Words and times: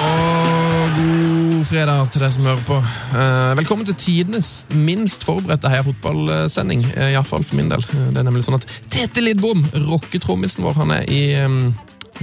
Og 0.00 0.94
god 0.96 1.64
fredag 1.68 2.08
til 2.14 2.22
deg 2.24 2.32
som 2.32 2.46
hører 2.48 2.62
på. 2.66 2.76
Eh, 3.20 3.50
velkommen 3.58 3.86
til 3.88 3.96
tidenes 4.00 4.50
minst 4.72 5.26
forberedte 5.28 5.68
Heia 5.70 5.84
fotballsending. 5.86 6.86
Uh, 6.94 7.10
Iallfall 7.12 7.44
for 7.44 7.58
min 7.58 7.68
del. 7.72 7.84
Eh, 7.92 8.06
Det 8.14 8.22
er 8.22 8.28
nemlig 8.28 8.46
sånn 8.46 8.56
at 8.56 8.66
Tete 8.90 9.20
Lidbom, 9.20 9.66
rocketrommisen 9.90 10.64
vår, 10.64 10.78
han 10.80 10.94
er 10.96 11.04
i 11.12 11.22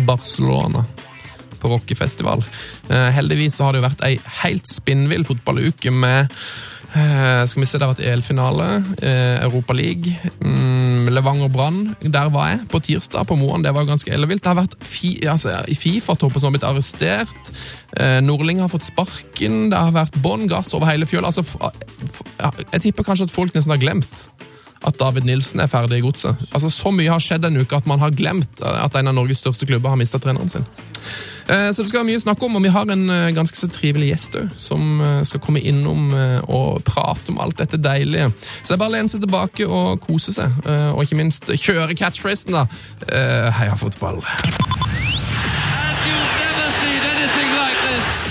Barcelona 0.07 0.85
på 1.61 1.69
rockefestival. 1.71 2.43
Eh, 2.89 3.09
heldigvis 3.13 3.57
så 3.57 3.67
har 3.67 3.73
det 3.73 3.81
jo 3.83 3.87
vært 3.89 4.05
ei 4.05 4.15
helt 4.43 4.67
spinnvill 4.69 5.25
fotballuke 5.25 5.93
med 5.93 6.25
eh, 6.25 6.37
skal 6.91 7.61
vi 7.61 7.67
se, 7.67 7.77
Det 7.77 7.85
har 7.85 7.93
vært 7.93 8.05
EL-finale, 8.07 8.67
eh, 9.01 9.43
Europa 9.43 9.73
League, 9.73 10.13
mm, 10.39 11.09
Levanger 11.11 11.49
Brann. 11.49 11.95
Der 12.01 12.29
var 12.29 12.49
jeg 12.49 12.67
på 12.69 12.79
tirsdag 12.79 13.27
på 13.27 13.37
Moan. 13.37 13.61
Det 13.61 13.73
var 13.73 13.85
ganske 13.85 14.11
ellevilt. 14.11 14.43
Det 14.43 14.55
har 14.55 14.63
vært 14.63 14.77
fi, 14.81 15.19
altså, 15.27 15.49
Fifa-topper 15.67 16.39
som 16.39 16.51
har 16.51 16.59
blitt 16.59 16.69
arrestert. 16.69 17.51
Eh, 17.97 18.21
Nordling 18.21 18.59
har 18.59 18.69
fått 18.69 18.87
sparken. 18.87 19.69
Det 19.69 19.77
har 19.77 19.91
vært 19.91 20.21
bånn 20.21 20.47
gass 20.47 20.73
over 20.73 20.87
hele 20.87 21.05
fjøla. 21.05 21.27
Altså, 21.27 21.43
jeg 22.71 22.81
tipper 22.81 23.03
kanskje 23.03 23.27
at 23.27 23.35
folk 23.35 23.53
nesten 23.53 23.71
har 23.71 23.83
glemt 23.83 24.27
at 24.85 24.97
David 24.99 25.25
Nilsen 25.25 25.59
er 25.59 25.71
ferdig 25.71 25.99
i 25.99 26.05
godset. 26.05 26.35
Altså, 26.53 26.69
Så 26.69 26.91
mye 26.93 27.09
har 27.09 27.19
skjedd 27.23 27.45
en 27.45 27.57
uke 27.57 27.75
at 27.75 27.87
man 27.87 27.99
har 27.99 28.11
glemt 28.11 28.61
eh, 28.61 28.83
at 28.83 28.95
en 28.95 29.07
av 29.07 29.17
Norges 29.17 29.41
største 29.43 29.65
klubber 29.65 29.89
har 29.89 29.99
mista 29.99 30.19
treneren 30.19 30.49
sin. 30.49 30.65
Eh, 31.49 31.71
Så 31.71 31.81
det 31.83 31.89
skal 31.89 32.01
være 32.01 32.09
mye 32.09 32.19
å 32.19 32.23
snakke 32.25 32.45
om, 32.47 32.55
og 32.59 32.63
vi 32.65 32.71
har 32.75 32.89
en 32.91 33.05
eh, 33.09 33.29
ganske 33.35 33.55
så 33.59 33.69
trivelig 33.71 34.09
gjest 34.11 34.35
òg, 34.35 34.49
som 34.59 34.99
eh, 35.01 35.21
skal 35.27 35.41
komme 35.43 35.61
innom 35.63 36.09
og 36.47 36.81
prate 36.87 37.31
om 37.31 37.39
alt 37.43 37.57
dette 37.61 37.79
deilige. 37.79 38.29
Så 38.63 38.73
det 38.73 38.75
er 38.77 38.81
bare 38.83 38.91
å 38.91 38.95
lene 38.97 39.11
seg 39.11 39.23
tilbake 39.23 39.67
og 39.67 40.01
kose 40.03 40.33
seg, 40.35 40.53
og 40.93 41.03
ikke 41.03 41.17
minst 41.19 41.47
kjøre 41.53 41.95
catchphrasen, 41.97 42.55
da. 42.55 42.65
Heia 43.57 43.75
fotball. 43.79 44.19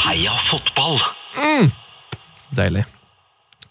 Heia 0.06 0.34
fotball! 0.50 1.00
Deilig 2.56 2.84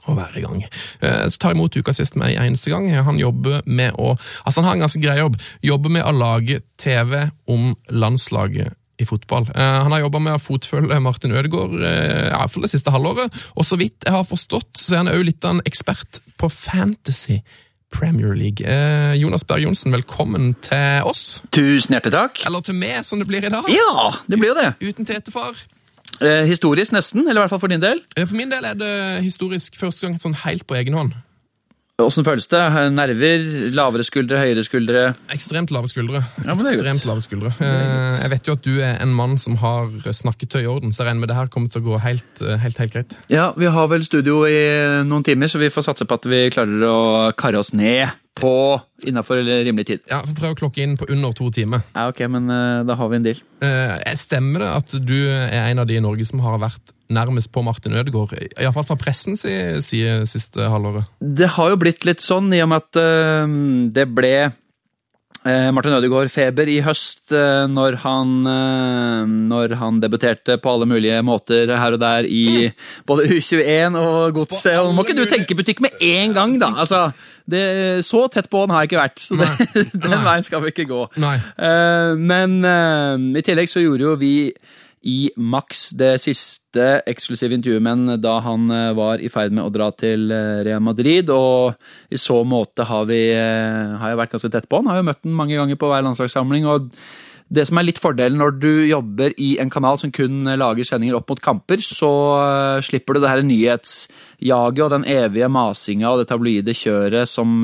å 0.05 0.13
være 0.13 0.37
i 0.37 0.43
gang. 0.43 0.63
Så 1.01 1.39
tar 1.41 1.53
jeg 1.53 1.57
imot 1.57 1.77
uka 1.79 1.93
sist 1.97 2.17
med 2.19 2.35
en 2.35 2.51
eneste 2.51 2.69
gang. 2.69 2.85
Han 3.07 3.17
jobber 3.17 3.63
med 3.65 3.95
å 3.97 4.11
Altså, 4.45 4.59
han 4.59 4.67
har 4.69 4.75
en 4.77 4.83
ganske 4.85 5.01
grei 5.01 5.17
jobb. 5.17 5.39
Jobber 5.65 5.93
med 5.97 6.05
å 6.05 6.13
lage 6.13 6.59
TV 6.81 7.23
om 7.49 7.71
landslaget 7.89 8.75
i 9.01 9.05
fotball. 9.07 9.47
Eh, 9.55 9.77
Han 9.85 9.91
har 9.91 10.05
jobba 10.05 10.21
med 10.23 10.37
å 10.37 10.41
fotfølge 10.41 10.99
Martin 11.03 11.35
Ødegaard 11.35 11.75
eh, 11.83 12.47
for 12.47 12.61
det 12.65 12.71
siste 12.71 12.93
halvåret, 12.93 13.33
og 13.55 13.67
så 13.67 13.77
vidt 13.81 14.05
jeg 14.05 14.13
har 14.15 14.23
forstått, 14.27 14.73
så 14.79 14.93
er 14.95 15.03
han 15.03 15.13
òg 15.13 15.25
litt 15.27 15.45
av 15.45 15.57
en 15.57 15.65
ekspert 15.67 16.21
på 16.39 16.49
fantasy. 16.51 17.41
Premier 17.95 18.33
League. 18.35 18.59
Eh, 18.67 19.13
Jonas 19.15 19.45
Berg 19.47 19.63
Johnsen, 19.63 19.93
velkommen 19.95 20.49
til 20.65 21.05
oss. 21.07 21.39
Tusen 21.55 21.95
hjertelig 21.95 22.11
takk. 22.11 22.41
Eller 22.49 22.65
til 22.65 22.75
meg, 22.75 23.05
som 23.07 23.21
det 23.21 23.27
blir 23.29 23.45
i 23.45 23.51
dag. 23.53 23.69
Ja, 23.71 24.09
det 24.27 24.39
blir 24.41 24.51
jo 24.51 24.57
det. 24.57 24.73
Uten 24.83 25.07
tetefar. 25.07 25.55
Eh, 26.19 26.43
historisk 26.49 26.91
nesten, 26.95 27.23
eller 27.23 27.39
i 27.39 27.43
hvert 27.45 27.53
fall 27.53 27.61
for 27.63 27.71
din 27.71 27.83
del. 27.83 28.01
For 28.17 28.35
min 28.35 28.51
del 28.51 28.67
er 28.67 28.75
det 28.79 28.91
historisk 29.23 29.77
første 29.79 30.07
gang 30.09 30.17
sånn 30.19 30.35
helt 30.43 30.67
på 30.67 30.75
egen 30.79 30.97
hånd. 30.97 31.15
Åssen 31.95 32.25
føles 32.27 32.43
det? 32.51 32.59
Nerver, 32.91 33.43
lavere 33.71 34.03
skuldre, 34.03 34.41
høyere 34.41 34.65
skuldre? 34.67 35.03
Ekstremt 35.31 35.71
lave 35.71 35.87
skuldre. 35.87 36.19
Ja, 36.43 36.51
Ekstremt 36.51 37.05
lave 37.07 37.23
skuldre. 37.23 37.53
Eh, 37.63 38.17
Jeg 38.19 38.31
vet 38.33 38.49
jo 38.49 38.55
at 38.57 38.65
du 38.67 38.73
er 38.83 38.97
en 38.99 39.13
mann 39.15 39.37
som 39.39 39.55
har 39.61 39.87
snakketøy 40.11 40.65
i 40.65 40.67
orden, 40.67 40.91
så 40.91 41.05
jeg 41.05 41.13
regner 41.13 41.23
med 41.23 41.31
det 41.31 41.37
her 41.39 41.47
kommer 41.47 41.71
til 41.71 41.79
å 41.79 41.85
gå 41.93 42.01
helt, 42.03 42.27
eh, 42.43 42.57
helt, 42.59 42.77
helt 42.83 42.91
greit. 42.97 43.15
Ja, 43.31 43.53
vi 43.55 43.71
har 43.71 43.87
vel 43.87 44.03
studio 44.03 44.43
i 44.43 44.59
noen 45.07 45.23
timer, 45.23 45.47
så 45.47 45.55
vi 45.63 45.71
får 45.71 45.87
satse 45.87 46.03
på 46.03 46.19
at 46.19 46.27
vi 46.27 46.49
klarer 46.51 46.83
å 46.83 47.31
karre 47.39 47.63
oss 47.63 47.71
ned 47.71 48.11
på 48.35 48.51
innafor 49.07 49.39
rimelig 49.45 49.85
tid. 49.87 50.01
Ja, 50.11 50.19
får 50.27 50.35
prøve 50.39 50.55
å 50.55 50.59
klokke 50.59 50.83
inn 50.83 50.97
på 50.99 51.07
under 51.13 51.31
to 51.37 51.47
timer. 51.55 51.85
Ja, 51.95 52.09
ok, 52.11 52.19
men 52.33 52.49
uh, 52.51 52.81
da 52.87 52.97
har 52.99 53.11
vi 53.11 53.19
en 53.21 53.27
deal. 53.29 53.39
Uh, 53.63 53.95
Stemmer 54.19 54.65
det 54.65 54.71
at 54.81 54.95
du 55.07 55.15
er 55.31 55.69
en 55.71 55.79
av 55.83 55.87
de 55.87 55.95
i 55.99 56.03
Norge 56.03 56.27
som 56.27 56.43
har 56.43 56.59
vært 56.59 56.91
nærmest 57.15 57.51
på 57.53 57.61
Martin 57.63 57.95
Ødegaard? 57.95 58.33
Iallfall 58.57 58.87
fra 58.89 58.97
pressens 58.99 59.45
si- 59.45 59.79
side 59.85 60.25
siste 60.31 60.67
halvåret. 60.71 61.07
Det 61.21 61.47
har 61.55 61.71
jo 61.71 61.79
blitt 61.79 62.03
litt 62.09 62.23
sånn 62.25 62.51
i 62.55 62.59
og 62.65 62.71
med 62.73 62.83
at 62.83 62.99
uh, 62.99 63.55
det 63.95 64.07
ble 64.17 64.33
eh, 65.47 65.69
Martin 65.75 65.95
Ødegaard-feber 65.97 66.69
i 66.71 66.79
høst 66.85 67.33
eh, 67.35 67.65
når, 67.71 67.99
han, 68.03 68.33
eh, 68.49 69.33
når 69.51 69.75
han 69.79 70.01
debuterte 70.03 70.57
på 70.61 70.73
alle 70.73 70.87
mulige 70.89 71.21
måter 71.25 71.71
her 71.71 71.97
og 71.97 72.01
der 72.01 72.27
i 72.29 72.69
både 73.07 73.27
U21 73.29 73.99
og 74.01 74.35
Godset. 74.39 74.81
Må 74.95 75.05
ikke 75.05 75.17
du 75.17 75.25
tenke 75.29 75.57
butikk 75.57 75.83
med 75.85 75.97
en 76.03 76.35
gang, 76.35 76.57
da! 76.61 76.73
Altså, 76.83 77.07
det, 77.45 77.65
så 78.07 78.25
tett 78.33 78.49
på 78.49 78.63
han 78.65 78.73
har 78.73 78.85
jeg 78.85 78.93
ikke 78.93 79.03
vært, 79.03 79.21
så 79.21 79.37
det, 79.37 79.49
den 80.07 80.17
veien 80.25 80.45
skal 80.45 80.63
vi 80.63 80.73
ikke 80.73 80.87
gå. 80.89 81.03
Nei. 81.21 81.35
Men 82.17 82.57
i 83.37 83.43
tillegg 83.45 83.69
så 83.69 83.83
gjorde 83.83 84.07
jo 84.07 84.15
vi 84.17 84.33
i 85.05 85.29
Max 85.37 85.91
det 85.97 86.15
siste 86.23 86.85
eksklusive 87.05 87.53
intervjuet 87.53 87.83
med 87.83 87.93
ham 87.93 88.21
da 88.21 88.39
han 88.45 88.71
eh, 88.73 88.93
var 88.97 89.21
i 89.21 89.29
ferd 89.29 89.53
med 89.53 89.67
å 89.67 89.73
dra 89.73 89.91
til 89.93 90.31
eh, 90.33 90.63
Real 90.65 90.81
Madrid, 90.83 91.29
og 91.29 91.77
i 92.09 92.19
så 92.19 92.41
måte 92.47 92.87
har 92.89 93.05
vi 93.09 93.27
eh, 93.35 93.93
har 94.01 94.11
jeg 94.11 94.21
vært 94.23 94.33
ganske 94.33 94.51
tett 94.55 94.67
på 94.69 94.81
han. 94.81 94.89
Har 94.89 95.03
jo 95.03 95.07
møtt 95.11 95.21
han 95.21 95.37
mange 95.37 95.59
ganger 95.59 95.79
på 95.79 95.91
hver 95.91 96.03
landslagssamling. 96.07 96.65
og 96.65 96.89
det 97.55 97.67
som 97.69 97.77
er 97.77 97.85
litt 97.85 98.01
fordelen 98.01 98.39
når 98.41 98.55
du 98.57 98.71
jobber 98.89 99.35
i 99.37 99.51
en 99.61 99.69
kanal 99.69 99.99
som 100.01 100.09
kun 100.09 100.49
lager 100.57 100.87
sendinger 100.87 101.19
opp 101.19 101.29
mot 101.29 101.41
kamper, 101.45 101.77
så 101.77 102.09
slipper 102.81 103.13
du 103.13 103.21
det 103.21 103.29
her 103.29 103.43
nyhetsjaget 103.45 104.81
og 104.81 104.89
den 104.95 105.05
evige 105.05 105.51
masinga 105.53 106.09
og 106.09 106.23
det 106.23 106.25
tabloide 106.31 106.73
kjøret 106.73 107.29
som, 107.29 107.61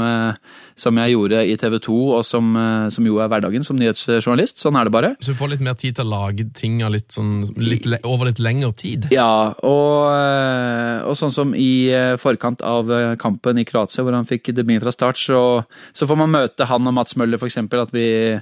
som 0.76 0.98
jeg 0.98 1.14
gjorde 1.16 1.44
i 1.48 1.58
TV 1.60 1.78
2, 1.84 1.98
og 2.18 2.26
som, 2.26 2.52
eh, 2.56 2.90
som 2.94 3.08
jo 3.08 3.20
er 3.22 3.30
hverdagen 3.32 3.66
som 3.66 3.78
nyhetsjournalist. 3.80 4.60
Sånn 4.62 4.78
er 4.80 4.88
det 4.88 4.96
bare. 4.96 5.14
Så 5.22 5.34
du 5.34 5.40
får 5.40 5.54
litt 5.56 5.66
mer 5.66 5.78
tid 5.80 5.98
til 5.98 6.08
å 6.08 6.12
lage 6.12 6.48
ting 6.58 6.80
litt 6.92 7.14
sånn, 7.14 7.46
litt, 7.58 7.86
over 8.04 8.32
litt 8.32 8.42
lengre 8.42 8.72
tid. 8.76 9.08
Ja, 9.14 9.54
og, 9.64 10.12
eh, 10.16 11.08
og 11.08 11.16
sånn 11.20 11.34
som 11.34 11.56
i 11.56 11.90
eh, 11.94 12.18
forkant 12.18 12.62
av 12.62 12.92
kampen 13.22 13.60
i 13.60 13.66
Kroatia, 13.66 14.04
hvor 14.04 14.16
han 14.18 14.28
fikk 14.28 14.54
debuten 14.56 14.82
fra 14.82 14.94
start, 14.94 15.18
så, 15.20 15.64
så 15.94 16.08
får 16.08 16.18
man 16.18 16.32
møte 16.32 16.68
han 16.70 16.88
og 16.88 16.96
Mats 16.96 17.18
Møller, 17.20 17.42
eksempel, 17.42 17.82
at 17.82 17.92
vi 17.92 18.38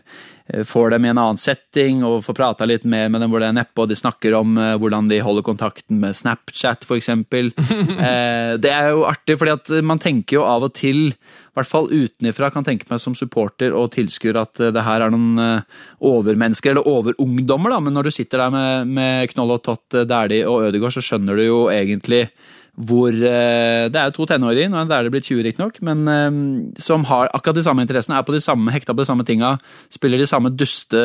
får 0.66 0.96
dem 0.96 1.06
i 1.06 1.10
en 1.12 1.20
annen 1.22 1.38
setting 1.38 2.00
og 2.02 2.24
får 2.26 2.34
prata 2.34 2.66
litt 2.66 2.86
mer 2.90 3.06
med 3.14 3.22
dem 3.22 3.30
hvor 3.30 3.44
det 3.44 3.52
er 3.52 3.58
neppe, 3.60 3.84
og 3.84 3.90
de 3.92 3.98
snakker 3.98 4.34
om 4.34 4.58
hvordan 4.82 5.06
de 5.12 5.20
holder 5.22 5.46
kontakten 5.46 6.00
med 6.02 6.18
Snapchat, 6.18 6.88
eksempel. 6.98 7.54
Eh, 8.00 8.56
det 8.62 8.70
er 8.72 8.94
jo 8.94 9.04
artig, 9.08 9.36
fordi 9.40 9.52
at 9.52 9.70
man 9.86 10.00
tenker 10.02 10.38
jo 10.40 10.46
av 10.48 10.64
og 10.68 10.74
til, 10.78 11.12
hvert 11.60 11.70
fall 11.70 11.90
utenifra, 11.92 12.50
kan 12.54 12.66
tenke 12.66 12.88
meg 12.90 13.02
som 13.04 13.16
supporter 13.18 13.76
og 13.76 13.92
tilskuer 13.96 14.40
at 14.42 14.62
eh, 14.64 14.74
det 14.76 14.86
her 14.86 15.06
er 15.06 15.14
noen 15.14 15.42
eh, 15.44 15.82
overmennesker, 16.10 16.74
eller 16.74 16.90
overungdommer, 16.90 17.76
da, 17.76 17.82
men 17.84 17.96
når 17.98 18.10
du 18.10 18.16
sitter 18.16 18.46
der 18.46 18.56
med, 18.56 18.94
med 19.00 19.34
Knoll 19.34 19.58
og 19.58 19.64
Tott, 19.66 19.88
eh, 19.94 20.08
Dæhlie 20.10 20.48
og 20.50 20.70
Ødegaard, 20.70 20.96
så 20.98 21.06
skjønner 21.06 21.40
du 21.40 21.46
jo 21.46 21.60
egentlig 21.74 22.26
hvor 22.80 23.12
eh, 23.12 23.88
Det 23.92 24.00
er 24.00 24.08
jo 24.08 24.16
to 24.16 24.28
tenåringer, 24.30 24.72
nå 24.72 24.86
er 24.86 25.08
det 25.08 25.12
blitt 25.12 25.28
20 25.28 25.44
riktignok, 25.44 25.82
men 25.84 26.06
eh, 26.08 26.38
som 26.80 27.04
har 27.10 27.32
akkurat 27.36 27.58
de 27.58 27.66
samme 27.66 27.84
interessene, 27.84 28.20
er 28.20 28.28
på 28.28 28.36
de 28.36 28.44
samme, 28.44 28.72
hekta 28.72 28.96
på 28.96 29.04
de 29.04 29.10
samme 29.10 29.26
tinga, 29.28 29.58
spiller 29.92 30.22
de 30.22 30.30
samme 30.30 30.54
duste, 30.56 31.02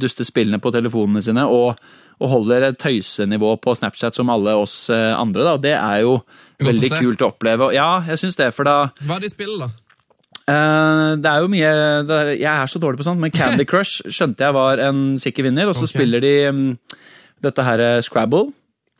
duste 0.00 0.26
spillene 0.26 0.58
på 0.62 0.74
telefonene 0.74 1.22
sine 1.22 1.46
og, 1.46 1.78
og 2.18 2.32
holder 2.32 2.70
et 2.70 2.80
tøysenivå 2.82 3.54
på 3.62 3.76
Snapchat 3.78 4.18
som 4.18 4.32
alle 4.34 4.56
oss 4.58 4.88
eh, 4.90 5.12
andre. 5.14 5.46
Da. 5.46 5.56
Det 5.68 5.76
er 5.78 6.02
jo 6.02 6.18
Godt 6.18 6.66
å 6.66 6.70
veldig 6.72 6.92
se. 6.96 7.00
kult 7.04 7.22
å 7.22 7.30
oppleve. 7.30 7.72
Ja, 7.76 7.90
jeg 8.10 8.24
syns 8.24 8.40
det, 8.40 8.50
for 8.56 8.66
da 8.66 8.78
Hva 8.98 9.20
er 9.20 9.22
det 9.22 9.30
de 9.30 9.36
spiller, 9.36 9.66
da? 9.66 9.82
Det 10.46 11.26
er 11.26 11.40
jo 11.42 11.48
mye 11.50 11.70
Jeg 12.38 12.46
er 12.46 12.68
så 12.70 12.78
dårlig 12.78 13.00
på 13.00 13.06
sånt, 13.08 13.18
men 13.18 13.32
Candy 13.34 13.64
Crush 13.70 14.06
skjønte 14.06 14.46
jeg 14.46 14.54
var 14.54 14.78
en 14.78 15.16
sikker 15.18 15.46
vinner. 15.46 15.66
Og 15.66 15.74
så 15.74 15.86
okay. 15.86 15.94
spiller 15.94 16.22
de 16.22 16.36
mm, 16.54 16.68
dette 17.42 17.66
her 17.66 17.82
Scrabble. 18.06 18.50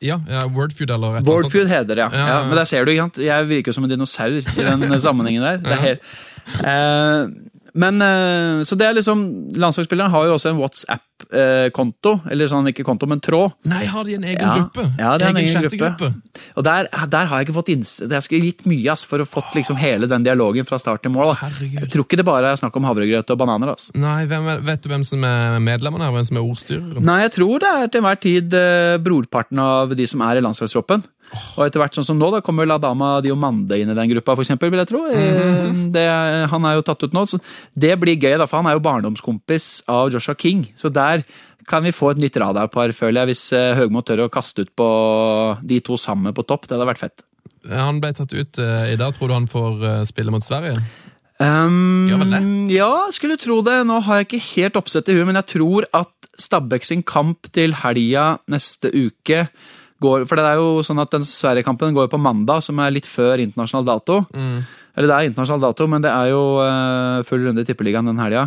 Ja, 0.05 0.19
ja 0.29 0.43
Wordfeud 0.53 0.91
eller 0.93 1.19
et 1.21 1.27
Wordfeud 1.29 1.71
heter 1.71 1.95
det, 1.95 2.03
ja. 2.05 2.09
Ja, 2.13 2.19
ja. 2.19 2.39
ja. 2.39 2.45
Men 2.49 2.59
der 2.59 2.65
ser 2.69 2.85
du, 2.85 2.91
ikke 2.93 3.07
sant? 3.07 3.19
Jeg 3.25 3.49
virker 3.49 3.73
som 3.73 3.85
en 3.85 3.91
dinosaur 3.91 4.41
i 4.43 4.43
den 4.45 5.01
sammenhengen 5.07 5.43
der. 5.43 5.63
Det 5.65 5.73
er 5.79 5.85
helt, 5.91 6.17
Eh, 6.47 7.27
men 7.77 8.01
eh, 8.03 8.65
Så 8.67 8.77
det 8.81 8.87
er 8.89 8.97
liksom 8.97 9.23
Landslagsspilleren 9.57 10.11
har 10.13 10.27
jo 10.27 10.35
også 10.39 10.51
en 10.53 10.59
WhatsApp-konto, 10.61 12.13
eller 12.31 12.49
sånn, 12.51 12.69
ikke 12.73 12.85
konto, 12.87 13.07
men 13.09 13.21
tråd. 13.25 13.55
Nei, 13.69 13.85
har 13.89 14.05
de 14.05 14.15
en 14.19 14.25
egen 14.25 14.41
Ja. 14.43 14.55
gruppe? 14.59 14.85
Ja, 14.99 15.13
det 15.19 15.27
er 15.27 15.35
en 15.35 15.41
egen 15.43 15.69
gruppe. 15.69 16.11
Og 16.57 16.65
der, 16.67 16.89
der 17.13 17.27
har 17.31 17.41
jeg 17.41 17.49
ikke 17.49 17.57
fått 17.59 17.71
inns... 17.73 17.95
Jeg 18.05 18.23
skulle 18.27 18.49
gitt 18.51 18.65
mye 18.69 18.93
ass, 18.93 19.05
for 19.09 19.23
å 19.23 19.27
fått 19.29 19.55
liksom 19.57 19.79
hele 19.81 20.09
den 20.11 20.25
dialogen 20.27 20.67
fra 20.69 20.79
start 20.83 21.03
til 21.07 21.13
mål. 21.15 21.35
Herregud. 21.41 21.81
Jeg 21.81 21.91
tror 21.95 22.05
ikke 22.07 22.21
det 22.21 22.27
bare 22.29 22.53
er 22.53 22.61
snakk 22.61 22.77
om 22.77 22.85
havregrøt 22.89 23.31
og 23.35 23.39
bananer. 23.41 23.73
ass. 23.77 23.91
Nei, 23.95 24.25
er, 24.27 24.61
Vet 24.67 24.83
du 24.85 24.89
hvem 24.93 25.05
som 25.07 25.25
er 25.25 25.59
medlemmene 25.61 26.05
her? 26.09 26.13
Hvem 26.17 26.29
som 26.31 26.37
er 26.41 26.47
ordstyreren? 26.47 27.03
Nei, 27.07 27.21
jeg 27.27 27.35
tror 27.39 27.59
det 27.65 27.73
er 27.73 27.89
til 27.93 28.03
enhver 28.03 28.21
tid 28.23 28.55
eh, 28.61 28.97
brorparten 29.03 29.59
av 29.63 29.95
de 29.97 30.07
som 30.11 30.21
er 30.27 30.41
i 30.41 30.45
landslagstroppen. 30.45 31.05
Og 31.35 31.65
etter 31.65 31.83
hvert 31.83 31.97
sånn 31.97 32.07
som 32.07 32.19
nå, 32.21 32.29
da 32.33 32.43
kommer 32.45 32.69
La 32.69 32.79
Dama 32.81 33.17
Diomande 33.25 33.79
inn 33.81 33.91
i 33.93 33.97
den 33.97 34.11
gruppa, 34.15 34.37
eksempel, 34.43 34.71
vil 34.73 34.83
jeg 34.83 34.91
tro. 34.93 35.03
Eh, 35.11 35.69
det, 35.95 36.07
han 36.53 36.69
er 36.69 36.79
jo 36.79 36.87
tatt 36.87 37.07
ut 37.07 37.17
nå, 37.17 37.25
så 37.29 37.41
det 37.75 37.95
blir 38.03 38.19
gøy, 38.19 38.37
da, 38.41 38.47
for 38.49 38.61
han 38.61 38.71
er 38.71 38.77
jo 38.77 38.85
barndomskompis 38.87 39.87
av 39.93 40.13
Joshua 40.15 40.37
King. 40.39 40.67
Så 40.79 40.93
der 40.93 41.25
kan 41.67 41.83
vi 41.83 41.95
få 41.95 42.13
et 42.13 42.23
nytt 42.23 42.39
radarpar, 42.39 42.95
føler 42.95 43.25
jeg, 43.25 43.33
hvis 43.33 43.47
eh, 43.57 43.73
Høgmo 43.79 44.05
tør 44.07 44.27
å 44.27 44.33
kaste 44.33 44.67
ut 44.67 44.73
på 44.79 44.91
de 45.67 45.81
to 45.85 45.99
sammen 46.01 46.37
på 46.37 46.47
topp. 46.47 46.69
Det 46.69 46.77
hadde 46.77 46.91
vært 46.93 47.03
fett. 47.03 47.27
Han 47.67 47.99
ble 48.03 48.13
tatt 48.15 48.33
ut 48.37 48.63
eh, 48.63 48.93
i 48.95 49.01
dag. 49.01 49.17
Tror 49.17 49.33
du 49.33 49.37
han 49.37 49.51
får 49.51 50.07
spille 50.13 50.35
mot 50.35 50.45
Sverige? 50.45 50.79
Um? 51.37 52.69
Ja, 52.71 53.09
skulle 53.13 53.37
tro 53.41 53.59
det. 53.67 53.83
Nå 53.89 53.99
har 54.07 54.23
jeg 54.23 54.29
ikke 54.31 54.45
helt 54.55 54.79
oppsett 54.81 55.11
i 55.11 55.17
huet, 55.19 55.27
men 55.29 55.37
jeg 55.43 55.57
tror 55.59 55.89
at 55.97 56.13
Stabæk 56.37 56.85
sin 56.85 57.03
kamp 57.07 57.49
til 57.57 57.75
helga 57.81 58.37
neste 58.53 58.91
uke 58.93 59.47
går 60.03 60.27
For 60.29 60.39
det 60.39 60.45
er 60.45 60.61
jo 60.61 60.83
sånn 60.87 61.01
at 61.01 61.13
den 61.15 61.25
Sverige-kampen 61.27 61.95
går 61.97 62.11
på 62.13 62.21
mandag, 62.21 62.65
som 62.67 62.79
er 62.85 62.93
litt 62.95 63.09
før 63.09 63.41
internasjonal 63.43 63.87
dato. 63.89 64.19
Eller 64.97 65.11
det 65.11 65.17
er 65.17 65.31
internasjonal 65.31 65.69
dato, 65.69 65.87
men 65.93 66.05
det 66.05 66.13
er 66.13 66.31
jo 66.33 66.43
uh, 66.61 67.25
full 67.29 67.43
runde 67.45 67.65
i 67.65 67.69
Tippeligaen 67.69 68.09
den 68.09 68.21
helga. 68.21 68.47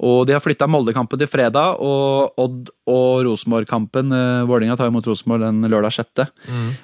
Og 0.00 0.24
de 0.26 0.34
har 0.34 0.42
flytta 0.42 0.68
Molde-kampen 0.70 1.20
til 1.20 1.28
fredag, 1.30 1.80
og 1.82 2.38
Odd 2.40 2.70
og 2.90 3.24
Rosenborg-kampen 3.26 4.12
uh, 4.14 4.44
Vålerenga 4.48 4.76
tar 4.78 4.90
imot 4.90 5.06
Rosenborg 5.06 5.44
den 5.44 5.68
lørdag 5.70 5.94
6. 5.98 6.24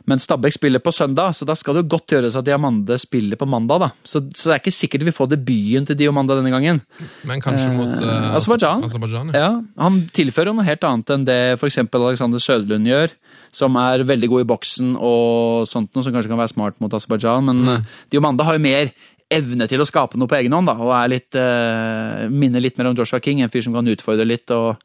Men 0.09 0.23
Stabæk 0.23 0.59
spiller 0.59 0.83
på 0.85 0.93
søndag, 0.95 1.35
så 1.37 1.49
da 1.49 1.57
skal 1.59 1.77
det 1.77 1.85
jo 1.85 1.97
godt 1.97 2.15
gjøres 2.15 2.37
at 2.39 2.47
Diamande 2.47 2.99
spiller 3.01 3.41
på 3.41 3.49
mandag. 3.49 3.81
da. 3.87 3.91
Så, 4.05 4.23
så 4.35 4.51
det 4.51 4.57
er 4.57 4.63
ikke 4.63 4.77
sikkert 4.77 5.07
vi 5.09 5.15
får 5.15 5.33
debuten 5.35 5.89
til 5.89 5.99
Diamande 5.99 6.37
denne 6.39 6.53
gangen. 6.53 6.83
Men 7.29 7.43
kanskje 7.45 7.73
mot 7.75 7.97
eh, 7.97 8.31
Aserbajdsjan. 8.39 8.87
Aserbajdsjan, 8.87 9.35
ja. 9.35 9.49
Ja, 9.49 9.51
Han 9.83 10.01
tilfører 10.15 10.53
jo 10.53 10.59
noe 10.61 10.69
helt 10.69 10.87
annet 10.87 11.13
enn 11.15 11.27
det 11.29 11.41
f.eks. 11.59 11.81
Alexander 11.83 12.43
Søderlund 12.43 12.89
gjør, 12.89 13.15
som 13.55 13.77
er 13.81 14.07
veldig 14.09 14.31
god 14.31 14.45
i 14.45 14.49
boksen 14.49 14.97
og 14.97 15.69
sånt 15.71 15.95
noe 15.95 16.07
som 16.07 16.15
kanskje 16.15 16.33
kan 16.33 16.41
være 16.41 16.55
smart 16.55 16.81
mot 16.83 16.95
Aserbajdsjan. 16.95 17.49
Men 17.49 17.65
mm. 17.67 17.87
Diomande 18.13 18.47
har 18.47 18.59
jo 18.59 18.65
mer 18.65 18.93
evne 19.31 19.69
til 19.69 19.83
å 19.83 19.87
skape 19.87 20.19
noe 20.19 20.31
på 20.31 20.39
egen 20.41 20.55
hånd, 20.57 20.71
da, 20.71 20.75
og 20.81 20.95
er 20.97 21.13
litt, 21.13 21.37
eh, 21.37 22.27
minner 22.33 22.65
litt 22.65 22.79
mer 22.79 22.91
om 22.91 22.97
Joshua 22.97 23.21
King, 23.21 23.43
en 23.43 23.53
fyr 23.53 23.63
som 23.67 23.77
kan 23.77 23.87
utfordre 23.87 24.27
litt. 24.27 24.51
og 24.51 24.77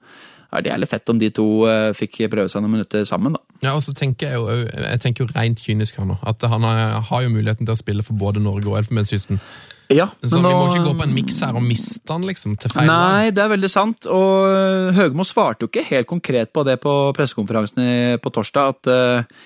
ja, 0.54 0.62
Det 0.62 0.72
er 0.72 0.78
litt 0.78 0.90
fett 0.92 1.10
om 1.10 1.20
de 1.20 1.30
to 1.34 1.66
eh, 1.66 1.92
fikk 1.98 2.30
prøve 2.30 2.50
seg 2.52 2.62
noen 2.62 2.78
minutter 2.78 3.06
sammen. 3.06 3.34
da. 3.34 3.40
Ja, 3.64 3.76
og 3.76 3.82
så 3.82 3.94
tenker 3.96 4.28
Jeg 4.30 4.36
jo, 4.36 4.48
jeg 4.68 5.00
tenker 5.02 5.26
jo 5.26 5.32
rent 5.34 5.64
kynisk 5.64 5.98
her 5.98 6.06
nå, 6.06 6.18
at 6.22 6.42
han 6.42 6.62
har, 6.68 7.02
har 7.02 7.24
jo 7.24 7.30
muligheten 7.30 7.66
til 7.66 7.74
å 7.74 7.80
spille 7.80 8.04
for 8.04 8.14
både 8.14 8.44
Norge 8.44 8.68
og 8.68 8.78
Elfenbenskysten. 8.82 9.40
Ja, 9.94 10.08
Så 10.24 10.40
vi 10.40 10.48
må 10.48 10.70
ikke 10.72 10.86
gå 10.88 10.94
på 10.98 11.06
en 11.06 11.14
miks 11.14 11.42
her 11.44 11.56
og 11.58 11.64
miste 11.66 12.08
han 12.10 12.24
liksom 12.26 12.56
til 12.58 12.72
feil. 12.72 12.88
Nei, 12.88 13.32
det 13.36 13.44
er 13.44 13.52
veldig 13.52 13.70
sant. 13.70 14.08
Og 14.08 14.48
eh, 14.50 14.94
Høgmo 14.98 15.26
svarte 15.28 15.66
jo 15.66 15.72
ikke 15.72 15.86
helt 15.90 16.10
konkret 16.10 16.54
på 16.56 16.64
det 16.68 16.80
på 16.84 16.94
pressekonferansen 17.18 18.20
på 18.24 18.34
torsdag. 18.34 18.76
at 18.76 18.92
eh, 18.94 19.44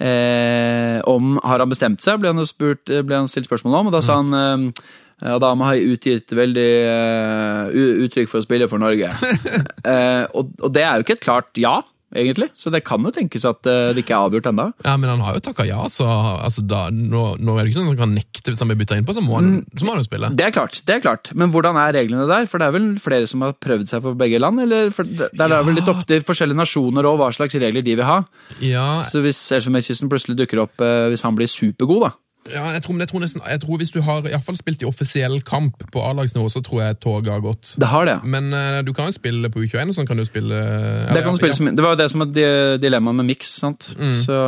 eh, 0.00 0.98
om 1.08 1.36
Har 1.44 1.62
han 1.62 1.70
bestemt 1.70 2.02
seg, 2.04 2.20
ble 2.22 2.32
han, 2.32 2.46
spurt, 2.46 2.86
ble 2.86 3.20
han 3.20 3.28
stilt 3.30 3.50
spørsmål 3.50 3.80
om. 3.80 3.90
Og 3.90 3.96
da 3.96 4.02
sa 4.04 4.18
han 4.20 4.34
eh, 4.38 4.88
Adama 5.34 5.72
har 5.72 5.82
utgitt 5.82 6.32
veldig 6.36 6.70
eh, 6.86 7.78
uttrykk 8.06 8.30
for 8.30 8.40
å 8.40 8.46
spille 8.46 8.68
for 8.70 8.82
Norge. 8.82 9.10
eh, 9.92 10.24
og, 10.30 10.52
og 10.62 10.74
det 10.74 10.84
er 10.84 10.98
jo 10.98 11.06
ikke 11.06 11.18
et 11.18 11.24
klart 11.26 11.58
ja, 11.58 11.80
egentlig. 12.14 12.48
Så 12.56 12.70
det 12.72 12.82
kan 12.86 13.04
jo 13.04 13.12
tenkes 13.14 13.44
at 13.48 13.66
eh, 13.68 13.90
det 13.96 14.04
ikke 14.04 14.16
er 14.16 14.28
avgjort 14.28 14.48
ennå. 14.50 14.68
Ja, 14.86 14.96
Men 14.96 15.12
han 15.12 15.24
har 15.24 15.36
jo 15.36 15.42
takka 15.44 15.66
ja, 15.68 15.80
så 15.92 16.06
altså, 16.08 16.64
da, 16.64 16.86
nå, 16.90 17.24
nå 17.40 17.56
er 17.56 17.64
det 17.64 17.72
ikke 17.72 17.80
sånn 17.80 17.90
at 17.90 17.94
han 17.94 18.02
kan 18.04 18.14
nekte 18.16 18.52
hvis 18.52 18.62
han 18.62 18.70
blir 18.70 18.80
bytta 18.82 18.98
inn 18.98 19.08
på, 19.08 19.16
så 19.16 19.24
må 19.24 19.38
han, 19.40 19.50
så 19.76 19.86
må 19.86 19.94
han 19.94 20.02
jo 20.02 20.08
spille. 20.08 20.32
Det 20.38 20.46
er 20.46 20.54
klart, 20.54 20.80
det 20.88 20.98
er 20.98 21.04
klart. 21.04 21.32
Men 21.38 21.52
hvordan 21.54 21.78
er 21.80 21.94
reglene 21.98 22.28
der? 22.30 22.48
For 22.50 22.60
det 22.62 22.68
er 22.70 22.76
vel 22.78 22.88
flere 23.02 23.28
som 23.30 23.44
har 23.44 23.56
prøvd 23.58 23.90
seg 23.90 24.04
for 24.04 24.18
begge 24.18 24.40
land? 24.42 24.62
Eller 24.64 24.92
for 24.94 25.08
det 25.08 25.30
der 25.38 25.54
er 25.54 25.66
vel 25.66 25.76
litt 25.78 25.90
opp 25.90 26.04
til 26.08 26.24
forskjellige 26.24 26.58
nasjoner 26.58 27.06
og 27.10 27.20
hva 27.20 27.32
slags 27.34 27.58
regler 27.60 27.84
de 27.84 27.98
vil 27.98 28.08
ha. 28.08 28.22
Ja, 28.64 28.88
Så 29.10 29.22
hvis 29.24 29.40
Elfenbenskysten 29.54 30.10
plutselig 30.10 30.38
dukker 30.40 30.64
opp 30.64 30.84
eh, 30.84 31.08
hvis 31.12 31.24
han 31.26 31.36
blir 31.38 31.50
supergod, 31.50 32.08
da. 32.08 32.14
Ja 32.48 32.64
jeg, 32.72 32.82
tror, 32.82 32.94
men 32.96 33.00
jeg, 33.04 33.08
tror 33.10 33.20
nesten, 33.20 33.42
jeg 33.44 33.60
tror 33.60 33.76
hvis 33.80 33.90
du 33.92 34.00
har 34.06 34.18
i 34.24 34.30
hvert 34.32 34.44
fall 34.46 34.56
spilt 34.56 34.80
i 34.82 34.86
offisiell 34.88 35.40
kamp 35.44 35.82
på 35.92 36.00
A-lagsnivå, 36.00 36.48
så 36.48 36.62
tror 36.64 36.80
jeg 36.82 36.98
toget 37.04 37.32
har 37.32 37.40
gått. 37.44 37.74
Det 37.76 37.88
har 37.90 38.04
det. 38.08 38.18
Men 38.24 38.52
uh, 38.54 38.78
du 38.86 38.92
kan 38.96 39.10
jo 39.10 39.16
spille 39.16 39.50
på 39.52 39.60
U21, 39.66 39.90
og 39.92 39.98
sånn 39.98 40.08
kan 40.08 40.16
du 40.16 40.24
spille 40.24 40.54
ja, 40.56 41.12
Det, 41.12 41.22
kan 41.26 41.34
ja, 41.34 41.40
spilles, 41.40 41.56
som- 41.60 41.74
det 41.76 41.84
var 41.84 41.96
jo 41.96 42.00
det 42.02 42.10
som 42.10 42.24
var 42.24 42.30
di- 42.32 42.78
dilemmaet 42.86 43.16
med 43.20 43.28
Mix. 43.32 43.56
sant? 43.60 43.90
Så 44.24 44.38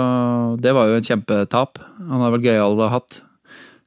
det 0.60 0.72
var 0.76 0.88
jo 0.88 0.96
en 1.00 1.04
kjempetap. 1.10 1.78
Han 2.08 2.20
har 2.24 2.30
vel 2.36 2.46
gøyal 2.48 2.78
hatt. 2.94 3.20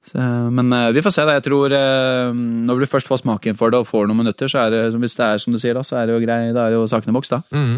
Så, 0.03 0.19
men 0.51 0.73
eh, 0.75 0.89
vi 0.91 1.01
får 1.05 1.13
se. 1.15 1.23
da. 1.23 1.37
Jeg 1.37 1.45
tror 1.45 1.71
eh, 1.77 2.33
Når 2.67 2.81
du 2.83 2.85
først 2.91 3.07
får 3.07 3.21
smaken 3.21 3.55
for 3.59 3.71
det 3.71 3.79
og 3.79 3.87
får 3.87 4.09
noen 4.09 4.19
minutter, 4.23 4.51
så 4.51 4.65
er 4.65 4.73
det, 4.73 4.81
hvis 4.99 5.15
det 5.15 5.25
er 5.25 5.39
som 5.39 5.55
du 5.55 5.59
sier, 5.61 5.77
da, 5.77 5.83
så 5.87 6.01
er 6.01 6.09
det 6.09 6.17
jo 6.17 6.23
grei, 6.25 6.39
da 6.55 6.65
er 6.67 6.73
det 6.73 6.79
jo 6.81 6.89
saken 6.91 7.13
i 7.13 7.15
boks, 7.15 7.31
da. 7.31 7.39
Mm. 7.55 7.77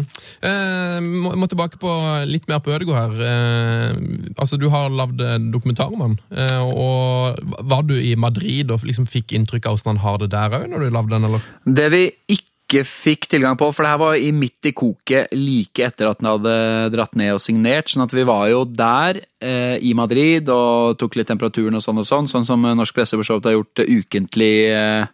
Eh, 0.50 0.98
må, 1.06 1.34
må 1.38 1.48
tilbake 1.52 1.78
på 1.82 1.92
litt 2.26 2.48
mer 2.50 2.58
på 2.64 2.74
Ødegaard 2.74 3.14
her. 3.14 3.30
Eh, 3.30 4.02
altså, 4.36 4.58
Du 4.58 4.68
har 4.74 4.90
lagd 4.90 5.22
dokumentar 5.54 5.92
om 5.94 6.02
han. 6.02 6.18
Eh, 6.34 6.58
og 6.66 7.38
Var 7.70 7.86
du 7.86 7.94
i 8.00 8.16
Madrid 8.18 8.74
og 8.74 8.82
liksom 8.86 9.06
fikk 9.06 9.36
inntrykk 9.38 9.70
av 9.70 9.78
hvordan 9.78 9.96
han 9.96 10.04
har 10.04 10.20
det 10.24 10.32
der 10.34 10.58
òg, 10.60 10.68
når 10.72 10.82
du 10.86 10.94
lagde 10.98 11.14
den? 11.14 11.30
eller? 11.30 11.48
Det 11.78 11.88
vi 11.94 12.04
ikke 12.34 12.50
fikk 12.86 13.28
tilgang 13.30 13.56
på, 13.58 13.68
for 13.70 13.84
det 13.86 13.92
her 13.92 14.00
var 14.00 14.18
i 14.18 14.32
midt 14.34 14.66
i 14.66 14.72
koket 14.74 15.32
like 15.36 15.84
etter 15.86 16.10
at 16.10 16.18
den 16.18 16.30
hadde 16.32 16.54
dratt 16.94 17.14
ned 17.18 17.36
og 17.36 17.42
signert, 17.42 17.90
sånn 17.92 18.06
at 18.06 18.14
vi 18.16 18.24
var 18.26 18.48
jo 18.50 18.64
der 18.66 19.20
eh, 19.38 19.76
i 19.78 19.94
Madrid 19.94 20.50
og 20.50 20.98
tok 20.98 21.18
litt 21.18 21.30
temperaturen 21.30 21.78
og 21.78 21.84
sånn 21.84 22.02
og 22.02 22.08
sånn, 22.08 22.30
sånn 22.30 22.48
som 22.48 22.66
norsk 22.66 22.96
presse 22.96 23.18
for 23.18 23.26
så 23.26 23.38
vidt 23.38 23.50
har 23.50 23.58
gjort 23.58 23.84
ukentlig 23.86 24.54
eh, 24.74 25.06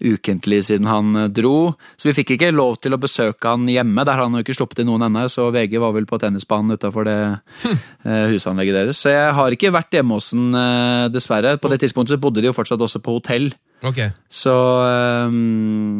ukentlig 0.00 0.62
siden 0.66 0.88
han 0.88 1.14
eh, 1.16 1.28
dro. 1.32 1.72
Så 1.96 2.10
vi 2.10 2.14
fikk 2.16 2.34
ikke 2.36 2.50
lov 2.54 2.78
til 2.82 2.96
å 2.96 3.00
besøke 3.00 3.52
han 3.52 3.68
hjemme. 3.70 4.04
Der 4.06 4.16
har 4.16 4.26
han 4.26 4.36
jo 4.36 4.42
ikke 4.44 4.56
sluppet 4.56 4.82
inn 4.82 4.90
noen 4.90 5.06
ennå, 5.08 5.26
så 5.32 5.48
VG 5.54 5.76
var 5.82 5.94
vel 5.96 6.08
på 6.08 6.18
tennisbanen 6.20 6.76
utafor 6.76 7.08
det 7.08 7.18
eh, 7.24 8.26
husanlegget 8.32 8.80
deres. 8.80 9.02
Så 9.02 9.14
jeg 9.14 9.34
har 9.36 9.56
ikke 9.56 9.74
vært 9.74 9.98
hjemme 9.98 10.18
hos 10.18 10.32
han, 10.34 10.48
eh, 10.60 11.08
dessverre. 11.12 11.56
På 11.60 11.72
det 11.72 11.82
tidspunktet 11.84 12.16
så 12.16 12.22
bodde 12.22 12.42
de 12.42 12.50
jo 12.50 12.56
fortsatt 12.56 12.86
også 12.86 13.02
på 13.04 13.18
hotell. 13.18 13.50
Ok. 13.86 14.02
Så 14.28 14.52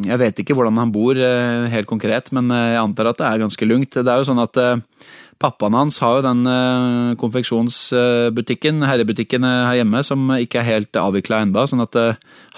jeg 0.05 0.19
vet 0.20 0.43
ikke 0.43 0.52
hvordan 0.52 0.76
han 0.76 0.91
bor 0.93 1.17
helt 1.17 1.88
konkret, 1.88 2.29
men 2.37 2.52
jeg 2.52 2.76
antar 2.76 3.08
at 3.08 3.23
det 3.23 3.25
er 3.31 3.41
ganske 3.41 3.69
lungt. 3.70 3.97
Det 3.97 4.05
er 4.05 4.20
jo 4.20 4.26
sånn 4.29 4.43
at 4.43 4.61
pappaen 5.41 5.75
hans 5.79 5.99
har 6.05 6.19
jo 6.19 6.25
den 6.29 6.43
øh, 6.47 7.17
konfeksjonsbutikken, 7.21 8.83
herrebutikken 8.87 9.45
øh, 9.45 9.67
her 9.69 9.81
hjemme, 9.81 10.03
som 10.07 10.29
ikke 10.37 10.61
er 10.61 10.69
helt 10.69 10.97
avvikla 11.01 11.43
enda, 11.47 11.67
sånn 11.71 11.83
at 11.87 11.97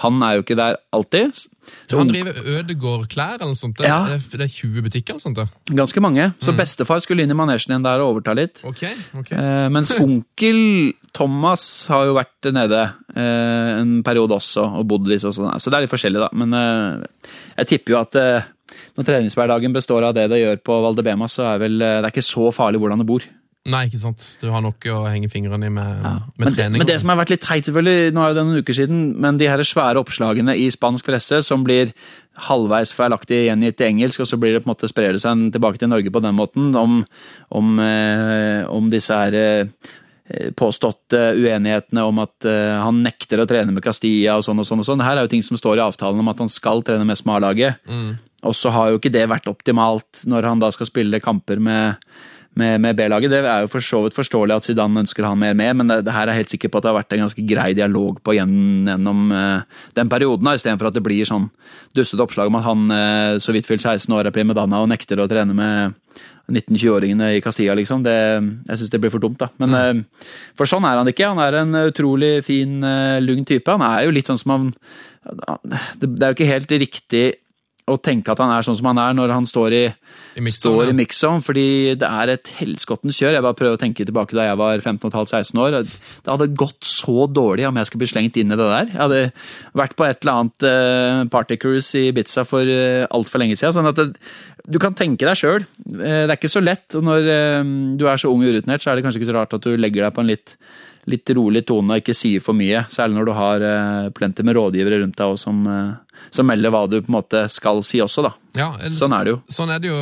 han 0.03 0.21
er 0.25 0.37
jo 0.37 0.43
ikke 0.45 0.57
der 0.59 0.77
alltid. 0.93 1.45
Så 1.87 1.95
Han 1.95 2.09
driver 2.11 2.35
Ødegård 2.43 3.05
klær 3.07 3.37
eller 3.37 3.53
noe 3.53 3.55
sånt? 3.55 3.77
Det, 3.79 3.87
Ja. 3.87 4.01
det, 4.09 4.17
er- 4.35 4.41
er 4.43 4.47
20 4.51 4.81
butikker 4.83 5.13
eller 5.13 5.23
sånt? 5.23 5.37
det? 5.39 5.75
ganske 5.77 6.01
mange. 6.03 6.33
Så 6.43 6.51
bestefar 6.57 6.99
skulle 6.99 7.23
inn 7.23 7.31
i 7.31 7.37
manesjen 7.39 7.71
igjen 7.71 7.85
der 7.85 8.01
og 8.03 8.15
overta 8.17 8.33
litt. 8.35 8.59
Ok, 8.67 8.83
ok. 9.21 9.31
Eh, 9.31 9.69
mens 9.71 9.93
onkel 10.03 10.93
Thomas 11.15 11.87
har 11.87 12.05
jo 12.09 12.17
vært 12.17 12.51
nede 12.51 12.81
eh, 13.15 13.79
en 13.79 14.01
periode 14.03 14.35
også, 14.35 14.65
og 14.81 14.87
bodd 14.91 15.07
litt 15.07 15.23
og 15.23 15.31
sånn. 15.37 15.55
Så 15.61 15.71
det 15.71 15.77
er 15.79 15.85
litt 15.85 15.93
forskjellig, 15.93 16.19
da. 16.19 16.29
Men 16.35 16.53
eh, 16.53 17.31
jeg 17.63 17.67
tipper 17.71 17.95
jo 17.95 18.01
at 18.01 18.15
eh, 18.19 18.49
når 18.97 19.07
treningshverdagen 19.11 19.75
består 19.75 20.09
av 20.09 20.17
det 20.17 20.27
det 20.31 20.41
gjør 20.43 20.59
på 20.65 20.81
Valdebema, 20.87 21.29
så 21.31 21.53
er 21.53 21.63
vel 21.67 21.79
eh, 21.81 22.01
det 22.01 22.09
er 22.09 22.13
ikke 22.13 22.25
så 22.31 22.51
farlig 22.55 22.81
hvordan 22.83 23.03
det 23.03 23.09
bor. 23.09 23.25
Nei, 23.63 23.85
ikke 23.87 24.01
sant. 24.01 24.23
Du 24.41 24.49
har 24.51 24.59
nok 24.59 24.83
å 24.91 25.05
henge 25.07 25.29
fingrene 25.31 25.69
i 25.69 25.71
med, 25.71 26.01
med 26.03 26.33
Men 26.41 26.55
trening. 26.55 26.81
men 26.81 26.87
det 26.89 26.97
som 26.99 27.13
har 27.13 27.21
vært 27.21 27.31
litt 27.31 27.45
teit, 27.45 27.63
selvfølgelig, 27.63 28.11
nå 28.11 28.23
er 28.25 28.33
det 28.35 28.43
noen 28.43 28.59
uker 28.59 28.75
siden, 28.75 29.05
men 29.23 29.39
de 29.39 29.47
her 29.47 29.63
svære 29.63 30.01
oppslagene 30.03 30.57
i 30.59 30.65
spansk 30.73 31.07
presse 31.07 31.39
som 31.47 31.63
blir 31.63 31.93
halvveis 32.49 32.91
feilaktig 32.91 33.45
gjengitt 33.45 33.79
i 33.79 33.87
engelsk, 33.87 34.19
og 34.19 34.27
så 34.27 34.39
blir 34.41 34.51
det 34.51 34.65
på 34.65 34.67
en 34.67 34.73
måte 34.73 34.89
sprer 34.91 35.15
det 35.15 35.21
seg 35.23 35.45
tilbake 35.55 35.79
til 35.79 35.93
Norge 35.93 36.11
på 36.11 36.23
den 36.25 36.35
måten, 36.35 36.73
om, 36.75 36.97
om, 37.55 37.69
eh, 37.79 38.67
om 38.67 38.91
disse 38.91 39.15
her 39.15 39.39
eh, 39.39 39.93
påståtte 40.59 41.23
uenighetene 41.39 42.03
om 42.03 42.19
at 42.23 42.47
han 42.47 43.01
nekter 43.03 43.43
å 43.43 43.47
trene 43.47 43.75
med 43.75 43.83
Castilla 43.83 44.37
og 44.39 44.45
sånn 44.47 44.59
og 44.63 44.67
sånn. 44.67 44.79
og 44.83 44.87
sånn. 44.87 45.03
Her 45.03 45.19
er 45.19 45.27
jo 45.27 45.31
ting 45.35 45.43
som 45.45 45.59
står 45.59 45.79
i 45.79 45.83
avtalen 45.83 46.19
om 46.23 46.31
at 46.31 46.39
han 46.39 46.51
skal 46.51 46.83
trene 46.83 47.07
med 47.07 47.19
A-laget. 47.27 47.83
Og 48.43 48.55
så 48.57 48.71
har 48.75 48.91
jo 48.91 48.99
ikke 48.99 49.13
det 49.13 49.25
vært 49.31 49.49
optimalt 49.51 50.23
når 50.29 50.49
han 50.51 50.61
da 50.63 50.69
skal 50.73 50.89
spille 50.89 51.21
kamper 51.23 51.61
med, 51.63 52.01
med, 52.59 52.81
med 52.83 52.97
B-laget. 52.97 53.31
Det 53.31 53.39
er 53.41 53.63
jo 53.63 53.71
for 53.71 53.85
så 53.85 54.01
vidt 54.03 54.17
forståelig 54.17 54.57
at 54.57 54.67
Zidane 54.67 55.03
ønsker 55.03 55.27
han 55.27 55.39
mer 55.39 55.55
med, 55.57 55.77
men 55.79 55.91
det, 55.91 56.01
det 56.07 56.15
her 56.15 56.27
er 56.27 56.33
jeg 56.33 56.43
helt 56.43 56.55
sikker 56.55 56.73
på 56.73 56.81
at 56.81 56.85
det 56.85 56.91
har 56.91 56.99
vært 56.99 57.15
en 57.15 57.23
ganske 57.25 57.45
grei 57.49 57.69
dialog 57.77 58.19
på 58.23 58.35
gjennom, 58.37 58.91
gjennom 58.91 59.23
eh, 59.37 59.79
den 59.99 60.11
perioden, 60.11 60.51
istedenfor 60.51 60.91
at 60.91 60.99
det 60.99 61.05
blir 61.05 61.29
sånn 61.29 61.47
dustete 61.95 62.25
oppslag 62.25 62.51
om 62.51 62.59
at 62.59 62.67
han 62.67 62.85
uh, 62.91 63.41
så 63.41 63.53
vidt 63.55 63.67
fylt 63.69 63.85
16 63.85 64.11
år 64.17 64.27
er 64.27 64.35
primadonna 64.35 64.81
og 64.83 64.89
nekter 64.91 65.21
å 65.21 65.29
trene 65.29 65.55
med 65.55 65.93
19-20-åringene 66.51 67.29
i 67.37 67.41
Castilla, 67.41 67.75
liksom. 67.77 68.01
Det, 68.03 68.17
jeg 68.67 68.79
syns 68.79 68.91
det 68.91 68.99
blir 68.99 69.13
for 69.13 69.23
dumt, 69.23 69.39
da. 69.39 69.47
Men 69.63 69.77
eh, 69.77 70.25
For 70.59 70.67
sånn 70.67 70.83
er 70.83 70.99
han 70.99 71.07
ikke. 71.07 71.29
Han 71.31 71.39
er 71.39 71.61
en 71.61 71.77
utrolig 71.85 72.33
fin, 72.43 72.75
uh, 72.83 73.21
lugn 73.23 73.47
type. 73.47 73.71
Han 73.71 73.85
er 73.87 74.03
jo 74.03 74.15
litt 74.17 74.27
sånn 74.27 74.41
som 74.41 74.55
han 74.57 74.69
det, 75.23 76.03
det 76.03 76.19
er 76.19 76.33
jo 76.33 76.35
ikke 76.35 76.49
helt 76.49 76.73
riktig 76.81 77.23
å 77.95 78.01
tenke 78.01 78.33
at 78.33 78.41
han 78.41 78.51
er 78.53 78.65
sånn 78.65 78.77
som 78.79 78.89
han 78.89 78.99
er 79.01 79.15
når 79.17 79.33
han 79.33 79.47
står 79.47 79.75
i, 79.77 79.83
I 80.39 80.53
står 80.53 80.91
ja. 80.91 81.31
fordi 81.45 81.65
det 81.99 82.09
er 82.09 82.33
et 82.33 82.51
helskottens 82.59 83.19
kjør. 83.19 83.37
Jeg 83.37 83.45
bare 83.45 83.57
prøver 83.59 83.77
å 83.77 83.81
tenke 83.81 84.05
tilbake 84.07 84.37
da 84.37 84.47
jeg 84.49 84.59
var 84.61 84.83
15,5-16 84.83 85.61
år. 85.63 85.77
Det 85.83 86.31
hadde 86.31 86.49
gått 86.59 86.87
så 86.87 87.27
dårlig 87.27 87.67
om 87.69 87.79
jeg 87.79 87.89
skulle 87.89 88.05
bli 88.05 88.11
slengt 88.13 88.39
inn 88.41 88.53
i 88.53 88.57
det 88.59 88.69
der. 88.69 88.89
Jeg 88.91 89.01
hadde 89.01 89.21
vært 89.83 89.97
på 89.99 90.07
et 90.07 90.23
eller 90.23 90.41
annet 90.41 90.67
uh, 90.67 91.25
partycruise 91.33 91.99
i 91.99 92.09
Ibiza 92.11 92.45
for 92.49 92.67
uh, 92.67 93.03
altfor 93.13 93.43
lenge 93.43 93.59
siden. 93.59 93.75
sånn 93.77 93.91
at 93.91 94.01
det, 94.01 94.09
du 94.63 94.79
kan 94.79 94.95
tenke 94.95 95.27
deg 95.27 95.37
sjøl. 95.37 95.67
det 95.83 96.23
er 96.23 96.37
ikke 96.37 96.51
så 96.51 96.63
lett. 96.63 96.87
og 96.95 97.03
Når 97.03 97.27
eh, 97.27 97.71
du 97.99 98.05
er 98.07 98.21
så 98.21 98.31
ung 98.31 98.45
og 98.45 98.53
urutinert, 98.53 98.83
så 98.83 98.93
er 98.93 98.95
det 98.95 99.03
kanskje 99.03 99.19
ikke 99.19 99.31
så 99.33 99.35
rart 99.35 99.55
at 99.57 99.65
du 99.65 99.75
legger 99.75 100.05
deg 100.05 100.15
på 100.15 100.23
en 100.23 100.31
litt 100.31 100.57
litt 101.11 101.33
rolig 101.35 101.65
tone 101.67 101.97
og 101.97 101.99
ikke 101.99 102.15
sier 102.15 102.43
for 102.43 102.55
mye. 102.55 102.85
Særlig 102.91 103.17
når 103.17 103.27
du 103.27 103.33
har 103.35 103.63
plenty 104.15 104.45
med 104.47 104.55
rådgivere 104.55 105.01
rundt 105.01 105.17
deg 105.19 105.33
også, 105.33 105.49
som, 105.49 105.57
eh, 105.67 105.89
som 106.33 106.47
melder 106.49 106.73
hva 106.73 106.85
du 106.89 106.97
på 107.01 107.11
en 107.11 107.17
måte 107.17 107.43
skal 107.51 107.83
si 107.85 108.01
også, 108.03 108.25
da. 108.25 108.33
Ja, 108.57 108.69
Sånn 108.93 109.13
er 109.17 109.25
det 109.25 109.33
jo. 109.33 109.37
Sånn 109.53 109.71
er 109.73 109.81
det 109.81 109.89
jo 109.89 109.99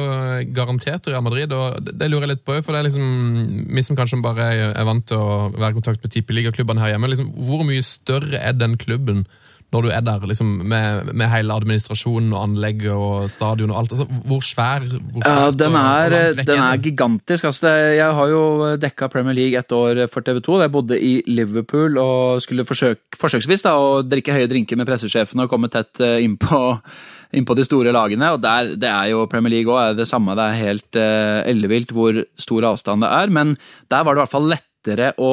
garantert 0.56 1.08
i 1.08 1.14
Real 1.14 1.24
Madrid, 1.26 1.54
og 1.56 1.80
det, 1.88 2.10
lurer 2.12 2.28
jeg 2.28 2.34
litt 2.34 2.46
på. 2.48 2.58
For 2.60 2.76
det 2.76 2.82
er 2.82 2.88
liksom, 2.90 3.68
vi 3.72 3.84
som 3.88 4.00
kanskje 4.00 4.22
bare 4.24 4.50
er 4.70 4.88
vant 4.88 5.06
til 5.08 5.20
å 5.20 5.52
være 5.56 5.74
i 5.74 5.80
kontakt 5.80 6.04
med 6.04 6.14
tippeligaklubbene 6.16 6.84
her 6.84 6.96
hjemme, 6.96 7.12
liksom, 7.12 7.32
hvor 7.48 7.64
mye 7.68 7.86
større 7.86 8.42
er 8.42 8.58
den 8.58 8.78
klubben 8.82 9.26
når 9.72 9.86
du 9.86 9.90
er 9.96 10.02
der 10.04 10.26
liksom, 10.28 10.48
med, 10.68 11.14
med 11.16 11.30
hele 11.32 11.54
administrasjonen 11.56 12.34
og 12.36 12.42
anlegget 12.44 12.92
og 12.92 13.30
stadion 13.32 13.72
og 13.72 13.78
alt? 13.80 13.94
Altså, 13.96 14.08
hvor 14.28 14.42
svær? 14.44 14.84
Hvor 14.84 15.24
Ja, 15.24 15.52
den 15.56 15.78
er, 15.80 16.16
den 16.36 16.50
er 16.58 16.76
den? 16.76 16.82
gigantisk. 16.84 17.48
Altså 17.48 17.70
det, 17.70 17.76
jeg 18.02 18.18
har 18.18 18.28
jo 18.34 18.42
dekka 18.82 19.08
Premier 19.14 19.38
League 19.38 19.60
et 19.60 19.72
år 19.72 20.04
for 20.12 20.22
TV 20.28 20.42
2. 20.44 20.60
Jeg 20.66 20.72
bodde 20.74 21.00
i 21.00 21.14
Liverpool 21.28 21.96
og 22.02 22.42
skulle 22.44 22.66
forsøk, 22.68 23.00
forsøksvis 23.22 23.64
da, 23.64 23.78
å 23.80 24.02
drikke 24.04 24.36
høye 24.36 24.50
drinker 24.52 24.76
med 24.80 24.90
pressesjefen 24.92 25.40
og 25.46 25.50
komme 25.54 25.72
tett 25.72 26.04
eh, 26.04 26.20
innpå 26.26 26.62
inn 27.40 27.48
på 27.48 27.56
de 27.56 27.64
store 27.64 27.94
lagene. 27.96 28.34
og 28.36 28.42
der, 28.44 28.74
Det 28.76 28.92
er 28.92 29.14
jo 29.14 29.24
Premier 29.32 29.56
League 29.56 29.72
òg, 29.72 29.96
det 29.96 30.08
samme. 30.10 30.36
Det 30.36 30.50
er 30.50 30.60
helt 30.66 31.00
uh, 31.00 31.40
ellevilt 31.48 31.94
hvor 31.96 32.20
stor 32.36 32.68
avstand 32.74 33.06
det 33.08 33.12
er. 33.22 33.32
Men 33.32 33.56
der 33.88 34.04
var 34.04 34.14
det 34.14 34.20
i 34.20 34.24
hvert 34.26 34.36
fall 34.36 34.52
lettere 34.52 35.14
å 35.16 35.32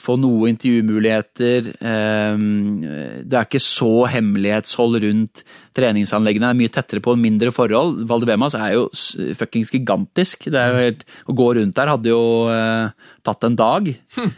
få 0.00 0.16
noe 0.18 0.48
intervjumuligheter. 0.48 1.74
ehm, 1.80 2.80
Det 3.26 3.36
er 3.36 3.44
ikke 3.44 3.60
så 3.60 4.06
hemmelighetshold 4.08 5.02
rundt 5.04 5.42
treningsanleggene. 5.74 6.48
Det 6.48 6.54
er 6.54 6.60
mye 6.62 6.72
tettere 6.72 7.00
på 7.04 7.16
mindre 7.18 7.52
forhold. 7.52 8.06
Valdebemas 8.08 8.54
er 8.54 8.72
jo 8.74 8.88
fuckings 9.36 9.70
gigantisk. 9.70 10.48
Det 10.48 10.54
er 10.56 10.72
jo 10.72 10.80
helt, 10.80 11.04
Å 11.28 11.34
gå 11.34 11.54
rundt 11.56 11.74
der 11.76 11.88
hadde 11.88 12.08
jo 12.08 12.48
eh, 12.48 12.88
tatt 13.22 13.44
en 13.44 13.56
dag. 13.56 13.94
Hm. 14.16 14.32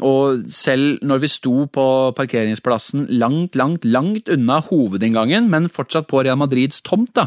og 0.00 0.44
selv 0.48 1.02
når 1.04 1.18
vi 1.20 1.28
sto 1.28 1.66
på 1.68 2.14
parkeringsplassen 2.16 3.10
langt, 3.10 3.54
langt, 3.54 3.84
langt 3.84 4.30
unna 4.32 4.62
hovedinngangen, 4.64 5.50
men 5.50 5.68
fortsatt 5.68 6.08
på 6.08 6.24
Real 6.24 6.38
Madrids 6.40 6.80
tomt, 6.80 7.12
da. 7.12 7.26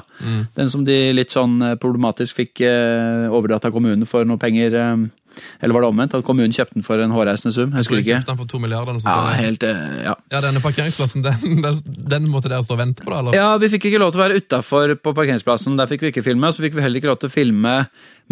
Den 0.56 0.70
som 0.72 0.84
de 0.84 1.14
litt 1.14 1.30
sånn 1.30 1.62
eh, 1.62 1.76
problematisk 1.76 2.36
fikk 2.42 2.62
eh, 2.66 3.30
overdratt 3.30 3.66
av 3.66 3.76
kommunen 3.76 4.08
for 4.10 4.26
noe 4.26 4.42
penger. 4.42 4.74
Eller 5.60 5.76
var 5.76 5.86
det 5.86 5.90
omvendt? 5.92 6.18
At 6.18 6.26
kommunen 6.28 6.54
kjøpte 6.56 6.78
den 6.78 6.86
for 6.86 7.02
en 7.02 7.14
hårreisende 7.16 7.54
sum? 7.56 7.72
Jeg 7.74 7.84
husker 7.84 8.02
ikke. 8.02 8.20
kjøpte 8.20 8.32
den 8.32 8.40
for 8.42 8.52
to 8.52 8.62
milliarder. 8.64 9.00
Ja, 9.06 9.18
helt, 9.40 9.66
eh, 9.68 9.82
ja. 10.06 10.16
ja, 10.34 10.42
denne 10.46 10.62
parkeringsplassen, 10.64 11.26
den, 11.26 11.62
den, 11.66 11.80
den 12.14 12.30
måtte 12.32 12.52
dere 12.52 12.66
stå 12.66 12.78
og 12.78 12.84
vente 12.84 13.06
på, 13.06 13.14
da? 13.14 13.22
eller? 13.24 13.38
ja, 13.38 13.50
vi 13.62 13.72
fikk 13.76 13.90
ikke 13.92 14.02
lov 14.04 14.14
til 14.14 14.22
å 14.22 14.26
være 14.26 14.44
utafor 14.44 14.96
på 15.02 15.16
parkeringsplassen. 15.18 15.80
Der 15.80 15.90
fikk 15.92 16.06
vi 16.06 16.14
ikke 16.14 16.26
filme. 16.26 16.52
Så 16.54 16.66
fikk 16.66 16.78
vi 16.78 16.86
heller 16.86 17.02
ikke 17.02 17.12
lov 17.12 17.20
til 17.24 17.32
å 17.32 17.36
filme 17.36 17.80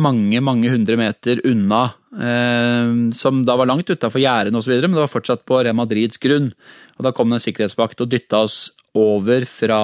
mange 0.01 0.39
mange 0.41 0.71
hundre 0.73 0.97
meter 0.97 1.41
unna. 1.49 1.83
Eh, 2.13 2.93
som 3.17 3.41
da 3.45 3.57
var 3.59 3.69
langt 3.69 3.89
utafor 3.89 4.21
gjerdene 4.21 4.59
osv., 4.59 4.75
men 4.81 4.95
det 4.95 5.03
var 5.03 5.11
fortsatt 5.11 5.45
på 5.49 5.61
Real 5.61 5.77
Madrids 5.77 6.21
grunn. 6.21 6.51
Og 6.97 7.07
da 7.07 7.13
kom 7.15 7.31
det 7.31 7.41
en 7.41 7.47
sikkerhetsvakt 7.47 8.05
og 8.05 8.11
dytta 8.13 8.45
oss 8.45 8.67
over 8.95 9.45
fra 9.49 9.79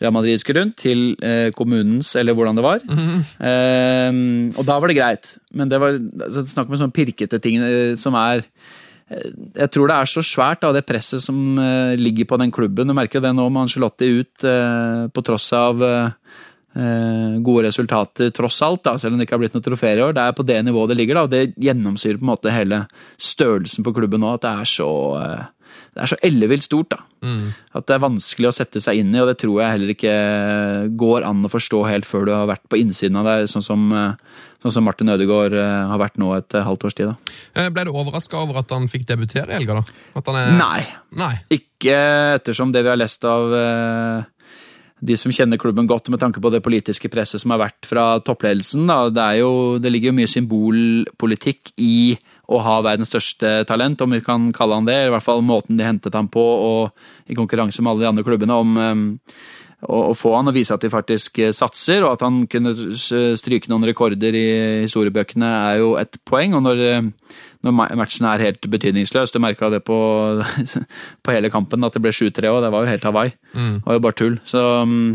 Real 0.00 0.12
Madrids 0.14 0.44
rundt 0.54 0.76
til 0.78 1.16
eh, 1.24 1.50
kommunens, 1.56 2.12
eller 2.16 2.36
hvordan 2.36 2.58
det 2.58 2.64
var. 2.66 2.80
eh, 2.86 4.10
og 4.56 4.64
da 4.68 4.78
var 4.80 4.92
det 4.92 4.98
greit. 4.98 5.36
Men 5.52 5.68
det 5.72 5.80
var 5.82 5.96
altså, 5.98 6.46
snakk 6.46 6.70
om 6.70 6.78
sånne 6.78 6.94
pirkete 6.96 7.40
ting 7.42 7.58
eh, 7.64 7.94
som 7.98 8.14
er 8.18 8.44
jeg 9.06 9.70
tror 9.70 9.86
det 9.86 9.96
er 10.02 10.08
så 10.10 10.22
svært 10.26 10.64
da, 10.64 10.72
det 10.74 10.82
presset 10.82 11.22
som 11.22 11.36
eh, 11.62 11.92
ligger 11.94 12.26
på 12.26 12.38
den 12.42 12.50
klubben. 12.50 12.88
Du 12.90 12.94
merker 12.96 13.22
det 13.22 13.30
nå 13.38 13.44
med 13.54 13.68
Angelotti 13.68 14.08
ut 14.18 14.42
eh, 14.50 15.04
på 15.14 15.22
tross 15.22 15.46
av 15.54 15.84
eh, 15.86 16.08
eh, 16.74 17.36
gode 17.46 17.68
resultater, 17.68 18.32
tross 18.34 18.58
alt, 18.66 18.82
da, 18.82 18.96
selv 18.98 19.14
om 19.14 19.20
det 19.20 19.28
ikke 19.28 19.36
har 19.38 19.44
blitt 19.44 19.54
noe 19.54 19.62
trofeer 19.62 20.00
i 20.00 20.06
år. 20.08 20.16
Det 20.16 20.24
er 20.24 20.34
på 20.34 20.46
det 20.48 20.58
nivået 20.66 20.90
det 20.90 20.98
ligger, 20.98 21.20
da, 21.20 21.22
og 21.28 21.30
det 21.36 21.44
gjennomsyrer 21.54 22.18
på 22.18 22.26
en 22.26 22.32
måte 22.32 22.54
hele 22.56 22.82
størrelsen 23.14 23.86
på 23.86 23.94
klubben 23.94 24.26
nå. 24.26 24.34
At 24.34 24.42
det 24.42 24.54
er 24.64 24.72
så 24.74 24.90
eh, 25.22 25.44
det 25.96 26.02
er 26.04 26.10
så 26.12 26.16
ellevilt 26.28 26.66
stort. 26.66 26.92
da. 26.92 26.98
At 27.72 27.86
det 27.88 27.94
er 27.96 28.02
vanskelig 28.04 28.50
å 28.50 28.54
sette 28.54 28.82
seg 28.84 29.00
inn 29.00 29.14
i, 29.14 29.20
og 29.22 29.30
det 29.30 29.38
tror 29.40 29.62
jeg 29.62 29.72
heller 29.72 29.92
ikke 29.94 30.16
går 31.00 31.24
an 31.24 31.40
å 31.48 31.50
forstå 31.50 31.80
helt 31.88 32.08
før 32.08 32.28
du 32.28 32.34
har 32.34 32.50
vært 32.50 32.66
på 32.68 32.76
innsiden 32.82 33.16
av 33.16 33.24
det, 33.30 33.48
sånn 33.48 33.64
som, 33.64 33.86
eh, 33.96 34.44
sånn 34.60 34.74
som 34.76 34.84
Martin 34.84 35.08
Ødegaard 35.14 35.56
eh, 35.56 35.88
har 35.88 36.02
vært 36.02 36.20
nå 36.20 36.34
et 36.36 36.52
eh, 36.52 36.66
halvt 36.66 36.84
års 36.84 36.98
tid. 36.98 37.14
da. 37.14 37.70
Ble 37.72 37.86
du 37.88 37.94
overraska 37.94 38.42
over 38.42 38.60
at 38.60 38.76
han 38.76 38.90
fikk 38.92 39.08
debutere 39.08 39.48
i 39.48 39.56
helga, 39.56 39.80
da? 39.80 40.20
Er... 40.36 40.52
Nei. 40.60 40.84
Nei. 41.16 41.32
Ikke 41.56 41.96
ettersom 42.36 42.76
det 42.76 42.84
vi 42.84 42.92
har 42.92 43.00
lest 43.00 43.24
av 43.24 43.56
de 45.06 45.16
som 45.16 45.32
kjenner 45.32 45.60
klubben 45.60 45.88
godt, 45.88 46.12
med 46.12 46.20
tanke 46.20 46.44
på 46.44 46.52
det 46.52 46.60
politiske 46.64 47.08
presset 47.12 47.40
som 47.40 47.56
har 47.56 47.64
vært 47.66 47.88
fra 47.88 48.18
toppledelsen. 48.24 48.84
Da. 48.88 49.08
Det, 49.08 49.24
er 49.24 49.42
jo, 49.46 49.52
det 49.80 49.92
ligger 49.92 50.12
jo 50.12 50.20
mye 50.20 50.32
symbolpolitikk 50.36 51.72
i 51.80 51.96
å 52.46 52.62
ha 52.62 52.78
verdens 52.84 53.10
største 53.10 53.58
talent, 53.68 54.02
om 54.04 54.14
vi 54.14 54.22
kan 54.24 54.50
kalle 54.54 54.78
han 54.78 54.88
det. 54.88 54.98
I 55.06 55.12
hvert 55.14 55.24
fall 55.24 55.44
måten 55.44 55.78
de 55.78 55.86
hentet 55.86 56.14
ham 56.14 56.30
på, 56.30 56.42
og 56.42 57.30
i 57.30 57.38
konkurranse 57.38 57.82
med 57.82 57.94
alle 57.94 58.06
de 58.06 58.10
andre 58.12 58.26
klubbene, 58.26 58.58
om 58.62 58.76
å, 59.84 60.14
få 60.16 60.32
han 60.38 60.48
og 60.50 60.56
vise 60.56 60.74
at 60.74 60.82
de 60.82 60.90
faktisk 60.92 61.40
eh, 61.42 61.52
satser, 61.54 62.04
og 62.04 62.14
at 62.14 62.24
han 62.24 62.44
kunne 62.50 62.72
stryke 62.76 63.70
noen 63.70 63.84
rekorder 63.88 64.38
i 64.38 64.46
historiebøkene, 64.86 65.50
er 65.72 65.82
jo 65.82 65.92
et 66.00 66.18
poeng. 66.28 66.56
Og 66.56 66.64
når, 66.64 66.82
når 67.66 67.76
matchen 68.00 68.28
er 68.30 68.46
helt 68.46 68.70
betydningsløs, 68.72 69.34
du 69.34 69.40
merka 69.42 69.70
det 69.72 69.82
på, 69.86 69.98
på 71.24 71.36
hele 71.36 71.52
kampen, 71.52 71.84
at 71.86 71.96
det 71.96 72.02
ble 72.04 72.14
7-3 72.16 72.52
òg, 72.52 72.62
det 72.64 72.72
var 72.74 72.86
jo 72.86 72.92
helt 72.94 73.06
Hawaii. 73.10 73.36
Det 73.52 73.86
var 73.86 73.98
jo 73.98 74.04
bare 74.08 74.20
tull. 74.22 74.40
Så 74.48 74.64
mm, 74.88 75.12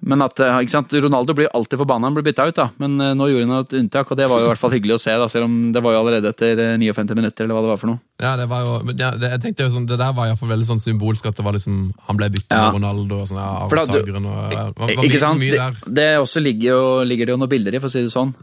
men 0.00 0.22
at, 0.22 0.38
eh, 0.40 0.58
ikke 0.62 0.70
sant, 0.70 0.92
Ronaldo 1.02 1.34
blir 1.34 1.48
alltid 1.54 1.78
forbanna 1.80 2.06
når 2.06 2.12
han 2.12 2.16
blir 2.18 2.26
bytta 2.28 2.46
ut, 2.48 2.54
da. 2.54 2.68
men 2.78 3.00
eh, 3.00 3.14
nå 3.18 3.26
gjorde 3.30 3.48
han 3.48 3.64
et 3.64 3.72
unntak, 3.80 4.10
og 4.12 4.16
det 4.20 4.28
var 4.30 4.38
jo 4.40 4.46
i 4.46 4.50
hvert 4.52 4.60
fall 4.62 4.70
hyggelig 4.76 4.94
å 4.94 5.00
se. 5.02 5.14
da, 5.18 5.26
Selv 5.28 5.48
om 5.48 5.56
det 5.74 5.82
var 5.82 5.96
jo 5.96 6.00
allerede 6.04 6.30
etter 6.30 6.58
eh, 6.62 6.76
59 6.78 7.16
minutter, 7.18 7.44
eller 7.44 7.58
hva 7.58 7.62
det 7.66 7.72
var 7.72 7.80
for 7.82 7.90
noe. 7.90 7.98
Ja, 8.22 8.36
det 8.38 8.46
var 8.50 8.62
jo, 8.66 8.76
ja, 8.98 9.10
det, 9.18 9.30
jeg 9.34 9.42
tenkte 9.42 9.66
jo 9.66 9.72
sånn, 9.74 9.86
det 9.90 9.98
der 9.98 10.12
var 10.14 10.26
i 10.26 10.32
hvert 10.32 10.40
fall 10.42 10.52
veldig 10.54 10.68
sånn 10.70 10.82
symbolsk 10.82 11.26
at 11.30 11.36
det 11.38 11.44
var 11.46 11.54
liksom, 11.58 11.80
han 12.08 12.18
ble 12.18 12.30
bytta 12.34 12.54
Ja. 12.58 12.64
med 12.70 12.78
Ronaldo 12.80 13.20
og 13.22 13.28
sånn, 13.30 13.38
ja, 13.42 13.50
avtageren, 13.66 13.94
avtakeren 13.98 14.28
og 14.30 14.38
ja, 14.38 14.48
det 14.48 14.56
var, 14.58 14.72
var 14.78 14.94
Ikke 14.94 15.08
mye, 15.08 15.22
sant? 15.22 15.38
mye 15.42 15.50
Det, 15.54 15.58
der. 15.64 15.94
det 16.00 16.08
også 16.22 16.42
ligger, 16.42 16.68
jo, 16.72 16.80
ligger 17.06 17.26
det 17.26 17.34
jo 17.36 17.40
noen 17.42 17.52
bilder 17.54 17.74
i, 17.74 17.82
for 17.82 17.90
å 17.90 17.94
si 17.94 18.02
det 18.06 18.14
sånn. 18.14 18.34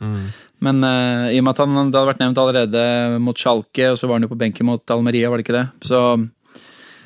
Men 0.63 0.79
uh, 0.87 1.27
i 1.35 1.39
og 1.39 1.43
med 1.43 1.51
at 1.51 1.59
han, 1.65 1.75
det 1.91 1.97
hadde 1.99 2.07
vært 2.13 2.21
nevnt 2.23 2.39
allerede 2.39 2.83
mot 3.19 3.35
Schalke, 3.37 3.89
og 3.91 3.97
så 3.99 4.07
var 4.07 4.15
han 4.19 4.23
jo 4.27 4.31
på 4.31 4.37
benken 4.39 4.65
mot 4.69 4.95
Almeria, 4.95 5.27
var 5.31 5.39
det 5.41 5.47
ikke 5.47 5.57
det? 5.57 5.65
Så 5.83 5.99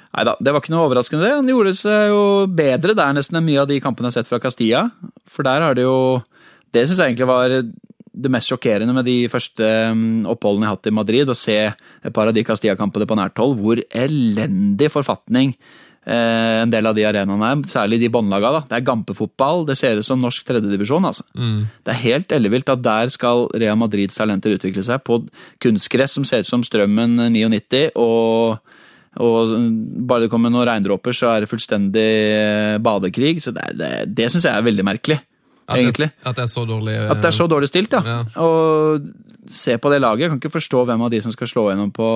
Nei 0.09 0.25
da, 0.25 0.33
det 0.41 0.53
var 0.53 0.63
ikke 0.63 0.73
noe 0.73 0.87
overraskende 0.87 1.25
det. 1.25 1.35
Han 1.37 1.51
gjorde 1.51 1.75
seg 1.77 2.09
jo 2.09 2.23
bedre 2.49 2.95
der 2.97 3.13
nesten 3.13 3.37
enn 3.37 3.45
mye 3.45 3.61
av 3.61 3.69
de 3.69 3.77
kampene 3.83 4.09
jeg 4.09 4.17
har 4.17 4.23
sett 4.23 4.31
fra 4.31 4.41
Castilla. 4.41 4.87
For 5.29 5.45
der 5.45 5.65
har 5.65 5.77
det 5.77 5.85
jo 5.85 6.21
Det 6.73 6.85
syns 6.85 6.99
jeg 7.01 7.11
egentlig 7.13 7.29
var 7.29 7.53
det 8.19 8.31
mest 8.33 8.49
sjokkerende 8.51 8.93
med 8.93 9.07
de 9.07 9.17
første 9.31 9.65
mm, 9.95 10.25
oppholdene 10.29 10.65
jeg 10.65 10.69
har 10.69 10.77
hatt 10.77 10.89
i 10.89 10.95
Madrid, 10.95 11.29
å 11.29 11.37
se 11.37 11.59
et 11.69 12.13
par 12.15 12.29
av 12.29 12.35
de 12.35 12.43
Castilla-kampene 12.45 13.07
på 13.09 13.17
nært 13.17 13.39
hold, 13.41 13.55
hvor 13.61 13.79
elendig 13.95 14.89
forfatning 14.93 15.53
eh, 16.03 16.59
en 16.63 16.73
del 16.73 16.89
av 16.89 16.97
de 16.97 17.05
arenaene 17.07 17.51
er, 17.53 17.63
særlig 17.69 18.01
de 18.01 18.11
båndlaga. 18.13 18.51
da. 18.57 18.61
Det 18.69 18.77
er 18.79 18.87
gampefotball, 18.89 19.63
det 19.69 19.77
ser 19.79 20.01
ut 20.01 20.07
som 20.07 20.21
norsk 20.21 20.45
tredjedivisjon. 20.45 21.07
Altså. 21.09 21.25
Det 21.85 21.95
er 21.95 22.03
helt 22.03 22.35
ellevilt 22.35 22.73
at 22.73 22.83
der 22.85 23.13
skal 23.13 23.47
Real 23.55 23.79
Madrids 23.79 24.19
talenter 24.19 24.57
utvikle 24.57 24.83
seg 24.85 25.01
på 25.07 25.21
kunstgress 25.63 26.17
som 26.19 26.27
ser 26.27 26.43
ut 26.45 26.49
som 26.49 26.65
Strømmen 26.65 27.17
99, 27.33 27.87
og, 27.95 28.59
og 29.19 29.53
bare 30.07 30.25
det 30.25 30.31
kommer 30.31 30.51
noen 30.53 30.67
regndråper, 30.69 31.15
så 31.15 31.33
er 31.33 31.43
det 31.43 31.51
fullstendig 31.51 32.07
eh, 32.35 32.77
badekrig. 32.83 33.37
Så 33.43 33.53
det, 33.55 33.65
det, 33.79 33.91
det 34.15 34.29
syns 34.31 34.47
jeg 34.47 34.55
er 34.55 34.65
veldig 34.65 34.85
merkelig, 34.87 35.19
At 35.69 35.79
egentlig. 35.79 36.09
det, 36.09 36.27
at 36.27 36.35
det 36.35 36.45
er 36.45 36.51
så 36.51 36.65
dårlig. 36.67 36.95
uh, 36.99 37.11
At 37.13 37.21
det 37.23 37.31
er 37.31 37.37
så 37.37 37.47
dårlig 37.51 37.69
stilt, 37.71 37.93
ja. 37.93 38.01
Ja. 38.05 38.19
Og 38.43 39.09
se 39.49 39.77
på 39.77 39.91
det 39.93 40.01
laget. 40.01 40.25
Jeg 40.25 40.33
kan 40.33 40.41
ikke 40.41 40.57
forstå 40.57 40.85
hvem 40.89 41.05
av 41.05 41.13
de 41.13 41.21
som 41.25 41.33
skal 41.33 41.49
slå 41.49 41.69
gjennom 41.71 41.93
på 41.95 42.09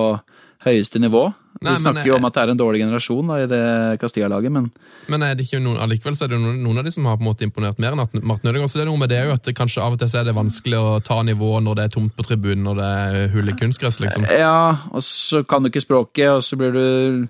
høyeste 0.64 1.00
nivå. 1.02 1.26
Nei, 1.62 1.74
Vi 1.74 1.82
snakker 1.84 2.08
jo 2.08 2.16
om 2.16 2.24
at 2.26 2.34
det 2.34 2.42
er 2.42 2.50
en 2.52 2.58
dårlig 2.58 2.80
generasjon 2.82 3.28
da, 3.30 3.36
i 3.42 3.48
det 3.48 3.60
Castilla-laget, 4.00 4.52
men 4.52 4.70
Men 5.08 5.22
er 5.22 5.34
det 5.36 5.44
ikke 5.46 5.60
noen, 5.62 5.78
allikevel 5.84 6.16
så 6.16 6.24
er 6.24 6.32
det 6.32 6.40
noen 6.40 6.78
av 6.80 6.84
de 6.86 6.92
som 6.94 7.04
har 7.06 7.18
på 7.18 7.24
en 7.24 7.28
måte 7.28 7.44
imponert 7.46 7.78
mer 7.78 7.92
enn 7.92 8.22
Martin 8.24 8.50
Ødegaard. 8.50 8.72
Så 8.72 8.80
det 8.80 8.86
er 8.86 8.90
noe 8.90 9.00
med 9.00 9.12
det 9.12 9.20
jo 9.26 9.34
at 9.36 9.44
det 9.44 9.54
kanskje 9.56 9.82
av 9.84 9.94
og 9.94 10.00
til 10.00 10.10
så 10.10 10.22
er 10.22 10.28
det 10.28 10.34
vanskelig 10.36 10.80
å 10.80 10.94
ta 11.04 11.20
nivå 11.22 11.60
når 11.64 11.78
det 11.78 11.84
er 11.84 11.94
tomt 11.94 12.16
på 12.16 12.26
tribunen 12.26 12.64
når 12.64 12.80
det 12.80 12.88
er 13.04 13.28
hull 13.34 13.52
i 13.52 13.56
kunstgress, 13.60 14.00
liksom. 14.00 14.26
Ja, 14.32 14.88
og 14.90 15.04
så 15.04 15.44
kan 15.44 15.62
du 15.62 15.70
ikke 15.70 15.84
språket, 15.84 16.30
og 16.32 16.42
så 16.46 16.58
blir 16.60 16.72
du 16.74 17.28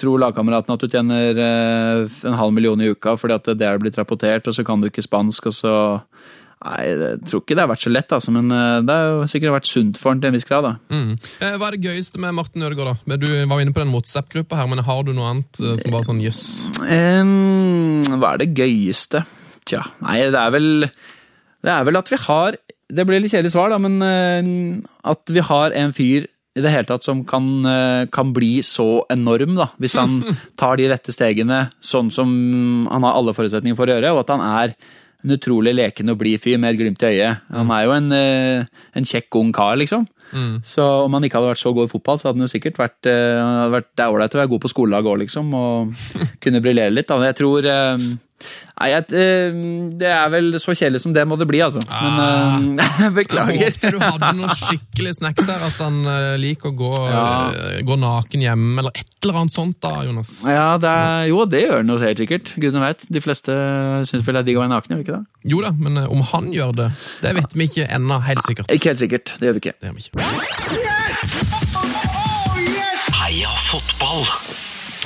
tror 0.00 0.20
lagkameratene 0.24 0.76
at 0.76 0.82
du 0.84 0.90
tjener 0.90 1.38
eh, 1.44 2.18
en 2.28 2.36
halv 2.40 2.54
million 2.56 2.80
i 2.80 2.90
uka 2.92 3.16
fordi 3.20 3.36
at 3.36 3.50
det 3.60 3.66
er 3.68 3.80
blitt 3.82 3.98
rapportert, 4.00 4.48
og 4.48 4.56
så 4.56 4.64
kan 4.66 4.80
du 4.82 4.88
ikke 4.90 5.04
spansk, 5.06 5.50
og 5.52 5.58
så 5.62 5.74
Nei, 6.60 6.80
jeg 6.92 7.20
tror 7.24 7.40
ikke 7.40 7.54
det 7.56 7.62
har 7.62 7.68
vært 7.70 7.84
så 7.86 7.90
lett, 7.90 8.10
altså, 8.12 8.32
men 8.36 8.50
eh, 8.52 8.82
det 8.84 8.92
har 8.92 9.06
jo 9.14 9.28
sikkert 9.32 9.54
vært 9.54 9.68
sunt 9.70 9.96
for 9.96 10.12
han 10.12 10.18
til 10.20 10.28
en 10.28 10.34
viss 10.36 10.44
grad. 10.44 10.66
da. 10.66 10.72
Mm. 10.92 11.14
Eh, 11.40 11.54
Hva 11.56 11.70
er 11.70 11.76
det 11.78 11.86
gøyeste 11.88 12.20
med 12.20 12.34
Martin 12.36 12.66
Ødegaard? 12.66 12.98
da? 13.08 13.16
Du 13.16 13.30
var 13.32 13.54
jo 13.54 13.64
inne 13.64 13.72
på 13.72 13.80
den 13.80 13.94
WhatsApp-gruppa 13.94 14.58
her, 14.58 14.68
men 14.68 14.82
har 14.84 15.00
du 15.06 15.14
noe 15.16 15.30
annet 15.30 15.56
som 15.56 15.94
var 15.94 16.04
sånn 16.04 16.20
jøss? 16.20 16.42
Um, 16.84 18.02
hva 18.20 18.34
er 18.34 18.42
det 18.42 18.50
gøyeste? 18.60 19.22
Tja, 19.64 19.86
nei, 20.04 20.18
det 20.28 20.36
er 20.36 20.52
vel 20.52 20.68
Det 20.84 21.72
er 21.72 21.88
vel 21.88 22.00
at 22.00 22.12
vi 22.12 22.18
har 22.26 22.56
Det 22.92 23.04
blir 23.08 23.20
litt 23.24 23.32
kjedelig 23.32 23.52
svar, 23.54 23.72
da, 23.72 23.80
men 23.80 24.84
at 25.00 25.32
vi 25.32 25.40
har 25.48 25.72
en 25.80 25.96
fyr 25.96 26.28
i 26.58 26.62
det 26.64 26.72
hele 26.72 26.88
tatt 26.88 27.06
som 27.06 27.22
kan, 27.28 27.44
eh, 27.66 28.06
kan 28.10 28.32
bli 28.34 28.58
så 28.66 29.04
enorm, 29.12 29.54
da, 29.58 29.68
hvis 29.78 29.94
han 30.00 30.20
tar 30.60 30.80
de 30.80 30.88
rette 30.90 31.14
stegene 31.14 31.68
sånn 31.78 32.10
som 32.14 32.30
han 32.90 33.06
har 33.06 33.18
alle 33.18 33.34
forutsetninger 33.36 33.78
for 33.78 33.86
å 33.86 33.96
gjøre, 33.96 34.14
og 34.14 34.24
at 34.24 34.34
han 34.34 34.42
er 34.46 34.74
en 35.20 35.34
utrolig 35.36 35.74
leken 35.76 36.10
og 36.10 36.18
blid 36.22 36.40
fyr 36.40 36.56
med 36.58 36.72
et 36.72 36.80
glimt 36.80 37.02
i 37.04 37.10
øyet. 37.12 37.42
Han 37.52 37.70
er 37.74 37.84
jo 37.84 37.92
en, 37.92 38.08
eh, 38.16 38.64
en 38.96 39.04
kjekk 39.04 39.36
ung 39.36 39.52
kar, 39.52 39.76
liksom. 39.76 40.08
Så 40.64 40.84
om 41.04 41.12
han 41.12 41.26
ikke 41.26 41.40
hadde 41.40 41.50
vært 41.50 41.60
så 41.60 41.74
god 41.74 41.88
i 41.88 41.90
fotball, 41.90 42.18
så 42.18 42.28
hadde 42.28 42.38
han 42.38 42.46
jo 42.46 42.52
sikkert 42.52 42.78
vært, 42.78 43.06
eh, 43.10 43.70
vært 43.74 43.88
Det 43.96 44.04
er 44.04 44.12
ålreit 44.14 44.34
å 44.36 44.40
være 44.40 44.48
god 44.48 44.62
på 44.62 44.70
skolelag 44.70 45.04
òg, 45.04 45.18
liksom, 45.26 45.52
og 45.52 45.94
kunne 46.42 46.62
briljere 46.62 46.94
litt. 46.94 47.08
Da. 47.10 47.18
Jeg 47.18 47.36
tror 47.36 47.66
Nei, 48.80 48.88
jeg, 48.94 49.04
eh, 49.12 49.56
det 50.00 50.08
er 50.08 50.30
vel 50.32 50.54
så 50.62 50.72
kjedelig 50.72 51.02
som 51.02 51.12
det 51.12 51.26
må 51.28 51.36
det 51.36 51.44
bli, 51.50 51.58
altså. 51.60 51.82
Men 51.84 52.76
eh, 52.78 52.84
Jeg 53.04 53.12
beklager. 53.18 53.58
håpte 53.66 53.90
du 53.92 53.98
hadde 54.00 54.30
noen 54.38 54.54
skikkelig 54.56 55.12
snacks 55.18 55.48
her, 55.50 55.60
at 55.66 55.76
han 55.84 55.98
eh, 56.08 56.36
liker 56.40 56.72
å 56.72 56.76
gå, 56.78 56.92
Ja. 57.10 57.24
eh, 57.52 57.80
gå 57.84 57.98
naken 58.00 58.40
hjemme, 58.46 58.78
eller 58.80 58.96
et 58.96 59.04
eller 59.20 59.42
annet 59.42 59.52
sånt 59.56 59.76
da, 59.84 59.92
Jonas. 60.06 60.32
Ja, 60.48 60.70
det 60.80 60.88
er, 60.88 61.26
jo, 61.28 61.42
det 61.50 61.60
gjør 61.66 61.76
han 61.82 61.92
helt 62.00 62.22
sikkert. 62.24 62.54
Gudene 62.56 62.80
vet. 62.86 63.04
De 63.12 63.20
fleste 63.24 63.52
syns 64.08 64.24
vel 64.24 64.38
det 64.38 64.42
er 64.44 64.48
digg 64.48 64.56
å 64.60 64.64
være 64.64 64.72
naken, 64.72 64.96
gjør 64.96 65.04
ikke 65.04 65.18
det? 65.18 65.24
Jo 65.52 65.60
da, 65.64 65.70
men 65.76 66.00
eh, 66.00 66.08
om 66.12 66.24
han 66.32 66.48
gjør 66.56 66.72
det, 66.80 66.88
det 67.24 67.34
vet 67.36 67.52
vi 67.56 67.68
ikke 67.68 67.88
ennå 67.98 68.20
helt 68.24 68.44
sikkert. 68.48 68.72
Ikke 68.72 68.94
helt 68.94 69.02
sikkert. 69.04 69.36
Det 69.40 69.50
gjør 69.50 69.58
vi 69.58 69.64
ikke. 69.66 69.76
Det 69.76 69.86
gjør 69.90 69.96
vi 69.96 70.02
ikke. 70.08 70.18
Heia 73.20 73.52
fotball! 73.70 74.24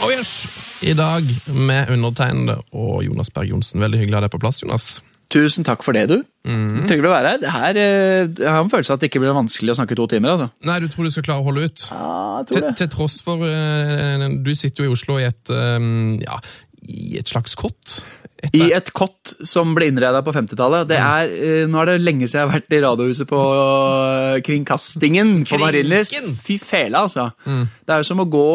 Oh 0.02 0.10
yes! 0.14 0.46
I 0.82 0.92
dag 0.98 1.28
med 1.54 1.90
undertegnede 1.94 2.58
og 2.74 3.04
Jonas 3.06 3.30
Berg 3.34 3.52
Johnsen. 3.54 3.80
Veldig 3.82 4.00
hyggelig 4.02 4.16
å 4.16 4.20
ha 4.20 4.26
deg 4.26 4.32
på 4.34 4.40
plass, 4.42 4.62
Jonas. 4.64 4.88
Tusen 5.32 5.64
takk 5.66 5.82
for 5.82 5.96
det, 5.96 6.04
du. 6.10 6.18
Trivelig 6.84 7.08
å 7.08 7.14
være 7.14 7.30
her. 7.32 7.38
Det 7.42 7.52
her 7.54 7.78
eh, 7.80 8.26
Jeg 8.28 8.50
har 8.50 8.60
en 8.60 8.70
følelse 8.70 8.92
av 8.92 8.98
at 8.98 9.04
det 9.04 9.08
ikke 9.08 9.22
blir 9.22 9.34
vanskelig 9.34 9.72
å 9.72 9.78
snakke 9.78 9.96
to 9.98 10.06
timer. 10.12 10.34
altså. 10.34 10.50
Nei, 10.68 10.76
du 10.84 10.90
tror 10.92 11.08
du 11.08 11.14
skal 11.14 11.24
klare 11.26 11.40
å 11.42 11.46
holde 11.48 11.64
ut? 11.64 11.86
Ja, 11.88 12.10
jeg 12.42 12.50
tror 12.50 12.60
Til, 12.60 12.76
til 12.82 12.90
tross 12.92 13.16
for 13.24 13.46
eh, 13.48 14.26
Du 14.44 14.52
sitter 14.58 14.84
jo 14.84 14.92
i 14.92 14.94
Oslo 14.98 15.16
i 15.22 15.24
et 15.30 15.54
eh, 15.54 15.88
ja, 16.26 16.38
i 16.84 17.16
et 17.16 17.30
slags 17.32 17.56
kott. 17.56 18.02
Etter. 18.44 18.60
I 18.60 18.74
et 18.76 18.90
kott 18.92 19.32
som 19.48 19.70
ble 19.72 19.86
innreda 19.88 20.20
på 20.20 20.34
50-tallet. 20.36 20.84
Det 20.90 20.98
er, 21.00 21.32
eh, 21.32 21.64
Nå 21.72 21.80
er 21.80 21.94
det 21.94 22.02
lenge 22.04 22.28
siden 22.28 22.42
jeg 22.42 22.50
har 22.50 22.54
vært 22.58 22.76
i 22.76 22.82
radiohuset 22.84 23.30
på 23.30 23.40
Kringkastingen 24.44 25.32
på. 25.48 25.58
Marienlyst. 25.64 26.20
Fy 26.44 26.58
fela, 26.60 27.06
altså. 27.08 27.30
Det 27.48 27.94
er 27.96 28.04
jo 28.04 28.08
som 28.12 28.20
å 28.20 28.28
gå 28.28 28.46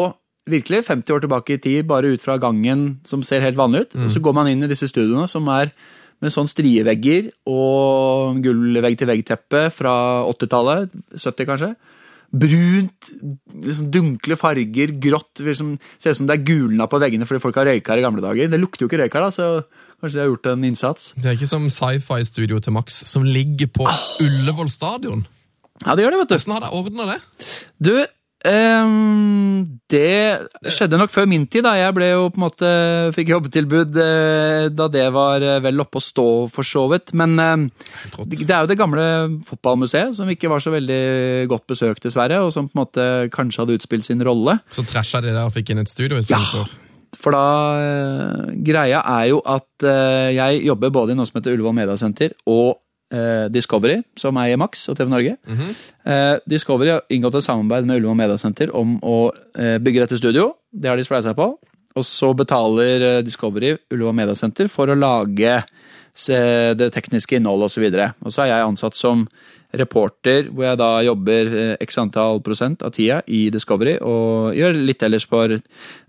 virkelig 0.52 0.84
50 0.88 1.14
år 1.14 1.24
tilbake 1.24 1.56
i 1.56 1.62
tid, 1.62 1.86
bare 1.88 2.12
ut 2.14 2.22
fra 2.22 2.38
gangen 2.42 3.00
som 3.06 3.22
ser 3.26 3.44
helt 3.44 3.58
vanlig 3.58 3.86
ut. 3.86 3.96
Og 4.04 4.12
så 4.12 4.22
går 4.22 4.36
man 4.36 4.50
inn 4.50 4.66
i 4.66 4.70
disse 4.70 4.88
studioene 4.90 5.28
som 5.30 5.48
er 5.52 5.72
med 6.20 6.34
sånn 6.34 6.50
strievegger 6.50 7.30
og 7.48 8.42
gull-vegg-til-vegg-teppe 8.44 9.70
fra 9.72 9.94
80-tallet, 10.28 10.92
70 11.16 11.48
kanskje. 11.48 11.70
Brunt, 12.30 13.08
liksom 13.64 13.88
dunkle 13.90 14.36
farger, 14.38 14.92
grått. 15.02 15.40
Liksom, 15.42 15.72
ser 15.98 16.14
ut 16.14 16.20
som 16.20 16.28
det 16.28 16.36
er 16.36 16.44
gulna 16.46 16.86
på 16.86 17.00
veggene 17.02 17.26
fordi 17.26 17.42
folk 17.42 17.58
har 17.58 17.66
røyka 17.72 17.94
her 17.94 18.02
i 18.02 18.04
gamle 18.04 18.22
dager. 18.22 18.52
Det 18.52 18.60
lukter 18.60 18.84
jo 18.84 18.90
ikke 18.90 19.00
røyk 19.00 19.16
her, 19.16 19.26
da, 19.26 19.32
så 19.34 19.48
kanskje 19.98 20.20
de 20.20 20.22
har 20.22 20.30
gjort 20.30 20.52
en 20.52 20.68
innsats. 20.68 21.10
det 21.16 21.32
er 21.32 21.40
ikke 21.40 21.50
som 21.50 21.66
sci-fi-studio 21.72 22.60
til 22.62 22.76
Max, 22.76 23.02
som 23.08 23.26
ligger 23.26 23.72
på 23.72 23.88
Ullevål 24.22 24.70
stadion. 24.70 25.26
Ja, 25.86 25.96
det 25.96 26.04
gjør 26.04 26.14
det, 26.14 26.22
vet 26.22 26.30
du. 26.30 26.36
Hvordan 26.36 26.56
har 26.58 26.64
de 26.66 26.72
ordna 26.76 27.06
det? 27.14 27.20
Du, 27.80 27.92
ehm, 28.48 29.64
det 29.90 30.70
skjedde 30.72 30.98
nok 31.00 31.10
før 31.12 31.26
min 31.30 31.46
tid. 31.50 31.64
da. 31.66 31.74
Jeg 31.78 31.94
ble 31.96 32.08
jo 32.12 32.26
på 32.32 32.40
en 32.40 32.44
måte, 32.46 32.70
fikk 33.16 33.32
jobbetilbud 33.34 33.96
eh, 34.00 34.66
da 34.72 34.88
det 34.92 35.06
var 35.14 35.42
eh, 35.44 35.58
vel 35.64 35.82
oppe 35.84 36.00
å 36.00 36.04
stå, 36.04 36.26
for 36.52 36.66
så 36.66 36.86
vidt. 36.92 37.12
Men 37.18 37.36
eh, 37.38 37.64
det 38.26 38.46
er 38.48 38.64
jo 38.64 38.70
det 38.70 38.78
gamle 38.80 39.06
fotballmuseet, 39.48 40.14
som 40.18 40.30
ikke 40.32 40.50
var 40.52 40.62
så 40.64 40.72
veldig 40.74 41.00
godt 41.52 41.66
besøkt, 41.74 42.04
dessverre. 42.06 42.42
Og 42.44 42.52
som 42.54 42.68
på 42.68 42.76
en 42.76 42.82
måte 42.84 43.08
kanskje 43.34 43.64
hadde 43.64 43.78
utspilt 43.80 44.06
sin 44.08 44.22
rolle. 44.26 44.58
Så 44.72 44.86
trasha 44.88 45.22
de 45.24 45.34
der 45.34 45.44
og 45.48 45.54
fikk 45.56 45.74
inn 45.74 45.82
et 45.84 45.92
studio 45.92 46.16
Ja. 46.20 46.24
istedenfor. 46.24 46.70
For 47.20 47.34
da 47.34 47.46
eh, 47.80 48.52
Greia 48.64 49.00
er 49.18 49.26
jo 49.32 49.40
at 49.44 49.66
jeg 50.36 50.62
jobber 50.64 50.92
både 50.94 51.12
i 51.12 51.18
noe 51.18 51.26
som 51.28 51.40
heter 51.40 51.56
Ullevål 51.56 51.74
Mediasenter 51.76 52.32
og 52.48 52.78
Discovery, 53.50 54.00
som 54.18 54.36
eier 54.38 54.58
Max 54.60 54.84
og 54.88 54.98
TV 54.98 55.10
Norge. 55.10 55.36
eh, 56.06 56.36
Discovery 56.46 56.92
har 56.94 57.02
inngått 57.10 57.40
et 57.40 57.46
samarbeid 57.46 57.88
med 57.88 58.00
Ullevål 58.00 58.18
Mediasenter 58.20 58.70
om 58.76 58.98
å 59.02 59.32
eh, 59.58 59.78
bygge 59.82 60.04
dette 60.04 60.18
studio. 60.20 60.52
Det 60.70 60.88
har 60.90 60.96
de 60.96 61.06
spleisa 61.06 61.34
på. 61.34 61.52
Og 61.98 62.06
så 62.06 62.30
betaler 62.38 63.06
eh, 63.08 63.22
Discovery 63.26 63.76
Ullevål 63.90 64.14
Mediasenter 64.22 64.70
for 64.70 64.90
å 64.90 64.98
lage 64.98 65.62
det 66.20 66.88
tekniske 66.92 67.38
innholdet 67.38 67.70
osv. 67.70 67.84
Og, 67.86 67.94
så 67.94 68.26
og 68.26 68.32
så 68.34 68.42
er 68.42 68.48
jeg 68.50 68.66
ansatt 68.66 68.96
som 68.98 69.22
reporter, 69.72 70.48
hvor 70.50 70.64
jeg 70.66 70.78
da 70.80 70.88
jobber 71.06 71.50
eh, 71.54 71.76
x 71.84 71.98
antall 72.02 72.40
prosent 72.42 72.82
av 72.82 72.90
tida 72.96 73.20
i 73.30 73.44
Discovery, 73.54 73.98
og 74.02 74.54
gjør 74.58 74.78
litt 74.80 75.02
ellers 75.06 75.26
for 75.30 75.52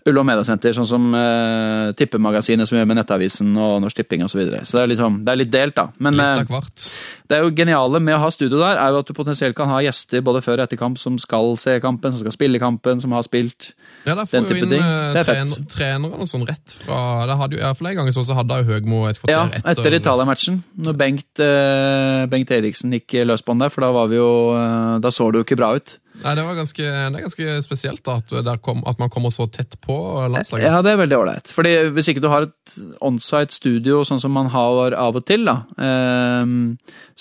Ullevål 0.02 0.26
Mediasenter, 0.26 0.74
sånn 0.74 0.88
som 0.90 1.04
eh, 1.14 1.92
Tippemagasinet 2.00 2.66
som 2.70 2.80
gjør 2.80 2.88
med 2.90 2.98
Nettavisen 2.98 3.52
og 3.54 3.76
Norsk 3.84 4.00
Tipping 4.02 4.24
osv. 4.26 4.34
Så, 4.34 4.40
videre. 4.42 4.64
så 4.66 4.80
det 4.80 4.84
er, 4.84 4.92
litt, 4.96 5.02
sånn- 5.04 5.20
det 5.26 5.34
er 5.36 5.42
litt 5.44 5.52
delt, 5.54 5.76
da. 5.78 5.88
Men 6.02 6.18
Litt 6.18 6.26
eh, 6.26 6.42
av 6.42 6.56
hvert. 6.56 6.88
Det 7.32 7.38
er 7.40 7.46
jo 7.46 7.52
geniale 7.56 8.02
med 8.04 8.18
å 8.18 8.20
ha 8.26 8.30
studio 8.34 8.60
der, 8.60 8.76
er 8.76 8.92
jo 8.92 9.00
at 9.00 9.08
du 9.08 9.14
potensielt 9.16 9.56
kan 9.56 9.70
ha 9.72 9.78
gjester 9.86 10.20
både 10.28 10.42
før 10.44 10.60
og 10.60 10.66
etter 10.68 10.80
kamp 10.82 11.00
som 11.00 11.16
skal 11.22 11.54
se 11.62 11.78
kampen, 11.80 12.12
som 12.12 12.20
skal 12.26 12.36
spille 12.36 12.60
kampen, 12.60 13.00
som 13.00 13.14
har 13.16 13.24
spilt. 13.24 13.70
Ja, 14.04 14.18
der 14.20 14.26
den 14.28 14.50
type 14.50 14.58
jo 14.60 14.66
inn 14.68 14.74
ting. 14.76 14.84
eh, 14.84 15.14
Det 15.16 15.22
er 15.22 15.30
fett. 15.30 15.38
trener, 15.72 15.72
trenerne 15.72 16.28
sånn 16.28 16.44
rett 16.50 16.76
fra 16.82 17.00
det 17.30 17.38
hadde 17.40 17.56
jo, 17.56 17.62
ja, 17.64 17.72
For 17.78 17.88
en 17.88 17.96
gang 18.02 18.12
så 18.12 18.26
hadde 18.36 18.58
jo 18.60 18.68
Høgmo 18.74 19.02
et 19.10 19.22
kvarter 19.22 19.32
Ja, 19.38 19.46
etter. 19.48 19.72
etter 19.72 19.96
Italia-matchen, 20.02 20.62
når 20.78 20.98
Bengt, 21.00 21.40
eh, 21.40 22.26
Bengt 22.28 22.52
Eriksen 22.52 22.92
gikk 23.00 23.16
løs 23.26 23.42
på 23.46 23.56
han 23.56 23.64
der, 23.64 23.70
for 23.70 23.82
da 23.88 23.92
var 23.96 24.08
vi 24.12 24.20
jo 24.20 24.32
eh, 24.58 25.00
Da 25.00 25.10
så 25.10 25.32
det 25.32 25.40
jo 25.40 25.48
ikke 25.48 25.58
bra 25.64 25.72
ut. 25.80 25.98
Nei, 26.22 26.36
det, 26.38 26.44
var 26.46 26.58
ganske, 26.60 26.84
det 26.86 27.18
er 27.18 27.26
ganske 27.26 27.56
spesielt 27.66 28.04
da, 28.06 28.20
at, 28.22 28.62
kom, 28.62 28.84
at 28.90 29.02
man 29.02 29.10
kommer 29.14 29.34
så 29.34 29.48
tett 29.50 29.78
på 29.82 29.96
landslaget. 30.30 30.68
Ja, 30.68 30.82
det 30.86 30.94
er 30.94 31.02
veldig 31.02 31.18
ålreit. 31.18 31.52
Fordi 31.56 31.74
hvis 31.96 32.12
ikke 32.12 32.24
du 32.24 32.30
har 32.32 32.46
et 32.46 32.76
onsite 33.02 33.56
studio 33.56 34.04
sånn 34.08 34.22
som 34.22 34.34
man 34.36 34.52
har 34.54 34.96
av 34.98 35.18
og 35.18 35.26
til, 35.28 35.48
da, 35.50 35.62
eh, 35.82 36.56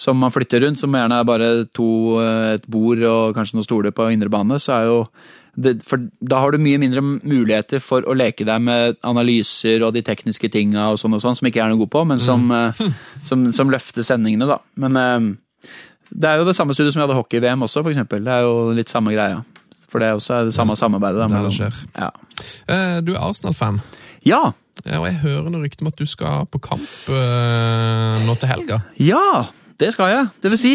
som 0.05 0.21
man 0.21 0.35
flytter 0.35 0.67
rundt, 0.67 0.81
som 0.83 0.97
gjerne 0.97 1.21
er 1.21 1.29
bare 1.29 1.51
to, 1.77 1.91
eh, 2.21 2.55
et 2.59 2.71
bord 2.71 3.05
og 3.09 3.37
kanskje 3.39 3.59
noen 3.59 3.69
stoler 3.69 3.97
på 3.97 4.11
indre 4.13 4.33
bane, 4.33 4.61
så 4.61 4.77
er 4.79 4.91
jo 4.91 4.99
det, 5.61 5.81
for 5.87 6.03
da 6.23 6.41
har 6.45 6.55
du 6.55 6.63
mye 6.63 6.79
mindre 6.81 7.03
muligheter 7.03 7.83
for 7.83 8.07
å 8.07 8.15
leke 8.17 8.47
deg 8.47 8.63
med 8.63 8.99
analyser 9.07 9.83
og 9.85 9.95
de 9.97 10.03
tekniske 10.07 10.51
tinga 10.53 10.91
og 10.93 11.01
sånn 11.01 11.17
og 11.17 11.23
sånn, 11.25 11.37
som 11.39 11.49
ikke 11.49 11.61
jeg 11.61 11.67
er 11.67 11.75
noe 11.75 11.83
god 11.83 11.95
på, 11.97 12.05
men 12.13 12.23
som, 12.23 12.47
eh, 12.55 12.83
som, 13.27 13.49
som 13.55 13.73
løfter 13.73 14.07
sendingene, 14.07 14.49
da. 14.51 14.61
Men 14.81 15.01
eh, 15.01 15.73
det 16.11 16.29
er 16.31 16.41
jo 16.41 16.47
det 16.49 16.57
samme 16.59 16.75
studioet 16.75 16.95
som 16.95 17.01
vi 17.03 17.07
hadde 17.07 17.19
hockey-VM 17.19 17.63
også, 17.67 17.83
eksempel. 17.91 18.25
Det 18.27 18.33
er 18.35 18.47
jo 18.47 18.71
litt 18.77 18.91
samme 18.93 19.13
greia. 19.15 19.43
For 19.91 19.99
det 20.03 20.09
er 20.11 20.19
også 20.19 20.45
det 20.47 20.55
samme 20.55 20.77
samarbeidet. 20.79 21.23
Der, 21.23 21.47
det 21.47 21.55
skjer. 21.57 21.79
Ja. 21.99 22.11
Eh, 22.71 22.99
Du 23.03 23.15
er 23.15 23.23
Arsenal-fan, 23.27 23.81
ja! 24.27 24.51
og 24.81 25.05
jeg 25.05 25.17
hører 25.21 25.51
noe 25.53 25.61
rykter 25.67 25.85
om 25.85 25.91
at 25.91 25.99
du 26.01 26.07
skal 26.09 26.47
på 26.49 26.57
kamp 26.65 26.85
eh, 27.13 28.23
nå 28.25 28.33
til 28.41 28.49
helga. 28.49 28.79
Ja, 28.97 29.49
det 29.81 29.91
skal 29.93 30.09
jeg. 30.13 30.29
Det 30.41 30.51
vil 30.53 30.61
si. 30.61 30.71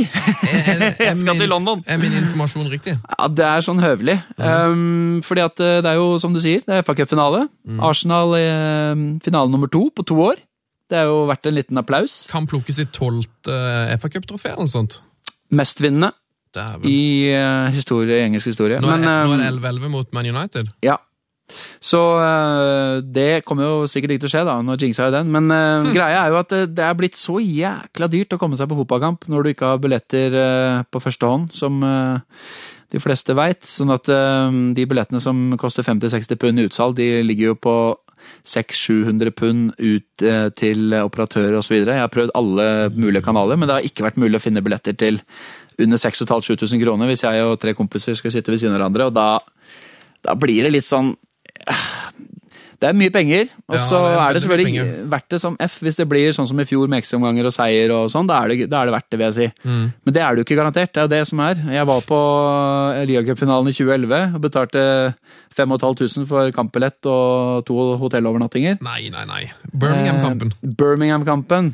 Jeg 1.08 1.17
skal 1.21 1.38
til 1.38 1.50
London. 1.50 1.82
Er 1.88 1.98
min 2.02 2.13
informasjon 2.17 2.69
riktig? 2.71 2.95
Ja, 2.98 3.28
Det 3.30 3.45
er 3.45 3.62
sånn 3.65 3.82
høvelig. 3.82 4.15
Um, 4.38 5.21
fordi 5.26 5.43
at 5.45 5.62
eh, 5.62 5.80
det 5.86 5.91
er 5.91 6.00
jo, 6.00 6.08
som 6.21 6.34
du 6.34 6.41
sier, 6.41 6.62
det 6.65 6.80
er 6.80 6.86
FA 6.86 6.95
Cup-finale. 6.98 7.43
Arsenal 7.86 8.34
i 8.38 8.43
eh, 8.45 9.04
finale 9.26 9.50
nummer 9.54 9.69
to 9.74 9.88
på 9.93 10.06
to 10.10 10.17
år. 10.26 10.41
Det 10.89 11.00
er 11.02 11.10
jo 11.10 11.24
verdt 11.30 11.50
en 11.50 11.58
liten 11.58 11.82
applaus. 11.82 12.24
Kan 12.30 12.45
plukkes 12.50 12.82
i 12.82 12.88
tolvte 12.93 13.58
FA 14.02 14.10
Cup-trofé 14.17 14.54
eller 14.54 14.67
noe 14.67 14.74
sånt? 14.74 15.00
Mestvinnende 15.51 16.13
i 16.88 17.31
eh, 17.36 17.73
historie, 17.75 18.21
engelsk 18.23 18.47
historie. 18.53 18.79
Nå 18.79 18.88
er, 18.88 18.97
Men, 18.97 19.03
det- 19.03 19.27
nå 19.27 19.34
er 19.36 19.43
det 19.43 19.49
11-11 19.60 19.91
mot 19.91 20.13
Man 20.13 20.29
United. 20.31 20.71
Ja. 20.86 20.97
Så 21.84 21.99
eh, 22.17 23.01
det 23.03 23.45
kommer 23.45 23.67
jo 23.67 23.89
sikkert 23.91 24.15
ikke 24.15 24.23
til 24.25 24.31
å 24.31 24.34
skje, 24.34 24.45
da. 24.47 24.55
Nå 24.65 24.77
jinxa 24.81 25.10
jo 25.10 25.15
den. 25.17 25.34
Men 25.34 25.51
hm. 25.51 25.91
greia 25.93 26.23
er 26.23 26.34
jo 26.34 26.39
at 26.39 26.55
det, 26.71 26.86
er 26.86 26.95
blitt 26.97 27.19
så 27.19 27.38
jækla 27.43 28.10
dyrt 28.10 28.34
å 28.34 28.39
komme 28.41 28.58
seg 28.58 28.71
på 28.71 28.79
fotballkamp 28.79 29.27
når 29.31 29.43
du 29.43 29.51
ikke 29.51 29.73
har 29.73 29.84
billetter 29.84 30.39
eh, 30.41 30.79
på 30.89 31.03
første 31.03 31.29
hånd, 31.29 31.51
som 31.53 31.84
eh, 31.86 32.39
de 32.95 33.03
fleste 33.03 33.36
veit. 33.38 33.62
Sånn 33.67 33.93
at 33.93 34.10
eh, 34.10 34.58
de 34.79 34.88
billettene 34.89 35.21
som 35.23 35.51
koster 35.62 35.86
50-60 35.86 36.41
pund 36.41 36.63
i 36.63 36.67
utsalg, 36.69 36.97
de 36.97 37.21
ligger 37.27 37.53
jo 37.53 37.60
på 37.67 37.77
600-700 38.46 39.36
pund 39.36 39.74
ut 39.80 40.26
eh, 40.26 40.48
til 40.58 40.96
operatører 41.00 41.58
osv. 41.60 41.78
Jeg 41.82 42.02
har 42.02 42.14
prøvd 42.14 42.34
alle 42.38 42.70
mulige 42.96 43.26
kanaler, 43.26 43.60
men 43.60 43.70
det 43.70 43.80
har 43.80 43.88
ikke 43.90 44.06
vært 44.08 44.22
mulig 44.22 44.40
å 44.40 44.46
finne 44.46 44.64
billetter 44.66 44.98
til 44.98 45.22
under 45.82 46.00
6500-7000 46.00 46.80
kroner 46.86 47.10
hvis 47.12 47.26
jeg 47.26 47.44
og 47.44 47.58
tre 47.60 47.74
kompiser 47.76 48.16
skal 48.16 48.32
sitte 48.32 48.54
ved 48.54 48.62
siden 48.62 48.78
av 48.78 48.80
hverandre. 48.80 49.10
og 49.10 49.16
da 49.18 49.28
da 50.26 50.36
blir 50.40 50.66
det 50.66 50.74
litt 50.74 50.88
sånn 50.88 51.14
Det 52.86 52.91
er 52.91 52.98
mye 53.00 53.10
penger, 53.10 53.48
og 53.65 53.80
så 53.82 54.00
ja, 54.06 54.17
er 54.21 54.36
det 54.36 54.41
selvfølgelig 54.43 54.67
penger. 54.69 54.89
verdt 55.10 55.32
det 55.34 55.39
som 55.41 55.56
F 55.65 55.78
hvis 55.82 55.98
det 55.98 56.06
blir 56.12 56.36
sånn 56.36 56.45
som 56.45 56.60
i 56.62 56.65
fjor, 56.69 56.86
med 56.91 57.02
ekstraomganger 57.02 57.48
og 57.50 57.54
seier 57.56 57.93
og 57.95 58.12
sånn. 58.13 58.30
Da 58.30 58.43
det, 58.52 58.67
da 58.69 58.84
er 58.84 58.91
det 58.91 58.93
verdt 58.93 59.08
det, 59.10 59.17
vil 59.17 59.26
jeg 59.26 59.36
si. 59.39 59.48
Mm. 59.65 59.86
Men 60.06 60.15
det 60.17 60.21
er 60.21 60.30
det 60.30 60.43
jo 60.43 60.45
ikke 60.45 60.58
garantert. 60.60 60.91
Det 60.93 61.02
er 61.02 61.08
jo 61.08 61.13
det 61.15 61.21
som 61.32 61.41
er. 61.48 61.63
Jeg 61.74 61.89
var 61.89 62.04
på 62.06 62.19
ligacupfinalen 63.10 63.71
i 63.71 63.74
2011 63.74 64.38
og 64.38 64.43
betalte 64.43 64.84
5500 65.58 66.28
for 66.30 66.52
kampbillett 66.56 67.10
og 67.10 67.65
to 67.65 67.80
hotellovernattinger. 68.04 68.78
Nei, 68.86 69.08
nei, 69.13 69.26
nei. 69.30 69.41
Birmingham-kampen. 69.74 70.54
Eh, 70.54 70.76
Birmingham-kampen. 70.78 71.74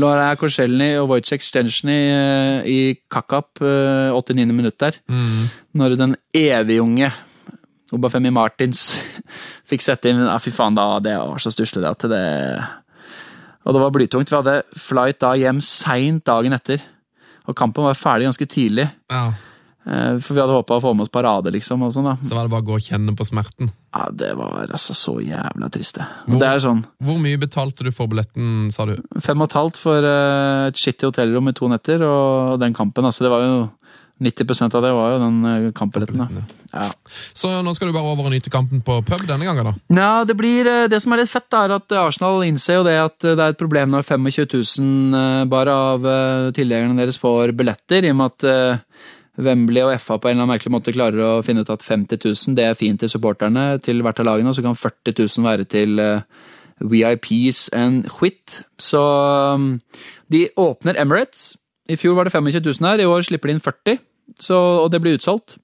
Laura 0.00 0.32
Korselny 0.34 0.96
og 0.98 1.12
Wojciech 1.12 1.44
Stensjny 1.46 1.98
eh, 2.10 2.66
i 2.66 2.78
kakap 3.12 3.62
eh, 3.62 4.10
89. 4.10 4.50
minutt 4.50 4.80
der. 4.82 4.98
Mm. 5.06 5.46
Når 5.78 5.96
den 6.00 6.16
evige 6.34 6.82
Obafemi 7.94 8.30
Martins 8.34 8.84
fikk 9.70 9.82
sette 9.84 10.10
inn 10.10 10.24
ja, 10.26 10.36
Fy 10.42 10.50
faen, 10.54 10.74
da, 10.76 10.98
det 11.04 11.14
var 11.18 11.38
så 11.42 11.52
stusslig 11.54 11.86
at 11.88 12.04
det 12.10 12.24
Og 13.64 13.72
det 13.72 13.80
var 13.80 13.94
blytungt. 13.94 14.28
Vi 14.30 14.36
hadde 14.36 14.58
flight 14.76 15.20
da 15.24 15.32
hjem 15.40 15.62
seint 15.64 16.24
dagen 16.28 16.52
etter. 16.52 16.82
Og 17.48 17.56
kampen 17.56 17.84
var 17.86 17.96
ferdig 17.96 18.26
ganske 18.28 18.46
tidlig. 18.48 18.84
Ja. 19.12 19.22
eh, 19.86 20.18
For 20.20 20.34
vi 20.36 20.40
hadde 20.42 20.52
håpa 20.56 20.76
å 20.78 20.82
få 20.84 20.92
med 20.96 21.04
oss 21.06 21.12
parade, 21.12 21.50
liksom. 21.52 21.82
og 21.84 21.92
sånn 21.96 22.04
da. 22.10 22.14
Så 22.24 22.36
var 22.36 22.44
det 22.44 22.52
bare 22.52 22.64
å 22.64 22.68
gå 22.68 22.76
og 22.76 22.84
kjenne 22.84 23.14
på 23.16 23.24
smerten. 23.28 23.70
Ja, 23.94 24.06
Det 24.12 24.30
var 24.36 24.66
altså 24.68 24.92
så 24.96 25.14
jævla 25.24 25.70
trist, 25.72 25.96
det. 26.00 26.06
Hvor- 26.26 26.40
Det 26.40 26.52
sånn 26.64 26.84
Hvor 27.04 27.18
mye 27.20 27.38
betalte 27.40 27.84
du 27.84 27.90
for 27.92 28.06
billetten, 28.08 28.70
sa 28.72 28.84
du? 28.84 28.96
fem 29.20 29.40
og 29.40 29.48
et 29.48 29.56
halvt 29.60 29.76
for 29.80 29.96
eh, 30.04 30.66
et 30.68 30.74
skittig 30.76 31.08
hotellrom 31.12 31.48
i 31.48 31.52
to 31.52 31.68
netter, 31.68 32.02
og 32.04 32.58
den 32.60 32.74
kampen, 32.74 33.04
altså. 33.04 33.24
Det 33.24 33.30
var 33.32 33.40
jo 33.44 33.70
90% 34.22 34.76
av 34.78 34.84
det 34.84 34.92
var 34.94 35.14
jo 35.14 35.22
den 35.24 35.38
eh, 35.50 35.70
kampbilletten, 35.74 36.20
da. 36.22 36.44
Ja. 36.70 36.84
Så 37.34 37.50
nå 37.66 37.74
skal 37.74 37.90
du 37.90 37.96
bare 37.96 38.12
over 38.12 38.28
og 38.28 38.34
nyte 38.34 38.52
kampen 38.52 38.82
på 38.86 39.00
pub 39.06 39.24
denne 39.26 39.46
gangen, 39.48 39.72
da? 39.72 39.74
Ja, 39.90 40.12
det 40.28 40.36
blir 40.38 40.68
eh, 40.70 40.86
Det 40.90 41.00
som 41.02 41.14
er 41.14 41.24
litt 41.24 41.32
fett, 41.32 41.50
er 41.58 41.74
at 41.74 41.96
Arsenal 41.98 42.44
innser 42.46 42.78
jo 42.78 42.86
det 42.86 42.94
at 43.00 43.26
eh, 43.26 43.34
det 43.34 43.42
er 43.42 43.56
et 43.56 43.60
problem 43.60 43.90
når 43.94 44.06
25 44.06 44.30
000 44.54 45.18
eh, 45.18 45.42
bare 45.50 45.74
av 45.90 46.06
eh, 46.06 46.52
tilhengerne 46.54 47.00
deres 47.02 47.18
får 47.18 47.56
billetter, 47.58 48.06
i 48.06 48.14
og 48.14 48.20
med 48.20 48.32
at 48.32 48.48
eh, 48.52 49.12
Wembley 49.44 49.82
og 49.82 49.96
FA 49.98 50.18
på 50.18 50.30
en 50.30 50.36
eller 50.36 50.44
annen 50.44 50.54
merkelig 50.54 50.72
måte 50.76 50.94
klarer 50.94 51.18
å 51.26 51.42
finne 51.42 51.64
ut 51.64 51.72
at 51.74 51.82
50 51.82 52.22
000 52.22 52.54
det 52.54 52.68
er 52.68 52.78
fint 52.78 53.02
til 53.02 53.10
supporterne 53.10 53.72
til 53.82 54.04
hvert 54.06 54.22
av 54.22 54.30
lagene, 54.30 54.52
og 54.52 54.54
så 54.54 54.62
kan 54.62 54.78
40 54.78 55.16
000 55.18 55.48
være 55.48 55.66
til 55.66 55.98
eh, 55.98 56.22
VIPs 56.78 57.68
and 57.74 58.06
quit. 58.10 58.62
Så 58.78 59.02
um, 59.54 59.80
de 60.30 60.46
åpner 60.56 60.98
Emirates. 61.00 61.54
I 61.88 61.98
fjor 62.00 62.16
var 62.16 62.28
det 62.28 62.32
25 62.32 62.62
000 62.64 62.88
her, 62.88 63.02
i 63.02 63.08
år 63.08 63.26
slipper 63.26 63.50
de 63.50 63.56
inn 63.56 63.64
40, 63.64 63.98
så, 64.40 64.56
og 64.84 64.90
det 64.92 65.02
blir 65.04 65.18
utsolgt. 65.18 65.58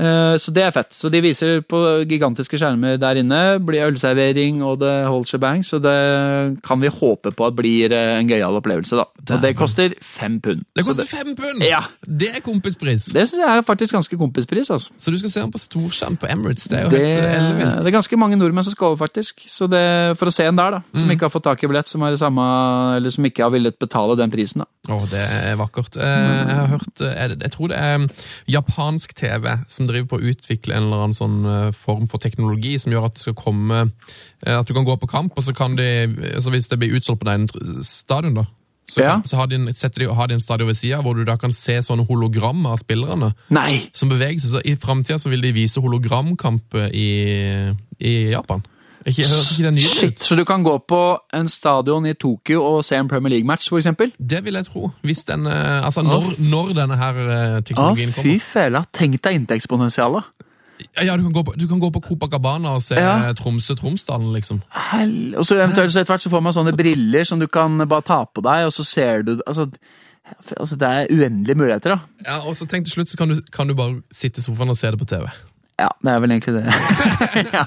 Eh, 0.00 0.36
Så 0.42 0.50
det 0.52 0.62
er 0.64 0.70
fett. 0.74 0.90
Så 0.92 1.10
de 1.12 1.20
viser 1.22 1.60
på 1.62 1.78
gigantiske 2.10 2.58
skjermer 2.58 2.96
der 2.98 3.20
inne. 3.20 3.58
Blir 3.64 3.86
ølservering 3.86 4.62
og 4.66 4.80
det 4.80 4.92
whole 5.06 5.24
shebang, 5.28 5.62
så 5.64 5.78
det 5.82 6.60
kan 6.66 6.80
vi 6.82 6.88
håpe 6.90 7.30
på 7.34 7.46
at 7.46 7.54
blir 7.56 7.92
eh, 7.94 8.18
en 8.18 8.28
gøyal 8.28 8.58
opplevelse, 8.58 8.96
da. 8.98 9.04
Og 9.34 9.42
det 9.42 9.54
koster 9.56 9.94
fem 10.02 10.40
pund. 10.42 10.64
Det 10.76 10.84
koster 10.86 11.06
fem 11.08 11.34
pund! 11.38 11.62
Ja. 11.64 11.80
Det 12.04 12.32
er 12.36 12.40
kompispris! 12.44 13.06
Det 13.14 13.26
syns 13.30 13.40
jeg 13.44 13.58
er 13.58 13.62
faktisk 13.66 13.94
ganske 13.94 14.18
kompispris, 14.18 14.70
altså. 14.74 14.90
Så 14.98 15.10
du 15.14 15.18
skal 15.20 15.30
se 15.30 15.40
den 15.44 15.52
på 15.54 15.62
storskjerm 15.62 16.18
på 16.20 16.26
Emirates. 16.30 16.66
Det 16.68 16.78
er 16.80 16.84
jo 16.88 16.90
Det, 16.90 17.00
helt 17.04 17.24
eh, 17.24 17.38
ellevilt. 17.38 17.78
det 17.84 17.92
er 17.92 17.96
ganske 17.98 18.16
mange 18.20 18.36
nordmenn 18.40 18.64
som 18.66 18.74
skal 18.74 18.92
over, 18.92 19.00
faktisk. 19.06 19.44
Så 19.48 19.68
det, 19.70 19.84
for 20.18 20.26
å 20.30 20.34
se 20.34 20.48
en 20.50 20.56
der, 20.58 20.78
da. 20.78 20.82
Mm. 20.90 21.00
Som 21.04 21.14
ikke 21.14 21.28
har 21.28 21.34
fått 21.34 21.46
tak 21.46 21.62
i 21.64 21.70
billett, 21.70 21.88
som 21.90 22.02
er 22.02 22.10
det 22.16 22.20
samme, 22.22 22.44
eller 22.98 23.14
som 23.14 23.24
ikke 23.30 23.46
har 23.46 23.54
villet 23.54 23.78
betale 23.78 24.18
den 24.18 24.30
prisen, 24.34 24.64
da. 24.64 24.68
Å, 24.94 24.98
det 25.08 25.22
er 25.52 25.56
vakkert. 25.56 25.96
Eh, 25.96 26.22
Jeg 26.44 26.56
har 26.58 26.66
hørt 26.74 27.00
Jeg 27.00 27.50
tror 27.54 27.70
det 27.72 27.78
er 27.80 27.98
mm, 28.02 28.08
japansk 28.52 29.14
TV 29.16 29.54
som 29.68 29.83
driver 29.86 30.08
på 30.14 30.18
å 30.20 30.26
utvikle 30.32 30.74
en 30.76 30.84
eller 30.88 31.04
annen 31.04 31.14
sånn 31.16 31.38
eh, 31.46 31.70
form 31.72 32.06
for 32.10 32.18
teknologi 32.22 32.74
som 32.78 32.92
gjør 32.92 33.06
at 33.10 33.14
det 33.14 33.22
skal 33.26 33.34
komme 33.38 33.80
eh, 34.46 34.58
At 34.58 34.66
du 34.68 34.74
kan 34.74 34.84
gå 34.86 34.96
på 35.00 35.06
kamp, 35.10 35.32
og 35.36 35.44
så 35.46 35.54
kan 35.56 35.76
de 35.76 35.88
altså 36.34 36.50
Hvis 36.54 36.68
det 36.68 36.78
blir 36.78 36.94
utsolgt 36.98 37.20
på 37.24 37.28
den 37.30 37.48
stadion, 37.82 38.34
da. 38.42 38.44
Så, 38.86 39.00
Ja. 39.00 39.14
så 39.24 39.36
har 39.40 39.46
de, 39.48 39.56
en- 39.56 39.64
de, 39.72 40.06
har 40.12 40.26
de 40.28 40.34
en 40.34 40.40
stadion 40.44 40.68
ved 40.68 40.76
sida 40.76 40.98
hvor 41.00 41.14
du 41.16 41.24
da 41.24 41.36
kan 41.40 41.52
se 41.56 41.78
sånne 41.80 42.04
hologrammer 42.06 42.74
av 42.74 42.76
spillerne 42.82 43.30
Nei! 43.48 43.88
som 43.96 44.10
beveger 44.12 44.38
seg. 44.42 44.50
Så 44.50 44.60
I 44.64 44.74
framtida 44.76 45.16
vil 45.30 45.40
de 45.40 45.52
vise 45.56 45.80
hologramkamp 45.80 46.74
i, 46.92 47.08
i 48.04 48.12
Japan. 48.34 48.60
Ikke, 49.06 49.20
ikke 49.20 49.70
det 49.70 49.82
Shit. 49.84 50.20
Så 50.20 50.36
du 50.36 50.44
kan 50.48 50.62
gå 50.64 50.78
på 50.88 51.00
en 51.36 51.48
stadion 51.48 52.06
i 52.08 52.14
Tokyo 52.14 52.62
og 52.64 52.84
se 52.84 52.96
en 52.96 53.08
Premier 53.08 53.34
League-match, 53.36 53.68
for 53.68 53.76
eksempel? 53.80 54.12
Det 54.18 54.40
vil 54.44 54.54
jeg 54.54 54.64
tro. 54.70 54.90
Hvis 55.02 55.24
den, 55.28 55.46
eh, 55.46 55.84
altså 55.84 56.02
når, 56.02 56.30
når 56.50 56.72
denne 56.78 56.96
her 56.96 57.12
kommer 57.12 57.58
Å, 57.58 57.64
teknologien 57.68 58.12
fy 58.16 58.38
fela. 58.40 58.84
Tenk 58.92 59.20
deg 59.24 59.40
inntektspotensialet. 59.42 60.24
Ja, 60.96 61.04
ja 61.04 61.16
du, 61.16 61.22
kan 61.22 61.32
gå 61.32 61.42
på, 61.46 61.54
du 61.58 61.66
kan 61.68 61.80
gå 61.80 61.90
på 61.94 62.00
Copacabana 62.00 62.74
og 62.78 62.82
se 62.82 62.96
Ja. 62.98 63.32
Tromsø-Tromsdalen, 63.38 64.32
liksom. 64.34 64.62
Hell- 64.90 65.36
Og 65.38 65.46
så 65.46 65.60
eventuelt 65.60 65.92
så 65.92 66.00
etter 66.00 66.14
hvert 66.14 66.24
så 66.24 66.30
får 66.32 66.42
man 66.42 66.52
sånne 66.56 66.76
briller 66.76 67.24
som 67.24 67.40
du 67.40 67.46
kan 67.46 67.78
bare 67.88 68.02
ta 68.02 68.24
på 68.24 68.42
deg, 68.42 68.66
og 68.66 68.72
så 68.72 68.84
ser 68.84 69.22
du 69.22 69.36
Altså, 69.46 69.68
altså 70.56 70.76
det 70.76 70.88
er 70.88 71.06
uendelige 71.12 71.54
muligheter, 71.54 71.94
da. 71.94 71.98
Ja, 72.26 72.38
og 72.48 72.56
så 72.56 72.66
tenk 72.66 72.86
til 72.86 72.92
slutt 72.92 73.12
så 73.12 73.16
kan 73.16 73.28
du, 73.28 73.42
kan 73.52 73.68
du 73.68 73.74
bare 73.74 74.00
sitte 74.12 74.40
i 74.40 74.42
sofaen 74.42 74.70
og 74.70 74.76
se 74.76 74.90
det 74.90 74.98
på 74.98 75.04
TV. 75.04 75.28
Ja, 75.80 75.88
det 76.06 76.10
er 76.12 76.20
vel 76.22 76.30
egentlig 76.30 76.52
det. 76.54 76.64
ja. 77.56 77.62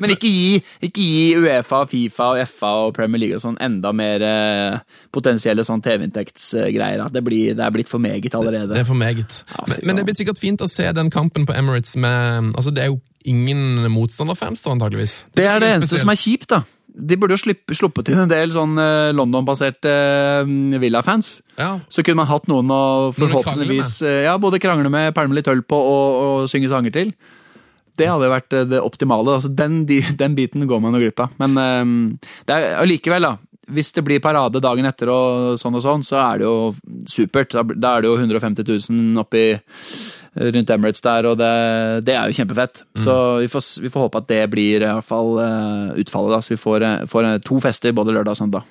Men 0.00 0.12
ikke 0.14 0.28
gi, 0.32 0.60
ikke 0.88 1.02
gi 1.04 1.34
Uefa, 1.36 1.82
Fifa, 1.90 2.30
og 2.32 2.48
FA 2.48 2.70
og 2.86 2.94
Premier 2.96 3.20
League 3.20 3.36
og 3.36 3.42
sånn 3.44 3.58
enda 3.60 3.92
mer 3.92 4.24
eh, 4.24 4.78
potensielle 5.12 5.64
sånn 5.66 5.82
TV-inntektsgreier. 5.84 7.04
Det, 7.12 7.22
blir- 7.26 7.52
det 7.58 7.66
er 7.66 7.74
blitt 7.74 7.92
for 7.92 8.00
meget 8.00 8.32
allerede. 8.34 8.72
Det 8.72 8.80
er 8.84 8.88
for 8.88 8.96
meget. 8.98 9.42
Ja, 9.52 9.66
men, 9.68 9.82
men 9.90 10.00
det 10.00 10.06
blir 10.08 10.16
sikkert 10.16 10.40
fint 10.40 10.64
å 10.64 10.70
se 10.70 10.88
den 10.96 11.12
kampen 11.12 11.44
på 11.48 11.52
Emirates 11.56 11.96
med 12.00 12.54
Altså, 12.56 12.72
det 12.72 12.86
er 12.86 12.90
jo 12.94 13.00
ingen 13.26 13.84
motstanderfans 13.90 14.62
der, 14.62 14.72
antageligvis. 14.76 15.18
Det 15.36 15.44
er 15.50 15.60
det 15.60 15.74
eneste 15.76 15.98
som 16.00 16.12
er 16.12 16.18
kjipt, 16.20 16.48
da. 16.52 16.62
De 16.96 17.16
burde 17.20 17.36
jo 17.36 17.42
slippe, 17.42 17.76
sluppet 17.76 18.08
inn 18.08 18.22
en 18.22 18.30
del 18.30 18.52
sånn 18.54 18.78
eh, 18.80 19.12
London-baserte 19.16 19.90
eh, 19.92 20.78
Villa-fans. 20.80 21.30
Ja, 21.60 21.74
Så 21.92 22.04
kunne 22.04 22.22
man 22.22 22.30
hatt 22.30 22.48
noen 22.48 22.72
å 22.72 22.82
forhåpentligvis 23.16 23.98
eh, 24.08 24.22
ja, 24.24 24.36
både 24.40 24.60
krangle 24.62 24.88
med, 24.92 25.12
pælme 25.16 25.36
litt 25.36 25.50
øl 25.52 25.60
på 25.60 25.76
og, 25.76 26.20
og 26.26 26.46
synge 26.52 26.70
sanger 26.72 26.94
til. 26.94 27.12
Det 27.96 28.08
hadde 28.08 28.32
vært 28.32 28.56
det 28.72 28.80
optimale. 28.80 29.36
Altså, 29.38 29.52
den, 29.52 29.82
den 29.88 30.36
biten 30.36 30.64
går 30.68 30.80
man 30.84 30.96
jo 30.96 31.04
glipp 31.04 31.20
av. 31.24 31.36
Men 31.40 31.54
det 32.44 32.52
er 32.52 32.74
allikevel, 32.82 33.24
da. 33.24 33.38
Hvis 33.72 33.88
det 33.96 34.04
blir 34.06 34.20
parade 34.22 34.60
dagen 34.62 34.86
etter 34.86 35.10
og 35.10 35.56
sånn 35.58 35.78
og 35.78 35.82
sånn, 35.82 36.04
så 36.06 36.20
er 36.20 36.42
det 36.42 36.46
jo 36.46 37.00
supert. 37.08 37.56
Da, 37.56 37.64
da 37.64 37.96
er 37.96 38.04
det 38.04 38.12
jo 38.12 38.18
150 38.20 38.68
000 38.92 39.22
oppi 39.24 39.46
rundt 40.36 40.70
Emirates 40.70 41.04
der, 41.04 41.28
og 41.30 41.38
det, 41.40 41.50
det 42.06 42.14
er 42.16 42.28
jo 42.30 42.36
kjempefett. 42.36 42.82
Så 43.00 43.16
vi 43.40 43.48
får, 43.52 43.68
vi 43.84 43.92
får 43.92 44.06
håpe 44.06 44.20
at 44.22 44.28
det 44.28 44.42
blir 44.52 44.84
i 44.84 44.90
hvert 44.90 45.08
fall 45.08 45.38
eh, 45.42 45.96
utfallet. 46.02 46.36
da, 46.36 46.42
Så 46.44 46.54
vi 46.54 46.60
får, 46.60 46.84
eh, 46.84 47.06
får 47.10 47.30
eh, 47.30 47.38
to 47.46 47.60
fester 47.64 47.96
både 47.96 48.16
lørdag 48.16 48.36
og 48.36 48.40
søndag. 48.42 48.68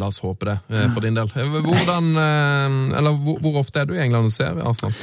La 0.00 0.08
oss 0.10 0.18
håpe 0.24 0.48
det, 0.48 0.58
for 0.90 1.04
din 1.06 1.14
del. 1.14 1.28
Hvordan, 1.30 2.08
eller 2.18 3.14
hvor, 3.14 3.36
hvor 3.44 3.60
ofte 3.60 3.84
er 3.84 3.86
du 3.86 3.92
i 3.94 4.02
England 4.02 4.26
og 4.26 4.34
ser 4.34 4.58
Arsenal? 4.58 4.96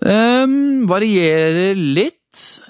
Um, 0.00 0.86
varierer 0.88 1.74
litt. 1.76 2.18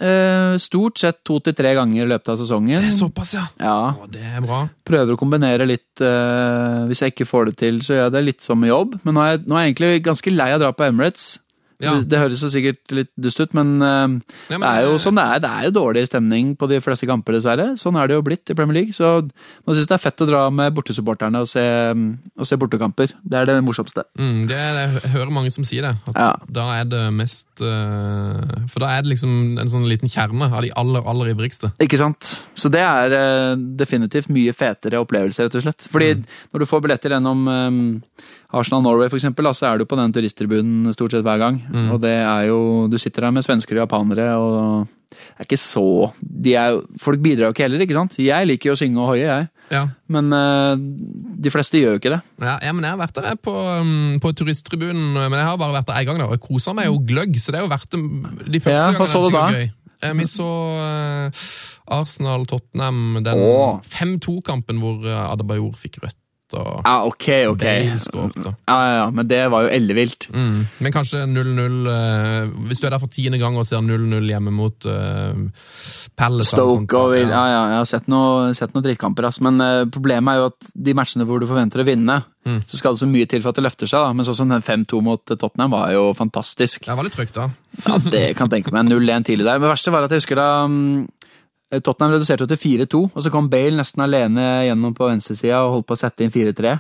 Uh, 0.03 0.59
stort 0.59 0.99
sett 0.99 1.21
to 1.23 1.37
til 1.39 1.55
tre 1.55 1.71
ganger 1.79 2.03
i 2.03 2.09
løpet 2.11 2.33
av 2.33 2.41
sesongen. 2.41 2.81
Det 2.83 2.89
er 2.89 2.97
såpass, 2.97 3.37
ja! 3.37 3.45
Ja, 3.63 3.93
Å, 3.95 4.09
det 4.11 4.25
er 4.27 4.43
bra. 4.43 4.65
Prøver 4.89 5.15
å 5.15 5.21
kombinere 5.21 5.69
litt. 5.69 5.93
Uh, 6.03 6.89
hvis 6.91 7.05
jeg 7.05 7.15
ikke 7.15 7.29
får 7.31 7.53
det 7.53 7.55
til, 7.61 7.79
så 7.85 7.95
gjør 7.95 8.09
jeg 8.09 8.15
det 8.17 8.25
litt 8.27 8.43
som 8.43 8.67
jobb. 8.67 8.97
Men 9.07 9.15
nå 9.15 9.23
er 9.23 9.37
jeg, 9.37 9.45
nå 9.47 9.55
er 9.55 9.63
jeg 9.63 9.75
egentlig 9.75 9.93
ganske 10.09 10.35
lei 10.35 10.49
av 10.51 10.59
å 10.59 10.65
dra 10.65 10.73
på 10.75 10.89
Emirates. 10.89 11.29
Ja. 11.83 11.95
Det, 11.99 12.19
høres 12.21 12.43
jo 12.45 12.51
sikkert 12.53 12.95
litt 12.95 13.11
dust 13.21 13.41
ut, 13.43 13.55
men, 13.59 13.75
uh, 13.83 14.07
Ja, 14.51 14.59
men 14.59 14.67
det 14.67 14.73
er 14.73 14.87
jo 14.87 14.99
sånn 15.03 15.19
det 15.19 15.25
er. 15.25 15.43
Det 15.43 15.51
er 15.51 15.69
jo 15.69 15.75
dårlig 15.79 16.05
stemning 16.09 16.53
på 16.59 16.69
de 16.71 16.81
fleste 16.85 17.09
kamper, 17.11 17.37
dessverre. 17.37 17.73
Sånn 17.81 17.99
er 17.99 18.11
det 18.11 18.19
jo 18.19 18.25
blitt 18.27 18.53
i 18.53 18.57
Premier 18.59 18.81
League. 18.81 18.97
Så 18.97 19.11
nå 19.23 19.77
syns 19.77 19.91
det 19.91 19.97
er 19.97 20.03
fett 20.03 20.25
å 20.25 20.29
dra 20.29 20.43
med 20.55 20.75
bortesupporterne 20.77 21.43
og 21.43 21.51
se, 21.51 21.65
og 22.39 22.49
se 22.49 22.59
bortekamper. 22.61 23.17
Det 23.23 23.41
er 23.41 23.51
det 23.51 23.59
morsomste. 23.67 24.07
Mm, 24.19 24.47
det 24.51 24.59
er, 24.59 24.81
jeg 25.03 25.15
hører 25.17 25.35
mange 25.35 25.53
som 25.55 25.67
sier 25.69 25.89
det. 25.89 25.95
At 26.13 26.23
Ja. 26.23 26.31
Da 26.53 26.69
er 26.79 26.87
det 26.89 27.03
mest 27.15 27.49
uh, 27.65 28.43
For 28.71 28.83
da 28.85 28.93
er 28.95 29.05
det 29.05 29.15
liksom 29.15 29.59
en 29.63 29.71
sånn 29.71 29.89
liten 29.91 30.11
kjerne 30.13 30.51
av 30.53 30.63
de 30.65 30.73
aller, 30.79 31.05
aller 31.09 31.33
ivrigste. 31.33 31.73
Ikke 31.83 32.01
sant? 32.01 32.31
Så 32.59 32.71
det 32.73 32.83
er 32.85 33.17
uh, 33.17 33.57
definitivt 33.79 34.31
mye 34.33 34.55
fetere 34.57 35.01
opplevelse, 35.03 35.47
rett 35.47 35.59
og 35.59 35.65
slett. 35.67 35.89
Fordi 35.93 36.13
når 36.53 36.63
du 36.63 36.69
får 36.69 36.83
billetter 36.85 37.15
gjennom 37.17 37.49
eh, 37.49 38.27
Arsenal 38.53 38.83
Norway, 38.85 39.09
for 39.09 39.17
eksempel, 39.17 39.47
så 39.57 39.71
er 39.73 39.79
du 39.81 39.87
på 39.89 39.97
den 39.97 40.13
turisttribunen 40.13 40.93
stort 40.93 41.15
sett 41.15 41.25
hver 41.25 41.39
gang. 41.41 41.61
Og 41.93 42.01
det 42.03 42.13
er 42.21 42.49
jo 42.51 42.89
Du 42.93 42.99
sitter 43.01 43.23
der 43.29 43.33
med 43.33 43.45
svensker 43.47 43.79
og 43.79 43.87
japanere, 43.87 44.27
og 44.37 44.89
det 45.13 45.45
er 45.45 45.47
ikke 45.47 45.59
så 45.61 46.13
de 46.21 46.55
er, 46.57 46.79
Folk 47.01 47.21
bidrar 47.25 47.49
jo 47.51 47.53
ikke 47.55 47.65
heller, 47.67 47.81
ikke 47.85 47.97
sant? 47.97 48.15
Jeg 48.21 48.47
liker 48.49 48.71
jo 48.71 48.77
å 48.77 48.81
synge 48.81 49.01
og 49.01 49.11
hoie, 49.13 49.25
jeg. 49.29 49.49
Ja. 49.73 49.83
Men 50.13 50.29
eh, 50.37 50.77
de 51.45 51.53
fleste 51.53 51.81
gjør 51.81 51.95
jo 51.97 52.01
ikke 52.01 52.13
det. 52.13 52.21
Ja, 52.45 52.59
ja, 52.61 52.73
men 52.77 52.85
jeg 52.85 52.93
har 52.93 53.01
vært 53.01 53.21
der 53.25 53.37
på, 53.41 53.53
um, 53.81 54.19
på 54.21 54.33
turisttribunen, 54.37 55.13
men 55.17 55.33
jeg 55.39 55.49
har 55.49 55.57
bare 55.61 55.79
vært 55.79 55.89
der 55.89 56.01
én 56.03 56.09
gang. 56.11 56.19
da, 56.21 56.29
og 56.33 56.41
kosa 56.45 56.75
meg 56.77 56.91
jo 56.91 56.99
gløgg, 57.09 57.37
så 57.41 57.53
det 57.53 57.61
er 57.61 57.65
jo 57.65 57.73
verdt 57.73 57.91
det. 57.97 58.03
De 58.53 58.61
første 58.61 58.77
Ja, 58.77 58.91
gangene 58.93 59.01
er 59.01 59.07
det 59.07 59.31
sikkert 59.33 59.57
gøy. 59.57 59.71
Eh, 60.03 60.13
Vi 60.19 60.27
så 60.29 60.49
eh, 60.83 61.45
Arsenal-Tottenham, 62.01 63.23
den 63.25 63.45
5-2-kampen 63.97 64.81
hvor 64.83 65.07
Adebayor 65.09 65.73
fikk 65.79 66.01
rødt. 66.05 66.19
Og 66.59 66.83
Ja, 66.85 66.95
ok, 67.09 67.27
ok. 67.53 67.63
Bale 67.63 67.99
skåret. 68.03 68.39
Ja, 68.47 68.77
ja, 68.83 68.93
ja, 69.01 69.07
men 69.15 69.29
det 69.31 69.41
var 69.53 69.67
jo 69.67 69.73
ellevilt. 69.77 70.29
Mm. 70.35 70.59
Men 70.85 70.95
kanskje 70.95 71.25
0-0 71.31 71.89
eh, 71.93 72.53
Hvis 72.69 72.81
du 72.83 72.87
er 72.87 72.95
der 72.97 73.03
for 73.03 73.13
tiende 73.13 73.39
gang 73.43 73.57
og 73.59 73.67
ser 73.69 73.83
0-0 73.85 74.29
hjemme 74.31 74.53
mot 74.55 74.87
eh, 74.91 75.33
Palace 76.19 76.53
eller 76.57 76.69
sånt, 76.75 76.89
Stoke 76.89 77.01
og 77.01 77.15
vil, 77.15 77.29
ja, 77.33 77.43
ja, 77.49 77.63
jeg 77.73 77.81
har 77.81 77.89
sett 77.89 78.11
noe, 78.13 78.53
sett 78.59 78.75
noe 78.77 78.85
drittkamper, 78.85 79.27
ass. 79.31 79.41
Men 79.45 79.61
eh, 79.65 79.85
problemet 79.93 80.35
er 80.35 80.43
jo 80.43 80.51
at 80.53 80.73
de 80.89 80.95
matchene 80.99 81.27
hvor 81.29 81.41
du 81.43 81.49
forventer 81.51 81.83
å 81.85 81.89
vinne, 81.89 82.23
Mm. 82.43 82.57
så 82.59 82.75
skal 82.75 82.97
det 82.97 82.99
så 82.99 83.07
mye 83.07 83.27
til 83.31 83.39
for 83.39 83.53
at 83.53 83.59
det 83.61 83.63
løfter 83.63 83.87
seg, 83.87 84.03
da. 84.03 84.15
Men 84.19 84.27
sånn 84.27 84.35
som 84.35 84.49
den 84.51 84.65
5-2 84.67 84.99
mot 85.07 85.21
Tottenham 85.31 85.71
var 85.77 85.93
jo 85.95 86.09
fantastisk. 86.19 86.89
Det 86.89 86.97
var 86.99 87.07
litt 87.07 87.15
trygt, 87.15 87.37
da. 87.37 87.45
Ja, 87.85 88.01
det 88.03 88.23
kan 88.35 88.49
jeg 88.51 88.65
tenke 88.65 88.73
meg. 88.75 88.89
0-1 88.91 89.29
tidlig 89.29 89.47
der. 89.47 89.61
Men 89.61 89.69
det 89.69 89.71
verste 89.77 89.93
var 89.95 90.09
at 90.09 90.11
jeg 90.11 90.25
husker 90.25 90.41
da 90.41 90.49
mm, 90.67 91.05
Tottenham 91.81 92.13
reduserte 92.13 92.45
jo 92.45 92.51
til 92.51 92.61
4-2, 92.61 93.03
og 93.15 93.25
så 93.25 93.31
kom 93.33 93.49
Bale 93.53 93.79
nesten 93.79 94.05
alene 94.05 94.49
gjennom 94.67 94.93
på 94.97 95.09
venstresida 95.09 95.63
og 95.65 95.79
holdt 95.79 95.89
på 95.89 95.97
å 95.97 96.03
sette 96.03 96.27
inn 96.27 96.35
4-3. 96.35 96.75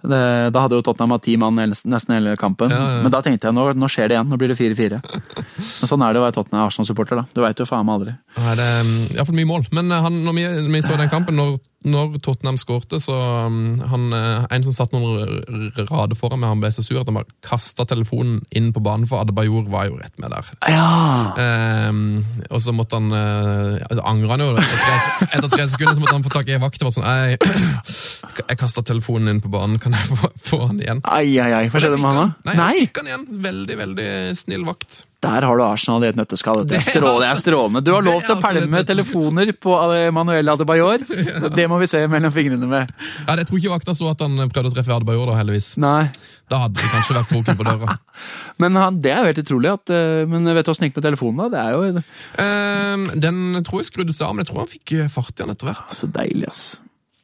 Da 0.00 0.62
hadde 0.62 0.78
jo 0.78 0.84
Tottenham 0.84 1.12
hatt 1.12 1.26
ti 1.26 1.34
mann 1.36 1.58
nesten 1.60 2.14
hele 2.14 2.36
kampen. 2.40 2.72
Ja, 2.72 2.80
ja. 2.96 3.00
Men 3.04 3.12
da 3.12 3.20
tenkte 3.24 3.50
jeg 3.50 3.56
nå, 3.56 3.66
nå 3.76 3.88
skjer 3.90 4.08
det 4.08 4.16
igjen. 4.16 4.30
Nå 4.30 4.38
blir 4.40 4.52
det 4.52 4.56
4-4. 4.56 5.00
Men 5.02 5.90
sånn 5.90 6.04
er 6.06 6.14
det 6.14 6.22
å 6.22 6.24
være 6.24 6.36
Tottenham-Arsenal-supporter. 6.38 7.20
da. 7.20 7.26
Du 7.36 7.42
veit 7.44 7.60
jo 7.60 7.66
faen 7.68 7.84
meg 7.88 7.98
aldri. 7.98 8.14
Nei, 8.38 8.54
det 8.56 8.68
mm, 8.86 8.94
iallfall 9.18 9.36
mye 9.36 9.50
mål. 9.50 9.66
Men 9.76 9.92
eh, 9.92 10.06
han, 10.06 10.16
når 10.24 10.38
vi, 10.38 10.46
vi 10.72 10.82
så 10.86 10.96
den 10.96 11.12
kampen, 11.12 11.36
når, 11.36 11.58
når 11.88 12.18
Tottenham 12.20 12.58
skårte, 12.60 12.98
så 13.00 13.14
um, 13.48 13.80
han, 13.88 14.02
eh, 14.12 14.46
En 14.52 14.64
som 14.66 14.74
satt 14.76 14.92
noen 14.92 15.70
rader 15.88 16.18
foran 16.18 16.42
meg, 16.42 16.52
han 16.52 16.60
ble 16.60 16.68
så 16.74 16.84
sur 16.84 17.00
at 17.00 17.08
han 17.08 17.16
bare 17.16 17.30
kasta 17.46 17.86
telefonen 17.88 18.42
inn 18.52 18.68
på 18.76 18.82
banen, 18.84 19.06
for 19.08 19.22
Adebayor 19.22 19.64
var 19.72 19.88
jo 19.88 19.96
rett 19.96 20.12
med 20.20 20.34
der. 20.34 20.50
Ja! 20.68 21.88
Um, 21.88 22.20
og 22.50 22.60
så 22.60 22.74
måtte 22.76 23.00
han 23.00 23.08
uh, 23.14 23.80
altså 23.88 24.04
Angrer 24.12 24.34
han 24.34 24.44
jo. 24.44 24.50
Etter 24.60 24.84
tre, 24.84 25.28
etter 25.30 25.52
tre 25.56 25.68
sekunder 25.72 25.96
så 25.96 26.04
måtte 26.04 26.16
han 26.18 26.26
få 26.26 26.34
tak 26.36 26.50
i 26.50 26.56
ei 26.58 26.62
vakt 26.62 26.84
og 26.84 26.92
sånn 26.94 27.08
Jeg, 27.10 28.44
jeg 28.44 28.58
kasta 28.60 28.84
telefonen 28.86 29.34
inn 29.34 29.42
på 29.44 29.50
banen, 29.52 29.80
kan 29.80 29.96
jeg 29.96 30.10
få, 30.10 30.30
få 30.50 30.64
han 30.68 30.82
igjen? 30.82 31.00
Ai, 31.08 31.32
ai, 31.40 31.52
ai. 31.56 31.66
Hva 31.72 31.80
skjedde 31.80 32.00
med 32.00 32.12
han, 32.12 32.34
da? 32.44 32.52
Nei, 32.52 32.74
jeg 32.76 32.90
fikk 32.90 33.00
han 33.00 33.10
igjen. 33.10 33.30
Veldig, 33.48 33.78
veldig 33.80 34.10
snill 34.38 34.68
vakt. 34.68 35.04
Der 35.20 35.44
har 35.46 35.58
du 35.58 35.64
Arsenal 35.64 36.04
i 36.04 36.10
et 36.10 36.18
nøtteskall. 36.18 36.64
Det 36.64 36.80
Det 36.80 37.28
er 37.28 37.38
strålende. 37.40 37.84
Du 37.84 37.92
har 37.92 38.04
lov 38.04 38.22
til 38.24 38.34
å 38.36 38.40
pælme 38.40 38.82
telefoner 38.88 39.52
på 39.52 39.76
Manuel 40.16 40.48
Adebayor. 40.54 41.04
Det 41.58 41.66
må 41.68 41.80
vi 41.82 41.88
se 41.90 42.02
mellom 42.08 42.32
fingrene 42.32 42.68
med. 42.68 42.92
Ja, 43.26 43.36
jeg 43.36 43.48
tror 43.48 43.60
ikke 43.60 43.74
vakta 43.74 43.96
så 43.96 44.10
at 44.12 44.24
han 44.24 44.36
prøvde 44.50 44.72
å 44.72 44.76
treffe 44.76 44.96
Adebayor, 44.96 45.30
da, 45.30 45.38
heldigvis. 45.40 45.74
Nei. 45.80 46.08
Da 46.50 46.64
hadde 46.64 46.80
det 46.80 46.88
kanskje 46.90 47.14
vært 47.14 47.30
kroken 47.30 47.58
på 47.60 47.66
døra. 47.68 47.98
Men 48.62 48.76
han, 48.80 49.00
det 49.04 49.12
er 49.14 49.22
jo 49.22 49.30
helt 49.30 49.42
utrolig. 49.44 49.74
At, 49.76 49.92
eh, 49.94 50.24
men 50.28 50.44
vet 50.50 50.66
du 50.66 50.72
åssen 50.72 50.84
det 50.84 50.90
gikk 50.90 50.98
med 50.98 51.06
telefonen? 51.06 51.38
da? 51.40 51.48
Det 51.52 51.60
er 51.62 51.76
jo 51.76 52.06
Um, 52.40 53.06
den 53.22 53.60
tror 53.66 53.80
jeg 53.80 53.88
skrudde 53.90 54.14
seg 54.14 54.26
av, 54.26 54.34
men 54.34 54.44
jeg 54.44 54.50
tror 54.50 54.60
han 54.62 54.70
fikk 54.70 54.92
fart 55.12 55.30
fart 55.30 55.40
igjen 55.40 55.54
etter 55.54 55.70
hvert. 55.70 55.96
så 55.96 56.08
deilig, 56.10 56.48
ass. 56.50 56.64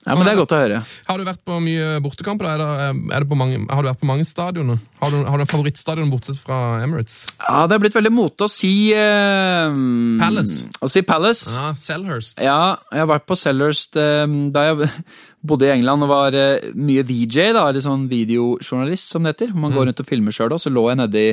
Ja, 0.07 0.14
men 0.14 0.23
Det 0.29 0.33
er 0.33 0.38
godt 0.38 0.53
å 0.55 0.59
høre. 0.61 0.77
Har 1.09 1.19
du 1.19 1.25
vært 1.27 1.40
på 1.42 1.57
mye 1.62 1.97
bortekamper? 2.05 2.47
Er 2.47 2.61
det, 2.62 2.66
er 3.16 3.25
det 3.25 3.29
på 3.31 3.38
mange, 3.38 3.59
har 3.66 3.83
du 3.83 3.88
vært 3.90 4.03
på 4.05 4.07
mange 4.07 4.27
stadioner? 4.29 4.79
Har 5.03 5.11
du, 5.11 5.16
har 5.27 5.40
du 5.40 5.42
en 5.42 5.51
favorittstadion 5.51 6.12
bortsett 6.12 6.38
fra 6.38 6.79
Emirates? 6.85 7.25
Ja, 7.42 7.64
Det 7.66 7.75
er 7.75 7.83
blitt 7.83 7.97
veldig 7.99 8.12
mote 8.14 8.47
å 8.47 8.51
si 8.51 8.92
eh, 8.95 9.79
Palace. 10.23 10.69
Å 10.79 10.90
si 10.90 11.03
Palace. 11.07 11.57
Ja, 11.59 11.73
Selhurst. 11.75 12.38
Ja, 12.38 12.77
jeg 12.92 13.03
har 13.03 13.11
vært 13.11 13.27
på 13.27 13.37
Selhurst 13.38 13.99
eh, 13.99 14.27
da 14.55 14.69
jeg 14.69 14.90
bodde 15.47 15.66
i 15.69 15.73
England 15.75 16.07
og 16.07 16.11
var 16.11 16.37
eh, 16.38 16.69
mye 16.75 17.03
VJ, 17.07 17.51
da, 17.59 17.66
eller 17.71 17.83
sånn 17.85 18.07
videojournalist 18.11 19.11
som 19.11 19.27
det 19.27 19.35
heter. 19.35 19.55
Man 19.59 19.75
går 19.75 19.88
rundt 19.90 20.03
og 20.03 20.09
filmer 20.09 20.35
sjøl, 20.35 20.55
og 20.55 20.62
så 20.62 20.71
lå 20.75 20.87
jeg 20.90 21.01
nedi 21.03 21.27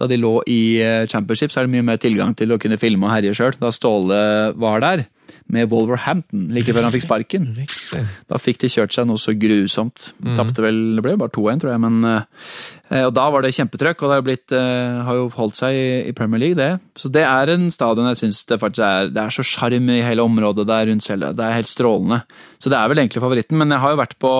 Da 0.00 0.08
de 0.10 0.20
lå 0.20 0.34
i 0.48 0.60
eh, 0.84 1.06
Championship, 1.10 1.52
så 1.52 1.62
er 1.62 1.68
det 1.68 1.74
mye 1.78 1.88
mer 1.88 2.00
tilgang 2.00 2.36
til 2.36 2.52
å 2.52 2.60
kunne 2.60 2.78
filme 2.80 3.08
og 3.08 3.14
herje 3.16 3.32
sjøl. 3.36 3.56
Da 3.60 3.72
Ståle 3.74 4.20
var 4.60 4.84
der, 4.84 5.06
med 5.50 5.70
Wolverhampton, 5.72 6.48
like 6.54 6.72
før 6.74 6.86
han 6.86 6.94
fikk 6.94 7.06
sparken. 7.06 7.48
Da 8.30 8.38
fikk 8.38 8.60
de 8.62 8.70
kjørt 8.70 8.94
seg 8.94 9.08
noe 9.08 9.18
så 9.18 9.32
grusomt. 9.34 10.10
Mm. 10.22 10.34
Tapte 10.38 10.62
vel 10.62 10.78
Det 10.94 11.02
ble 11.02 11.16
bare 11.18 11.32
2-1, 11.34 11.62
tror 11.62 11.72
jeg, 11.72 11.82
men 11.82 12.06
eh, 12.06 13.02
Og 13.06 13.12
da 13.16 13.24
var 13.34 13.42
det 13.42 13.52
kjempetrøkk, 13.56 14.04
og 14.04 14.12
det 14.12 14.18
har, 14.18 14.26
blitt, 14.26 14.54
eh, 14.54 15.00
har 15.06 15.18
jo 15.18 15.26
holdt 15.34 15.58
seg 15.58 15.74
i, 16.10 16.14
Premier 16.16 16.44
League, 16.44 16.58
det. 16.58 16.70
Så 16.98 17.10
det 17.12 17.24
er 17.26 17.50
en 17.54 17.66
stadion 17.74 18.08
jeg 18.12 18.22
syns 18.22 18.44
det 18.50 18.60
faktisk 18.62 18.86
er 18.86 19.10
Det 19.10 19.24
er 19.24 19.34
så 19.34 19.46
sjarm 19.46 19.90
i 19.90 20.00
hele 20.06 20.26
området 20.26 20.68
der 20.70 20.90
rundt 20.90 21.06
selv, 21.06 21.32
Det 21.34 21.46
er 21.46 21.58
helt 21.58 21.70
strålende. 21.70 22.22
Så 22.62 22.72
det 22.72 22.78
er 22.78 22.92
vel 22.92 23.02
egentlig 23.02 23.24
favoritten, 23.24 23.58
men 23.58 23.74
jeg 23.74 23.82
har 23.82 23.94
jo 23.94 24.02
vært 24.04 24.18
på 24.22 24.34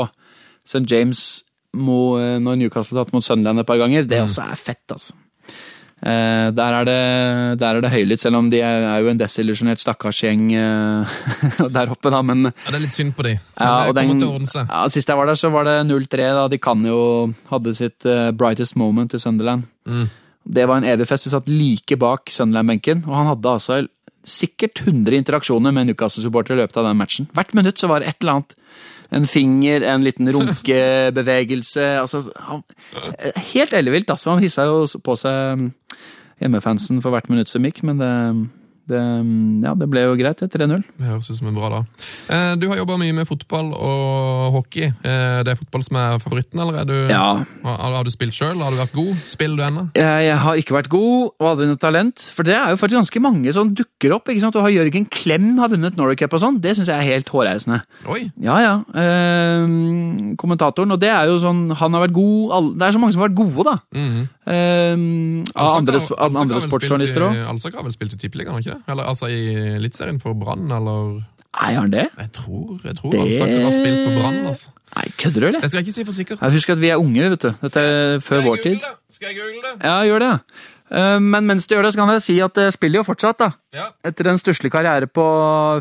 St. 0.64 0.86
James 0.86 1.24
eh, 1.74 2.38
når 2.42 2.60
Newcastle 2.60 2.98
har 2.98 3.06
tatt 3.06 3.16
mot 3.16 3.24
Sunderland 3.24 3.62
et 3.62 3.68
par 3.68 3.80
ganger. 3.80 4.06
Det 4.08 4.22
også 4.22 4.46
er 4.46 4.60
fett, 4.60 4.86
altså. 4.90 5.18
Eh, 6.00 6.46
der, 6.56 6.74
er 6.78 6.86
det, 6.88 7.00
der 7.60 7.76
er 7.76 7.84
det 7.84 7.90
høylytt, 7.92 8.22
selv 8.22 8.38
om 8.38 8.46
de 8.48 8.62
er, 8.64 8.86
er 8.88 9.02
jo 9.04 9.10
en 9.12 9.18
desillusjonert 9.20 9.82
stakkarsgjeng 9.82 10.46
eh, 10.56 11.18
der 11.76 11.92
oppe, 11.92 12.08
da, 12.08 12.22
men 12.24 12.48
Ja, 12.48 12.70
det 12.70 12.78
er 12.78 12.84
litt 12.86 12.96
synd 12.96 13.12
på 13.18 13.26
de. 13.26 13.34
Ja, 13.36 13.90
og 13.90 13.92
den, 13.98 14.16
ja, 14.16 14.80
Sist 14.88 15.12
jeg 15.12 15.20
var 15.20 15.28
der, 15.28 15.36
så 15.36 15.52
var 15.52 15.68
det 15.68 15.76
0-3. 15.90 16.30
da 16.38 16.46
De 16.48 16.60
kan 16.62 16.80
jo 16.88 17.02
hadde 17.52 17.76
sitt 17.76 18.08
eh, 18.08 18.30
brightest 18.32 18.78
moment 18.80 19.12
i 19.12 19.20
Sunderland. 19.20 19.68
Mm. 19.84 20.08
Det 20.56 20.64
var 20.66 20.80
en 20.80 20.88
evig 20.88 21.04
fest. 21.10 21.28
Vi 21.28 21.34
satt 21.34 21.52
like 21.52 22.00
bak 22.00 22.32
Sunderland-benken, 22.32 23.04
og 23.04 23.18
han 23.18 23.28
hadde 23.34 23.56
altså 23.58 23.82
sikkert 24.24 24.80
100 24.86 25.16
interaksjoner 25.20 25.72
med 25.72 25.90
Newcastle-supportere 25.90 26.56
i 26.56 26.62
løpet 26.62 26.80
av 26.80 26.88
den 26.88 26.98
matchen. 27.00 27.28
Hvert 27.36 27.52
minutt 27.56 27.80
så 27.80 27.88
var 27.92 28.00
det 28.00 28.08
et 28.08 28.24
eller 28.24 28.40
annet. 28.40 28.56
En 29.10 29.26
finger, 29.26 29.82
en 29.90 30.04
liten 30.06 30.30
runkebevegelse 30.30 31.86
altså, 32.02 32.22
han, 32.46 32.62
Helt 33.52 33.74
ellevilt, 33.74 34.10
altså. 34.10 34.34
Han 34.34 34.42
hissa 34.44 34.68
jo 34.68 34.84
på 35.02 35.16
seg 35.18 35.66
hjemmefansen 36.40 37.02
for 37.04 37.12
hvert 37.12 37.28
minutt 37.28 37.50
som 37.50 37.66
gikk, 37.66 37.82
men 37.84 38.00
det, 38.00 38.12
det, 38.90 39.00
ja, 39.64 39.72
det 39.78 39.88
ble 39.92 40.02
jo 40.04 40.16
greit. 40.18 40.40
det, 40.42 40.50
3-0. 40.52 40.82
Det 40.98 41.06
høres 41.08 41.30
ut 41.30 41.38
som 41.38 41.48
en 41.50 41.56
bra 41.58 41.68
dag. 41.72 41.86
Eh, 42.28 42.54
Du 42.60 42.68
har 42.68 42.76
jobba 42.82 42.98
mye 43.00 43.14
med 43.16 43.28
fotball 43.28 43.70
og 43.74 44.52
hockey. 44.58 44.90
Eh, 44.90 45.42
Det 45.46 45.54
er 45.54 45.58
fotball 45.60 45.82
som 45.86 45.96
er 45.96 46.18
favoritten, 46.22 46.60
eller 46.60 46.80
er 46.82 46.84
du, 46.90 46.96
Ja, 47.10 47.44
har, 47.64 47.76
har 47.96 48.04
du 48.04 48.10
spilt 48.10 48.34
sjøl? 48.36 48.58
Har 48.62 48.70
du 48.74 48.78
vært 48.80 48.92
god? 48.96 49.14
Spiller 49.30 49.56
du 49.56 49.62
ennå? 49.68 49.86
Jeg, 49.96 50.26
jeg 50.28 50.38
har 50.44 50.54
ikke 50.60 50.76
vært 50.76 50.90
god 50.92 51.30
og 51.40 51.46
aldri 51.54 51.66
noe 51.70 51.80
talent. 51.80 52.20
For 52.34 52.42
det 52.46 52.54
er 52.58 52.70
jo 52.74 52.80
faktisk 52.80 52.98
ganske 53.00 53.20
mange 53.24 53.52
som 53.56 53.72
dukker 53.74 54.14
opp. 54.16 54.28
ikke 54.28 54.40
sant? 54.44 54.54
Du 54.54 54.60
har 54.64 54.70
Jørgen 54.74 55.06
Klem 55.10 55.56
har 55.58 55.68
vunnet 55.72 55.96
Norway 55.96 56.16
Cup 56.20 56.34
og 56.36 56.40
sånn. 56.42 56.60
Det 56.60 56.76
syns 56.76 56.90
jeg 56.92 56.98
er 56.98 57.08
helt 57.14 57.28
hårreisende. 57.32 57.80
Oi! 58.10 58.30
Ja, 58.42 58.58
ja. 58.60 58.74
Ehm, 58.94 60.34
kommentatoren. 60.40 60.92
Og 60.94 61.00
det 61.00 61.10
er 61.12 61.28
jo 61.30 61.38
sånn 61.42 61.70
Han 61.80 61.94
har 61.96 62.04
vært 62.06 62.14
god 62.16 62.76
Det 62.78 62.86
er 62.88 62.94
så 62.96 63.00
mange 63.02 63.14
som 63.14 63.22
har 63.22 63.28
vært 63.30 63.38
gode, 63.40 63.64
da. 63.70 63.76
Mhm. 63.96 64.28
Ehm, 64.50 65.44
av 65.54 65.76
andre, 65.78 66.00
andre 66.18 66.60
sportsjournalister 66.64 67.22
òg. 67.22 67.36
Alsak 67.50 67.74
har 67.78 67.84
vel 67.86 67.92
spilt 67.94 68.14
i 68.16 68.18
Tippeligaen, 68.20 68.56
har 68.56 68.60
ikke 68.64 68.74
det? 68.74 68.79
Eller 68.88 69.04
altså 69.04 69.28
i 69.30 69.74
Eliteserien 69.76 70.20
for 70.22 70.34
Brann, 70.34 70.70
eller 70.70 71.20
Nei, 71.50 71.72
har 71.74 71.80
han 71.82 71.90
det? 71.90 72.04
Jeg 72.18 72.30
tror, 72.32 72.80
jeg 72.84 72.94
tror 72.96 73.10
Det- 73.10 73.20
Alsak 73.20 73.48
har 73.50 73.70
spilt 73.74 74.04
på 74.06 74.12
Brann, 74.20 74.46
altså. 74.46 74.68
Nei, 74.96 75.04
Kødder 75.18 75.40
du, 75.40 75.46
eller? 75.48 75.60
Jeg 75.60 75.70
skal 75.70 75.82
ikke 75.84 75.92
si 75.92 76.04
for 76.04 76.12
sikkert. 76.12 76.40
Jeg 76.42 76.52
husker 76.52 76.72
at 76.72 76.80
vi 76.80 76.88
er 76.90 76.96
unge, 76.98 77.30
vet 77.30 77.40
du. 77.42 77.50
Dette 77.62 77.80
er 77.80 78.18
før 78.20 78.42
vår 78.44 78.56
tid. 78.62 78.78
det? 78.78 78.92
Skal 79.10 79.28
jeg 79.28 79.36
google 79.40 79.62
det? 79.62 79.84
Ja, 79.84 79.96
gjør 80.06 80.18
det. 80.20 80.40
Ehm, 80.92 81.22
men 81.30 81.46
mens 81.46 81.66
du 81.66 81.74
gjør 81.74 81.82
det, 81.86 81.92
så 81.94 81.98
kan 82.02 82.08
jeg 82.14 82.22
si 82.22 82.40
at 82.40 82.54
det 82.54 82.72
spiller 82.74 82.98
jo 83.00 83.04
fortsatt, 83.06 83.38
da. 83.38 83.50
Ja. 83.74 83.88
Etter 84.04 84.26
en 84.30 84.38
stusslig 84.38 84.70
karriere 84.70 85.06
på 85.06 85.24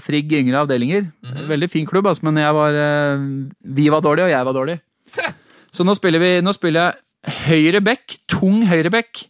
Frigg 0.01 0.31
yngre 0.31 0.61
avdelinger. 0.65 1.11
Veldig 1.49 1.69
fin 1.69 1.85
klubb, 1.89 2.05
altså, 2.05 2.23
men 2.29 2.37
jeg 2.37 2.53
var, 2.53 2.73
eh, 2.73 3.17
vi 3.65 3.89
var 3.89 4.01
dårlige, 4.01 4.25
og 4.25 4.29
jeg 4.29 4.45
var 4.45 4.53
dårlig. 4.53 4.79
Så 5.73 5.85
nå 5.85 5.93
spiller, 5.97 6.19
vi, 6.19 6.41
nå 6.41 6.53
spiller 6.53 6.93
jeg 7.25 7.33
høyre 7.47 7.81
back, 7.83 8.17
tung 8.27 8.65
høyre 8.65 8.89
back, 8.89 9.25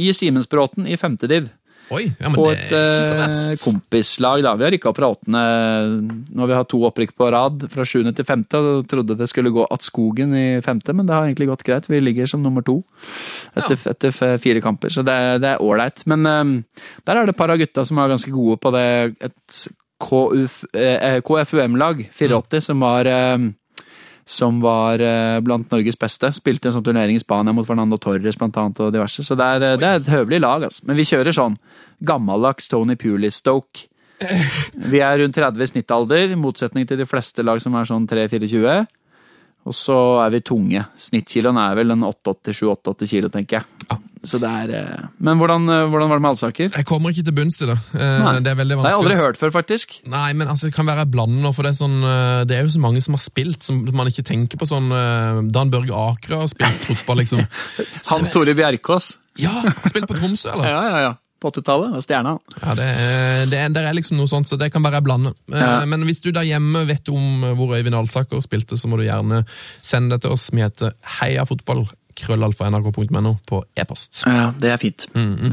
i 0.00 0.10
Simensbråten 0.12 0.88
i 0.88 0.96
femte 0.96 1.28
div. 1.28 1.48
Oi, 1.92 2.06
ja, 2.08 2.30
men 2.30 2.36
På 2.38 2.46
det 2.48 2.54
et 2.64 2.72
er 2.72 2.94
ikke 2.96 3.34
så 3.36 3.50
eh, 3.52 3.58
kompislag. 3.60 4.42
da. 4.44 4.54
Vi 4.56 4.64
har 4.64 4.72
rykka 4.72 4.88
opp 4.88 4.98
fra 5.00 5.10
åttende 5.12 5.42
når 6.32 6.48
vi 6.48 6.56
har 6.56 6.66
to 6.70 6.80
opprykk 6.88 7.12
på 7.18 7.28
rad, 7.34 7.66
fra 7.72 7.84
sjuende 7.88 8.14
til 8.16 8.24
femte. 8.28 8.56
og 8.56 8.88
Trodde 8.88 9.16
det 9.18 9.28
skulle 9.28 9.52
gå 9.52 9.64
att 9.64 9.82
skogen 9.82 10.34
i 10.34 10.60
femte, 10.64 10.92
men 10.92 11.06
det 11.06 11.14
har 11.14 11.26
egentlig 11.26 11.48
gått 11.48 11.62
greit. 11.62 11.90
Vi 11.90 12.00
ligger 12.00 12.26
som 12.26 12.42
nummer 12.42 12.62
to 12.62 12.82
etter, 13.54 13.76
etter 13.90 14.38
fire 14.38 14.60
kamper, 14.64 14.88
så 14.88 15.04
det, 15.04 15.16
det 15.44 15.54
er 15.54 15.62
ålreit. 15.62 16.06
Men 16.06 16.26
um, 16.26 16.54
der 17.04 17.16
er 17.16 17.26
det 17.26 17.34
et 17.34 17.42
par 17.42 17.52
av 17.52 17.60
gutta 17.60 17.84
som 17.84 17.98
er 17.98 18.14
ganske 18.14 18.32
gode 18.32 18.56
på 18.62 18.72
det. 18.74 18.86
Et 19.20 19.60
eh, 20.74 21.20
KFUM-lag, 21.24 22.08
84, 22.12 22.64
som 22.70 22.80
var 22.80 23.06
eh, 23.06 23.38
som 24.24 24.60
var 24.64 25.02
eh, 25.04 25.38
blant 25.44 25.70
Norges 25.72 25.98
beste. 26.00 26.30
Spilte 26.32 26.70
en 26.70 26.78
sånn 26.78 26.86
turnering 26.86 27.18
i 27.18 27.22
Spania 27.22 27.52
mot 27.52 27.66
Fernando 27.68 27.98
Torres 28.00 28.38
blant 28.40 28.56
annet, 28.60 28.80
og 28.80 28.94
diverse. 28.94 29.24
Så 29.24 29.36
det 29.36 29.48
er, 29.56 29.66
eh, 29.68 29.78
det 29.80 29.88
er 29.88 30.00
et 30.00 30.12
høvelig 30.14 30.40
lag. 30.40 30.64
Altså. 30.68 30.86
Men 30.88 30.98
vi 30.98 31.06
kjører 31.08 31.36
sånn 31.36 31.58
gammeldags 32.04 32.70
Tony 32.72 32.96
Pulis-Stoke. 33.00 33.90
Vi 34.92 35.00
er 35.02 35.18
rundt 35.18 35.34
30 35.36 35.60
i 35.60 35.66
snittalder, 35.68 36.36
motsetning 36.38 36.86
til 36.88 37.00
de 37.00 37.04
fleste 37.04 37.42
lag 37.44 37.58
som 37.60 37.74
er 37.76 37.88
sånn 37.88 38.06
3-24. 38.08 38.86
Og 39.68 39.74
så 39.76 39.96
er 40.22 40.32
vi 40.36 40.40
tunge. 40.44 40.84
Snittkiloen 41.00 41.58
er 41.60 41.76
vel 41.80 41.92
en 41.92 42.06
88-7-88 42.06 43.10
kilo, 43.10 43.30
tenker 43.32 43.58
jeg. 43.58 43.98
Så 44.24 44.38
det 44.40 44.48
er 44.48 44.70
eh, 44.78 45.02
Men 45.20 45.36
hvordan, 45.40 45.68
eh, 45.68 45.84
hvordan 45.92 46.08
var 46.08 46.16
det 46.20 46.24
med 46.24 46.30
Alsaker? 46.34 46.70
Jeg 46.74 46.86
kommer 46.88 47.12
ikke 47.12 47.24
til 47.28 47.34
bunns 47.36 47.58
i 47.60 47.68
det. 47.68 47.76
Eh, 47.92 48.18
Nei. 48.24 48.34
Det 48.44 48.52
er 48.54 48.58
veldig 48.60 48.76
Det 48.76 48.80
har 48.80 48.90
jeg 48.90 48.98
vanskelig. 48.98 49.14
aldri 49.14 49.18
hørt 49.26 49.40
før, 49.40 49.52
faktisk. 49.58 49.96
Nei, 50.08 50.32
men 50.32 50.48
altså, 50.48 50.70
det 50.70 50.74
kan 50.78 50.86
være 50.88 51.04
blandet 51.12 51.42
nå, 51.44 51.52
for 51.54 51.62
det 51.68 51.74
er, 51.74 51.78
sånn, 51.82 51.98
det 52.48 52.56
er 52.58 52.62
jo 52.64 52.72
så 52.74 52.80
mange 52.84 53.02
som 53.04 53.14
har 53.18 53.22
spilt, 53.24 53.60
som 53.66 53.82
man 53.92 54.08
ikke 54.10 54.24
tenker 54.24 54.60
på 54.60 54.68
sånn 54.70 54.88
Dan 55.52 55.70
Børge 55.74 55.92
Akerø 55.92 56.40
har 56.44 56.48
spilt 56.52 56.88
fotball, 56.88 57.20
liksom. 57.22 57.44
Hans 58.10 58.32
Tore 58.34 58.54
Bjerkås. 58.56 59.12
Ja, 59.40 59.50
har 59.64 59.90
spilt 59.90 60.08
på 60.08 60.16
Tromsø, 60.18 60.52
eller? 60.54 60.68
Ja, 60.74 60.82
ja, 60.88 60.98
ja. 61.08 61.12
på 61.44 61.50
80-tallet. 61.50 61.90
var 61.92 62.00
Stjerna. 62.06 62.36
Ja, 62.62 62.74
det, 62.78 62.84
er- 62.88 63.48
det, 63.50 63.58
er- 63.60 63.72
det 63.74 63.82
er 63.84 63.96
liksom 63.98 64.16
noe 64.16 64.30
sånt, 64.30 64.48
så 64.48 64.56
det 64.56 64.70
kan 64.72 64.84
være 64.86 65.02
blande. 65.04 65.34
Ja. 65.52 65.82
Men 65.90 66.06
hvis 66.08 66.22
du 66.24 66.30
der 66.32 66.46
hjemme 66.48 66.86
vet 66.88 67.08
om 67.12 67.44
hvor 67.58 67.74
Øyvind 67.76 67.98
Alsaker 67.98 68.40
spilte, 68.40 68.78
så 68.80 68.88
må 68.88 68.96
du 68.96 69.04
gjerne 69.04 69.42
sende 69.84 70.16
det 70.16 70.22
til 70.24 70.32
oss. 70.38 70.46
Vi 70.54 70.62
heter 70.64 70.94
heiafotball, 71.20 71.84
krøllalfa 71.84 72.03
nrk.no 72.22 73.34
på 73.48 73.60
e-post. 73.76 74.22
Ja, 74.26 74.52
det 74.60 74.70
er 74.70 74.80
fint. 74.80 75.06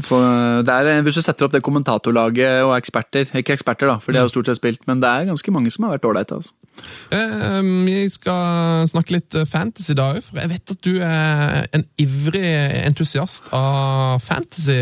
For 0.06 0.62
det 0.66 0.72
er, 0.72 1.02
hvis 1.02 1.18
du 1.18 1.22
setter 1.24 1.46
opp 1.46 1.54
det 1.54 1.62
kommentatorlaget 1.64 2.62
og 2.66 2.76
eksperter 2.76 3.30
Ikke 3.38 3.56
eksperter, 3.56 3.90
da, 3.90 3.98
for 4.02 4.12
de 4.12 4.20
har 4.20 4.28
jo 4.28 4.32
stort 4.34 4.50
sett 4.50 4.60
spilt, 4.60 4.86
men 4.86 5.02
det 5.02 5.08
er 5.10 5.30
ganske 5.30 5.54
mange 5.54 5.72
som 5.74 5.86
har 5.86 5.96
vært 5.96 6.08
ålreite. 6.08 6.38
Altså. 6.40 6.52
Jeg 7.12 7.64
Vi 7.86 7.96
skal 8.08 8.86
snakke 8.90 9.16
litt 9.18 9.34
eh, 9.38 9.48
fantasy 9.48 9.96
da 9.98 10.12
òg, 10.14 10.22
for 10.24 10.40
jeg 10.40 10.52
vet 10.54 10.74
at 10.74 10.84
du 10.86 10.92
er 11.04 11.66
en 11.76 11.84
ivrig 12.00 12.46
entusiast 12.86 13.50
av 13.56 14.22
fantasy. 14.24 14.78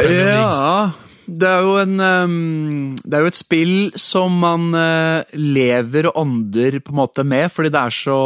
Ja, 0.00 0.92
det 1.26 1.48
er 1.48 1.64
jo 1.66 1.74
en 1.80 2.00
ehm, 2.02 2.94
Det 3.02 3.18
er 3.18 3.24
jo 3.24 3.30
et 3.32 3.38
spill 3.38 3.74
som 3.98 4.38
man 4.42 4.70
eh, 4.78 5.36
lever 5.36 6.10
og 6.10 6.20
ånder 6.22 6.78
på 6.84 6.94
en 6.94 7.00
måte 7.00 7.26
med, 7.26 7.50
fordi 7.52 7.72
det 7.74 7.82
er 7.82 7.94
så 7.94 8.18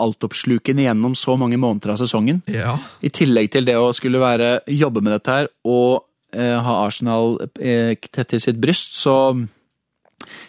altoppslukende 0.00 0.86
gjennom 0.86 1.16
så 1.18 1.36
mange 1.40 1.58
måneder 1.60 1.94
av 1.94 2.00
sesongen. 2.02 2.42
Ja. 2.50 2.76
I 3.02 3.10
tillegg 3.14 3.50
til 3.54 3.66
det 3.66 3.76
å 3.80 3.92
skulle 3.96 4.22
være, 4.22 4.60
jobbe 4.70 5.02
med 5.02 5.16
dette 5.16 5.38
her 5.38 5.50
og 5.66 6.04
eh, 6.34 6.54
ha 6.54 6.80
Arsenal 6.84 7.40
eh, 7.58 7.96
tett 7.98 8.34
til 8.34 8.42
sitt 8.42 8.60
bryst, 8.62 8.94
så 9.02 9.34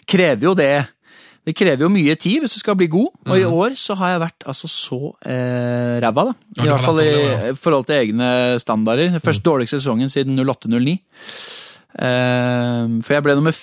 krever 0.06 0.52
jo 0.52 0.54
det 0.58 0.74
det 1.46 1.54
krever 1.54 1.86
jo 1.86 1.92
mye 1.94 2.16
tid 2.18 2.42
hvis 2.42 2.56
du 2.56 2.58
skal 2.58 2.74
bli 2.78 2.88
god, 2.90 3.12
og 3.28 3.36
i 3.38 3.46
år 3.46 3.76
så 3.78 3.94
har 4.00 4.16
jeg 4.16 4.22
vært 4.24 4.46
altså 4.50 4.70
så 4.72 4.98
eh, 5.30 6.00
ræva, 6.02 6.32
da. 6.32 6.34
I 6.58 6.70
hvert 6.72 6.86
fall 6.88 7.02
i 7.04 7.52
forhold 7.62 7.86
til 7.86 8.00
egne 8.00 8.30
standarder. 8.62 9.20
Først 9.22 9.46
dårligste 9.46 9.78
sesongen 9.78 10.10
siden 10.10 10.42
08-09. 10.42 10.96
Eh, 11.96 13.02
for 13.06 13.16
jeg 13.16 13.24
ble 13.26 13.36
nummer 13.40 13.56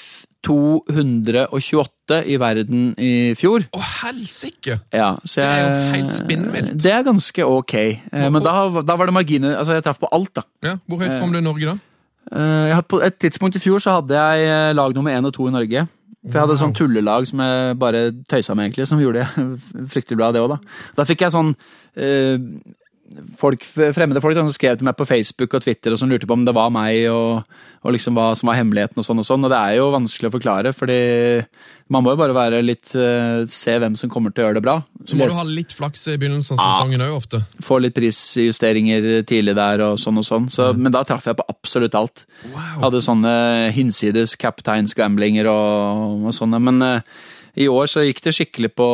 228 0.42 2.18
i 2.26 2.36
verden 2.40 2.88
i 3.00 3.10
fjor. 3.38 3.64
Å, 3.76 3.82
helsike! 4.02 4.78
Ja, 4.94 5.12
Det 5.22 5.44
er 5.44 5.60
jo 5.62 5.70
helt 5.94 6.14
spinnvilt. 6.16 6.72
Det 6.82 6.92
er 6.92 7.06
ganske 7.06 7.46
ok. 7.46 7.74
Eh, 7.78 8.26
men 8.32 8.42
da, 8.44 8.56
da 8.82 8.96
var 8.98 9.08
det 9.10 9.14
marginer 9.16 9.56
Altså, 9.60 9.76
jeg 9.78 9.86
traff 9.86 10.00
på 10.02 10.10
alt, 10.12 10.32
da. 10.40 10.46
Ja, 10.66 10.76
Hvor 10.88 11.02
høyt 11.04 11.18
kom 11.20 11.32
du 11.34 11.38
i 11.38 11.44
Norge 11.44 11.72
da? 11.72 11.76
Eh, 12.32 12.66
Jeg 12.70 12.76
hadde, 12.78 12.88
på 12.90 13.02
et 13.06 13.18
tidspunkt 13.22 13.58
i 13.58 13.62
fjor 13.62 13.82
så 13.84 13.98
hadde 14.00 14.18
jeg 14.18 14.48
eh, 14.50 14.72
lag 14.76 14.94
nummer 14.96 15.14
én 15.14 15.28
og 15.30 15.34
to 15.36 15.46
i 15.48 15.54
Norge. 15.54 15.86
For 16.22 16.36
jeg 16.38 16.44
hadde 16.44 16.54
et 16.54 16.62
sånn 16.62 16.74
tullelag 16.78 17.24
som 17.26 17.40
jeg 17.42 17.78
bare 17.82 18.02
tøysa 18.30 18.54
med, 18.54 18.68
egentlig, 18.68 18.86
som 18.86 19.00
gjorde 19.02 19.24
det 19.24 19.46
fryktelig 19.94 20.18
bra, 20.20 20.28
det 20.34 20.42
òg, 20.44 20.52
da. 20.54 20.76
Da 21.00 21.06
fikk 21.08 21.24
jeg 21.26 21.34
sånn 21.34 21.50
eh, 21.98 22.36
folk, 23.38 23.64
fremmede 23.66 24.20
folk 24.24 24.36
som 24.38 24.48
skrev 24.52 24.78
til 24.80 24.86
meg 24.88 24.96
på 24.98 25.06
Facebook 25.08 25.54
og 25.58 25.62
Twitter 25.64 25.92
og 25.94 26.00
som 26.00 26.10
lurte 26.10 26.26
på 26.28 26.34
om 26.36 26.44
det 26.46 26.54
var 26.56 26.70
meg, 26.74 27.04
og, 27.12 27.42
og 27.82 27.94
liksom 27.96 28.16
hva 28.18 28.30
som 28.38 28.48
var 28.50 28.58
hemmeligheten 28.60 29.00
og 29.02 29.06
sånn 29.06 29.20
og 29.22 29.26
sånn. 29.28 29.44
Og 29.46 29.52
det 29.52 29.58
er 29.60 29.76
jo 29.80 29.90
vanskelig 29.94 30.30
å 30.30 30.34
forklare, 30.36 30.72
fordi 30.76 30.98
man 31.92 32.06
må 32.06 32.14
jo 32.14 32.20
bare 32.22 32.32
være 32.36 32.60
litt 32.64 32.94
eh, 32.96 33.42
Se 33.52 33.74
hvem 33.82 33.96
som 34.00 34.08
kommer 34.08 34.32
til 34.32 34.44
å 34.44 34.46
gjøre 34.46 34.58
det 34.60 34.64
bra. 34.64 34.76
Så 35.04 35.18
må 35.18 35.26
Les- 35.26 35.34
du 35.34 35.40
ha 35.42 35.44
litt 35.48 35.74
flaks 35.76 36.06
i 36.08 36.16
begynnelsen 36.16 36.56
av 36.56 36.62
sesongen 36.62 37.04
òg, 37.04 37.16
ofte. 37.18 37.42
få 37.66 37.80
litt 37.84 37.96
prisjusteringer 37.98 39.22
tidlig 39.28 39.54
der 39.58 39.82
og 39.90 39.98
sånn 40.00 40.20
og 40.22 40.26
sånn. 40.26 40.48
Så, 40.52 40.70
Men 40.78 40.94
da 40.94 41.02
traff 41.06 41.26
jeg 41.28 41.36
på 41.38 41.46
absolutt 41.52 41.94
alt. 41.98 42.24
Wow. 42.52 42.86
Hadde 42.86 43.02
sånne 43.04 43.34
hinsides 43.76 44.36
captains 44.40 44.94
gamblinger 44.98 45.50
og, 45.52 46.26
og 46.30 46.36
sånne. 46.36 46.60
Men 46.62 46.82
eh, 46.86 47.00
i 47.54 47.66
år 47.68 47.90
så 47.90 48.04
gikk 48.06 48.22
det 48.24 48.32
skikkelig 48.36 48.70
på 48.78 48.86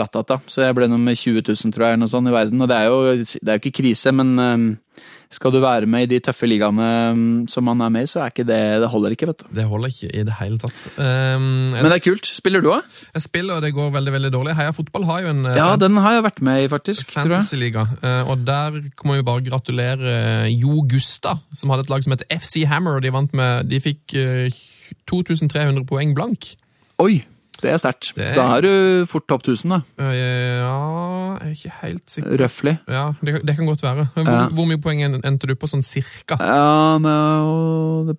rattata, 0.00 0.38
så 0.48 0.64
jeg 0.64 0.76
ble 0.78 0.88
nummer 0.88 1.12
20 1.12 1.42
000 1.44 1.74
tror 1.74 1.90
jeg, 1.90 2.00
noe 2.00 2.08
sånt 2.08 2.30
i 2.30 2.32
verden. 2.32 2.62
Og 2.64 2.70
det 2.70 2.78
er 2.80 2.88
jo, 2.88 3.00
det 3.20 3.50
er 3.52 3.58
jo 3.58 3.64
ikke 3.64 3.78
krise, 3.82 4.12
men 4.16 4.30
eh, 4.40 5.02
skal 5.36 5.52
du 5.52 5.58
være 5.60 5.88
med 5.90 6.06
i 6.06 6.08
de 6.14 6.20
tøffe 6.24 6.46
ligaene 6.48 6.86
mm, 7.12 7.26
som 7.50 7.66
man 7.66 7.82
er 7.84 7.90
med 7.92 8.06
i, 8.06 8.08
så 8.08 8.22
er 8.22 8.32
ikke 8.32 8.46
det 8.46 8.60
Det 8.80 8.88
holder 8.92 9.16
ikke, 9.16 9.28
vet 9.32 9.42
du. 9.42 9.50
Det 9.58 9.66
holder 9.68 9.92
ikke 9.92 10.08
i 10.14 10.22
det 10.28 10.36
hele 10.38 10.58
tatt. 10.62 10.78
Um, 10.96 11.74
Men 11.74 11.88
det 11.90 11.98
er 11.98 12.04
kult. 12.06 12.30
Spiller 12.38 12.64
du 12.64 12.70
òg? 12.72 12.86
Jeg 13.18 13.26
spiller, 13.26 13.58
og 13.58 13.66
det 13.66 13.74
går 13.76 13.92
veldig 13.98 14.14
veldig 14.16 14.32
dårlig. 14.32 14.56
Heia 14.56 14.72
Fotball 14.76 15.04
har 15.10 15.26
jo 15.26 15.34
en 15.34 15.44
eh, 15.50 15.58
Ja, 15.58 15.68
den 15.80 15.98
har 16.00 16.16
jeg 16.16 16.26
vært 16.30 16.42
med 16.46 16.62
i, 16.62 16.70
faktisk. 16.72 17.12
fantasyliga, 17.18 17.84
eh, 18.00 18.32
og 18.32 18.46
der 18.48 18.80
kan 18.96 19.10
man 19.12 19.20
jo 19.20 19.26
bare 19.28 19.44
gratulere 19.50 20.16
Jo 20.54 20.86
Gusta, 20.88 21.36
som 21.52 21.74
hadde 21.74 21.84
et 21.88 21.92
lag 21.92 22.06
som 22.06 22.16
heter 22.16 22.30
FC 22.38 22.64
Hammer, 22.70 22.96
og 22.96 23.04
de 23.04 23.12
vant 23.12 23.36
med 23.36 23.68
De 23.68 23.82
fikk 23.82 24.16
eh, 24.16 24.62
2300 25.10 25.84
poeng 25.90 26.14
blank. 26.16 26.54
Oi, 27.02 27.18
det 27.62 27.70
er 27.72 27.78
sterkt. 27.78 28.12
Det- 28.16 28.34
Da 28.36 28.56
er 28.56 28.60
du 28.62 29.06
fort 29.06 29.26
topp 29.28 29.42
1000, 29.46 29.70
da. 29.70 29.80
Ja, 29.98 30.10
jeg 30.12 31.48
er 31.48 31.50
ikke 31.54 31.72
helt 31.82 32.10
sikker. 32.10 32.36
Røftlig. 32.40 32.78
Ja, 32.88 33.12
det, 33.24 33.40
det 33.46 33.56
kan 33.56 33.66
godt 33.66 33.82
være. 33.82 34.08
Hvor, 34.14 34.24
Ja. 34.30 34.48
hvor 34.48 34.66
mye 34.66 34.80
poeng 34.82 35.02
endte 35.24 35.46
du 35.46 35.54
på, 35.54 35.66
sånn 35.68 35.82
cirka? 35.84 36.36
Ja, 36.40 36.98
men 36.98 38.06
det 38.06 38.16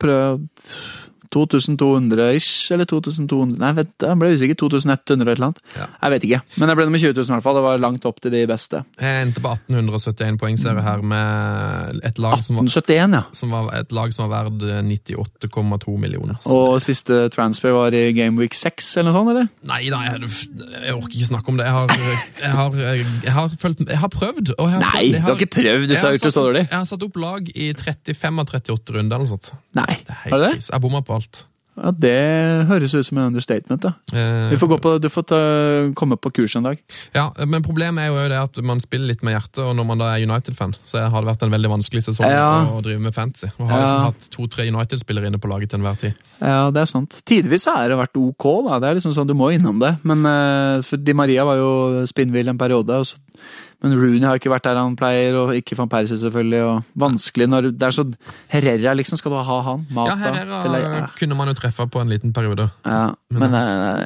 prøver 1.31 1.47
2200-ish, 1.77 2.71
eller 2.73 2.85
2200 2.89 3.57
Nei, 3.61 3.71
vet, 3.77 3.91
jeg 4.01 4.19
ble 4.21 4.31
usikker. 4.35 4.57
2100 4.59 5.31
eller 5.33 5.43
noe. 5.47 5.61
Ja. 5.77 5.87
Jeg 6.03 6.13
vet 6.13 6.25
ikke. 6.27 6.39
Men 6.61 6.71
jeg 6.71 6.79
ble 6.79 6.85
nummer 6.87 7.01
20 7.01 7.13
000 7.17 7.27
i 7.27 7.33
hvert 7.35 7.45
fall. 7.45 7.57
Det 7.59 7.63
var 7.65 7.81
langt 7.83 8.05
opp 8.09 8.21
til 8.23 8.33
de 8.33 8.41
beste. 8.49 8.81
Jeg 9.01 9.25
endte 9.25 9.43
på 9.43 9.51
1871 9.53 10.39
poengserie 10.41 10.83
her 10.85 11.03
med 11.05 12.01
et 12.07 12.21
lag 12.21 12.37
som 12.45 12.59
var, 12.59 12.67
1871, 12.67 13.17
ja. 13.17 13.23
som 13.37 13.53
var, 13.55 13.69
et 13.79 13.95
lag 13.95 14.13
som 14.15 14.27
var 14.27 14.45
verd 14.47 14.65
eh, 14.67 14.81
98,2 14.85 15.97
millioner. 16.01 16.37
Så- 16.43 16.55
Og 16.57 16.81
siste 16.83 17.19
transfer 17.33 17.71
var 17.75 17.93
i 17.95 18.11
Game 18.13 18.37
Week 18.39 18.53
6 18.57 18.97
eller 18.97 19.11
noe 19.11 19.17
sånt, 19.19 19.31
eller? 19.33 19.49
Nei, 19.67 19.81
da, 19.93 20.01
jeg, 20.07 20.31
jeg 20.87 20.95
orker 20.95 21.17
ikke 21.19 21.29
snakke 21.31 21.53
om 21.53 21.57
det. 21.61 21.67
Jeg 21.67 21.73
har, 21.77 21.95
jeg 22.41 22.51
har, 22.57 22.79
jeg 23.27 23.33
har, 23.37 23.49
følt, 23.61 23.83
jeg 23.87 24.01
har 24.03 24.11
prøvd. 24.13 24.53
Jeg 24.57 24.73
har, 24.73 24.85
Nei, 24.85 25.03
jeg 25.11 25.21
du 25.21 25.27
har 25.27 25.35
ikke 25.41 25.53
prøvd, 25.57 25.87
du 25.87 25.93
jeg 25.95 26.01
sa 26.01 26.11
har 26.11 26.19
ikke 26.19 26.33
så 26.33 26.45
dårlig. 26.47 26.65
Jeg 26.67 26.77
har 26.77 26.87
satt 26.89 27.03
opp 27.07 27.17
lag 27.21 27.51
i 27.53 27.71
35 27.77 28.41
av 28.43 28.51
38 28.51 28.97
runder 28.97 29.17
eller 29.17 29.25
noe 29.27 29.33
sånt. 29.35 29.51
Nei, 29.77 29.97
Det 30.07 30.17
har 30.23 30.37
du 30.37 30.45
det? 30.47 30.53
Jeg 30.67 30.81
bomma 30.83 31.01
på 31.05 31.16
alt. 31.17 31.45
Ja, 31.77 31.91
Det 31.93 32.65
høres 32.65 32.95
ut 32.97 33.05
som 33.05 33.19
en 33.19 33.27
understatement, 33.29 33.83
da. 33.83 33.91
Eh, 34.11 34.47
Vi 34.49 34.57
får 34.57 34.67
gå 34.71 34.77
på, 34.81 34.93
du 34.99 35.09
får 35.13 35.25
ta, 35.29 35.37
komme 35.93 36.17
på 36.17 36.31
kurs 36.33 36.55
en 36.57 36.63
dag. 36.65 36.79
Ja, 37.13 37.27
Men 37.45 37.61
problemet 37.61 38.01
er 38.01 38.07
jo 38.09 38.23
det 38.31 38.39
at 38.41 38.57
man 38.65 38.79
spiller 38.81 39.05
litt 39.11 39.21
med 39.21 39.35
hjertet, 39.35 39.59
og 39.61 39.75
når 39.77 39.85
man 39.85 40.01
da 40.01 40.07
er 40.15 40.25
United-fan, 40.25 40.73
så 40.83 41.03
har 41.07 41.21
det 41.21 41.29
vært 41.29 41.43
en 41.45 41.53
veldig 41.53 41.69
vanskelig 41.75 42.01
sesong 42.07 42.25
Ja. 42.31 42.65
å 42.65 42.81
drive 42.81 42.99
med 42.99 43.13
fantasy. 43.13 43.51
Og 43.59 43.69
har 43.69 43.77
Ja. 43.77 43.83
liksom 43.85 44.01
hatt 44.07 44.29
to-tre 44.33 44.65
United-spillere 44.73 45.27
inne 45.29 45.37
på 45.37 45.47
laget 45.53 45.69
til 45.69 45.77
enhver 45.79 45.99
tid. 45.99 46.13
Ja, 46.41 46.71
det 46.71 46.81
er 46.81 46.85
sant. 46.89 47.21
Tidvis 47.23 47.65
har 47.69 47.87
det 47.89 47.97
vært 48.01 48.17
ok, 48.17 48.67
da. 48.69 48.79
Det 48.79 48.89
er 48.89 48.95
liksom 48.97 49.13
sånn, 49.13 49.27
Du 49.27 49.35
må 49.35 49.53
innom 49.53 49.77
det. 49.79 49.99
Men 50.03 50.81
for 50.81 50.97
Di 50.97 51.13
Maria 51.13 51.45
var 51.45 51.57
jo 51.57 52.05
spinnvill 52.07 52.49
en 52.49 52.57
periode. 52.57 52.89
Og 52.89 53.05
så, 53.05 53.17
men 53.83 53.93
Rooney 53.93 54.25
har 54.25 54.39
ikke 54.39 54.49
vært 54.49 54.65
der 54.65 54.79
han 54.79 54.95
pleier, 54.97 55.35
og 55.37 55.51
ikke 55.53 55.75
van 55.77 55.89
Persie 55.91 56.17
selvfølgelig. 56.17 56.61
og 56.65 57.01
Vanskelig 57.03 57.45
når 57.49 57.67
Det 57.77 57.85
er 57.85 57.93
så 57.93 58.05
Herrera, 58.49 58.95
liksom. 58.97 59.19
Skal 59.21 59.35
du 59.35 59.37
ha 59.37 59.57
han? 59.67 59.83
Mata? 59.93 60.15
Ja, 60.15 60.31
Herrera 60.33 60.79
ja. 60.81 61.03
kunne 61.19 61.37
man 61.37 61.51
jo 61.51 61.53
treffe 61.59 61.85
på 61.85 62.01
en 62.01 62.09
liten 62.09 62.33
periode. 62.33 62.69
Ja, 62.85 63.11
men 63.29 63.51
men, 63.51 63.53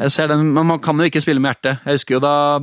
jeg 0.02 0.12
ser 0.12 0.28
den, 0.28 0.52
men 0.54 0.68
man 0.74 0.80
kan 0.84 1.00
jo 1.00 1.08
ikke 1.08 1.24
spille 1.24 1.40
med 1.40 1.54
hjertet. 1.54 1.80
Jeg 1.86 2.02
husker 2.02 2.18
jo 2.18 2.20
da 2.20 2.60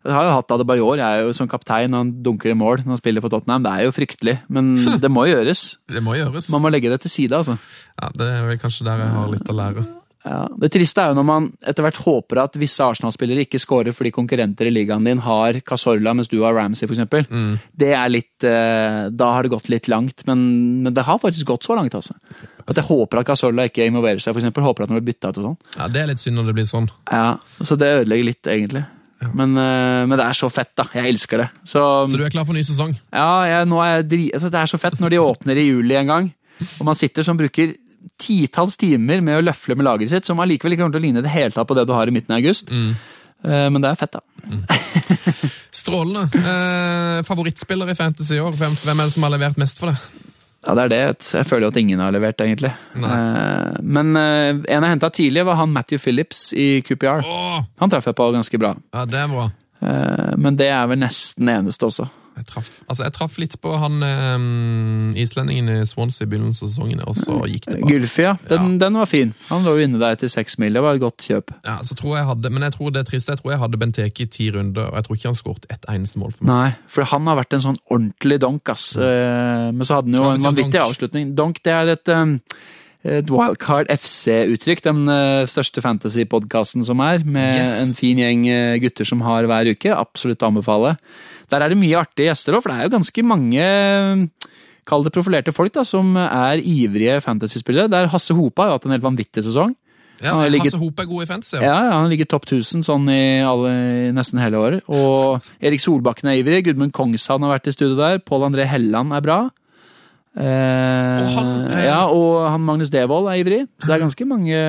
Jeg 0.00 0.14
har 0.16 0.24
jo 0.24 0.32
hatt 0.32 0.52
Adebayor, 0.56 0.96
jeg 0.96 1.04
er 1.04 1.26
jo 1.28 1.32
som 1.36 1.46
kaptein, 1.46 1.92
og 1.94 2.00
han 2.00 2.12
dunker 2.24 2.50
i 2.50 2.56
mål 2.56 2.82
når 2.82 2.96
han 2.96 3.02
spiller 3.02 3.20
for 3.20 3.28
Tottenham. 3.28 3.62
Det 3.62 3.70
er 3.70 3.84
jo 3.84 3.94
fryktelig, 3.94 4.40
men 4.48 4.74
det 5.04 5.10
må 5.12 5.28
gjøres. 5.28 5.76
Det 5.86 6.02
må 6.02 6.16
gjøres. 6.16 6.50
Man 6.50 6.64
må 6.64 6.72
legge 6.72 6.90
det 6.90 7.02
til 7.04 7.10
side, 7.10 7.36
altså. 7.36 7.58
Ja, 8.00 8.08
Det 8.10 8.26
er 8.26 8.46
vel 8.48 8.58
kanskje 8.58 8.88
der 8.88 9.04
jeg 9.04 9.14
har 9.14 9.30
litt 9.30 9.52
å 9.52 9.58
lære. 9.60 9.86
Ja, 10.24 10.48
Det 10.60 10.68
triste 10.74 11.00
er 11.00 11.12
jo 11.12 11.16
når 11.16 11.24
man 11.24 11.46
etter 11.64 11.84
hvert 11.86 12.00
håper 12.04 12.42
at 12.42 12.56
visse 12.60 12.84
Arsenal-spillere 12.84 13.46
ikke 13.46 13.60
scorer 13.62 13.94
fordi 13.96 14.12
konkurrenter 14.12 14.68
i 14.68 14.74
ligaen 14.74 15.06
din 15.08 15.22
har 15.24 15.60
Casorla 15.64 16.12
mens 16.12 16.28
du 16.28 16.38
har 16.42 16.52
Ramsey, 16.54 16.84
f.eks. 16.84 17.00
Mm. 17.30 17.54
Det 17.72 17.92
er 17.96 18.12
litt 18.12 18.44
eh, 18.44 19.08
Da 19.08 19.30
har 19.32 19.46
det 19.46 19.54
gått 19.54 19.70
litt 19.72 19.88
langt, 19.88 20.26
men, 20.28 20.44
men 20.84 20.92
det 20.94 21.06
har 21.08 21.18
faktisk 21.22 21.48
gått 21.48 21.64
så 21.64 21.78
langt, 21.78 21.96
altså. 21.96 22.14
At 22.68 22.76
jeg 22.76 22.84
håper 22.90 23.22
at 23.22 23.30
Casorla 23.32 23.64
ikke 23.70 23.88
involverer 23.88 24.20
seg, 24.20 24.36
f.eks. 24.36 24.52
Håper 24.60 24.84
at 24.84 24.92
han 24.92 25.00
blir 25.00 25.08
bytta 25.08 25.32
ut 25.32 25.40
og 25.40 25.46
sånn. 25.48 25.58
Ja, 25.78 25.88
Det 25.88 26.02
er 26.02 26.10
litt 26.12 26.22
synd 26.22 26.36
når 26.36 26.50
det 26.50 26.56
blir 26.60 26.68
sånn. 26.68 26.90
Ja, 27.10 27.38
Så 27.64 27.80
det 27.80 27.88
ødelegger 28.02 28.28
litt, 28.34 28.44
egentlig. 28.46 28.84
Men, 29.20 29.52
eh, 29.56 30.06
men 30.08 30.16
det 30.16 30.24
er 30.24 30.36
så 30.36 30.48
fett, 30.52 30.72
da. 30.76 30.86
Jeg 30.96 31.12
elsker 31.14 31.42
det. 31.42 31.48
Så, 31.64 31.80
Så 32.08 32.16
du 32.16 32.24
er 32.24 32.32
klar 32.32 32.46
for 32.48 32.56
ny 32.56 32.62
sesong? 32.64 32.94
ja, 33.12 33.30
jeg, 33.48 33.66
er 33.68 34.04
jeg 34.04 34.30
altså, 34.34 34.50
Det 34.52 34.60
er 34.60 34.70
så 34.70 34.80
fett 34.80 35.00
når 35.00 35.10
de 35.16 35.18
åpner 35.20 35.60
i 35.60 35.66
juli 35.68 35.96
en 35.96 36.12
gang, 36.12 36.30
og 36.78 36.86
man 36.88 36.96
sitter 36.96 37.24
som 37.24 37.36
bruker 37.40 37.74
titalls 38.20 38.76
timer 38.80 39.20
med 39.24 39.38
å 39.38 39.44
løfle 39.44 39.76
med 39.76 39.84
lageret 39.86 40.10
sitt, 40.12 40.26
som 40.28 40.40
allikevel 40.40 40.72
ikke 40.76 40.82
kommer 40.84 40.96
til 40.98 41.02
å 41.02 41.06
ligne 41.08 41.22
det 41.24 41.32
hele 41.34 41.50
tatt 41.54 41.68
på 41.68 41.76
det 41.78 41.86
du 41.88 41.92
har 41.96 42.08
i 42.08 42.14
midten 42.14 42.32
av 42.34 42.40
august. 42.42 42.70
Mm. 42.70 42.94
Eh, 43.44 43.68
Men 43.72 43.80
det 43.82 43.90
er 43.90 44.00
fett, 44.00 44.16
da. 44.18 44.20
Strålende. 45.70 46.26
Eh, 46.36 47.22
favorittspiller 47.28 47.90
i 47.90 47.94
Fantasy 47.94 48.36
i 48.36 48.40
år? 48.42 48.52
Hvem, 48.58 48.74
hvem 48.84 49.00
er 49.00 49.08
det 49.08 49.14
som 49.14 49.26
har 49.26 49.32
levert 49.36 49.56
mest 49.60 49.78
for 49.80 49.92
det? 49.92 49.96
Ja, 50.66 50.74
det 50.76 50.82
er 50.82 50.90
det. 50.92 50.98
Jeg 51.38 51.46
føler 51.48 51.64
jo 51.68 51.70
at 51.72 51.78
ingen 51.80 52.00
har 52.04 52.12
levert, 52.12 52.40
egentlig. 52.44 52.72
Eh, 52.96 53.78
Men 53.80 54.10
eh, 54.16 54.50
en 54.52 54.84
jeg 54.84 54.92
henta 54.92 55.08
tidlig, 55.16 55.44
var 55.48 55.56
han 55.62 55.72
Matthew 55.72 55.98
Phillips 56.02 56.50
i 56.52 56.82
QPR. 56.84 57.24
Oh! 57.24 57.62
Han 57.80 57.92
traff 57.92 58.10
jeg 58.10 58.18
på 58.18 58.30
ganske 58.34 58.60
bra. 58.60 58.74
ja, 58.94 59.04
det 59.08 59.22
er 59.22 59.28
bra. 59.32 59.46
Eh, 59.80 60.34
Men 60.36 60.56
det 60.60 60.68
er 60.68 60.86
vel 60.90 61.00
nesten 61.00 61.48
eneste 61.48 61.88
også. 61.88 62.08
Jeg 62.40 62.46
traff, 62.48 62.68
altså 62.88 63.04
jeg 63.04 63.12
traff 63.12 63.34
litt 63.42 63.54
på 63.60 63.74
han 63.82 64.00
um, 64.00 65.10
islendingen 65.18 65.68
i 65.74 65.84
Swansea 65.88 66.24
i 66.24 66.30
begynnelsen 66.30 66.64
av 66.66 66.72
sesongen, 66.72 67.02
og 67.04 67.18
så 67.18 67.36
gikk 67.50 67.66
det 67.68 67.76
bare. 67.82 67.90
Gulfi, 67.90 68.24
ja. 68.24 68.32
Den, 68.48 68.78
den 68.80 68.96
var 68.96 69.10
fin. 69.10 69.34
Han 69.50 69.66
lå 69.68 69.74
inne 69.84 70.00
der 70.00 70.16
etter 70.16 70.32
seks 70.32 70.56
mil. 70.62 70.72
Det 70.72 70.80
var 70.84 70.96
et 70.96 71.04
godt 71.04 71.26
kjøp. 71.28 71.52
Ja, 71.68 71.76
så 71.84 71.98
tror 71.98 72.16
jeg 72.16 72.26
hadde, 72.30 72.52
Men 72.56 72.64
jeg 72.64 72.76
tror 72.78 72.94
det 72.96 73.04
er 73.04 73.10
trist, 73.12 73.28
jeg 73.28 73.42
tror 73.42 73.52
jeg 73.52 73.60
hadde 73.66 73.82
Benteke 73.84 74.24
i 74.24 74.30
ti 74.32 74.48
runder, 74.54 74.88
og 74.88 74.96
jeg 74.96 75.08
tror 75.10 75.20
ikke 75.20 75.30
han 75.34 75.40
skåret 75.42 75.70
ett 75.76 75.86
eneste 75.92 76.22
mål 76.22 76.32
for 76.38 76.48
meg. 76.48 76.50
Nei, 76.54 76.90
for 76.96 77.12
han 77.12 77.28
har 77.28 77.40
vært 77.42 77.58
en 77.60 77.66
sånn 77.68 77.80
ordentlig 77.92 78.40
donk, 78.40 78.72
ass. 78.72 78.90
Eh, 78.96 79.68
Men 79.70 79.84
så 79.84 80.00
hadde 80.00 80.14
han 80.16 80.18
jo 80.18 80.28
en 80.32 80.40
betyr 80.40 80.48
vanvittig 80.50 80.84
avslutning. 80.88 81.34
Donk, 81.36 81.60
det 81.66 81.76
er 81.76 81.96
et 81.98 82.16
um 82.16 82.38
et 83.00 83.30
Wildcard 83.32 83.88
FC-uttrykk, 83.88 84.82
den 84.84 85.06
eh, 85.08 85.46
største 85.48 85.80
fantasy-podkasten 85.80 86.84
som 86.84 87.00
er, 87.00 87.22
med 87.24 87.62
Yes. 87.62 87.78
en 87.80 87.94
fin 87.96 88.18
gjeng 88.20 88.42
eh, 88.52 88.76
gutter 88.82 89.08
som 89.08 89.22
har 89.24 89.48
hver 89.48 89.70
uke. 89.72 89.94
Absolutt 89.96 90.42
anbefale. 90.44 90.98
Der 91.50 91.62
er 91.66 91.68
det 91.72 91.78
mye 91.80 91.98
artige 91.98 92.30
gjester 92.30 92.54
òg, 92.56 92.62
for 92.62 92.70
det 92.72 92.78
er 92.78 92.88
jo 92.88 92.96
ganske 92.96 93.24
mange 93.26 94.30
Kall 94.88 95.04
det 95.04 95.12
profilerte 95.14 95.52
folk 95.54 95.72
da, 95.76 95.84
som 95.86 96.16
er 96.16 96.58
ivrige 96.66 97.20
fantasyspillere. 97.22 97.90
Der 97.92 98.08
Hasse 98.10 98.34
Hope 98.34 98.62
har 98.64 98.72
hatt 98.74 98.86
en 98.88 98.94
helt 98.96 99.04
vanvittig 99.04 99.44
sesong. 99.46 99.74
Ja, 100.20 100.34
Hasse 100.34 100.50
ligget- 100.52 100.74
Hope 100.80 101.02
er 101.02 101.06
god 101.06 101.22
i 101.22 101.26
fantasy. 101.26 101.56
Ja, 101.56 101.76
ja, 101.84 101.90
Han 102.00 102.10
ligger 102.10 102.26
topp 102.28 102.46
1000 102.46 102.82
sånn 102.84 103.06
i, 103.08 103.40
alle, 103.44 104.12
nesten 104.12 104.40
hele 104.40 104.56
året. 104.58 104.82
Og 104.88 105.40
Erik 105.62 105.80
Solbakken 105.80 106.28
er 106.32 106.42
ivrig. 106.42 106.64
Gudmund 106.64 106.92
Kongshavn 106.92 107.42
har 107.46 107.58
vært 107.58 107.68
i 107.68 107.72
studio 107.72 107.94
der. 107.96 108.18
Pål 108.18 108.50
André 108.50 108.66
Helland 108.66 109.12
er 109.14 109.20
bra. 109.20 109.50
Eh, 110.30 111.20
Og 111.24 111.30
han, 111.34 111.48
eh, 111.74 111.84
ja, 111.88 112.04
og 112.06 112.44
han 112.52 112.62
Magnus 112.62 112.90
Devold 112.94 113.26
er 113.32 113.40
ivrig. 113.42 113.64
Så 113.82 113.88
det 113.90 113.96
er 113.96 114.04
ganske 114.04 114.26
mange 114.30 114.60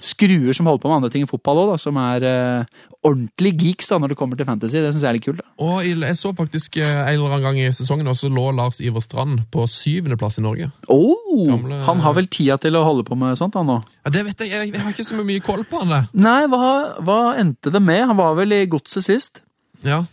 skruer 0.00 0.54
som 0.56 0.66
holder 0.66 0.80
på 0.82 0.88
med 0.88 0.96
andre 1.02 1.10
ting 1.12 1.26
i 1.26 1.28
fotball 1.28 1.60
òg, 1.66 1.74
som 1.82 1.98
er 2.00 2.24
eh, 2.24 2.64
ordentlig 3.06 3.52
geeks 3.60 3.90
da 3.92 3.98
når 4.00 4.14
det 4.14 4.18
kommer 4.18 4.40
til 4.40 4.48
fantasy. 4.48 4.80
Det 4.80 4.94
syns 4.94 5.04
jeg 5.04 5.10
er 5.10 5.18
litt 5.18 5.26
kult. 5.26 5.42
da. 5.42 5.46
Og 5.62 5.84
jeg 5.84 6.16
så 6.18 6.32
faktisk 6.38 6.78
eh, 6.80 6.88
en 6.88 7.12
eller 7.12 7.28
annen 7.36 7.44
gang 7.44 7.60
i 7.60 7.68
sesongen 7.76 8.08
også 8.08 8.30
lå 8.32 8.46
Lars 8.56 8.80
Iver 8.80 9.04
Strand 9.04 9.44
på 9.52 9.66
syvendeplass 9.68 10.40
i 10.40 10.46
Norge. 10.46 10.70
Oh, 10.88 11.44
Gamle- 11.52 11.82
Han 11.86 12.00
har 12.00 12.16
vel 12.16 12.26
tida 12.32 12.56
til 12.62 12.74
å 12.80 12.84
holde 12.88 13.04
på 13.04 13.18
med 13.20 13.36
sånt, 13.38 13.54
han 13.60 13.68
nå? 13.68 13.82
Ja, 14.04 14.10
Det 14.16 14.24
vet 14.30 14.40
jeg, 14.46 14.50
jeg, 14.56 14.72
jeg 14.72 14.80
har 14.80 14.96
ikke 14.96 15.04
så 15.12 15.20
mye 15.22 15.44
koll 15.44 15.64
på 15.68 15.84
han 15.84 15.92
det. 15.92 16.02
Nei, 16.24 16.40
hva, 16.48 16.72
hva 17.04 17.20
endte 17.38 17.70
det 17.74 17.82
med? 17.84 18.06
Han 18.08 18.16
var 18.16 18.34
vel 18.40 18.56
i 18.56 18.64
Godset 18.66 19.04
sist? 19.04 19.42
Ja, 19.84 20.06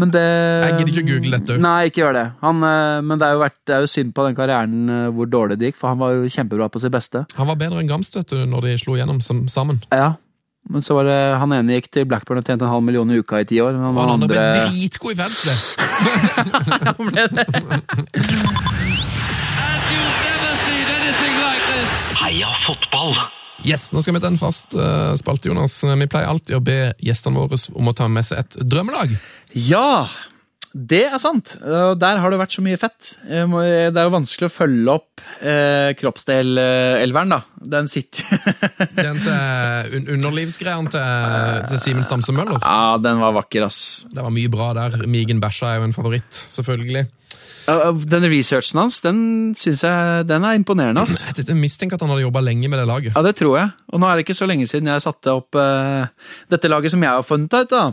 Men 0.00 0.12
det 0.12 0.22
Jeg 0.24 0.72
gidder 0.78 0.88
ikke 0.88 1.02
å 1.02 1.08
google 1.10 1.38
dette. 1.38 1.58
Nei, 1.60 1.90
ikke 1.90 2.00
gjør 2.00 2.16
det. 2.16 2.24
Han, 2.40 2.64
eh, 2.64 3.00
men 3.04 3.20
det 3.20 3.26
er, 3.28 3.36
jo 3.36 3.42
vært, 3.42 3.58
det 3.68 3.74
er 3.76 3.84
jo 3.84 3.90
synd 3.92 4.14
på 4.16 4.24
den 4.24 4.36
karrieren 4.38 4.88
eh, 4.88 5.08
hvor 5.12 5.28
dårlig 5.28 5.58
det 5.60 5.68
gikk, 5.70 5.78
for 5.82 5.92
han 5.92 6.00
var 6.00 6.14
jo 6.16 6.30
kjempebra 6.32 6.70
på 6.72 6.80
sitt 6.80 6.94
beste. 6.94 7.26
Han 7.36 7.50
var 7.50 7.60
bedre 7.60 7.82
enn 7.82 7.90
Gamst 7.90 8.16
vet 8.16 8.32
du, 8.32 8.38
når 8.48 8.70
de 8.70 8.76
slo 8.80 8.96
gjennom 8.96 9.20
som, 9.24 9.44
sammen. 9.52 9.82
Ja, 9.92 10.14
Men 10.72 10.80
så 10.86 10.94
var 10.96 11.04
det 11.10 11.18
han 11.42 11.52
ene 11.52 11.76
gikk 11.76 11.90
til 11.92 12.06
Blackburn 12.08 12.38
og 12.40 12.46
tjente 12.46 12.64
en 12.64 12.72
halv 12.72 12.84
million 12.86 13.10
i 13.10 13.18
uka 13.20 13.42
i 13.42 13.48
ti 13.50 13.60
år. 13.60 13.74
Han 13.76 13.98
han 13.98 14.14
andre 14.14 14.30
ble 14.30 14.46
dritgod 14.70 15.12
i 15.12 15.18
fans, 15.18 15.42
det! 15.44 15.56
han 16.88 17.04
ble 17.10 17.28
this. 17.34 17.50
Heia 22.22 22.48
fotball! 22.64 23.41
Yes, 23.62 23.90
Nå 23.94 24.00
skal 24.02 24.16
vi 24.16 24.22
til 24.24 24.32
en 24.32 24.40
fast 24.40 24.74
uh, 24.74 25.12
spalte, 25.20 25.50
Jonas. 25.50 25.76
Vi 25.84 26.10
pleier 26.10 26.32
alltid 26.32 26.58
å 26.58 26.64
be 26.64 26.80
gjestene 27.04 27.38
våre 27.38 27.60
om 27.78 27.90
å 27.92 27.96
ta 27.96 28.08
med 28.10 28.26
seg 28.26 28.42
et 28.42 28.60
drømmelag. 28.64 29.16
Ja! 29.54 30.06
Det 30.72 31.02
er 31.04 31.20
sant. 31.20 31.50
Der 31.60 32.20
har 32.22 32.32
det 32.32 32.38
vært 32.40 32.54
så 32.54 32.62
mye 32.64 32.78
fett. 32.80 33.10
Det 33.28 33.36
er 33.92 34.06
jo 34.06 34.14
vanskelig 34.14 34.48
å 34.48 34.52
følge 34.54 34.94
opp 34.94 35.20
eh, 35.44 35.92
kroppsdel-elveren, 36.00 37.34
da. 37.34 37.42
Den 37.74 37.90
sitter 37.92 38.24
Den 38.96 39.20
til 39.20 39.98
un 39.98 40.08
underlivsgreiene 40.16 40.92
til, 40.94 41.58
til 41.68 41.82
Simen 41.82 42.08
Stamse 42.08 42.32
Møller. 42.32 42.64
Ja, 42.64 42.96
den 43.04 43.20
var 43.20 43.36
vakker, 43.36 43.66
ass. 43.68 43.82
Det 44.08 44.24
var 44.24 44.32
mye 44.32 44.52
bra 44.52 44.70
der. 44.80 44.96
Migen 45.04 45.44
Bæsja 45.44 45.74
er 45.74 45.82
jo 45.82 45.90
en 45.90 45.96
favoritt, 45.96 46.32
selvfølgelig. 46.32 47.04
Ja, 47.68 47.92
Den 47.92 48.24
researchen 48.26 48.80
hans, 48.80 49.00
den 49.04 49.18
synes 49.58 49.82
jeg 49.86 50.26
den 50.26 50.44
er 50.48 50.56
imponerende, 50.58 51.02
ass. 51.04 51.26
Jeg 51.36 51.56
mistenker 51.58 51.94
at 51.98 52.02
han 52.02 52.10
hadde 52.10 52.24
jobba 52.24 52.40
lenge 52.42 52.68
med 52.68 52.78
det 52.82 52.88
laget. 52.90 53.12
Ja, 53.14 53.22
det 53.22 53.36
tror 53.38 53.58
jeg. 53.60 53.70
Og 53.92 54.00
nå 54.02 54.08
er 54.08 54.16
det 54.18 54.24
ikke 54.26 54.38
så 54.40 54.48
lenge 54.50 54.66
siden 54.66 54.88
jeg 54.90 55.04
satte 55.04 55.30
opp 55.36 55.54
uh, 55.54 56.06
dette 56.50 56.68
laget 56.72 56.90
som 56.94 57.02
jeg 57.04 57.10
har 57.12 57.22
funnet 57.26 57.52
ut, 57.54 57.70
da. 57.70 57.84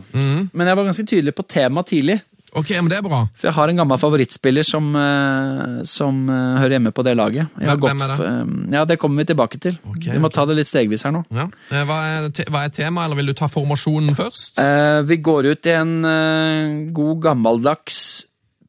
Men 0.52 0.66
jeg 0.66 0.76
var 0.80 0.88
ganske 0.90 1.06
tydelig 1.06 1.34
på 1.38 1.46
temaet 1.46 1.86
tidlig. 1.92 2.18
Ok, 2.58 2.72
men 2.82 2.88
det 2.90 2.96
er 2.98 3.04
bra. 3.06 3.20
For 3.38 3.46
jeg 3.46 3.54
har 3.54 3.70
en 3.70 3.76
gammel 3.78 3.98
favorittspiller 4.02 4.66
som, 4.66 4.88
uh, 4.98 5.84
som 5.86 6.16
uh, 6.26 6.56
hører 6.58 6.74
hjemme 6.80 6.90
på 6.90 7.04
det 7.06 7.12
laget. 7.14 7.46
Jeg 7.60 7.68
har 7.70 7.76
Hvem- 7.78 8.00
hvem 8.00 8.02
er 8.02 8.16
det? 8.18 8.74
ja, 8.74 8.84
Det 8.90 8.96
kommer 8.98 9.22
vi 9.22 9.28
tilbake 9.30 9.60
til. 9.62 9.76
Okay, 9.86 10.10
vi 10.16 10.18
må 10.18 10.26
okay. 10.26 10.34
ta 10.40 10.46
det 10.50 10.56
litt 10.58 10.66
stegvis 10.72 11.06
her 11.06 11.14
nå. 11.14 11.22
Ja. 11.30 11.46
Eh, 11.70 11.84
Hva 11.86 12.00
er, 12.08 12.26
hva 12.50 12.64
er 12.66 12.74
temaet, 12.74 13.06
eller 13.06 13.20
vil 13.22 13.30
du 13.30 13.34
ta 13.38 13.46
formasjonen 13.46 14.18
først? 14.18 14.58
Eh, 14.58 15.02
vi 15.06 15.20
går 15.22 15.46
ut 15.52 15.70
i 15.70 15.76
en 15.78 15.94
eh, 16.04 16.90
god 16.96 17.22
gammeldags 17.28 18.00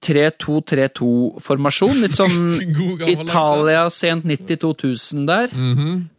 3-2-3-2-formasjon. 0.01 2.01
Litt 2.03 2.17
sånn. 2.17 2.37
Italia 3.13 3.85
sent 3.93 4.25
90-2000 4.29 5.27
der. 5.29 5.55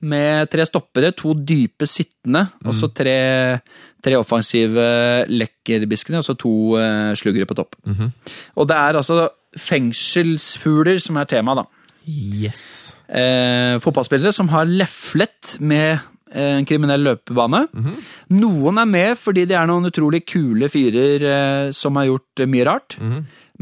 Med 0.01 0.53
tre 0.53 0.66
stoppere, 0.68 1.12
to 1.16 1.35
dype 1.39 1.89
sittende, 1.91 2.47
og 2.64 2.76
så 2.78 2.91
tre, 2.95 3.18
tre 4.03 4.18
offensive 4.20 4.87
lekkerbiskene, 5.30 6.22
og 6.22 6.26
så 6.26 6.39
to 6.39 6.55
uh, 6.78 7.12
sluggere 7.18 7.49
på 7.51 7.59
topp. 7.59 7.78
Og 8.57 8.70
det 8.70 8.78
er 8.78 9.01
altså 9.03 9.26
fengselsfugler 9.59 11.03
som 11.03 11.18
er 11.20 11.28
tema, 11.28 11.59
da. 11.59 11.66
Yes. 12.09 12.95
Eh, 13.07 13.76
fotballspillere 13.83 14.33
som 14.35 14.49
har 14.53 14.66
leflet 14.66 15.57
med 15.62 15.93
eh, 16.33 16.57
en 16.59 16.66
kriminell 16.66 17.05
løpebane. 17.07 17.66
Noen 18.35 18.80
er 18.83 18.89
med 18.91 19.20
fordi 19.20 19.45
de 19.47 19.55
er 19.59 19.68
noen 19.70 19.87
utrolig 19.91 20.24
kule 20.26 20.70
fyrer 20.72 21.26
eh, 21.28 21.68
som 21.76 22.01
har 22.01 22.09
gjort 22.11 22.43
eh, 22.43 22.51
mye 22.51 22.66
rart. 22.66 22.99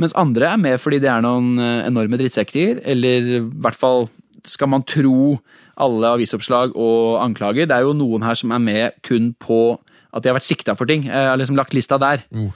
Mens 0.01 0.17
andre 0.19 0.49
er 0.55 0.61
med 0.61 0.81
fordi 0.81 1.01
det 1.03 1.11
er 1.13 1.25
noen 1.25 1.59
eh, 1.61 1.85
enorme 1.89 2.19
drittsekker, 2.21 2.83
eller 2.89 3.31
i 3.39 3.43
hvert 3.43 3.79
fall 3.79 4.09
skal 4.49 4.71
man 4.73 4.85
tro 4.89 5.37
alle 5.81 6.13
avisoppslag 6.17 6.73
og 6.77 7.21
anklager. 7.23 7.69
Det 7.69 7.77
er 7.77 7.87
jo 7.87 7.97
noen 7.97 8.25
her 8.25 8.37
som 8.39 8.53
er 8.57 8.63
med 8.65 8.99
kun 9.07 9.33
på 9.41 9.79
at 10.11 10.25
de 10.25 10.31
har 10.31 10.37
vært 10.37 10.49
sikta 10.49 10.75
for 10.77 10.91
ting. 10.91 11.07
Jeg 11.09 11.31
har 11.31 11.39
liksom 11.39 11.59
lagt 11.59 11.77
lista 11.77 12.01
der. 12.01 12.25
Oh. 12.35 12.51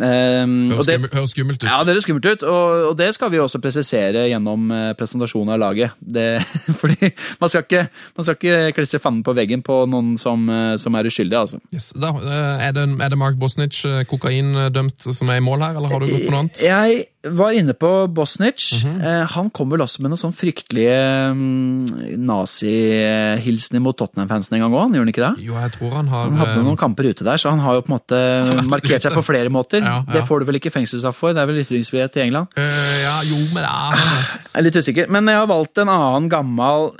Um, 0.00 0.70
Høres, 0.72 0.86
det, 0.88 0.94
skummelt, 0.96 1.14
høres 1.18 1.32
skummelt 1.34 1.60
ut. 1.60 1.66
ja, 1.68 1.78
det 1.84 1.92
høres 1.92 2.06
skummelt 2.06 2.28
ut, 2.30 2.44
og, 2.48 2.84
og 2.88 2.94
det 2.96 3.10
skal 3.12 3.28
vi 3.34 3.40
også 3.42 3.60
presisere 3.60 4.22
gjennom 4.30 4.70
eh, 4.72 4.86
presentasjonen 4.96 5.52
av 5.52 5.60
laget. 5.60 5.98
Det, 6.00 6.24
fordi 6.80 7.10
man 7.42 7.52
skal, 7.52 7.66
ikke, 7.66 7.82
man 8.16 8.24
skal 8.26 8.38
ikke 8.38 8.72
klistre 8.78 9.02
fanden 9.04 9.26
på 9.26 9.34
veggen 9.36 9.60
på 9.66 9.82
noen 9.92 10.14
som, 10.20 10.48
eh, 10.48 10.72
som 10.80 10.96
er 10.96 11.10
uskyldig, 11.10 11.36
altså. 11.36 11.60
Yes. 11.76 11.90
Da, 11.92 12.14
eh, 12.16 12.64
er, 12.70 12.72
det, 12.78 12.86
er 12.96 13.12
det 13.12 13.20
Mark 13.20 13.36
Bosnic, 13.40 13.82
eh, 13.84 14.00
kokaindømt, 14.08 15.04
som 15.04 15.28
er 15.28 15.42
i 15.42 15.44
mål 15.44 15.66
her, 15.66 15.76
eller 15.76 15.92
har 15.92 16.00
du 16.00 16.08
gått 16.14 16.24
for 16.24 16.36
noe 16.36 16.46
annet? 16.46 16.64
Jeg 16.64 17.04
var 17.22 17.52
inne 17.52 17.74
på 17.76 17.88
Bosnic. 18.16 18.70
Eh, 18.84 19.26
Han 19.34 19.50
kom 19.52 19.68
vel 19.72 19.82
også 19.84 20.00
med 20.00 20.12
noen 20.12 20.20
sånn 20.22 20.32
fryktelige 20.36 20.94
mm, 21.36 22.16
nazihilsener 22.24 23.82
mot 23.84 23.96
Tottenham-fansen 23.98 24.56
en 24.56 24.64
gang 24.64 24.72
òg, 24.76 24.94
gjorde 24.94 25.04
han 25.04 25.12
ikke 25.12 25.24
det? 25.26 25.44
Jo, 25.44 25.56
jeg 25.60 25.74
tror 25.76 25.96
han 25.98 26.08
har 26.12 26.24
Han 26.30 26.38
hadde 26.40 26.56
eh, 26.56 26.64
noen 26.66 26.80
kamper 26.80 27.10
ute 27.10 27.26
der, 27.26 27.40
så 27.40 27.52
han 27.52 27.60
har 27.64 27.76
jo 27.78 27.84
på 27.84 27.92
en 27.92 27.96
måte 27.98 28.20
markert 28.74 29.04
seg 29.04 29.16
på 29.16 29.24
flere 29.26 29.52
måter. 29.52 29.84
Ja, 29.84 30.00
ja. 30.00 30.02
Det 30.14 30.24
får 30.28 30.40
du 30.42 30.48
vel 30.50 30.60
ikke 30.60 30.72
fengselsstraff 30.74 31.18
for, 31.20 31.36
det 31.36 31.42
er 31.44 31.50
vel 31.50 31.60
ytringsfrihet 31.64 32.16
i 32.20 32.24
England? 32.26 32.52
Uh, 32.58 32.66
Ja, 33.04 33.16
jo, 33.28 33.38
men 33.54 33.64
er 33.64 33.96
han 33.96 34.00
Jeg 34.00 34.58
er 34.60 34.66
litt 34.66 34.80
usikker, 34.80 35.10
men 35.12 35.28
jeg 35.30 35.40
har 35.40 35.48
valgt 35.50 35.80
en 35.82 35.92
annen 35.92 36.28
gammel 36.32 36.90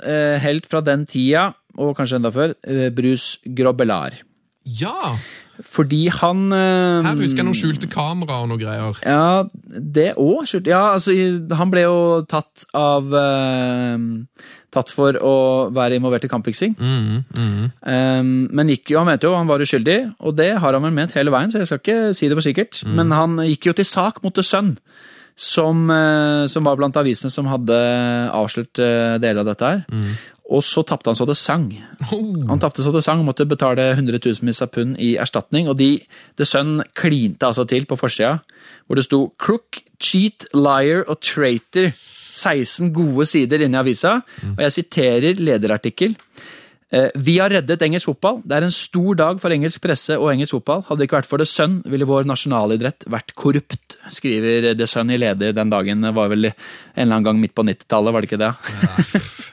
helt 0.41 0.67
fra 0.69 0.81
den 0.85 1.05
tida, 1.09 1.51
og 1.79 1.95
kanskje 1.97 2.17
enda 2.19 2.31
før, 2.33 2.53
Bruce 2.95 3.39
Grobbelar. 3.57 4.15
Ja! 4.65 5.13
Fordi 5.67 6.05
han 6.13 6.47
eh, 6.55 7.05
Her 7.05 7.19
husker 7.19 7.41
jeg 7.41 7.47
noen 7.47 7.57
skjulte 7.57 7.89
kamera 7.91 8.41
og 8.43 8.49
noe 8.51 8.61
greier. 8.61 8.97
Ja, 9.05 9.43
det 9.65 10.13
òg. 10.19 10.49
Ja, 10.67 10.93
altså, 10.95 11.15
han 11.57 11.73
ble 11.73 11.85
jo 11.85 11.99
tatt 12.29 12.65
av 12.77 13.13
eh, 13.17 14.07
Tatt 14.71 14.87
for 14.87 15.17
å 15.19 15.35
være 15.75 15.97
involvert 15.99 16.23
i 16.23 16.29
kampfiksing. 16.31 16.77
Mm, 16.79 17.23
mm. 17.35 17.63
Um, 17.83 18.29
men 18.55 18.69
gikk 18.71 18.93
jo, 18.93 19.01
han 19.01 19.09
mente 19.09 19.27
jo 19.27 19.33
han 19.35 19.49
var 19.49 19.59
uskyldig, 19.59 19.97
og 20.23 20.37
det 20.37 20.53
har 20.63 20.77
han 20.77 20.85
vel 20.85 20.93
ment 20.95 21.11
hele 21.17 21.33
veien, 21.33 21.51
så 21.51 21.59
jeg 21.59 21.67
skal 21.67 21.81
ikke 21.81 21.97
si 22.15 22.29
det 22.31 22.37
for 22.39 22.45
sikkert. 22.45 22.79
Men 22.87 23.11
han 23.11 23.35
gikk 23.49 23.67
jo 23.67 23.73
til 23.75 23.89
sak 23.89 24.21
mot 24.23 24.31
The 24.31 24.45
Sun, 24.47 24.77
som, 25.35 25.83
eh, 25.91 26.45
som 26.47 26.63
var 26.63 26.79
blant 26.79 26.95
avisene 26.95 27.33
som 27.33 27.51
hadde 27.51 27.81
avslørt 28.31 28.79
eh, 28.79 29.17
deler 29.19 29.43
av 29.43 29.51
dette 29.51 29.73
her. 29.73 29.83
Og 30.51 30.63
så 30.67 30.83
tapte 30.83 31.07
han 31.07 31.17
så 31.17 31.25
det 31.29 31.37
sang. 31.39 31.69
Oh. 32.11 32.43
Han 32.49 32.59
tapte 32.59 32.83
så 32.83 32.91
det 32.91 33.03
sang 33.05 33.23
og 33.23 33.29
måtte 33.29 33.47
betale 33.47 33.93
hundretusenvis 33.95 34.61
av 34.65 34.73
pund 34.75 34.97
i 34.99 35.13
erstatning, 35.21 35.69
og 35.71 35.77
de, 35.79 35.93
The 36.35 36.47
Sun 36.47 36.81
klinte 36.97 37.47
altså 37.47 37.63
til 37.69 37.87
på 37.87 37.99
forsida, 37.99 38.39
hvor 38.85 38.99
det 38.99 39.07
sto 39.07 39.31
'Crook, 39.39 39.83
cheat, 39.99 40.49
liar 40.53 41.05
og 41.07 41.21
traitor'. 41.23 41.93
16 42.31 42.93
gode 42.95 43.25
sider 43.27 43.59
inne 43.65 43.75
i 43.75 43.81
avisa, 43.81 44.21
og 44.55 44.61
jeg 44.63 44.71
siterer 44.71 45.35
lederartikkel. 45.35 46.15
Eh, 46.91 47.09
Vi 47.15 47.37
har 47.39 47.49
reddet 47.49 47.81
engelsk 47.81 48.09
fotball. 48.09 48.41
Det 48.43 48.57
er 48.57 48.63
en 48.67 48.71
stor 48.71 49.15
dag 49.15 49.39
for 49.39 49.51
engelsk 49.51 49.81
presse 49.83 50.17
og 50.17 50.31
engelsk 50.31 50.57
fotball. 50.57 50.83
Hadde 50.87 50.99
det 50.99 51.07
ikke 51.07 51.19
vært 51.21 51.29
for 51.29 51.39
The 51.39 51.47
Sun, 51.47 51.81
ville 51.87 52.07
vår 52.07 52.27
nasjonalidrett 52.27 53.07
vært 53.07 53.31
korrupt, 53.35 53.97
skriver 54.11 54.73
The 54.75 54.87
Sun 54.87 55.11
i 55.11 55.19
leder 55.19 55.55
den 55.55 55.71
dagen. 55.71 56.03
Det 56.03 56.13
var 56.15 56.31
vel 56.31 56.51
en 56.51 56.53
eller 56.95 57.15
annen 57.15 57.29
gang 57.29 57.39
midt 57.39 57.55
på 57.55 57.63
90-tallet, 57.67 58.13
var 58.13 58.21
det 58.21 58.31
ikke 58.31 58.43
det? 58.43 58.51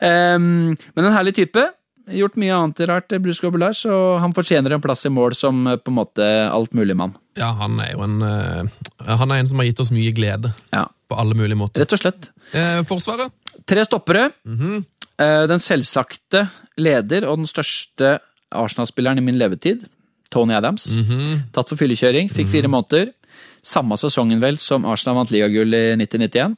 Em, 0.00 0.74
men 0.94 1.04
en 1.08 1.14
herlig 1.16 1.34
type. 1.38 1.64
Gjort 2.04 2.34
mye 2.36 2.52
annet 2.52 2.80
rart, 2.90 3.14
Bruce 3.24 3.40
Gobbelard, 3.40 3.78
og 3.88 4.18
han 4.20 4.34
fortjener 4.36 4.74
en 4.76 4.82
plass 4.84 5.06
i 5.08 5.12
mål 5.12 5.32
som 5.38 5.62
eh, 5.70 5.78
på 5.80 5.88
en 5.92 5.96
måte 5.96 6.26
altmuligmann. 6.52 7.14
Ja, 7.40 7.52
han 7.56 7.78
er 7.80 7.94
jo 7.94 8.02
en 8.04 8.18
eh, 8.22 8.68
Han 9.08 9.32
er 9.32 9.40
en 9.40 9.48
som 9.48 9.62
har 9.62 9.70
gitt 9.70 9.80
oss 9.80 9.92
mye 9.94 10.12
glede. 10.12 10.52
Ja, 10.74 10.84
På 11.08 11.16
alle 11.20 11.34
mulige 11.38 11.56
måter. 11.56 11.80
rett 11.80 11.96
og 11.96 12.02
slett. 12.02 12.28
Eh, 12.52 12.82
forsvaret? 12.84 13.32
Tre 13.64 13.86
stoppere. 13.88 14.26
Eh, 14.44 15.46
Den 15.48 15.62
selvsagte 15.62 16.44
leder 16.76 17.24
og 17.30 17.38
den 17.40 17.48
største 17.48 18.18
Arsenal-spilleren 18.54 19.18
i 19.18 19.24
min 19.24 19.38
levetid, 19.40 19.86
Tony 20.30 20.52
Adams. 20.54 20.90
Tatt 21.54 21.68
for 21.72 21.78
fyllekjøring, 21.80 22.28
fikk 22.30 22.50
fire 22.52 22.68
måneder. 22.70 23.12
Samme 23.64 23.96
sesongen 23.98 24.42
vel 24.42 24.58
som 24.60 24.84
Arsenal 24.86 25.16
vant 25.22 25.32
ligagull 25.32 25.72
i 25.74 25.82
1991. 25.96 26.54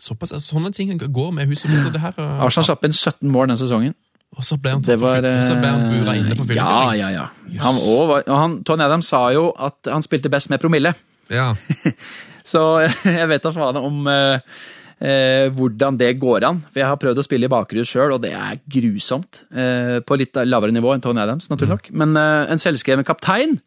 Såpass, 0.00 0.32
altså, 0.34 0.56
sånne 0.56 0.72
ting 0.74 0.90
går 0.98 1.30
med 1.32 1.46
huset. 1.46 1.70
Så 1.70 1.92
det 1.94 2.02
her, 2.02 2.16
uh, 2.18 2.42
Arsenal 2.44 2.66
slapp 2.66 2.84
inn 2.84 2.92
17 2.94 3.30
mål 3.30 3.52
den 3.52 3.60
sesongen. 3.60 3.94
og 4.34 4.42
så 4.44 4.56
ble 4.58 4.74
han 4.74 4.82
var 4.82 5.22
så 5.46 5.54
ble 5.54 5.70
han 5.70 5.84
bura 5.92 6.16
inne 6.18 6.34
for 6.34 6.50
eh, 6.50 6.56
Ja, 6.58 6.92
ja, 6.98 7.10
ja. 7.14 7.26
Han, 7.62 7.78
og, 7.78 8.14
han, 8.26 8.56
Tony 8.66 8.82
Adams 8.82 9.06
sa 9.12 9.28
jo 9.30 9.52
at 9.54 9.86
han 9.86 10.02
spilte 10.02 10.32
best 10.32 10.50
med 10.50 10.58
promille. 10.62 10.94
Ja. 11.30 11.52
Så 12.44 12.60
jeg 13.06 13.28
vet 13.30 13.44
da 13.44 13.52
faen 13.54 13.78
om 13.80 14.08
eh, 14.10 14.56
eh, 15.00 15.46
hvordan 15.54 15.98
det 16.00 16.12
går 16.20 16.46
an. 16.48 16.60
For 16.70 16.82
jeg 16.82 16.90
har 16.90 17.00
prøvd 17.00 17.20
å 17.20 17.24
spille 17.26 17.48
i 17.48 17.52
bakrus 17.52 17.90
sjøl, 17.90 18.14
og 18.16 18.22
det 18.24 18.32
er 18.36 18.60
grusomt. 18.70 19.44
Eh, 19.54 19.98
på 20.06 20.18
litt 20.20 20.36
lavere 20.46 20.74
nivå 20.74 20.94
enn 20.94 21.04
Tony 21.04 21.22
Adams, 21.22 21.50
naturlig 21.50 21.74
nok. 21.74 21.90
Men 22.02 22.14
eh, 22.20 22.52
en 22.54 22.62
selvskreven 22.62 23.06
kaptein. 23.06 23.58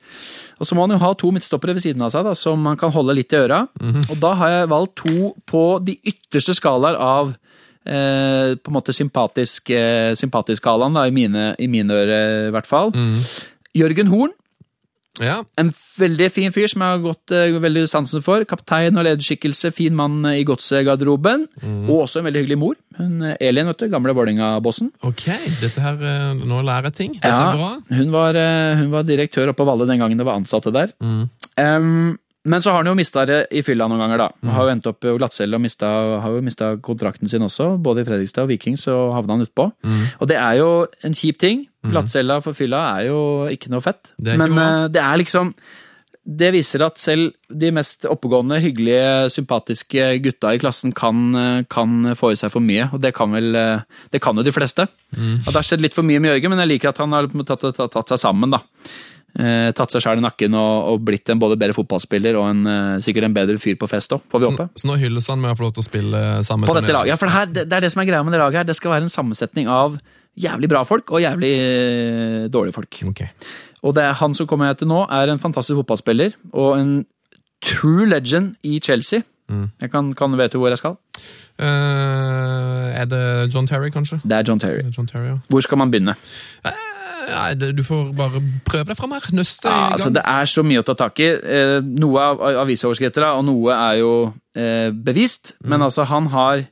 Og 0.58 0.70
så 0.70 0.78
må 0.78 0.86
han 0.88 0.96
jo 0.96 1.02
ha 1.04 1.12
to 1.18 1.32
midtstoppere 1.36 1.76
ved 1.78 1.86
siden 1.86 2.06
av 2.06 2.14
seg 2.14 2.26
da, 2.28 2.36
som 2.38 2.64
han 2.70 2.80
kan 2.80 2.94
holde 2.96 3.18
litt 3.18 3.34
i 3.36 3.42
øra. 3.42 3.66
Og 4.08 4.16
da 4.24 4.34
har 4.40 4.56
jeg 4.56 4.72
valgt 4.74 4.98
to 5.04 5.34
på 5.50 5.66
de 5.86 6.00
ytterste 6.08 6.56
skalaer 6.58 6.98
av 6.98 7.36
eh, 7.86 8.56
på 8.58 8.72
en 8.72 8.78
måte 8.80 8.96
sympatisk, 8.96 9.70
eh, 9.76 10.16
sympatisk 10.18 10.64
skalaen, 10.64 10.98
da, 10.98 11.06
i 11.08 11.14
mine, 11.16 11.54
i 11.60 11.70
mine 11.72 11.94
ører 11.94 12.50
i 12.50 12.52
hvert 12.56 12.70
fall. 12.70 12.92
Jørgen 13.78 14.12
Horn. 14.14 14.34
Ja. 15.24 15.40
En 15.58 15.72
veldig 15.98 16.28
fin 16.32 16.54
fyr 16.54 16.68
som 16.72 16.84
jeg 16.84 16.94
har 16.96 17.02
gått 17.04 17.34
uh, 17.34 17.58
veldig 17.64 17.86
sansen 17.90 18.22
for. 18.26 18.44
Kaptein 18.50 18.98
og 19.00 19.08
lederskikkelse, 19.08 19.72
fin 19.76 19.96
mann 19.98 20.20
i 20.30 20.44
godsegarderoben. 20.48 21.48
Og 21.88 22.04
også 22.04 22.22
en 22.22 22.28
veldig 22.30 22.44
hyggelig 22.44 22.60
mor. 22.62 22.76
Hun 22.98 23.22
eh, 23.26 23.36
Elin, 23.50 23.68
vet 23.70 23.82
du, 23.82 23.88
gamle 23.94 24.14
Vålerenga-bossen. 24.18 24.92
Ok, 25.08 25.26
dette 25.62 25.82
her, 25.84 25.98
uh, 26.02 26.38
nå 26.38 26.62
lærer 26.66 26.92
jeg 26.92 26.98
ting. 27.02 27.18
Dette 27.18 27.34
Ja, 27.34 27.52
er 27.52 27.60
bra. 27.60 27.98
Hun, 27.98 28.14
var, 28.14 28.38
uh, 28.38 28.78
hun 28.84 28.94
var 28.94 29.08
direktør 29.10 29.52
oppe 29.54 29.62
på 29.64 29.68
Valle 29.72 29.90
den 29.90 30.02
gangen 30.04 30.18
det 30.22 30.26
var 30.28 30.38
ansatte 30.40 30.74
der. 30.76 30.94
Em, 31.58 32.18
men 32.48 32.64
så 32.64 32.74
har 32.74 32.82
han 32.82 32.90
jo 32.92 32.98
mista 32.98 33.26
det 33.28 33.40
i 33.52 33.62
fylla 33.66 33.88
noen 33.90 34.02
ganger, 34.04 34.24
da. 34.26 34.28
Har 34.56 34.68
jo 34.68 34.74
endt 34.74 34.88
opp 34.90 35.00
på 35.04 35.16
glattcelle 35.20 35.58
og 35.60 35.64
mista, 35.64 35.90
har 36.24 36.36
jo 36.38 36.44
mista 36.46 36.74
kontrakten 36.84 37.30
sin 37.32 37.46
også. 37.46 37.74
Både 37.84 38.04
i 38.04 38.08
Fredrikstad 38.08 38.48
og 38.48 38.54
Viking 38.54 38.78
så 38.80 38.96
havna 39.16 39.38
han 39.38 39.48
utpå. 39.48 39.68
Og 40.22 40.30
det 40.32 40.38
er 40.42 40.62
jo 40.62 40.70
en 41.08 41.18
kjip 41.18 41.42
ting. 41.44 41.68
Glattcella 41.88 42.42
for 42.44 42.58
fylla 42.58 42.80
er 42.98 43.10
jo 43.10 43.20
ikke 43.54 43.72
noe 43.72 43.84
fett. 43.84 44.14
Det 44.18 44.36
ikke 44.36 44.44
men 44.44 44.56
bra. 44.58 44.70
eh, 44.84 44.88
det 44.98 45.04
er 45.04 45.22
liksom 45.24 45.54
det 46.28 46.50
viser 46.52 46.84
at 46.84 47.00
selv 47.00 47.30
de 47.48 47.70
mest 47.72 48.04
oppegående, 48.10 48.58
hyggelige, 48.60 49.30
sympatiske 49.32 50.10
gutta 50.26 50.52
i 50.52 50.60
klassen 50.60 50.92
kan, 50.92 51.22
eh, 51.40 51.64
kan 51.72 52.16
få 52.20 52.34
i 52.34 52.40
seg 52.40 52.52
for 52.52 52.60
mye. 52.60 52.90
Og 52.92 53.00
det 53.00 53.14
kan 53.16 53.32
vel 53.32 53.56
eh, 53.56 53.86
Det 54.12 54.20
kan 54.22 54.36
jo 54.36 54.44
de 54.44 54.52
fleste. 54.52 54.82
At 55.48 55.48
det 55.48 55.56
har 55.56 55.64
skjedd 55.64 55.82
litt 55.86 55.96
for 55.96 56.04
mye 56.04 56.20
med 56.20 56.34
Jørgen, 56.36 56.52
men 56.52 56.60
jeg 56.60 56.74
liker 56.74 56.90
at 56.90 56.98
han 56.98 57.16
har 57.16 57.28
tatt, 57.32 57.64
tatt, 57.72 57.92
tatt 57.96 58.10
seg 58.12 58.20
sammen. 58.20 58.52
da. 58.52 58.60
Eh, 59.38 59.70
tatt 59.76 59.94
seg 59.94 60.02
sjøl 60.02 60.18
i 60.18 60.24
nakken 60.24 60.56
og, 60.58 60.88
og 60.90 61.02
blitt 61.06 61.30
en 61.30 61.38
både 61.38 61.58
bedre 61.60 61.76
fotballspiller 61.78 62.38
og 62.40 62.48
en, 62.50 62.62
eh, 62.72 62.94
sikkert 63.06 63.28
en 63.28 63.36
bedre 63.36 63.60
fyr 63.62 63.76
på 63.78 63.90
fest 63.92 64.16
òg, 64.16 64.24
får 64.32 64.42
vi 64.42 64.48
Så, 64.48 64.54
håpe. 64.56 64.68
så 64.82 64.90
nå 64.90 64.96
hylles 64.98 65.28
han 65.30 65.44
med 65.44 65.54
å 65.54 65.58
få 65.60 65.68
lov 65.68 65.76
til 65.76 65.84
å 65.84 65.86
spille 65.86 66.22
sammen 66.48 66.70
På 66.70 66.74
dette 66.80 66.96
laget. 66.96 67.12
Ja, 67.12 67.20
for 67.20 67.30
det, 67.30 67.36
her, 67.36 67.52
det, 67.52 67.66
det 67.70 67.78
er 67.78 67.86
det 67.86 67.92
som 67.94 68.02
er 68.02 68.10
greia 68.10 68.24
med 68.26 68.34
det 68.34 68.42
laget 68.42 68.64
her. 68.64 68.70
Det 68.72 68.78
skal 68.80 68.96
være 68.96 69.06
en 69.06 69.14
sammensetning 69.14 69.70
av 69.70 70.00
jævlig 70.38 70.72
bra 70.72 70.82
folk 70.88 71.14
og 71.14 71.22
jævlig 71.22 71.54
eh, 71.54 72.48
dårlige 72.54 72.78
folk. 72.80 73.02
Okay. 73.12 73.30
Og 73.86 73.94
det 73.98 74.08
er 74.08 74.18
han 74.18 74.34
som 74.38 74.50
kommer 74.50 74.74
til 74.80 74.90
nå, 74.90 75.04
er 75.06 75.30
en 75.30 75.44
fantastisk 75.44 75.84
fotballspiller 75.84 76.34
og 76.54 76.80
en 76.80 76.94
true 77.62 78.08
legend 78.10 78.56
i 78.66 78.80
Chelsea. 78.82 79.22
Jeg 79.48 79.92
kan, 79.92 80.14
kan 80.14 80.34
du 80.34 80.58
hvor 80.58 80.68
jeg 80.68 80.78
skal? 80.78 80.98
Uh, 81.58 82.92
er 82.94 83.06
det 83.06 83.54
John 83.54 83.68
Terry, 83.68 83.90
kanskje? 83.90 84.20
Det 84.24 84.36
er 84.36 84.44
John 84.48 84.60
Terry. 84.60 84.84
John 84.98 85.08
Terry, 85.08 85.28
ja. 85.28 85.38
Hvor 85.50 85.62
skal 85.62 85.78
man 85.78 85.92
begynne? 85.92 86.16
Eh, 86.66 86.72
Nei, 87.28 87.54
du 87.76 87.84
får 87.84 88.14
bare 88.16 88.40
prøve 88.68 88.88
deg 88.94 88.98
fram 89.00 89.12
her. 89.18 89.26
Nøste 89.36 89.68
Ja, 89.68 89.74
gang. 89.76 89.94
altså 89.98 90.14
Det 90.16 90.24
er 90.24 90.46
så 90.48 90.64
mye 90.64 90.80
å 90.80 90.86
ta 90.88 90.94
tak 90.96 91.20
i. 91.20 91.28
Eh, 91.36 91.82
Noe 91.84 92.24
av 92.24 92.40
avisoverskrifter, 92.64 93.26
og 93.36 93.44
noe 93.46 93.76
er 93.76 94.00
jo 94.00 94.12
bevist. 94.56 95.04
bevist. 95.04 95.54
Men 95.68 95.82
altså, 95.86 96.06
han 96.08 96.28
har 96.34 96.64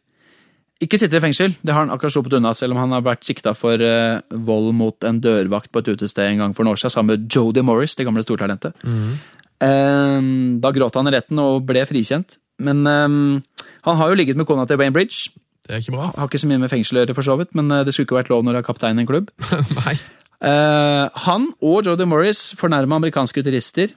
ikke 0.81 0.97
sittet 0.99 1.19
i 1.19 1.23
fengsel. 1.23 1.55
Det 1.63 1.73
har 1.73 1.85
han 1.85 1.91
akkurat 1.93 2.11
sluppet 2.15 2.33
unna, 2.39 2.53
selv 2.53 2.73
om 2.75 2.79
han 2.81 2.91
har 2.91 3.01
vært 3.05 3.23
sikta 3.27 3.53
for 3.55 3.79
eh, 3.79 4.19
vold 4.31 4.73
mot 4.75 5.03
en 5.07 5.19
dørvakt 5.21 5.71
på 5.71 5.79
et 5.83 5.91
utested 5.95 6.25
en 6.31 6.37
gang 6.43 6.53
for 6.55 6.63
noen 6.63 6.73
år 6.75 6.81
siden, 6.81 6.91
sammen 6.95 7.15
med 7.19 7.29
Jodie 7.31 7.63
Morris, 7.63 7.95
det 7.95 8.05
gamle 8.07 8.23
stortalentet. 8.23 8.73
Mm. 8.83 10.59
da 10.61 10.71
gråt 10.75 10.95
han 10.99 11.07
i 11.07 11.13
retten 11.15 11.39
og 11.39 11.63
ble 11.67 11.85
frikjent. 11.87 12.37
Men 12.59 12.85
eh, 12.87 13.41
han 13.87 13.97
har 13.99 14.09
jo 14.11 14.15
ligget 14.19 14.37
med 14.37 14.47
kona 14.47 14.65
til 14.67 14.77
Bainbridge. 14.77 15.29
Bridge. 15.31 15.41
Det 15.65 15.73
er 15.73 15.81
ikke 15.81 15.95
bra. 15.95 16.11
Har 16.13 16.27
ikke 16.29 16.39
så 16.43 16.47
mye 16.51 16.61
med 16.61 16.69
fengsel 16.69 16.99
å 16.99 17.01
gjøre, 17.01 17.15
for 17.17 17.25
så 17.25 17.35
vidt, 17.39 17.55
men 17.57 17.71
eh, 17.73 17.83
det 17.87 17.93
skulle 17.95 18.05
ikke 18.09 18.19
vært 18.19 18.29
lov 18.29 18.43
når 18.45 18.53
du 18.53 18.59
er 18.61 18.67
kaptein 18.67 18.99
i 18.99 19.05
en 19.05 19.09
klubb. 19.09 19.31
Nei. 19.81 19.95
Eh, 20.43 21.21
han 21.27 21.47
og 21.63 21.85
Jodie 21.87 22.07
Morris 22.09 22.49
fornærma 22.59 22.99
amerikanske 22.99 23.43
turister 23.45 23.93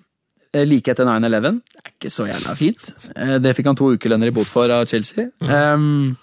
uh, 0.55 0.65
like 0.65 0.93
etter 0.93 1.09
9-11. 1.09 1.59
Det 1.65 1.83
er 1.83 1.93
ikke 1.95 2.13
så 2.13 2.29
jævla 2.29 2.55
fint. 2.59 2.93
Uh, 3.17 3.37
det 3.43 3.55
fikk 3.59 3.71
han 3.73 3.79
to 3.79 3.93
ukelønner 3.97 4.31
i 4.31 4.35
bot 4.35 4.49
for 4.49 4.71
av 4.73 4.87
Chelsea. 4.91 5.29
Um, 5.43 6.17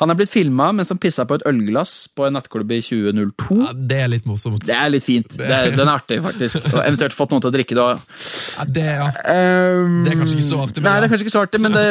han 0.00 0.10
er 0.10 0.18
blitt 0.18 0.30
filma 0.32 0.70
mens 0.74 0.90
han 0.92 0.98
pissa 1.02 1.24
på 1.28 1.36
et 1.38 1.44
ølglass 1.46 1.92
på 2.14 2.26
en 2.26 2.34
nattklubb 2.38 2.72
i 2.74 2.80
2002. 2.82 3.58
Ja, 3.62 3.72
det 3.74 3.98
er 4.04 4.08
litt 4.12 4.24
morsomt. 4.28 4.64
Det 4.66 4.74
er 4.74 4.90
litt 4.90 5.04
fint. 5.06 5.28
Det 5.38 5.46
er, 5.48 5.70
den 5.76 5.84
er 5.86 5.92
artig, 5.94 6.18
faktisk. 6.24 6.64
Og 6.72 6.80
eventuelt 6.82 7.14
fått 7.16 7.30
noen 7.34 7.44
til 7.44 7.50
å 7.52 7.54
drikke 7.54 7.76
det 7.78 7.84
òg. 7.84 8.04
Ja, 8.58 8.66
det, 8.78 8.86
ja. 8.98 9.06
Um, 9.34 10.00
Det 10.06 10.14
er 10.14 10.18
kanskje 10.20 10.38
ikke 10.38 10.48
så 10.48 10.60
artig, 10.64 10.82
men 10.82 10.88
Nei, 10.90 10.96
det 11.00 11.06
er 11.08 11.12
kanskje 11.14 11.26
ikke 11.28 11.34
så 11.36 11.42
artig, 11.46 11.60
men 11.64 11.76
det, 11.76 11.84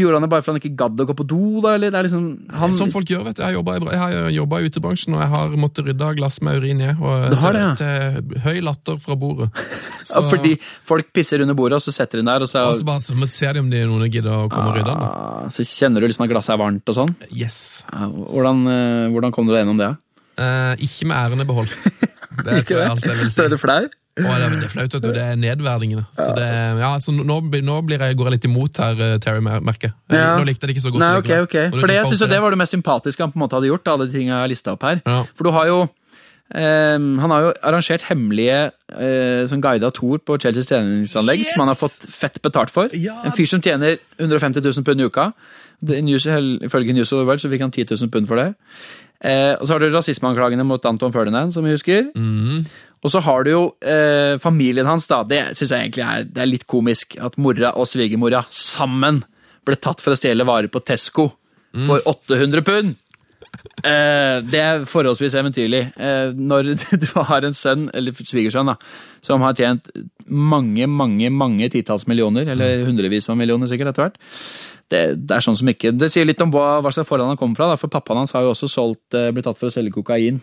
gjorde 0.00 0.18
han 0.20 0.26
det 0.26 0.30
bare 0.32 0.44
fordi 0.44 0.54
han 0.56 0.62
ikke 0.62 0.76
gadd 0.82 1.02
å 1.04 1.08
gå 1.08 1.16
på 1.22 1.26
do, 1.32 1.40
da? 1.64 1.74
Eller? 1.78 1.92
Det 1.94 2.00
er 2.02 2.08
liksom, 2.08 2.26
han, 2.62 2.76
Som 2.76 2.92
folk 2.94 3.08
gjør, 3.12 3.24
vet 3.30 3.40
du. 3.40 3.42
Jeg 3.46 4.00
har 4.02 4.30
jobba 4.36 4.60
i- 4.60 4.68
utebransjen, 4.72 5.16
og 5.16 5.24
jeg 5.24 5.32
har 5.34 5.56
måttet 5.60 5.88
rydde 5.88 6.12
glass 6.20 6.40
med 6.44 6.60
urin 6.62 6.80
i. 6.84 6.90
Og 6.96 7.36
har 7.42 7.58
til, 7.58 7.62
ja. 7.62 7.72
til 7.78 8.40
høy 8.46 8.60
latter 8.68 9.00
fra 9.02 9.16
bordet. 9.18 9.50
Ja, 10.12 10.18
fordi 10.28 10.56
folk 10.84 11.12
pisser 11.14 11.40
under 11.44 11.54
bordet, 11.56 11.78
og 11.78 11.82
så 11.84 11.92
setter 11.94 12.18
de 12.18 12.24
den 12.24 12.28
der, 12.28 12.42
og 12.44 12.48
så, 12.50 12.64
Og 12.68 12.74
så 12.76 12.84
bare 12.84 13.00
så 13.00 13.14
ser 13.30 13.54
de 13.54 13.60
om 13.62 13.68
de 13.70 13.78
noen 13.86 14.10
gidder 14.10 14.32
å 14.34 14.48
komme 14.50 14.72
og 14.72 14.76
rydde 14.76 14.90
den. 14.90 15.04
ah, 15.06 15.46
så 15.54 15.64
kjenner 15.64 16.02
du 16.02 16.08
liksom 16.10 16.24
at 16.26 16.32
glasset 16.32 16.52
er 16.56 16.58
varmt 16.60 16.90
og 16.90 16.96
sånn. 16.98 17.12
Yes. 17.30 17.84
Hvordan, 17.92 18.64
eh, 18.66 19.10
hvordan 19.14 19.34
kom 19.34 19.46
du 19.48 19.54
deg 19.54 19.62
gjennom 19.62 19.80
det? 19.80 19.90
Eh, 20.40 20.86
ikke 20.88 21.08
med 21.10 21.16
æren 21.18 21.44
i 21.44 21.48
behold. 21.48 21.72
Det 22.32 22.62
Ikke 22.62 22.72
tror 22.72 22.78
jeg 22.80 22.86
det? 22.86 22.92
alt 22.94 23.04
jeg 23.04 23.16
vil 23.18 23.28
si. 23.28 23.34
Så 23.36 23.44
er 23.44 23.50
du 23.52 23.58
flau? 23.60 23.82
Å, 23.84 24.22
det, 24.24 24.44
er, 24.44 24.54
det 24.56 24.66
er 24.66 24.70
flaut, 24.72 24.94
vet 24.96 25.04
du. 25.04 25.08
Det 25.12 25.20
er 25.24 25.36
nedverdigende. 25.40 26.04
Så 26.16 26.30
det, 26.36 26.46
ja, 26.80 26.88
så 27.00 27.12
nå, 27.12 27.38
nå 27.64 27.76
blir 27.84 28.00
jeg, 28.00 28.16
går 28.18 28.28
jeg 28.28 28.34
litt 28.38 28.46
imot 28.48 28.80
her, 28.82 29.02
eh, 29.04 29.14
Terry 29.22 29.40
Merke. 29.44 29.92
Ja. 30.12 30.34
Nå 30.36 30.46
likte 30.48 30.64
jeg 30.66 30.72
det 30.72 30.76
ikke 30.76 30.84
så 30.84 30.92
godt. 30.94 31.04
Nei, 31.04 31.14
ok, 31.20 31.32
ok. 31.46 31.56
For 31.76 31.88
det, 31.88 31.96
jeg 32.00 32.18
jo 32.20 32.28
det 32.32 32.40
var 32.44 32.56
det 32.56 32.60
mest 32.60 32.76
sympatiske 32.76 33.24
han 33.24 33.32
på 33.32 33.40
en 33.40 33.44
måte 33.44 33.56
hadde 33.56 33.70
gjort, 33.70 33.92
alle 33.92 34.08
de 34.08 34.16
tingene 34.16 34.34
jeg 34.34 34.44
har 34.46 34.52
lista 34.52 34.74
opp 34.74 34.88
her. 34.88 35.00
Ja. 35.04 35.20
For 35.36 35.48
du 35.48 35.52
har 35.56 35.68
jo 35.70 35.82
Um, 36.52 37.16
Han 37.22 37.32
har 37.32 37.44
jo 37.46 37.52
arrangert 37.64 38.02
hemmelige 38.10 38.56
uh, 38.92 39.44
sånn 39.48 39.62
guida 39.64 39.88
tour 39.94 40.20
på 40.20 40.36
Chelseas 40.36 40.68
treningsanlegg, 40.68 41.40
Yes! 41.40 41.54
som 41.54 41.62
han 41.64 41.70
har 41.72 41.78
fått 41.80 42.04
fett 42.12 42.36
betalt 42.44 42.68
for. 42.74 42.92
Ja. 42.92 43.14
En 43.24 43.32
fyr 43.32 43.48
som 43.48 43.62
tjener 43.64 43.96
150 44.18 44.60
000 44.60 44.84
pund 44.84 45.00
i 45.00 45.06
uka. 45.08 45.30
Ifølge 45.82 46.94
News 46.94 47.12
of 47.12 47.18
the 47.18 47.26
World 47.26 47.42
så 47.42 47.50
fikk 47.52 47.64
han 47.64 47.74
10 47.74 47.86
000 47.90 48.12
pund 48.12 48.30
for 48.30 48.38
det. 48.40 48.52
Eh, 49.22 49.52
og 49.58 49.66
så 49.66 49.74
har 49.74 49.82
du 49.82 49.90
rasismeanklagene 49.92 50.66
mot 50.66 50.84
Anton 50.86 51.12
Ferdinand, 51.14 51.54
som 51.54 51.66
vi 51.66 51.74
husker. 51.74 52.08
Mm. 52.14 52.64
Og 53.02 53.10
så 53.10 53.22
har 53.22 53.44
du 53.44 53.50
jo 53.50 53.62
eh, 53.82 54.38
familien 54.42 54.86
hans, 54.86 55.08
da. 55.10 55.22
Det 55.26 55.42
syns 55.58 55.74
jeg 55.74 55.88
egentlig 55.88 56.06
er, 56.06 56.26
det 56.30 56.42
er 56.42 56.50
litt 56.50 56.66
komisk. 56.70 57.18
At 57.18 57.38
mora 57.38 57.74
og 57.78 57.88
svigermora 57.90 58.44
sammen 58.50 59.22
ble 59.66 59.78
tatt 59.78 60.02
for 60.02 60.14
å 60.14 60.18
stjele 60.18 60.46
varer 60.46 60.70
på 60.70 60.82
Tesco 60.86 61.30
for 61.72 62.02
800 62.04 62.62
pund. 62.66 62.96
Eh, 63.82 64.38
det 64.48 64.60
er 64.60 64.84
forholdsvis 64.88 65.36
eventyrlig. 65.38 65.82
Eh, 65.96 66.32
når 66.34 66.72
du 67.02 67.08
har 67.28 67.46
en 67.46 67.56
sønn, 67.56 67.88
eller 67.94 68.16
svigersønn, 68.16 68.72
da, 68.72 68.76
som 69.24 69.44
har 69.44 69.56
tjent 69.58 69.90
mange, 70.26 70.86
mange 70.88 71.30
mange 71.34 71.68
titalls 71.72 72.06
millioner, 72.10 72.48
eller 72.54 72.86
hundrevis 72.86 73.28
av 73.32 73.38
millioner 73.40 73.70
sikkert 73.70 73.92
etter 73.92 74.08
hvert. 74.08 74.20
Det, 74.92 75.00
det 75.24 75.36
er 75.38 75.44
sånn 75.44 75.56
som 75.58 75.70
ikke 75.72 75.94
Det 75.96 76.10
sier 76.12 76.26
litt 76.28 76.40
om 76.44 76.52
hva, 76.52 76.66
hva 76.84 76.92
slags 76.92 77.08
forhold 77.08 77.32
han 77.32 77.40
kommer 77.40 77.56
fra. 77.58 77.70
Da, 77.72 77.78
for 77.80 77.92
pappaen 77.92 78.20
hans 78.22 78.34
har 78.36 78.44
jo 78.44 78.52
også 78.52 78.68
solgt, 78.70 79.16
eh, 79.16 79.30
blitt 79.32 79.48
tatt 79.48 79.58
for 79.60 79.70
å 79.70 79.74
selge 79.74 79.94
kokain. 79.96 80.42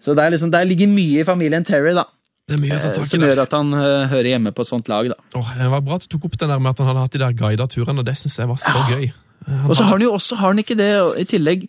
Så 0.00 0.14
det 0.16 0.24
er 0.24 0.32
liksom, 0.32 0.50
der 0.54 0.64
ligger 0.68 0.88
mye 0.88 1.20
i 1.20 1.28
familien 1.28 1.66
Terry, 1.68 1.92
da. 1.98 2.06
Det 2.48 2.56
er 2.56 2.62
mye 2.64 2.74
å 2.78 2.80
ta 2.82 2.88
eh, 2.88 2.94
tak 2.96 3.04
i 3.04 3.10
Som 3.12 3.22
gjør 3.28 3.42
at 3.44 3.52
han 3.54 3.74
eh, 3.76 4.06
hører 4.10 4.30
hjemme 4.32 4.54
på 4.56 4.64
et 4.64 4.70
sånt 4.72 4.88
lag, 4.90 5.10
da. 5.12 5.18
Åh, 5.38 5.50
det 5.60 5.68
var 5.74 5.82
bra 5.86 5.98
at 6.00 6.06
du 6.06 6.14
tok 6.16 6.24
opp 6.30 6.38
den 6.40 6.50
der 6.54 6.62
med 6.62 6.72
at 6.72 6.80
han 6.82 6.88
hadde 6.94 7.04
hatt 7.04 7.14
de 7.18 7.20
der 7.26 7.36
guida 7.36 7.68
turene, 7.70 8.06
det 8.08 8.16
syns 8.18 8.40
jeg 8.40 8.48
var 8.50 8.58
så 8.64 8.86
gøy. 8.90 9.10
Og 9.50 9.70
så 9.72 9.84
har 9.86 9.94
han 9.96 10.02
jo 10.04 10.10
også, 10.12 10.36
har 10.36 10.52
han 10.52 10.60
ikke 10.60 10.74
det, 10.76 10.88
i 11.16 11.24
tillegg 11.24 11.62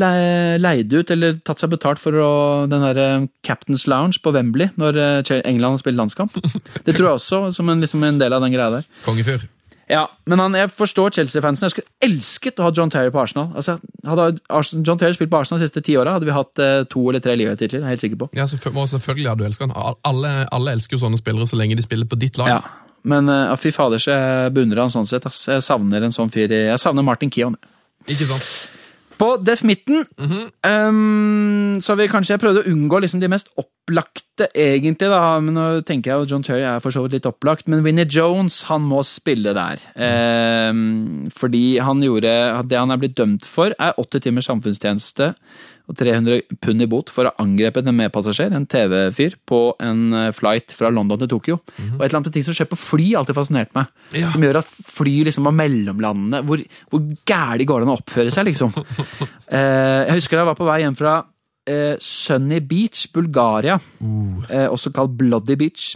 le- 0.00 0.56
leid 0.62 0.94
ut, 0.94 1.10
eller 1.12 1.36
tatt 1.44 1.60
seg 1.60 1.72
betalt 1.74 2.00
for 2.00 2.16
å, 2.16 2.28
den 2.70 2.84
der 2.86 3.00
eh, 3.02 3.26
Captain's 3.44 3.84
Lounge 3.90 4.20
på 4.24 4.32
Wembley, 4.36 4.70
når 4.80 5.00
eh, 5.02 5.34
England 5.42 5.76
har 5.76 5.82
spilt 5.82 5.98
landskamp. 6.00 6.38
Det 6.86 6.94
tror 6.96 7.10
jeg 7.10 7.14
også, 7.18 7.40
som 7.56 7.68
en, 7.72 7.84
liksom 7.84 8.04
en 8.08 8.20
del 8.20 8.32
av 8.36 8.44
den 8.44 8.54
greia 8.56 8.70
der. 8.78 8.88
Kongefyr. 9.04 9.44
Ja, 9.88 10.02
men 10.28 10.40
han, 10.42 10.56
jeg 10.56 10.68
forstår 10.76 11.14
Chelsea-fansen. 11.16 11.64
Jeg 11.64 11.72
skulle 11.72 12.04
elsket 12.04 12.60
å 12.60 12.66
ha 12.66 12.72
John 12.76 12.92
Terry 12.92 13.12
på 13.12 13.22
Arsenal. 13.22 13.48
Altså, 13.56 13.78
hadde 14.04 14.26
John 14.84 15.00
Terry 15.00 15.16
spilt 15.16 15.32
på 15.32 15.40
Arsenal 15.40 15.62
de 15.62 15.68
siste 15.68 15.82
ti 15.84 15.96
åra, 15.96 16.18
hadde 16.18 16.28
vi 16.28 16.34
hatt 16.36 16.60
eh, 16.60 16.82
to 16.92 17.06
eller 17.08 17.24
tre 17.24 17.38
ligatitler. 17.40 17.80
Jeg 17.80 17.86
er 17.86 17.94
helt 17.96 18.04
sikker 18.04 18.20
på. 18.20 18.28
Ja, 18.36 18.44
selvfølgelig 18.50 19.30
hadde 19.32 19.42
du 19.42 19.48
elsket 19.48 19.72
han. 19.72 19.96
Alle, 20.08 20.34
alle 20.52 20.76
elsker 20.76 20.98
jo 20.98 21.02
sånne 21.06 21.20
spillere 21.20 21.48
så 21.48 21.60
lenge 21.60 21.78
de 21.78 21.86
spiller 21.86 22.08
på 22.08 22.20
ditt 22.20 22.36
lag. 22.40 22.58
Ja, 22.58 22.60
Men 23.08 23.32
uh, 23.32 23.54
fy 23.56 23.72
fader, 23.72 24.02
så 24.02 24.12
jeg 24.12 24.56
beundrer 24.58 24.84
han 24.84 24.92
sånn 24.92 25.08
sett. 25.08 25.24
Ass. 25.28 25.46
Jeg 25.48 25.64
savner 25.64 26.04
en 26.04 26.12
sånn 26.14 26.32
fyr. 26.34 26.52
Jeg 26.52 26.82
savner 26.82 27.06
Martin 27.06 27.32
Keon. 27.32 27.56
Ikke 28.08 28.28
sant? 28.28 28.77
På 29.18 29.32
Def 29.42 29.64
Midten 29.66 30.04
um, 30.18 31.78
så 31.82 31.96
vi 31.98 32.08
kanskje 32.10 32.38
prøvde 32.40 32.62
å 32.62 32.70
unngå 32.70 33.00
liksom 33.02 33.22
de 33.22 33.30
mest 33.30 33.50
opplagte, 33.58 34.48
egentlig, 34.54 35.08
da, 35.10 35.38
men 35.42 35.56
nå 35.56 35.66
tenker 35.86 36.12
jeg 36.12 36.20
jo 36.22 36.28
John 36.32 36.44
Terry 36.46 36.64
er 36.66 36.82
for 36.84 36.94
så 36.94 37.02
vidt 37.04 37.16
litt 37.16 37.28
opplagt, 37.28 37.66
men 37.70 37.82
Winnie 37.86 38.06
Jones 38.06 38.60
han 38.70 38.84
må 38.86 39.02
spille 39.06 39.54
der. 39.56 39.82
Um, 39.98 41.28
fordi 41.34 41.78
han 41.82 42.02
gjorde 42.04 42.30
Det 42.68 42.78
han 42.78 42.94
er 42.94 43.00
blitt 43.00 43.16
dømt 43.18 43.48
for, 43.48 43.74
er 43.74 43.98
80 43.98 44.28
timers 44.28 44.50
samfunnstjeneste 44.50 45.32
og 45.88 45.96
300 45.96 46.58
pund 46.60 46.84
i 46.84 46.88
bot 46.90 47.08
for 47.12 47.24
å 47.24 47.32
ha 47.32 47.44
angrepet 47.44 47.86
en 47.88 47.96
medpassasjer, 47.96 48.52
en 48.52 48.66
TV-fyr, 48.68 49.38
på 49.48 49.60
en 49.84 50.02
eh, 50.12 50.28
flight 50.36 50.74
fra 50.76 50.90
London 50.92 51.22
til 51.22 51.30
Tokyo. 51.32 51.58
Og 51.94 52.02
et 52.02 52.10
eller 52.10 52.18
annet 52.20 52.34
ting 52.36 52.44
som 52.46 52.56
skjer 52.56 52.68
på 52.68 52.78
fly, 52.80 53.08
alltid 53.18 53.38
fascinert 53.38 53.72
meg. 53.76 53.88
Ja. 54.16 54.28
Som 54.32 54.44
gjør 54.44 54.60
at 54.60 54.68
fly 54.68 55.16
liksom 55.28 55.48
var 55.48 55.56
mellomlandene. 55.56 56.42
Hvor, 56.48 56.62
hvor 56.92 57.08
gæli 57.28 57.68
går 57.68 57.80
det 57.80 57.88
an 57.88 57.94
å 57.94 57.98
oppføre 58.02 58.34
seg, 58.34 58.50
liksom? 58.52 58.76
Eh, 59.48 60.02
jeg 60.04 60.18
husker 60.18 60.36
da 60.36 60.42
jeg 60.42 60.48
var 60.50 60.56
på 60.58 60.66
vei 60.68 60.74
hjem 60.82 60.96
fra 60.98 61.12
eh, 61.68 61.94
Sunny 62.04 62.58
Beach, 62.68 63.06
Bulgaria. 63.14 63.78
Eh, 64.52 64.66
også 64.68 64.92
kalt 64.92 65.14
Bloody 65.16 65.56
Beach. 65.56 65.94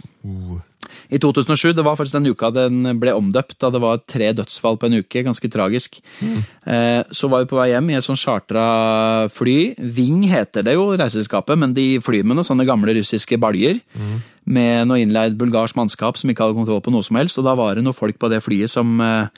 I 1.13 1.19
2007, 1.21 1.73
det 1.77 1.85
var 1.85 1.97
faktisk 1.99 2.17
den 2.17 2.31
uka 2.33 2.49
den 2.53 2.93
ble 3.01 3.13
omdøpt, 3.15 3.57
da 3.61 3.69
det 3.73 3.81
var 3.83 4.01
tre 4.09 4.31
dødsfall 4.35 4.79
på 4.79 4.89
en 4.89 4.99
uke. 5.01 5.23
Ganske 5.25 5.49
tragisk. 5.51 5.99
Mm. 6.23 6.41
så 7.11 7.27
var 7.29 7.43
vi 7.43 7.49
på 7.51 7.57
vei 7.57 7.69
hjem 7.71 7.89
i 7.91 7.97
et 7.97 8.05
sånn 8.05 8.19
chartra 8.19 8.63
fly. 9.33 9.73
Ving 9.77 10.23
heter 10.29 10.65
det 10.65 10.75
jo, 10.77 10.89
reiseselskapet, 10.99 11.59
men 11.59 11.75
de 11.75 11.99
flyr 12.03 12.25
med 12.25 12.37
noen 12.37 12.47
sånne 12.47 12.67
gamle 12.67 12.95
russiske 12.97 13.37
baljer. 13.41 13.79
Med 14.43 14.87
noe 14.89 15.01
innleid 15.03 15.37
bulgarsk 15.39 15.77
mannskap 15.79 16.19
som 16.19 16.31
ikke 16.31 16.47
hadde 16.47 16.57
kontroll 16.57 16.81
på 16.83 16.93
noe 16.93 17.05
som 17.05 17.19
helst. 17.19 17.39
Og 17.39 17.47
da 17.47 17.55
var 17.59 17.75
det 17.75 17.85
noen 17.85 17.97
folk 17.97 18.19
på 18.19 18.31
det 18.31 18.41
flyet 18.43 18.71
som 18.71 18.97
eh, 19.03 19.29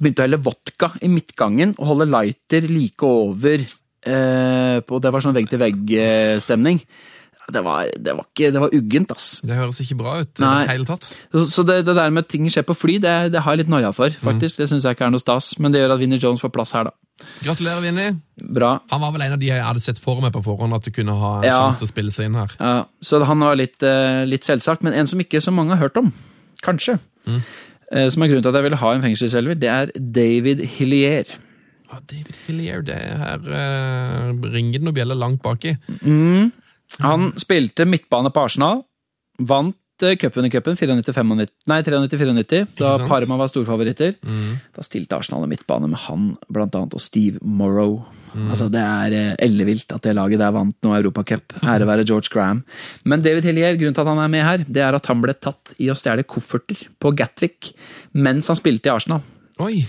begynte 0.00 0.24
å 0.24 0.26
helle 0.28 0.42
vodka 0.42 0.92
i 1.04 1.12
midtgangen 1.12 1.76
og 1.78 1.94
holde 1.94 2.10
lighter 2.10 2.68
like 2.70 3.06
over 3.06 3.60
Og 3.60 4.84
på, 4.88 4.98
Det 4.98 5.10
var 5.12 5.20
sånn 5.20 5.36
vegg-til-vegg-stemning. 5.36 6.78
Det 7.52 7.62
var, 7.66 7.88
det, 7.98 8.14
var 8.16 8.26
ikke, 8.28 8.50
det 8.54 8.60
var 8.62 8.74
uggent, 8.76 9.10
ass. 9.14 9.28
Det 9.44 9.56
høres 9.58 9.80
ikke 9.82 9.96
bra 10.00 10.16
ut 10.22 10.38
Nei. 10.42 10.52
det 10.64 10.70
hele 10.72 10.86
tatt. 10.88 11.08
Så, 11.32 11.44
så 11.50 11.64
det, 11.66 11.80
det 11.88 11.94
der 11.98 12.10
med 12.14 12.24
at 12.24 12.30
ting 12.32 12.46
skjer 12.50 12.66
på 12.68 12.76
fly, 12.78 12.98
det, 13.02 13.14
det 13.34 13.42
har 13.44 13.56
jeg 13.56 13.64
litt 13.64 13.72
noia 13.72 13.90
for, 13.96 14.10
faktisk. 14.22 14.60
Det 14.62 14.68
syns 14.70 14.84
jeg 14.86 14.96
ikke 14.98 15.06
er 15.08 15.14
noe 15.14 15.22
stas, 15.22 15.52
men 15.58 15.72
det 15.74 15.82
gjør 15.82 15.94
at 15.96 16.02
Vinnie 16.02 16.20
Jones 16.22 16.40
får 16.42 16.52
plass 16.54 16.72
her, 16.78 16.88
da. 16.90 16.94
Gratulerer, 17.44 17.82
Vinnie. 17.84 18.14
Bra. 18.40 18.70
Han 18.94 19.02
var 19.02 19.12
vel 19.12 19.26
en 19.26 19.34
av 19.36 19.40
de 19.42 19.50
jeg 19.50 19.60
hadde 19.60 19.82
sett 19.84 19.98
for 20.00 20.22
meg 20.24 20.32
på 20.32 20.40
forhånd 20.46 20.72
at 20.78 20.86
du 20.86 20.90
kunne 20.96 21.12
ha 21.20 21.32
en 21.42 21.44
Ja. 21.50 21.58
sjanse 21.60 21.82
til 21.82 21.90
å 21.90 21.92
spille 21.92 22.14
seg 22.14 22.30
inn 22.30 22.38
her. 22.40 22.54
Ja, 22.58 22.76
så 23.04 23.20
han 23.28 23.44
var 23.44 23.58
litt, 23.60 23.76
eh, 23.84 24.22
litt 24.24 24.46
selvsagt, 24.48 24.82
men 24.86 24.94
en 24.96 25.06
som 25.10 25.20
ikke 25.20 25.42
så 25.44 25.52
mange 25.52 25.76
har 25.76 25.82
hørt 25.88 25.98
om, 26.00 26.12
kanskje, 26.64 26.98
Mm. 27.28 27.42
som 28.10 28.22
er 28.22 28.28
grunnen 28.30 28.42
til 28.42 28.48
at 28.48 28.54
jeg 28.56 28.62
ville 28.70 28.76
ha 28.80 28.90
en 28.94 29.02
fengselselver, 29.02 29.58
det 29.60 29.68
er 29.68 29.90
David 29.98 30.60
Hillier. 30.78 31.24
David 32.06 32.36
Hillier, 32.46 32.82
det 32.86 32.94
er 32.94 33.16
her 33.18 33.38
uh, 33.50 34.30
ringer 34.54 34.78
det 34.78 34.82
noen 34.86 34.94
bjeller 34.94 35.18
langt 35.18 35.42
baki. 35.42 35.72
Han 36.98 37.30
spilte 37.38 37.86
midtbane 37.88 38.32
på 38.34 38.46
Arsenal, 38.48 38.82
vant 39.38 39.76
cupvinnercupen 40.00 40.76
94-95, 40.76 41.50
93-94, 41.68 42.66
da? 42.78 42.92
Parma 43.08 43.36
var 43.36 43.50
storfavoritter. 43.50 44.14
Da 44.76 44.84
stilte 44.84 45.18
Arsenal 45.18 45.44
en 45.44 45.52
midtbane 45.52 45.90
med 45.90 46.00
han, 46.06 46.30
blant 46.48 46.74
annet, 46.74 46.96
og 46.96 47.04
Steve 47.04 47.40
Morrow. 47.42 48.00
Altså, 48.32 48.70
det 48.72 48.80
er 48.80 49.16
uh, 49.16 49.34
ellevilt 49.42 49.90
at 49.92 50.06
det 50.06 50.14
laget 50.16 50.40
der 50.40 50.54
vant 50.54 50.76
noe 50.86 51.00
Europacup. 51.00 51.56
Ære 51.60 51.88
være 51.88 52.06
George 52.06 52.30
Graham. 52.32 52.62
Men 53.04 53.24
David 53.26 53.48
Hillier, 53.48 53.76
grunnen 53.76 53.96
til 53.96 54.06
at 54.06 54.12
han 54.12 54.22
er 54.22 54.32
med 54.32 54.46
her, 54.46 54.64
det 54.68 54.84
er 54.86 54.96
at 54.96 55.10
han 55.10 55.20
ble 55.22 55.34
tatt 55.34 55.74
i 55.82 55.90
å 55.90 55.98
stjele 55.98 56.24
kofferter 56.24 56.86
på 57.02 57.12
Gatwick 57.18 57.72
mens 58.14 58.48
han 58.50 58.58
spilte 58.58 58.90
i 58.90 58.94
Arsenal. 58.94 59.24
Oi! 59.60 59.82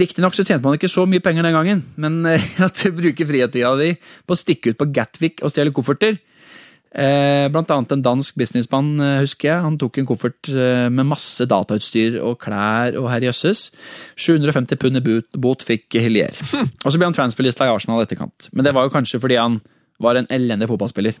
Riktignok 0.00 0.36
så 0.36 0.44
tjente 0.44 0.64
man 0.64 0.76
ikke 0.78 0.88
så 0.88 1.04
mye 1.08 1.20
penger 1.24 1.44
den 1.44 1.56
gangen, 1.56 1.82
men 2.00 2.22
eh, 2.30 2.46
at 2.64 2.80
du 2.80 2.94
bruker 2.96 3.28
fritida 3.28 3.74
di 3.80 3.92
på 3.96 4.36
å 4.36 4.40
stikke 4.40 4.72
ut 4.72 4.80
på 4.80 4.88
Gatwick 4.94 5.42
og 5.44 5.52
stjele 5.52 5.74
kofferter 5.76 6.16
eh, 6.16 7.46
Blant 7.52 7.72
annet 7.74 7.92
en 7.92 8.04
dansk 8.06 8.38
businessmann, 8.40 8.94
eh, 9.04 9.20
husker 9.26 9.50
jeg. 9.50 9.64
Han 9.66 9.76
tok 9.80 10.00
en 10.00 10.08
koffert 10.08 10.48
med 10.48 11.10
masse 11.12 11.44
datautstyr 11.50 12.20
og 12.22 12.38
klær 12.40 12.96
og 12.96 13.10
herr 13.12 13.28
jøsses. 13.28 13.68
750 14.16 14.80
pund 14.80 15.02
i 15.02 15.04
bot, 15.04 15.28
bot 15.44 15.66
fikk 15.66 15.98
Hillier. 16.00 16.36
Og 16.56 16.88
så 16.88 16.96
ble 16.96 17.10
han 17.10 17.16
transferlista 17.16 17.68
i 17.68 17.74
Arsenal 17.74 18.00
i 18.00 18.08
etterkant. 18.08 18.48
Men 18.56 18.64
det 18.64 18.72
var 18.76 18.88
jo 18.88 18.96
kanskje 18.96 19.20
fordi 19.20 19.40
han 19.40 19.60
var 20.00 20.16
en 20.16 20.28
elendig 20.32 20.70
fotballspiller. 20.72 21.20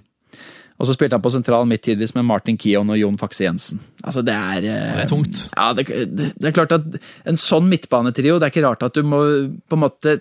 Og 0.76 0.88
så 0.88 0.92
spilte 0.96 1.16
han 1.16 1.24
på 1.24 1.32
sentral 1.32 1.64
midt 1.68 1.86
tidvis 1.86 2.12
med 2.16 2.26
Martin 2.28 2.58
Kion 2.60 2.90
og 2.92 2.98
Jon 3.00 3.16
Fakse 3.20 3.46
Jensen. 3.46 3.80
Altså, 4.02 4.22
det 4.26 4.34
er 4.36 4.66
eh, 4.68 4.94
Det 4.98 5.04
er 5.06 5.12
tungt. 5.12 5.42
Ja, 5.54 5.70
det, 5.76 5.86
det, 5.88 6.30
det 6.36 6.50
er 6.50 6.56
klart 6.56 6.74
at 6.76 6.98
en 7.24 7.40
sånn 7.40 7.70
midtbanetrio, 7.70 8.36
det 8.36 8.48
er 8.48 8.54
ikke 8.54 8.66
rart 8.66 8.84
at 8.84 8.98
du 8.98 9.06
må 9.06 9.22
på 9.64 9.78
en 9.78 9.84
måte 9.86 10.18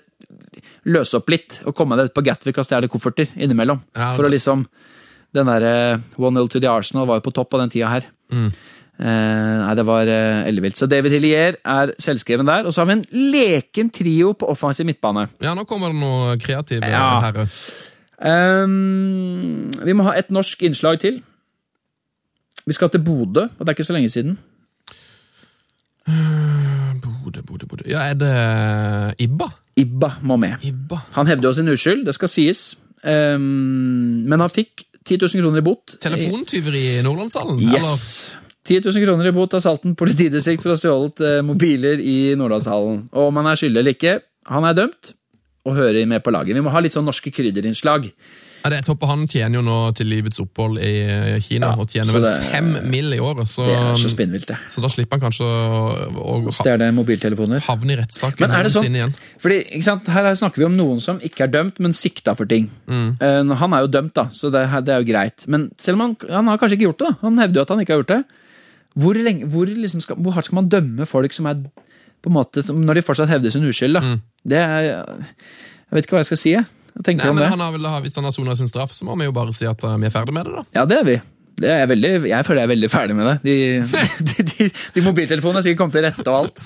løse 0.87 1.19
opp 1.19 1.31
litt 1.33 1.59
og 1.67 1.75
komme 1.75 1.97
deg 1.99 2.09
ut 2.09 2.15
på 2.15 2.23
Gatwick 2.25 2.61
og 2.61 2.67
stjele 2.67 2.89
kofferter 2.91 3.33
innimellom. 3.35 3.81
Ja, 3.97 4.13
for 4.15 4.27
å 4.27 4.31
liksom 4.31 4.67
Den 5.35 5.49
derre 5.51 5.99
1-0 6.15 6.45
to 6.47 6.61
the 6.63 6.69
Arsenal 6.71 7.09
var 7.09 7.17
jo 7.19 7.25
på 7.25 7.33
topp 7.35 7.49
på 7.51 7.59
den 7.59 7.71
tida 7.73 7.89
her. 7.91 8.05
Mm. 8.31 8.53
Eh, 8.95 9.55
nei, 9.59 9.73
det 9.75 9.83
var 9.83 10.07
eh, 10.07 10.45
ellevilt. 10.47 10.79
Så 10.79 10.87
David 10.87 11.11
Hillier 11.17 11.57
er 11.59 11.91
selvskreven 11.99 12.47
der. 12.47 12.63
Og 12.63 12.71
så 12.71 12.81
har 12.81 12.87
vi 12.87 12.95
en 12.95 13.33
leken 13.33 13.89
trio 13.91 14.31
på 14.39 14.47
offensiv 14.53 14.87
midtbane. 14.87 15.27
Ja, 15.43 15.51
nå 15.57 15.65
kommer 15.67 15.91
det 15.91 15.99
noe 15.99 16.37
kreativt. 16.39 16.87
Ja. 16.87 17.19
herre. 17.25 17.49
Ehm, 18.23 19.71
vi 19.83 19.95
må 19.95 20.05
ha 20.07 20.15
et 20.19 20.31
norsk 20.31 20.63
innslag 20.63 20.99
til. 21.03 21.19
Vi 22.65 22.73
skal 22.73 22.89
til 22.89 23.03
Bodø, 23.05 23.45
og 23.45 23.59
det 23.59 23.69
er 23.69 23.75
ikke 23.77 23.87
så 23.87 23.95
lenge 23.97 24.09
siden. 24.09 24.37
Bodø, 27.03 27.41
Bodø, 27.41 27.65
Bodø. 27.65 27.83
Ja, 27.89 28.07
er 28.09 28.17
det 28.19 28.33
Ibba? 29.25 29.49
Ibba 29.75 30.15
må 30.23 30.37
med. 30.39 30.63
Ibba. 30.63 31.01
Han 31.17 31.27
hevder 31.27 31.49
jo 31.49 31.53
sin 31.53 31.69
uskyld, 31.69 32.05
det 32.05 32.15
skal 32.15 32.31
sies. 32.31 32.77
Um, 33.03 34.23
men 34.25 34.39
han 34.41 34.49
fikk 34.49 34.87
10 35.05 35.19
000 35.21 35.43
kroner 35.43 35.61
i 35.61 35.65
bot. 35.65 35.97
Telefontyveri 36.01 36.81
i 36.95 37.03
Nordlandshallen? 37.05 37.59
Yes. 37.61 38.39
10 38.65 38.81
000 38.87 39.03
kroner 39.05 39.29
i 39.29 39.33
bot 39.35 39.53
av 39.53 39.61
Salten 39.61 39.93
politidistrikt 39.97 40.63
for 40.63 40.71
å 40.71 40.73
ha 40.73 40.81
stjålet 40.81 41.21
eh, 41.21 41.41
mobiler 41.45 42.01
i 42.01 42.33
Nordlandshallen. 42.39 43.03
Og 43.13 43.29
om 43.29 43.37
han 43.37 43.51
er 43.51 43.59
skyldig 43.61 43.81
eller 43.83 43.93
ikke, 43.93 44.15
han 44.49 44.65
er 44.65 44.77
dømt 44.79 45.11
og 45.65 45.75
hører 45.77 46.05
med 46.07 46.23
på 46.23 46.31
laget. 46.35 46.55
Vi 46.55 46.61
må 46.65 46.69
ha 46.73 46.79
litt 46.83 46.93
sånn 46.95 47.05
norske 47.07 47.31
krydderinnslag. 47.33 48.11
Ja, 48.65 48.69
det 48.73 48.79
er 48.79 48.85
topp, 48.87 49.03
og 49.05 49.09
Han 49.11 49.27
tjener 49.29 49.59
jo 49.59 49.61
nå 49.61 49.73
til 49.93 50.07
livets 50.09 50.39
opphold 50.41 50.79
i 50.81 50.91
Kina, 51.45 51.67
Ja, 51.67 51.75
og 51.77 51.85
tjener 51.91 52.15
vel 52.15 52.23
fem 52.49 52.69
mill. 52.89 53.13
i 53.13 53.19
året. 53.21 53.45
Så, 53.45 53.61
Det 53.67 53.75
er 53.77 53.99
så 54.01 54.09
spinnvilt, 54.09 54.47
det. 54.49 54.57
så 54.73 54.81
da 54.81 54.89
slipper 54.89 55.19
han 55.19 55.25
kanskje 55.27 55.45
å, 55.45 56.47
å 56.49 56.53
Stjele 56.55 56.87
mobiltelefoner. 56.97 57.61
havne 57.67 57.93
i 57.93 57.99
rettssak. 57.99 58.39
Men 58.41 58.49
er 58.57 58.69
sånn? 58.73 58.87
sin 58.87 58.95
Igjen. 58.97 59.13
Fordi, 59.37 59.59
ikke 59.69 59.83
sant, 59.85 60.07
Her 60.07 60.31
snakker 60.33 60.57
vi 60.63 60.65
om 60.65 60.73
noen 60.77 60.99
som 60.99 61.19
ikke 61.21 61.45
er 61.45 61.53
dømt, 61.53 61.77
men 61.79 61.93
sikta 61.93 62.33
for 62.35 62.49
ting. 62.49 62.71
Eh, 62.89 63.43
han 63.61 63.73
er 63.77 63.85
jo 63.85 63.87
dømt, 63.99 64.15
da, 64.17 64.29
så 64.33 64.49
det, 64.49 64.65
det 64.85 64.95
er 64.95 65.03
jo 65.05 65.11
greit. 65.13 65.45
Men 65.47 65.69
selv 65.77 66.01
om 66.01 66.07
han, 66.07 66.17
han 66.29 66.47
har 66.47 66.57
kanskje 66.57 66.79
ikke 66.79 66.89
gjort 66.89 67.03
det. 67.05 67.11
da. 67.13 67.17
Han 67.21 67.37
hevder 67.37 67.61
jo 67.61 67.65
at 67.67 67.69
han 67.75 67.79
ikke 67.85 67.93
har 67.93 68.01
gjort 68.01 68.13
det. 68.15 68.23
Hvor, 68.95 69.13
lenge, 69.13 69.45
hvor, 69.45 69.67
liksom 69.69 70.01
skal, 70.01 70.15
hvor 70.17 70.33
hardt 70.33 70.45
skal 70.49 70.55
man 70.63 70.69
dømme 70.73 71.05
folk 71.05 71.33
som 71.37 71.45
er 71.45 71.61
på 72.25 72.31
en 72.33 72.37
måte, 72.39 72.65
når 72.73 72.99
de 72.99 73.05
fortsatt 73.05 73.29
hevder 73.31 73.53
sin 73.53 73.67
uskyld? 73.69 73.99
da? 73.99 74.15
Det 74.55 74.57
er, 74.63 74.89
Jeg 75.85 75.99
vet 75.99 76.07
ikke 76.09 76.17
hva 76.17 76.23
jeg 76.25 76.31
skal 76.33 76.41
si. 76.41 76.55
jeg. 76.57 76.65
Nei, 76.95 77.13
men 77.35 77.43
han 77.43 77.59
har 77.59 77.73
vel, 77.75 77.85
Hvis 78.05 78.15
han 78.15 78.23
har 78.27 78.31
sona 78.35 78.55
sin 78.55 78.69
straff, 78.71 78.93
så 78.95 79.03
må 79.07 79.17
vi 79.19 79.27
jo 79.27 79.33
bare 79.35 79.53
si 79.55 79.67
at 79.67 79.81
eh, 79.83 79.97
vi 79.99 80.07
er 80.07 80.13
ferdig 80.13 80.33
med 80.35 80.47
det. 80.47 80.53
da. 80.61 80.63
Ja, 80.79 80.85
det 80.89 80.99
er 81.01 81.07
vi. 81.09 81.15
Det 81.55 81.69
er 81.71 81.77
jeg, 81.85 81.87
veldig, 81.93 82.09
jeg 82.27 82.43
føler 82.43 82.59
jeg 82.59 82.67
er 82.67 82.71
veldig 82.73 82.87
ferdig 82.91 83.15
med 83.15 83.27
det. 83.29 83.35
De, 83.47 83.53
de, 84.27 84.43
de, 84.49 84.65
de 84.97 85.03
mobiltelefonene 85.05 85.61
sikkert 85.63 85.79
kommet 85.85 85.95
til 85.95 86.03
rette 86.03 86.25
og 86.27 86.39
alt. 86.41 86.57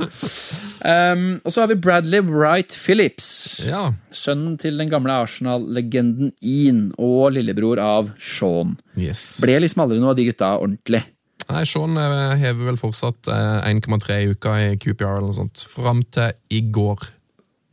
Um, 0.81 1.25
og 1.45 1.53
så 1.53 1.61
har 1.61 1.69
vi 1.69 1.77
Bradley 1.77 2.23
Wright 2.25 2.73
Phillips. 2.73 3.27
Ja, 3.69 3.83
Sønnen 4.15 4.55
til 4.61 4.81
den 4.81 4.89
gamle 4.89 5.13
Arsenal-legenden 5.25 6.31
Ian 6.41 6.87
og 6.97 7.35
lillebror 7.37 7.81
av 7.83 8.09
Sean. 8.17 8.77
yes. 8.97 9.35
Ble 9.43 9.59
liksom 9.61 9.85
aldri 9.85 9.99
noe 10.01 10.15
av 10.15 10.17
de 10.17 10.25
gutta 10.31 10.55
ordentlig. 10.57 11.03
Nei, 11.49 11.65
Sean 11.65 11.97
eh, 11.97 12.35
hever 12.37 12.67
vel 12.67 12.77
fortsatt 12.77 13.29
eh, 13.31 13.69
1,3 13.71 14.19
i 14.21 14.29
uka 14.33 14.55
i 14.61 14.73
QPR 14.77 15.17
eller 15.17 15.29
noe 15.31 15.37
sånt, 15.37 15.65
fram 15.71 16.03
til 16.13 16.35
i 16.53 16.61
går. 16.75 17.07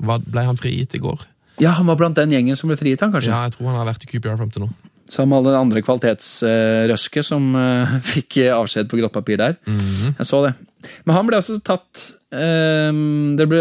Ble 0.07 0.45
han 0.49 0.61
frigitt 0.61 0.97
i 0.97 1.03
går? 1.03 1.27
Ja, 1.61 1.75
han 1.79 1.89
var 1.89 1.99
blant 2.01 2.17
den 2.17 2.33
gjengen 2.33 2.57
som 2.57 2.73
ble 2.73 2.79
frigitt, 2.81 3.05
han 3.05 3.13
kanskje? 3.13 3.33
Ja, 3.33 3.45
jeg 3.47 3.57
tror 3.57 3.71
han 3.71 3.81
har 3.81 3.89
vært 3.89 4.05
i 4.05 4.11
QPR 4.11 4.37
frem 4.41 4.53
til 4.53 4.65
nå. 4.65 4.71
Som 5.13 5.31
alle 5.37 5.53
andre 5.55 5.85
kvalitetsrøske 5.87 7.23
som 7.25 7.53
eh, 7.61 7.99
fikk 8.15 8.41
avskjed 8.57 8.89
på 8.91 9.01
grått 9.03 9.17
papir 9.17 9.41
der. 9.43 9.59
Jeg 9.67 10.29
så 10.29 10.43
det. 10.49 10.57
Men 11.05 11.19
han 11.19 11.29
ble 11.29 11.41
altså 11.41 11.59
tatt 11.65 12.07
eh, 12.35 12.91
Det 13.39 13.47
ble 13.51 13.61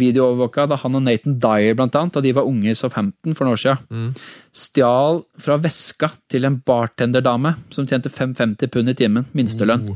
videoovervåka 0.00 0.66
da 0.70 0.78
han 0.82 0.98
og 0.98 1.04
Nathan 1.06 1.36
Dyer, 1.42 1.76
blant 1.78 1.96
annet, 1.98 2.14
da 2.16 2.24
de 2.24 2.32
var 2.36 2.48
unge 2.48 2.72
i 2.72 2.78
Southampton 2.78 3.36
for 3.36 3.46
noen 3.46 3.58
år 3.58 3.62
siden, 3.64 4.14
stjal 4.52 5.22
fra 5.38 5.58
veska 5.62 6.10
til 6.30 6.48
en 6.48 6.58
bartenderdame 6.66 7.56
som 7.70 7.86
tjente 7.86 8.10
550 8.12 8.72
pund 8.72 8.90
i 8.90 8.96
timen, 8.98 9.28
minstelønn. 9.36 9.92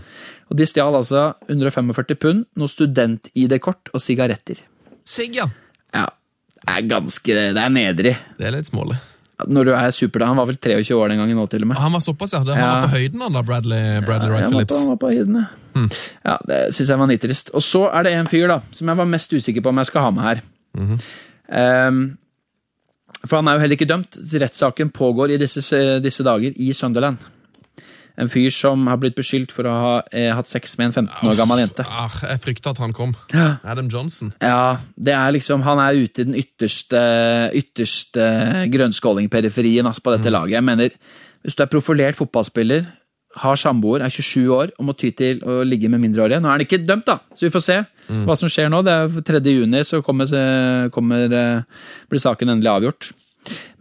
Og 0.51 0.59
de 0.59 0.69
stjal 0.69 0.95
altså 0.95 1.33
145 1.49 2.21
pund, 2.21 2.45
noe 2.61 2.71
student-ID-kort 2.71 3.91
og 3.95 4.03
sigaretter. 4.03 4.61
Sigg, 5.05 5.37
ja! 5.41 5.49
Ja, 5.95 6.09
det 6.65 6.77
er 6.79 6.87
ganske 6.91 7.35
Det 7.55 7.61
er 7.61 7.73
nedrig. 7.73 8.17
Det 8.39 8.47
er 8.49 8.57
litt 8.57 8.69
smålig. 8.71 8.97
Når 9.51 9.65
du 9.67 9.71
er 9.75 9.91
superdam. 9.91 10.29
Han 10.29 10.37
var 10.39 10.47
vel 10.47 10.57
23 10.63 10.95
år 10.95 11.09
den 11.11 11.19
gangen 11.19 11.37
nå, 11.37 11.45
til 11.51 11.63
og 11.65 11.69
med. 11.73 11.77
Han 11.83 11.93
var 11.93 12.01
såpass, 12.05 12.33
ja. 12.33 12.39
Han 12.39 12.47
Ja. 12.55 12.69
var 12.81 12.83
på 12.89 12.93
høyden, 12.95 13.21
han 13.21 13.33
da, 13.35 13.43
Bradley, 13.43 14.01
Bradley 14.07 14.31
Wright 14.31 14.45
Ja, 14.45 14.49
han 14.49 14.55
var 14.55 14.65
på, 14.65 14.67
Phillips. 14.67 14.79
han 14.79 14.89
var 14.89 14.97
på 14.97 15.11
høyden, 15.11 15.35
ja. 15.41 15.89
Ja, 16.25 16.37
det 16.47 16.59
syns 16.75 16.89
jeg 16.89 16.99
var 17.01 17.07
nitrist. 17.11 17.51
Og 17.53 17.61
så 17.67 17.91
er 17.93 18.03
det 18.07 18.13
en 18.15 18.27
fyr 18.31 18.47
da, 18.49 18.61
som 18.71 18.87
jeg 18.89 18.97
var 18.97 19.05
mest 19.11 19.33
usikker 19.35 19.61
på 19.61 19.69
om 19.75 19.77
jeg 19.83 19.87
skal 19.91 20.03
ha 20.07 20.11
med 20.15 20.23
her. 20.23 20.43
Ehm, 21.51 22.17
for 23.27 23.37
han 23.41 23.49
er 23.49 23.57
jo 23.57 23.63
heller 23.65 23.77
ikke 23.79 23.89
dømt. 23.91 24.19
Rettssaken 24.41 24.91
pågår 24.95 25.33
i 25.35 25.39
disse, 25.41 26.01
disse 26.05 26.23
dager 26.27 26.53
i 26.57 26.73
Sunderland. 26.73 27.19
En 28.21 28.31
fyr 28.31 28.51
som 28.55 28.87
har 28.87 28.99
blitt 29.03 29.17
beskyldt 29.19 29.51
for 29.55 29.67
å 29.67 29.75
ha 29.75 29.95
eh, 30.15 30.31
hatt 30.35 30.47
sex 30.47 30.77
med 30.79 30.93
en 30.93 31.09
15 31.09 31.31
år 31.33 31.39
gammel 31.39 31.65
jente. 31.65 31.87
Ah, 31.89 32.15
jeg 32.31 32.43
frykta 32.45 32.75
at 32.75 32.83
han 32.83 32.95
kom. 32.95 33.17
Ja. 33.35 33.57
Adam 33.67 33.89
Johnson. 33.91 34.31
Ja, 34.39 34.79
det 34.95 35.17
er 35.17 35.35
liksom, 35.35 35.65
Han 35.67 35.83
er 35.83 35.99
ute 35.99 36.23
i 36.23 36.29
den 36.29 36.39
ytterste, 36.39 37.01
ytterste 37.59 38.27
grønnskålingperiferien 38.71 39.87
altså, 39.91 40.05
på 40.05 40.15
dette 40.15 40.31
laget. 40.31 40.61
Jeg 40.61 40.67
mener, 40.67 40.95
Hvis 41.43 41.59
du 41.59 41.65
er 41.65 41.73
profilert 41.73 42.17
fotballspiller, 42.17 42.87
har 43.43 43.59
samboer, 43.59 44.05
er 44.05 44.15
27 44.15 44.47
år 44.55 44.71
og 44.79 44.87
må 44.87 44.95
ty 44.95 45.11
til 45.11 45.41
å 45.43 45.63
ligge 45.67 45.89
med 45.91 45.99
mindreårige 46.05 46.39
Nå 46.39 46.47
er 46.47 46.55
han 46.55 46.63
ikke 46.63 46.79
dømt, 46.87 47.09
da, 47.09 47.17
så 47.35 47.49
vi 47.49 47.51
får 47.51 47.65
se 47.67 47.81
hva 48.29 48.37
som 48.39 48.51
skjer 48.53 48.71
nå. 48.71 48.83
Det 48.85 48.95
er 48.95 49.27
3. 49.27 49.43
juni, 49.49 49.83
så 49.83 50.03
kommer, 50.05 50.29
kommer, 50.95 51.35
eh, 51.35 51.85
blir 52.13 52.23
saken 52.23 52.53
endelig 52.53 52.71
avgjort. 52.71 53.11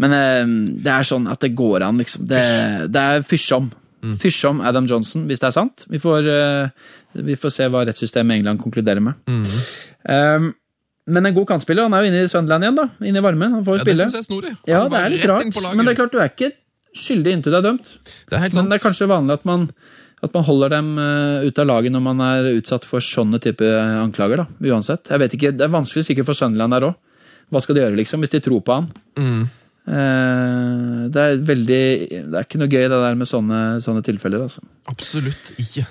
Men 0.01 0.15
eh, 0.17 0.53
det 0.83 0.93
er 0.93 1.07
sånn 1.07 1.27
at 1.31 1.43
det 1.43 1.53
går 1.59 1.85
an, 1.85 1.99
liksom. 2.01 2.25
Det, 2.27 2.43
det 2.93 3.03
er 3.03 3.27
fysjom. 4.03 4.17
Fysjom 4.19 4.61
Adam 4.67 4.85
Johnson, 4.89 5.23
hvis 5.29 5.39
det 5.39 5.47
er 5.47 5.55
sant. 5.55 5.85
Vi 5.89 5.99
får, 6.03 6.27
eh, 6.27 6.69
vi 7.23 7.35
får 7.39 7.51
se 7.55 7.67
hva 7.71 7.85
rettssystemet 7.87 8.35
i 8.35 8.41
England 8.41 8.59
konkluderer 8.61 9.01
med. 9.01 9.13
Um, 10.09 10.53
men 11.07 11.25
en 11.25 11.33
god 11.35 11.47
kantspiller. 11.47 11.83
Han 11.87 11.93
er 11.95 12.03
jo 12.05 12.11
inne 12.11 12.23
i 12.23 12.27
Sunderland 12.31 12.63
igjen, 12.63 12.75
da. 12.79 12.85
Inne 13.03 13.19
i 13.19 13.23
varmen. 13.23 13.51
Han 13.57 13.63
får 13.65 13.79
Ja, 13.79 13.83
det 13.83 13.93
spille. 13.97 14.09
syns 14.11 14.29
jeg 14.29 14.43
er. 14.51 14.57
Ja, 14.67 14.83
det 14.89 14.99
er 14.99 15.09
litt 15.09 15.25
rart. 15.27 15.75
Men 15.75 15.85
det 15.85 15.93
er 15.93 15.99
klart, 16.01 16.11
du 16.11 16.19
er 16.19 16.29
ikke 16.29 16.51
skyldig 16.95 17.33
inntil 17.33 17.51
du 17.51 17.57
er 17.57 17.65
dømt. 17.65 17.87
Det 18.29 18.37
er 18.37 18.43
helt 18.43 18.53
Men 18.55 18.69
det 18.69 18.79
er 18.79 18.87
kanskje 18.89 19.07
vanlig 19.09 19.33
at 19.33 19.45
man, 19.45 19.69
at 20.23 20.33
man 20.33 20.43
holder 20.43 20.69
dem 20.69 20.97
eh, 20.99 21.47
ute 21.49 21.59
av 21.59 21.67
laget 21.67 21.91
når 21.91 22.01
man 22.01 22.21
er 22.21 22.51
utsatt 22.53 22.85
for 22.85 22.99
sånne 23.03 23.39
type 23.41 23.63
anklager, 23.65 24.37
da. 24.37 24.47
Uansett. 24.71 25.09
Jeg 25.09 25.19
vet 25.19 25.33
ikke, 25.33 25.51
Det 25.57 25.61
er 25.67 25.73
vanskelig 25.73 26.05
sikkert 26.05 26.25
for 26.25 26.33
Sunderland 26.33 26.71
der 26.71 26.87
òg. 26.91 26.95
Hva 27.51 27.61
skal 27.61 27.75
de 27.75 27.81
gjøre, 27.81 27.97
liksom, 27.99 28.19
hvis 28.23 28.31
de 28.31 28.39
tror 28.39 28.61
på 28.63 28.73
han? 28.73 28.91
Mm. 29.19 29.49
Eh, 29.83 31.09
det 31.11 31.23
er 31.23 31.41
veldig 31.43 31.81
Det 32.07 32.37
er 32.39 32.45
ikke 32.45 32.61
noe 32.61 32.71
gøy, 32.71 32.85
det 32.87 33.01
der 33.03 33.19
med 33.19 33.29
sånne, 33.29 33.59
sånne 33.83 34.03
tilfeller, 34.05 34.45
altså. 34.47 34.63
Absolutt 34.91 35.53
ikke. 35.59 35.85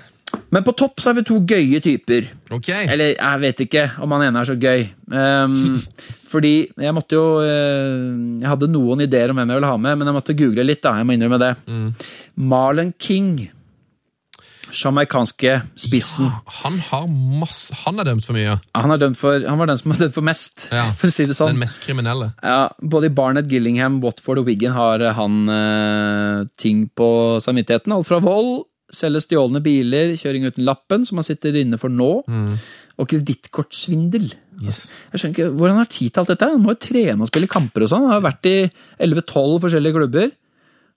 Men 0.53 0.65
på 0.65 0.73
topp 0.77 1.01
så 1.01 1.11
er 1.11 1.19
vi 1.19 1.25
to 1.27 1.37
gøye 1.45 1.81
typer. 1.83 2.29
Ok. 2.55 2.71
Eller 2.73 3.13
jeg 3.13 3.41
vet 3.43 3.63
ikke 3.67 3.83
om 4.01 4.15
han 4.15 4.25
ene 4.27 4.41
er 4.41 4.49
så 4.49 4.55
gøy. 4.57 4.85
Um, 5.13 5.77
fordi 6.33 6.53
jeg 6.81 6.95
måtte 6.97 7.19
jo 7.19 7.25
eh, 7.45 8.07
Jeg 8.41 8.49
hadde 8.49 8.71
noen 8.73 9.03
ideer 9.05 9.29
om 9.29 9.37
hvem 9.37 9.51
jeg 9.53 9.59
ville 9.59 9.73
ha 9.73 9.81
med, 9.85 9.99
men 9.99 10.09
jeg 10.09 10.17
måtte 10.17 10.37
google 10.37 10.65
litt. 10.65 10.81
da, 10.85 10.95
jeg 10.97 11.09
må 11.09 11.17
innrømme 11.17 11.41
det. 11.41 11.53
Marlon 12.53 12.95
King. 12.97 13.35
Jamaicanske 14.73 15.53
spissen. 15.79 16.31
Han 16.63 16.79
har 16.89 17.05
masse 17.07 17.75
Han 17.83 18.01
er 18.01 18.07
dømt 18.09 18.25
for 18.25 18.33
mye. 18.37 18.55
Han, 18.75 18.93
er 18.95 19.01
dømt 19.03 19.19
for, 19.19 19.45
han 19.45 19.59
var 19.61 19.69
den 19.69 19.79
som 19.79 19.93
var 19.93 20.01
dømt 20.01 20.15
for 20.17 20.25
mest, 20.25 20.67
Ja. 20.73 20.87
for 20.99 21.07
å 21.09 21.13
si 21.13 21.27
det 21.29 21.37
sånn. 21.37 21.53
Den 21.53 21.61
mest 21.63 21.83
kriminelle. 21.85 22.31
Ja, 22.41 22.67
både 22.81 23.11
i 23.11 23.15
Barnet, 23.15 23.49
Gillingham, 23.51 24.01
Watford 24.03 24.41
og 24.41 24.49
Wigan 24.49 24.73
har 24.75 25.05
han 25.19 25.41
eh, 25.53 26.45
ting 26.59 26.87
på 26.97 27.09
samvittigheten. 27.45 27.93
Alt 27.95 28.09
fra 28.09 28.19
vold, 28.23 28.65
selge 28.93 29.23
stjålne 29.25 29.61
biler, 29.65 30.13
kjøring 30.19 30.49
uten 30.49 30.65
lappen, 30.67 31.05
som 31.05 31.17
han 31.21 31.25
sitter 31.25 31.55
inne 31.57 31.79
for 31.81 31.89
nå, 31.93 32.11
og 33.01 33.07
kredittkortsvindel. 33.09 34.27
Yes. 34.61 34.81
Jeg 35.11 35.19
skjønner 35.21 35.33
ikke 35.33 35.47
hvordan 35.57 35.77
han 35.79 35.81
har 35.85 35.89
tid 35.91 36.11
til 36.13 36.21
alt 36.21 36.31
dette. 36.33 36.49
Han 36.53 36.61
må 36.61 36.75
jo 36.75 36.81
trene 36.85 37.25
og 37.25 37.29
spille 37.31 37.49
kamper 37.49 37.85
og 37.85 37.89
sånn. 37.89 38.05
Han 38.05 38.13
har 38.19 38.25
vært 38.27 38.49
i 38.51 38.55
11-12 39.01 39.55
forskjellige 39.65 39.97
klubber. 39.97 40.29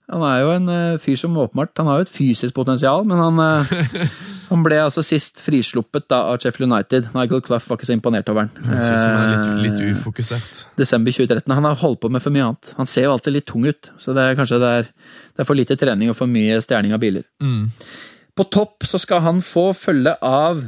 Han 0.09 0.21
er 0.23 0.37
jo 0.39 0.51
en 0.55 0.69
eh, 0.71 0.97
fyr 1.03 1.17
som 1.19 1.35
åpenbart 1.35 1.75
Han 1.81 1.87
har 1.89 1.97
jo 1.99 2.05
et 2.07 2.11
fysisk 2.13 2.53
potensial, 2.55 3.03
men 3.09 3.19
han, 3.19 3.39
eh, 3.43 4.07
han 4.51 4.61
ble 4.63 4.77
altså 4.79 5.03
sist 5.03 5.41
frisluppet 5.43 6.05
da 6.07 6.21
av 6.31 6.37
Sheffield 6.39 6.71
United. 6.71 7.09
Nigel 7.15 7.41
Clough 7.43 7.65
var 7.67 7.75
ikke 7.79 7.89
så 7.89 7.95
imponert 7.97 8.29
over 8.31 8.45
han. 8.47 8.53
Synes 8.79 9.03
han 9.03 9.17
er 9.19 9.33
litt, 9.33 9.49
litt 9.65 9.81
Eh, 9.83 9.91
ufokusert. 9.97 10.61
desember 10.79 11.11
2013. 11.11 11.51
Han 11.57 11.67
har 11.67 11.75
holdt 11.83 11.99
på 12.05 12.11
med 12.13 12.23
for 12.23 12.31
mye 12.31 12.45
annet. 12.47 12.71
Han 12.79 12.87
ser 12.87 13.09
jo 13.09 13.11
alltid 13.17 13.35
litt 13.35 13.47
tung 13.51 13.67
ut, 13.67 13.91
så 13.99 14.15
det 14.15 14.23
er 14.29 14.39
kanskje 14.39 14.61
det 14.63 14.71
er, 14.79 14.87
det 15.35 15.43
er 15.43 15.49
for 15.51 15.59
lite 15.59 15.75
trening 15.75 16.09
og 16.13 16.15
for 16.21 16.31
mye 16.31 16.61
stjerning 16.63 16.95
av 16.95 17.03
biler. 17.03 17.27
Mm. 17.43 17.67
På 18.37 18.47
topp 18.53 18.87
så 18.87 18.99
skal 19.03 19.25
han 19.27 19.43
få 19.43 19.73
følge 19.75 20.15
av 20.23 20.63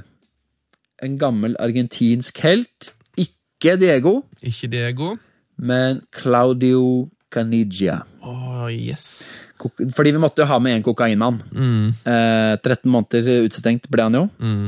en 1.01 1.17
gammel 1.21 1.55
argentinsk 1.63 2.43
helt. 2.43 2.91
Ikke 3.15 3.77
Diego, 3.79 4.17
Ikke 4.43 4.67
Diego. 4.67 5.13
men 5.55 6.01
Claudio 6.11 7.07
Canigia. 7.31 8.01
Å, 8.19 8.67
yes. 8.73 9.05
Fordi 9.95 10.13
vi 10.15 10.21
måtte 10.21 10.43
jo 10.43 10.49
ha 10.49 10.57
med 10.63 10.77
en 10.77 10.85
kokainmann. 10.85 11.39
Mm. 11.51 11.91
Eh, 12.03 12.55
13 12.59 12.89
måneder 12.91 13.45
utestengt 13.47 13.87
ble 13.91 14.07
han 14.07 14.17
jo. 14.17 14.25
Mm. 14.39 14.65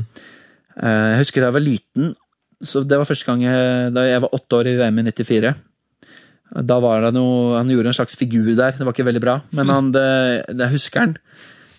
Eh, 0.77 1.07
jeg 1.13 1.23
husker 1.23 1.43
da 1.43 1.49
jeg 1.49 1.57
var 1.57 1.65
liten, 1.65 2.13
så 2.61 2.83
det 2.85 2.99
var 2.99 3.09
første 3.09 3.27
gang 3.27 3.43
jeg, 3.43 3.91
da 3.95 4.05
jeg 4.07 4.23
var 4.23 4.37
åtte 4.37 4.61
år 4.61 4.71
i 4.71 4.77
VM 4.79 5.01
i 5.01 5.07
94. 5.09 5.55
Da 6.67 6.77
var 6.83 7.05
det 7.05 7.13
noe, 7.15 7.57
Han 7.57 7.69
gjorde 7.71 7.93
en 7.93 7.95
slags 7.95 8.17
figur 8.19 8.51
der, 8.51 8.75
det 8.75 8.85
var 8.85 8.95
ikke 8.95 9.07
veldig 9.07 9.23
bra, 9.23 9.39
men 9.55 9.71
han, 9.71 9.91
det, 9.95 10.07
det 10.59 10.71
husker 10.73 11.05
han. 11.05 11.13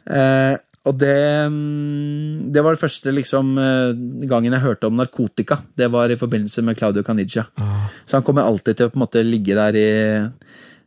Eh, 0.09 0.55
og 0.83 0.97
det, 0.99 1.47
mm, 1.53 2.51
det 2.51 2.63
var 2.65 2.75
det 2.75 2.83
første 2.83 3.13
liksom, 3.15 3.53
eh, 3.61 3.93
gangen 4.27 4.57
jeg 4.57 4.65
hørte 4.65 4.89
om 4.89 4.97
narkotika. 4.99 5.61
Det 5.79 5.87
var 5.93 6.11
i 6.11 6.19
forbindelse 6.19 6.65
med 6.67 6.79
Claudio 6.79 7.05
Canigia. 7.07 7.45
Ah. 7.55 7.87
Så 8.05 8.19
han 8.19 8.27
kommer 8.27 8.43
alltid 8.43 8.77
til 8.77 8.89
å 8.89 8.91
på 8.91 8.99
en 8.99 9.05
måte 9.05 9.23
ligge 9.23 9.55
der 9.55 9.79
i, 9.79 9.93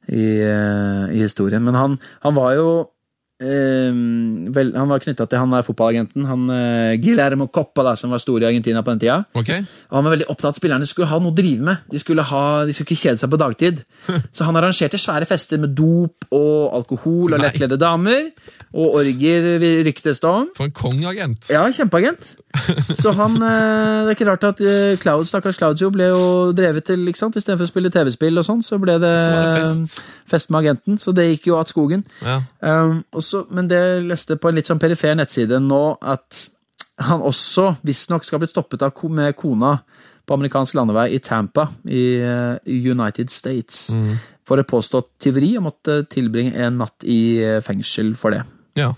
i, 0.07 0.25
eh, 0.45 1.15
i 1.15 1.21
historien. 1.23 1.63
Men 1.63 1.75
han, 1.75 1.97
han 2.21 2.35
var 2.35 2.53
jo 2.57 2.67
eh, 3.43 3.95
vel, 4.55 4.71
Han 4.75 4.91
var 4.91 5.03
knytta 5.03 5.27
til 5.29 5.41
han 5.41 5.53
der 5.55 5.65
fotballagenten, 5.65 6.25
han 6.29 6.45
uh, 6.49 6.93
Guillermo 7.01 7.47
Coppa, 7.47 7.83
da, 7.87 7.95
som 7.99 8.13
var 8.13 8.21
stor 8.23 8.43
i 8.43 8.47
Argentina 8.49 8.83
på 8.85 8.95
den 8.95 9.03
tida. 9.03 9.17
Okay. 9.33 9.65
Og 9.89 9.99
han 9.99 10.07
var 10.07 10.15
veldig 10.15 10.29
opptatt 10.29 10.49
av 10.49 10.55
at 10.55 10.61
spillerne 10.61 10.89
skulle 10.89 11.09
ha 11.11 11.19
noe 11.21 11.33
å 11.33 11.37
drive 11.37 11.65
med. 11.65 11.83
De 11.91 12.01
skulle, 12.01 12.25
ha, 12.25 12.43
de 12.65 12.75
skulle 12.75 12.89
ikke 12.91 13.03
kjede 13.07 13.21
seg 13.21 13.31
på 13.33 13.41
dagtid. 13.41 13.83
Så 14.35 14.47
han 14.47 14.59
arrangerte 14.59 14.99
svære 15.01 15.27
fester 15.29 15.61
med 15.61 15.75
dop 15.77 16.27
og 16.35 16.75
alkohol 16.79 17.35
og 17.35 17.43
lettkledde 17.43 17.79
damer. 17.81 18.31
Og 18.75 18.97
orgier, 19.01 19.45
ryktes 19.87 20.19
det 20.19 20.29
om. 20.29 20.49
For 20.57 20.67
en 20.67 20.75
kongeagent. 20.75 21.47
Ja, 21.53 21.63
kjempeagent. 21.71 22.33
Så 23.01 23.11
han 23.15 23.35
uh, 23.41 24.05
Det 24.05 24.11
er 24.11 24.15
ikke 24.15 24.27
rart 24.29 24.43
at 24.47 24.61
eh, 24.63 24.97
Cloud, 25.01 25.25
stakkars 25.27 25.57
Claudio 25.59 25.89
ble 25.93 26.09
jo 26.11 26.51
drevet 26.55 26.85
til, 26.87 27.03
ikke 27.07 27.19
sant? 27.19 27.35
Istedenfor 27.39 27.67
å 27.67 27.71
spille 27.71 27.91
TV-spill 27.91 28.39
og 28.39 28.45
sånn, 28.47 28.63
så 28.65 28.79
ble 28.81 28.97
det, 29.01 29.11
Så 29.19 29.31
det 29.35 29.55
fest. 29.57 30.03
fest 30.31 30.51
med 30.53 30.61
agenten. 30.63 30.99
Så 31.01 31.11
det 31.15 31.27
gikk 31.29 31.49
jo 31.51 31.59
att 31.59 31.71
skogen. 31.71 32.05
Ja. 32.23 32.41
Um, 32.59 33.03
også, 33.35 33.55
men 33.55 33.69
det 33.71 33.81
leste 34.05 34.37
på 34.39 34.49
en 34.49 34.57
litt 34.57 34.69
sånn 34.69 34.81
perifer 34.81 35.15
nettside 35.17 35.59
nå 35.63 35.83
at 36.01 36.45
han 37.05 37.23
også 37.25 37.75
visstnok 37.85 38.23
skal 38.23 38.37
ha 38.37 38.45
blitt 38.45 38.53
stoppet 38.53 38.85
av 38.85 38.95
med 39.11 39.35
kona 39.35 39.77
på 40.25 40.33
amerikansk 40.33 40.77
landevei 40.77 41.09
i 41.13 41.19
Tampa 41.19 41.67
i 41.85 42.17
eh, 42.17 42.55
United 42.65 43.29
States 43.29 43.91
for 44.45 44.61
et 44.61 44.69
påstått 44.69 45.11
tyveri 45.21 45.51
og 45.59 45.67
måtte 45.67 46.03
tilbringe 46.09 46.55
en 46.55 46.79
natt 46.81 47.05
i 47.05 47.41
eh, 47.43 47.61
fengsel 47.65 48.15
for 48.19 48.35
det. 48.35 48.43
ja. 48.79 48.93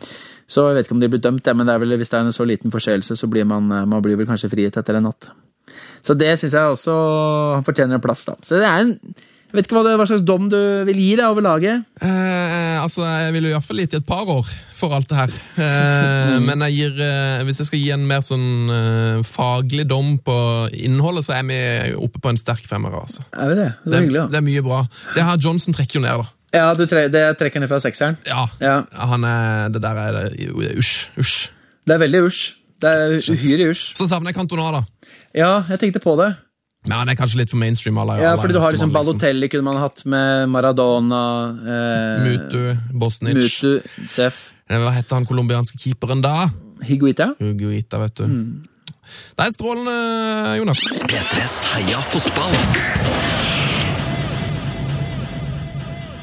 Så 0.48 0.64
jeg 0.70 0.78
vet 0.78 0.88
ikke 0.88 0.96
om 0.96 1.02
de 1.02 1.10
blir 1.12 1.20
dømt, 1.20 1.50
men 1.60 1.68
det 1.68 1.74
er 1.74 1.82
vel, 1.84 1.98
hvis 2.00 2.14
det 2.14 2.16
er 2.16 2.28
en 2.30 2.36
så 2.36 2.46
liten 2.48 2.72
forseelse, 2.72 3.18
så 3.20 3.28
blir 3.28 3.44
man, 3.44 3.68
eh, 3.72 3.88
man 3.90 4.04
blir 4.04 4.16
vel 4.16 4.30
kanskje 4.30 4.50
frigitt 4.54 4.78
etter 4.80 4.96
en 4.96 5.10
natt. 5.10 5.28
Så 6.06 6.16
det 6.16 6.30
syns 6.40 6.56
jeg 6.56 6.76
også 6.76 6.94
han 7.58 7.66
fortjener 7.68 7.98
en 7.98 8.04
plass, 8.04 8.24
da. 8.30 8.38
Så 8.40 8.62
det 8.62 8.70
er 8.70 8.86
en 8.86 8.94
Jeg 9.48 9.56
vet 9.56 9.68
ikke 9.70 9.78
hva, 9.78 9.84
det, 9.88 9.94
hva 9.96 10.06
slags 10.10 10.24
dom 10.28 10.50
du 10.52 10.58
vil 10.90 10.98
gi 11.00 11.12
deg 11.16 11.24
over 11.32 11.44
laget. 11.46 11.86
Eh, 12.04 12.76
altså, 12.82 13.06
Jeg 13.08 13.32
vil 13.38 13.46
jo 13.48 13.52
iallfall 13.54 13.80
gitt 13.80 13.94
i 13.96 14.00
et 14.02 14.06
par 14.08 14.28
år 14.28 14.50
for 14.76 14.92
alt 14.94 15.08
det 15.08 15.16
her. 15.18 15.32
Eh, 15.64 16.34
men 16.48 16.66
jeg 16.68 16.76
gir, 16.76 16.98
eh, 17.06 17.44
hvis 17.48 17.62
jeg 17.64 17.70
skal 17.70 17.80
gi 17.80 17.92
en 17.96 18.04
mer 18.10 18.20
sånn 18.26 18.48
eh, 18.76 19.22
faglig 19.24 19.86
dom 19.88 20.18
på 20.20 20.36
innholdet, 20.76 21.24
så 21.30 21.38
er 21.38 21.46
vi 21.48 21.60
oppe 21.96 22.20
på 22.20 22.34
en 22.34 22.40
sterk 22.42 22.68
femmer. 22.68 22.98
Altså. 23.00 23.24
Er 23.32 23.54
vi 23.54 23.56
det? 23.62 23.70
Det 23.72 23.88
Det, 23.88 23.96
er 23.96 24.04
hyggelig, 24.04 24.20
ja. 24.20 24.26
det 24.34 24.42
er 24.42 24.46
mye 24.50 24.66
bra. 24.68 24.82
Det 25.16 25.28
her 25.30 25.40
Johnson 25.48 25.78
trekker 25.78 26.00
jo 26.02 26.04
ned, 26.04 26.26
da. 26.26 26.34
Ja, 26.58 26.66
du 26.76 26.84
tre, 26.88 27.06
det 27.12 27.24
trekker 27.40 27.64
ned 27.64 27.72
fra 27.72 27.80
sekseren. 27.84 28.18
Ja, 28.28 28.46
Ja. 28.64 28.82
han 28.96 29.24
er, 29.28 29.70
Det 29.72 29.82
der 29.84 29.96
er 30.04 30.12
det, 30.18 30.26
det 30.40 30.52
er 30.74 30.78
usj. 30.84 31.08
Usj. 31.20 31.38
Det 31.88 31.96
er 31.96 32.04
veldig 32.04 32.22
usj. 32.28 32.42
Det 32.84 32.92
er 32.92 33.16
uhyre 33.32 33.72
usj. 33.72 33.94
Så 33.98 34.08
savner 34.12 34.32
jeg 34.32 34.38
Cantona, 34.42 34.70
da. 34.76 34.84
Ja, 35.36 35.64
jeg 35.72 35.80
tenkte 35.80 36.04
på 36.04 36.16
det. 36.20 36.34
Men 36.88 36.96
han 37.02 37.10
er 37.12 37.18
kanskje 37.20 37.42
litt 37.42 37.52
for 37.52 37.60
mainstream. 37.60 37.98
Alle, 38.00 38.16
Ja, 38.22 38.36
fordi 38.40 38.56
du 38.56 38.60
har 38.64 38.72
liksom 38.72 38.94
Balotelli 38.96 39.50
kunne 39.52 39.64
man 39.68 39.78
hatt 39.82 40.06
med 40.08 40.48
Maradona 40.50 41.22
eh, 41.60 42.24
Mutu, 42.24 42.62
Bosnic. 42.94 43.36
Mutu, 43.36 44.06
Sef, 44.08 44.54
Eh, 44.70 44.76
Hva 44.84 44.92
heter 44.92 45.16
han 45.16 45.26
colombianske 45.28 45.78
keeperen 45.80 46.20
da? 46.24 46.48
Higuita. 46.84 47.30
Higuita, 47.40 48.00
vet 48.02 48.16
du. 48.20 48.26
Det 48.28 49.46
er 49.46 49.52
strålende, 49.56 49.94
Jonas. 50.60 50.82
P3s 51.08 51.54
Heia 51.72 52.02
fotball. 52.12 52.56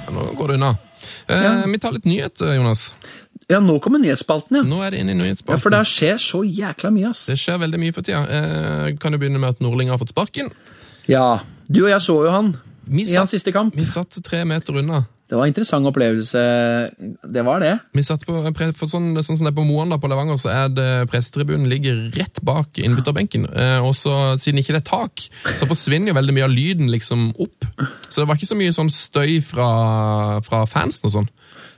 Ja, 0.05 0.13
Nå 0.13 0.27
går 0.37 0.49
det 0.53 0.55
unna. 0.61 0.75
Eh, 1.29 1.65
Vi 1.73 1.79
tar 1.81 1.93
litt 1.97 2.05
nyhet, 2.05 2.41
Jonas. 2.41 2.95
Ja, 3.51 3.61
nå 3.61 3.77
kommer 3.85 4.01
nyhetsspalten, 4.01 4.61
ja. 4.61 4.65
Nå 4.65 4.81
er 4.85 4.95
det 4.95 5.03
inn 5.03 5.13
i 5.13 5.29
ja. 5.29 5.57
For 5.61 5.73
det 5.73 5.83
skjer 5.91 6.21
så 6.23 6.41
jækla 6.47 6.91
mye, 6.95 7.11
ass. 7.13 7.27
Det 7.29 7.37
skjer 7.41 7.61
veldig 7.61 7.81
mye 7.83 7.97
for 7.97 8.07
tida. 8.07 8.23
Eh, 8.25 8.95
kan 9.01 9.13
jo 9.13 9.21
begynne 9.21 9.41
med 9.43 9.57
at 9.57 9.65
Nordling 9.65 9.93
har 9.93 10.01
fått 10.01 10.15
sparken. 10.15 10.49
Ja, 11.11 11.43
du 11.69 11.85
og 11.85 11.91
jeg 11.93 12.01
så 12.01 12.17
jo 12.25 12.31
han 12.33 12.55
Vi 12.89 13.05
i 13.05 13.17
hans 13.17 13.33
siste 13.33 13.53
kamp. 13.53 13.77
vi 13.77 13.85
satt 13.89 14.17
tre 14.25 14.45
meter 14.49 14.81
unna. 14.81 15.05
Det 15.25 15.39
var 15.39 15.47
en 15.47 15.53
interessant 15.55 15.89
opplevelse. 15.89 16.41
Det 17.33 17.43
var 17.45 17.61
det. 17.61 17.73
Vi 17.97 18.03
satt 18.05 18.27
på, 18.29 18.43
for 18.77 18.91
sånn, 18.91 19.15
sånn 19.25 19.39
som 19.39 19.47
det 19.47 19.55
er 19.55 19.57
på 19.57 19.65
Moan 19.65 19.93
da, 19.93 19.97
på 20.01 20.09
Levanger, 20.13 20.37
så 20.41 20.51
er 20.53 20.69
det 20.73 20.89
prestetribunen 21.09 21.65
ligger 21.69 21.97
rett 22.17 22.43
bak 22.45 22.77
innbytterbenken. 22.79 23.47
Eh, 23.49 23.81
og 23.81 23.97
så, 23.97 24.37
siden 24.41 24.61
ikke 24.61 24.77
det 24.77 24.83
er 24.83 24.91
tak, 24.91 25.25
så 25.57 25.69
forsvinner 25.69 26.13
jo 26.13 26.19
veldig 26.21 26.37
mye 26.37 26.45
av 26.45 26.53
lyden 26.53 26.93
liksom 26.93 27.31
opp. 27.41 27.65
Så 28.09 28.21
det 28.21 28.29
var 28.29 28.37
ikke 28.37 28.53
så 28.53 28.61
mye 28.61 28.77
sånn 28.77 28.93
støy 28.93 29.41
fra, 29.45 29.71
fra 30.45 30.67
fansen 30.69 31.09
og 31.09 31.17
sånn. 31.17 31.33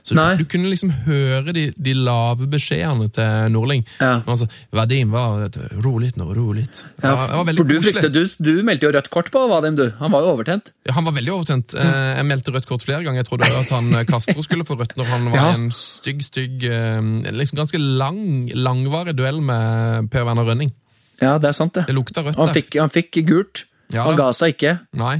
Så 0.07 0.15
du, 0.15 0.21
du 0.39 0.45
kunne 0.47 0.69
liksom 0.71 0.91
høre 1.03 1.51
de, 1.51 1.65
de 1.75 1.93
lave 1.99 2.45
beskjedene 2.47 3.09
til 3.11 3.49
Nordling. 3.51 3.81
Ja. 3.99 4.21
Altså, 4.23 4.45
Vadim 4.71 5.11
var 5.11 5.49
rolig 5.83 6.13
nå, 6.15 6.29
rolig. 6.37 6.63
Ja, 7.03 7.11
for 7.43 7.49
du, 7.67 7.73
fryktet, 7.83 8.13
du, 8.15 8.21
du 8.39 8.61
meldte 8.63 8.87
jo 8.87 8.93
rødt 8.95 9.09
kort 9.11 9.27
på 9.33 9.41
Vadim, 9.51 9.75
du. 9.75 9.83
Han 9.99 10.13
var 10.13 10.23
jo 10.23 10.31
overtent. 10.37 10.71
Ja, 10.87 10.95
Han 10.95 11.09
var 11.09 11.17
veldig 11.17 11.33
overtent. 11.35 11.75
Eh, 11.75 11.91
Jeg 12.21 12.27
meldte 12.29 12.53
rødt 12.55 12.69
kort 12.69 12.85
flere 12.87 13.03
ganger. 13.03 13.19
Jeg 13.25 13.27
trodde 13.27 13.49
at 13.51 13.73
han 13.75 13.91
eh, 13.99 14.05
Castro 14.07 14.45
skulle 14.45 14.63
få 14.69 14.77
rødt 14.79 14.95
når 14.95 15.11
han 15.11 15.27
var 15.33 15.37
Ja. 15.41 15.49
i 15.51 15.59
en 15.59 15.67
stygg, 15.75 16.23
stygg 16.23 16.63
eh, 16.63 17.01
liksom 17.35 17.59
Ganske 17.59 17.81
lang, 17.83 18.21
langvarig 18.55 19.17
duell 19.17 19.41
med 19.43 20.07
Per 20.13 20.23
Werner 20.29 20.47
Rønning. 20.47 20.71
Ja, 21.19 21.35
det 21.41 21.51
er 21.51 21.57
sant, 21.57 21.75
det. 21.75 21.83
Det 21.89 21.95
lukta 21.97 22.23
rødt 22.23 22.39
Han 22.39 22.53
fikk, 22.55 22.79
han 22.79 22.93
fikk 22.93 23.19
gult. 23.27 23.65
Ja 23.91 24.07
han 24.07 24.15
ga 24.19 24.31
seg 24.35 24.55
ikke. 24.55 24.77
Nei. 24.99 25.17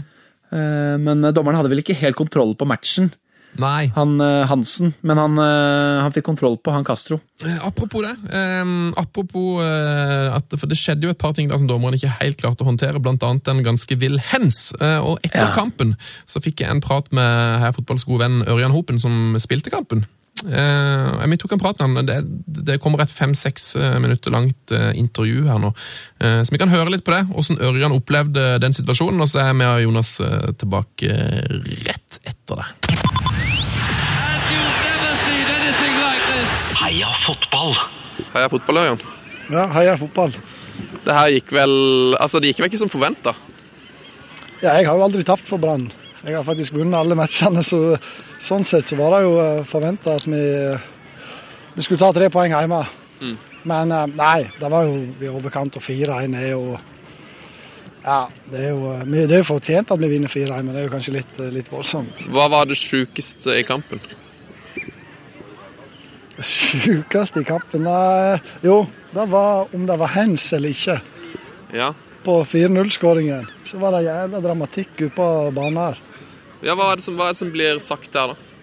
Men 0.51 1.25
dommeren 1.35 1.57
hadde 1.59 1.71
vel 1.75 1.81
ikke 1.83 1.95
helt 1.99 2.15
kontroll 2.19 2.53
på 2.55 2.63
matchen, 2.69 3.09
Nei. 3.57 3.87
han 3.95 4.19
eh, 4.21 4.45
Hansen. 4.49 4.93
Men 5.01 5.17
han, 5.21 5.37
eh, 5.41 6.01
han 6.03 6.13
fikk 6.15 6.25
kontroll 6.29 6.57
på 6.61 6.73
han 6.75 6.85
Castro. 6.87 7.19
Eh, 7.43 7.57
Apropos 7.65 8.01
det. 8.05 8.13
eh, 8.33 8.63
apropos 8.97 9.59
uh, 9.61 10.35
at 10.35 10.53
For 10.57 10.65
det 10.69 10.77
skjedde 10.79 11.05
jo 11.05 11.13
et 11.13 11.19
par 11.21 11.33
ting 11.37 11.49
der 11.49 11.57
som 11.61 11.67
dommeren 11.69 11.97
ikke 11.97 12.13
helt 12.21 12.37
klarte 12.41 12.65
å 12.65 12.69
håndtere, 12.69 13.01
blant 13.03 13.23
annet 13.23 13.47
en 13.51 13.63
ganske 13.65 13.97
vill 13.99 14.17
hens. 14.31 14.73
Uh, 14.81 14.99
og 15.13 15.19
etter 15.23 15.47
Ja. 15.47 15.53
kampen 15.55 15.95
så 16.25 16.41
fikk 16.41 16.61
jeg 16.61 16.69
en 16.71 16.81
prat 16.81 17.11
med 17.11 17.59
her 17.61 17.73
fotballs 17.77 18.05
gode 18.07 18.25
venn 18.25 18.41
Ørjan 18.47 18.73
Hopen, 18.73 18.99
som 18.99 19.35
spilte 19.41 19.69
kampen. 19.73 20.05
Eh, 20.45 21.27
vi 21.27 21.37
tok 21.41 21.55
en 21.55 21.61
prat 21.61 21.79
med 21.79 21.87
han. 21.87 22.05
Det, 22.07 22.17
det 22.69 22.77
kommer 22.83 23.01
et 23.01 23.13
fem-seks 23.13 23.71
eh, 23.79 23.97
minutter 24.03 24.33
langt 24.33 24.73
eh, 24.75 24.91
intervju 24.99 25.47
her 25.47 25.61
nå. 25.63 25.73
Eh, 26.21 26.41
så 26.43 26.53
vi 26.53 26.61
kan 26.61 26.71
høre 26.71 26.91
litt 26.93 27.05
på 27.07 27.15
det, 27.15 27.23
hvordan 27.31 27.61
Ørjan 27.71 27.95
opplevde 27.95 28.45
den 28.61 28.75
situasjonen. 28.77 29.23
Og 29.23 29.31
så 29.31 29.47
er 29.47 29.57
vi 29.57 29.67
og 29.67 29.83
Jonas 29.87 30.15
tilbake 30.61 31.17
rett 31.87 32.21
etter 32.23 32.61
det. 32.61 32.67
Heia 36.77 37.09
fotball! 37.25 37.73
Heia 38.33 38.49
fotball, 38.51 38.83
Ørjan. 38.83 39.01
Ja, 39.51 39.65
heia 39.73 39.97
fotball. 39.99 40.35
Det 41.05 41.15
her 41.15 41.29
gikk 41.31 41.53
vel 41.55 41.71
Altså, 42.19 42.41
det 42.41 42.51
gikk 42.51 42.59
vel 42.61 42.69
ikke 42.69 42.81
som 42.83 42.91
forventa? 42.91 43.33
Ja, 44.61 44.75
jeg 44.77 44.87
har 44.89 44.97
jo 44.97 45.05
aldri 45.05 45.23
tapt 45.25 45.47
for 45.47 45.61
Brann. 45.61 45.87
Jeg 46.25 46.35
har 46.35 46.45
faktisk 46.47 46.73
vunnet 46.77 46.97
alle 46.97 47.15
matchene, 47.17 47.61
så 47.63 47.95
sånn 48.41 48.65
sett 48.65 48.89
så 48.89 48.97
var 48.99 49.15
det 49.15 49.25
jo 49.27 49.35
forventa 49.69 50.15
at 50.17 50.25
vi, 50.25 50.43
vi 51.75 51.85
skulle 51.85 52.01
ta 52.01 52.09
tre 52.15 52.29
poeng 52.33 52.55
hjemme. 52.55 52.81
Men 53.67 53.91
eh, 53.91 54.05
nei, 54.17 54.45
det 54.59 54.69
var 54.71 54.87
jo 54.87 54.99
i 55.21 55.31
overkant, 55.31 55.77
og 55.79 55.83
4-1 55.83 56.37
er 56.37 56.51
jo 56.53 56.77
Ja, 58.05 58.21
det 58.47 58.61
er 58.61 58.69
jo 58.71 58.93
Det 59.09 59.35
er 59.35 59.43
fortjent 59.47 59.91
at 59.91 59.99
vi 59.99 60.11
vinner 60.13 60.31
4-1, 60.31 60.61
men 60.61 60.73
det 60.73 60.83
er 60.83 60.87
jo 60.87 60.93
kanskje 60.93 61.17
litt, 61.17 61.33
litt 61.53 61.71
voldsomt. 61.71 62.23
Hva 62.31 62.47
var 62.53 62.69
det 62.69 62.77
sjukeste 62.79 63.57
i 63.59 63.65
kampen? 63.67 64.01
Sjukeste 66.37 67.41
i 67.41 67.47
kampen 67.47 67.83
Nei, 67.87 68.37
Jo, 68.63 68.83
det 69.13 69.25
var 69.31 69.73
om 69.75 69.87
det 69.89 69.97
var 69.99 70.13
hands 70.15 70.51
eller 70.53 70.75
ikke. 70.75 70.99
Ja. 71.75 71.91
På 72.23 72.41
4-0-skåringen 72.47 73.47
så 73.67 73.79
var 73.81 73.95
det 73.95 74.05
jævla 74.07 74.41
dramatikk 74.43 74.93
ute 75.01 75.13
på 75.15 75.27
banen 75.55 75.79
her. 75.81 75.99
Ja, 76.65 76.73
hva 76.73 76.91
er, 76.91 76.99
det 76.99 77.05
som, 77.05 77.17
hva 77.17 77.29
er 77.29 77.35
det 77.35 77.41
som 77.41 77.51
blir 77.53 77.81
sagt 77.83 78.13
der, 78.13 78.33
da? 78.33 78.55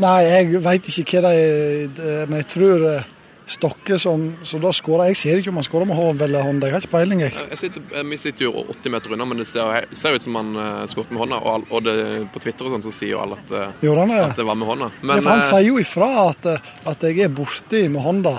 Nei, 0.00 0.16
jeg 0.24 0.62
veit 0.64 0.88
ikke 0.92 1.20
hva 1.22 1.30
det 1.32 2.00
er, 2.04 2.26
Men 2.28 2.42
jeg 2.42 2.48
tror 2.52 2.82
eh, 2.90 3.12
Stokke 3.46 3.94
som, 4.02 4.24
som 4.42 4.60
da 4.60 4.72
skåra 4.74 5.06
Jeg 5.06 5.18
ser 5.20 5.38
ikke 5.38 5.52
om 5.52 5.60
han 5.60 5.64
skåra 5.64 5.86
med 5.86 5.94
hånd 5.96 6.22
eller 6.26 6.42
hånd, 6.42 6.64
jeg 6.66 6.74
har 6.74 6.82
ikke 6.82 6.96
peiling. 6.96 7.20
jeg. 7.22 7.34
Jeg 7.52 7.60
sitter, 7.60 7.84
vi 8.10 8.18
sitter 8.18 8.48
jo 8.48 8.64
80 8.74 8.90
meter 8.90 9.14
unna, 9.14 9.28
men 9.30 9.38
det 9.38 9.46
ser, 9.46 9.86
ser 9.94 10.18
ut 10.18 10.24
som 10.24 10.34
han 10.40 10.50
uh, 10.58 10.82
skåret 10.90 11.12
med 11.14 11.22
hånda. 11.22 11.38
Og, 11.46 11.68
og 11.70 11.84
det, 11.86 11.94
på 12.34 12.42
Twitter 12.42 12.66
og 12.66 12.74
sånn 12.74 12.82
så 12.88 12.90
sier 12.96 13.12
jo 13.12 13.22
alle 13.22 13.38
at, 13.38 13.54
eh, 13.54 13.78
det? 13.86 14.18
at 14.24 14.40
det 14.40 14.48
var 14.48 14.58
med 14.58 14.66
hånda. 14.72 14.90
Ja, 14.96 15.06
Men 15.12 15.22
for 15.22 15.30
han 15.30 15.44
eh, 15.44 15.46
sier 15.52 15.68
jo 15.68 15.78
ifra 15.78 16.10
at, 16.24 16.50
at 16.90 17.06
jeg 17.06 17.22
er 17.28 17.32
borti 17.38 17.84
med 17.86 18.02
hånda 18.02 18.34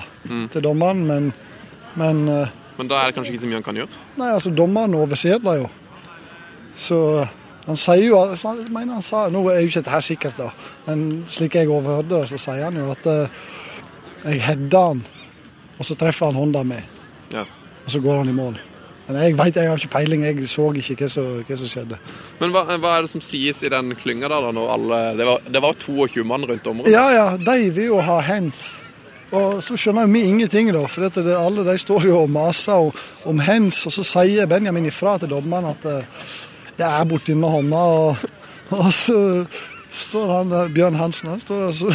til 0.52 0.66
dommeren, 0.68 1.06
men, 1.08 1.32
men 1.96 2.24
men 2.78 2.86
da 2.86 3.00
er 3.00 3.10
det 3.10 3.16
kanskje 3.16 3.32
ikke 3.34 3.42
så 3.42 3.48
mye 3.50 3.58
han 3.58 3.66
kan 3.66 3.78
gjøre? 3.80 4.00
Nei, 4.20 4.28
altså, 4.30 4.52
dommeren 4.54 4.92
overser 4.94 5.40
det 5.42 5.54
jo. 5.58 5.70
Så 6.78 6.98
han 7.68 7.76
sier 7.76 8.06
jo 8.06 8.16
altså, 8.16 8.54
Jeg 8.62 8.72
mener 8.72 8.96
han 8.96 9.04
sa 9.04 9.26
Nå 9.32 9.42
er 9.52 9.60
jo 9.60 9.68
ikke 9.68 9.84
dette 9.84 10.00
sikkert, 10.06 10.40
da, 10.40 10.48
men 10.88 11.02
slik 11.28 11.58
jeg 11.58 11.68
overhørte 11.68 12.14
det, 12.14 12.22
så 12.30 12.40
sier 12.40 12.64
han 12.64 12.78
jo 12.80 12.88
at 12.94 13.08
eh, 13.12 13.42
jeg 14.24 14.40
header 14.46 14.88
han, 14.94 15.04
og 15.76 15.86
så 15.86 15.94
treffer 15.98 16.32
han 16.32 16.40
hånda 16.40 16.64
mi. 16.66 16.78
Ja. 17.30 17.44
Og 17.84 17.92
så 17.92 18.00
går 18.02 18.18
han 18.22 18.32
i 18.32 18.34
mål. 18.34 18.56
Men 19.08 19.20
jeg 19.22 19.36
vet, 19.38 19.56
jeg 19.56 19.70
har 19.70 19.78
ikke 19.80 19.92
peiling, 19.92 20.24
jeg 20.26 20.48
så 20.50 20.66
ikke 20.76 21.06
hva 21.06 21.12
som, 21.12 21.28
hva 21.46 21.56
som 21.60 21.70
skjedde. 21.70 22.00
Men 22.40 22.50
hva, 22.52 22.64
hva 22.76 22.96
er 22.96 23.06
det 23.06 23.12
som 23.14 23.22
sies 23.24 23.62
i 23.64 23.70
den 23.72 23.94
klynga 23.96 24.28
der, 24.28 24.48
da, 24.48 24.50
når 24.52 24.74
alle 24.74 24.98
Det 25.16 25.28
var, 25.28 25.46
det 25.48 25.62
var 25.64 25.78
22 25.80 26.26
mann 26.28 26.44
rundt 26.50 26.66
området? 26.66 26.92
Ja 26.92 27.06
ja, 27.14 27.30
de 27.38 27.70
vil 27.70 27.92
jo 27.92 28.02
ha 28.04 28.18
hands. 28.26 28.82
Og 29.28 29.62
så 29.64 29.76
skjønner 29.76 30.04
jo 30.04 30.12
vi 30.12 30.24
ingenting, 30.28 30.68
da. 30.72 30.82
For 30.88 31.08
det, 31.08 31.24
alle 31.36 31.64
de 31.64 31.78
står 31.80 32.08
jo 32.08 32.18
og 32.24 32.30
maser 32.32 32.88
om, 32.88 32.92
om 33.28 33.40
hands, 33.44 33.84
og 33.88 33.96
så 33.96 34.04
sier 34.08 34.48
Benjamin 34.50 34.88
ifra 34.88 35.18
til 35.20 35.32
dommeren 35.32 35.70
at 35.72 35.88
eh, 35.88 36.28
jeg 36.78 36.86
er 36.88 37.08
borti 37.10 37.34
med 37.34 37.50
hånda, 37.50 37.76
og, 37.76 38.28
og 38.78 38.92
så 38.94 39.18
står 39.98 40.32
han 40.36 40.54
Bjørn 40.74 40.98
Hansen 40.98 41.32
han 41.32 41.42
står 41.42 41.66
der, 41.66 41.74
så 41.74 41.90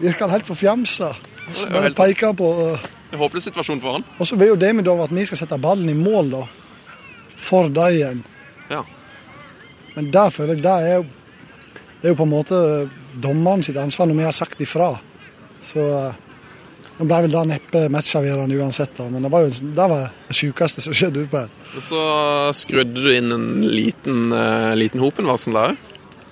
virker 0.00 0.26
han 0.26 0.34
helt 0.36 0.48
forfjamsa. 0.48 1.12
Så 1.52 1.68
bare 1.72 1.92
peker 1.96 2.30
han 2.30 2.38
på 2.38 2.48
eh, 2.64 2.90
En 3.12 3.20
håpløs 3.20 3.44
situasjon 3.44 3.80
for 3.82 3.98
han. 3.98 4.04
Og 4.16 4.28
så 4.28 4.38
vil 4.40 4.54
jo 4.54 4.58
det 4.60 4.70
med 4.72 4.88
at 4.88 5.12
vi 5.12 5.24
skal 5.28 5.42
sette 5.42 5.58
ballen 5.60 5.90
i 5.92 5.96
mål, 5.96 6.30
da. 6.32 6.42
For 7.36 7.68
dem 7.68 7.96
igjen. 7.96 8.22
Ja. 8.70 8.80
Men 9.96 10.08
der 10.14 10.30
føler 10.32 10.54
jeg 10.56 10.64
det 10.64 10.72
er 10.72 10.94
jo 10.94 11.04
Det 12.00 12.08
er 12.08 12.14
jo 12.14 12.18
på 12.18 12.24
en 12.24 12.32
måte 12.32 12.58
dommeren 13.22 13.62
sitt 13.62 13.76
ansvar 13.76 14.08
når 14.08 14.16
vi 14.18 14.24
har 14.26 14.34
sagt 14.34 14.60
ifra. 14.64 14.94
Så 15.62 15.82
eh, 15.82 16.21
nå 17.02 17.08
ble 17.10 17.20
vel 17.24 17.34
da 17.34 17.42
neppe 17.48 17.86
matchavgjørende 17.90 18.58
uansett, 18.62 18.92
da. 18.98 19.08
Men 19.10 19.26
det 19.26 19.30
var 19.32 19.46
jo 19.46 19.52
det 19.74 19.86
var 19.90 20.10
det 20.28 20.36
sjukeste 20.38 20.84
som 20.84 20.94
skjedde 20.94 21.24
ute 21.24 21.32
på 21.32 21.40
her. 21.42 21.54
Og 21.76 21.86
så 21.86 22.02
skrudde 22.54 23.02
du 23.02 23.08
inn 23.10 23.34
en 23.34 23.48
liten, 23.66 24.28
uh, 24.30 24.70
liten 24.78 25.02
Hopen-varsel 25.02 25.58
der 25.58 25.72
òg. 25.72 25.88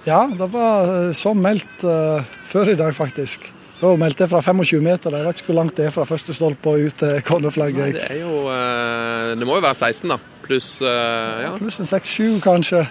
Ja, 0.07 0.25
det 0.33 0.47
var 0.49 0.87
eh, 0.89 1.11
som 1.13 1.43
meldt 1.45 1.83
uh, 1.85 2.23
før 2.49 2.71
i 2.73 2.77
dag, 2.79 2.95
faktisk. 2.97 3.51
Da 3.83 3.91
meldte 4.01 4.25
jeg 4.25 4.31
fra 4.31 4.41
25 4.41 4.81
meter. 4.85 5.13
Jeg 5.13 5.27
vet 5.27 5.43
ikke 5.43 5.51
hvor 5.51 5.59
langt 5.59 5.77
det 5.77 5.87
er 5.91 5.93
fra 5.93 6.07
første 6.09 6.33
stolpe 6.37 6.73
og 6.73 6.87
ut 6.89 6.97
til 7.03 7.21
cornerflagget. 7.29 7.99
Det 7.99 8.07
er 8.07 8.23
jo 8.23 8.47
uh, 8.49 9.37
Det 9.37 9.49
må 9.49 9.59
jo 9.59 9.65
være 9.67 9.77
16, 9.77 10.09
da. 10.15 10.17
Pluss 10.47 10.71
uh, 10.81 10.89
ja. 11.45 11.53
Pluss 11.61 11.83
en 11.85 11.91
6-7, 11.91 12.41
kanskje. 12.45 12.87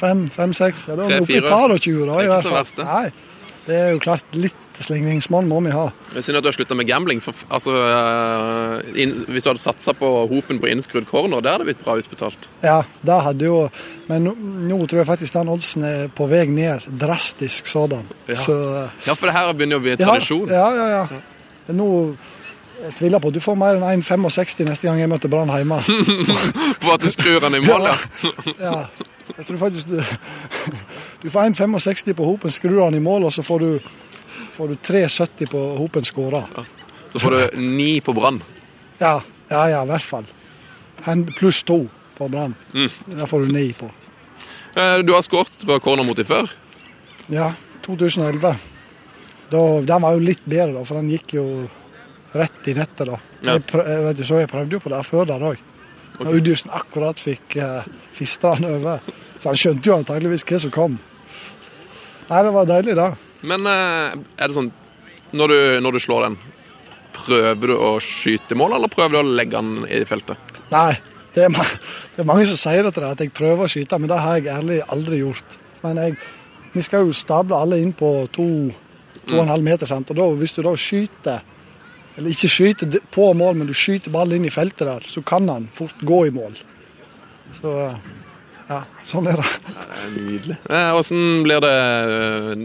5-6. 0.00 0.84
Ja, 0.90 0.98
da 0.98 1.08
er 1.08 1.14
vi 1.14 1.20
oppe 1.24 1.38
i 1.40 1.44
par 1.46 1.72
og 1.72 1.80
20, 1.80 2.04
da. 2.04 2.20
Ikke 2.26 2.42
så 2.44 2.52
verst, 2.58 2.82
det. 2.82 2.88
Nei, 2.90 3.06
det 3.64 3.80
er 3.80 3.94
jo 3.96 4.04
klart 4.04 4.36
litt 4.36 4.61
slingringsmonn 4.80 5.48
må 5.50 5.60
vi 5.66 5.72
ha. 5.74 5.88
Det 6.12 6.22
er 6.22 6.26
synd 6.26 6.38
at 6.40 6.46
du 6.46 6.48
har 6.48 6.56
slutta 6.56 6.76
med 6.78 6.88
gambling. 6.88 7.20
For, 7.24 7.36
altså, 7.52 7.74
in, 8.96 9.14
hvis 9.28 9.44
du 9.44 9.52
hadde 9.52 9.62
satsa 9.62 9.94
på 9.98 10.10
Hopen 10.30 10.60
på 10.62 10.70
innskrudd 10.72 11.08
corner, 11.10 11.44
det 11.44 11.52
hadde 11.52 11.68
blitt 11.68 11.82
bra 11.84 11.98
utbetalt. 12.00 12.48
Ja, 12.64 12.80
det 13.02 13.18
hadde 13.28 13.48
jo 13.48 13.58
Men 14.08 14.26
nå, 14.26 14.32
nå 14.68 14.80
tror 14.86 15.02
jeg 15.02 15.08
faktisk 15.08 15.36
den 15.36 15.50
oddsen 15.52 15.84
er 15.86 16.08
på 16.12 16.26
vei 16.30 16.44
ned. 16.50 16.88
Drastisk 17.00 17.68
sådan. 17.70 18.06
Ja. 18.28 18.38
Så 18.38 18.56
Ja, 19.06 19.14
for 19.14 19.28
det 19.28 19.36
her 19.36 19.52
begynner 19.52 19.78
jo 19.78 19.82
å 19.82 19.86
bli 19.86 19.96
en 19.96 20.00
ja, 20.00 20.12
tradisjon. 20.12 20.48
ja, 20.50 20.68
ja, 20.76 20.88
ja. 20.96 21.22
Nå 21.72 21.88
jeg 22.82 22.94
tviler 22.96 23.20
på 23.22 23.30
at 23.30 23.36
du 23.36 23.42
får 23.42 23.58
mer 23.58 23.78
enn 23.78 24.02
1,65 24.02 24.66
neste 24.66 24.88
gang 24.88 24.98
jeg 24.98 25.10
møter 25.10 25.30
Brann 25.30 25.50
hjemme. 25.54 25.78
På 26.82 26.96
at 26.96 27.04
du 27.04 27.10
skrur 27.14 27.38
den 27.44 27.60
i 27.60 27.62
mål, 27.62 27.86
ja. 27.86 27.96
Ja, 28.58 28.72
jeg 29.36 29.46
tror 29.46 29.60
faktisk 29.60 29.92
du, 29.92 30.00
du 31.22 31.28
får 31.30 31.52
1,65 31.52 32.16
på 32.18 32.26
Hopen, 32.26 32.50
skrur 32.50 32.80
den 32.80 32.98
i 32.98 33.04
mål, 33.04 33.28
og 33.28 33.32
så 33.34 33.44
får 33.46 33.62
du, 33.62 33.92
får 34.52 34.68
du 34.68 34.74
3,70 34.74 35.50
på 35.50 35.60
Hopen 35.78 36.04
skåra. 36.04 36.44
Så 37.12 37.18
får 37.18 37.30
du 37.30 37.60
9 37.60 38.00
på 38.00 38.12
Brann. 38.16 38.42
Ja, 38.98 39.20
ja, 39.48 39.68
ja, 39.70 39.82
i 39.82 39.86
hvert 39.90 40.02
fall. 40.06 40.24
Pluss 41.36 41.62
to 41.62 41.84
på 42.18 42.28
Brann. 42.28 42.54
Mm. 42.74 42.90
Der 43.06 43.26
får 43.26 43.46
du 43.46 43.52
9 43.52 43.72
på. 43.78 43.90
Eh, 44.76 44.98
Du 45.04 45.12
har 45.12 45.22
skåret 45.22 45.66
på 45.66 45.78
corner 45.80 46.04
mot 46.04 46.16
dem 46.16 46.24
før. 46.26 46.50
Ja, 47.26 47.52
2011. 47.86 48.54
Da, 49.50 49.80
den 49.80 50.02
var 50.02 50.14
jo 50.16 50.22
litt 50.24 50.44
bedre, 50.44 50.72
da, 50.78 50.84
for 50.88 50.96
den 50.96 51.10
gikk 51.12 51.34
jo 51.36 51.44
rett 52.32 52.68
i 52.68 52.74
nettet. 52.74 53.06
da. 53.10 53.18
Ja. 53.42 53.52
Jeg, 53.58 53.66
prøv, 53.68 54.14
du, 54.16 54.24
så 54.24 54.40
jeg 54.40 54.48
prøvde 54.48 54.78
jo 54.78 54.80
på 54.80 54.92
det 54.94 55.02
før 55.04 55.28
der 55.28 55.44
òg. 55.52 55.60
Okay. 56.12 56.38
Udjusen 56.38 56.70
akkurat 56.72 57.20
fikk 57.20 57.56
eh, 57.56 57.84
fistra 58.12 58.54
den 58.56 58.70
over. 58.70 59.00
Så 59.40 59.50
han 59.50 59.58
skjønte 59.58 59.88
jo 59.90 59.96
antageligvis 59.98 60.44
hva 60.48 60.60
som 60.62 60.72
kom. 60.72 60.96
Nei, 62.30 62.40
det 62.46 62.52
var 62.54 62.68
deilig, 62.68 62.94
da. 62.96 63.10
Men 63.48 63.68
eh, 63.68 64.18
er 64.38 64.48
det 64.50 64.56
sånn 64.56 64.72
når 65.32 65.52
du, 65.52 65.60
når 65.84 65.96
du 65.96 66.02
slår 66.04 66.26
den, 66.26 66.36
prøver 67.16 67.72
du 67.72 67.76
å 67.76 67.94
skyte 68.04 68.56
mål, 68.58 68.76
eller 68.76 68.92
prøver 68.92 69.16
du 69.16 69.20
å 69.22 69.36
legge 69.38 69.56
den 69.56 69.86
i 69.88 70.02
feltet? 70.08 70.52
Nei, 70.72 70.92
det 71.32 71.46
er, 71.46 71.56
det 72.14 72.24
er 72.24 72.28
mange 72.28 72.44
som 72.48 72.60
sier 72.60 72.84
det 72.84 72.92
til 72.92 73.06
deg, 73.06 73.14
at 73.16 73.24
jeg 73.24 73.32
prøver 73.36 73.64
å 73.64 73.72
skyte, 73.72 74.00
men 74.00 74.12
det 74.12 74.20
har 74.20 74.38
jeg 74.38 74.52
ærlig 74.52 74.80
aldri 74.92 75.22
gjort. 75.22 75.56
Men 75.82 76.00
jeg, 76.02 76.18
vi 76.74 76.84
skal 76.84 77.06
jo 77.06 77.16
stable 77.16 77.56
alle 77.56 77.80
inn 77.80 77.94
på 77.96 78.12
to, 78.34 78.48
to 79.22 79.38
og 79.38 79.46
en 79.46 79.54
halv 79.54 79.66
meter, 79.66 79.88
sant? 79.88 80.12
og 80.12 80.20
da, 80.20 80.28
hvis 80.42 80.56
du 80.58 80.62
da 80.66 80.76
skyter 80.76 81.48
eller 82.12 82.34
ikke 82.34 82.50
skyter 82.52 82.98
på 83.12 83.30
mål, 83.36 83.56
men 83.56 83.70
du 83.70 83.72
skyter 83.76 84.12
ballen 84.12 84.42
inn 84.42 84.50
i 84.50 84.52
feltet 84.52 84.84
der, 84.84 85.04
så 85.08 85.22
kan 85.24 85.48
han 85.48 85.70
fort 85.72 86.02
gå 86.04 86.26
i 86.28 86.34
mål. 86.34 86.58
Så 87.56 87.72
ja, 88.68 88.78
sånn 89.06 89.26
er 89.30 89.40
det. 89.40 89.48
Det 89.66 89.98
er 89.98 90.12
nydelig. 90.14 90.56
Eh, 90.70 90.90
Hvordan 90.94 91.24
blir 91.46 91.64
det 91.64 91.72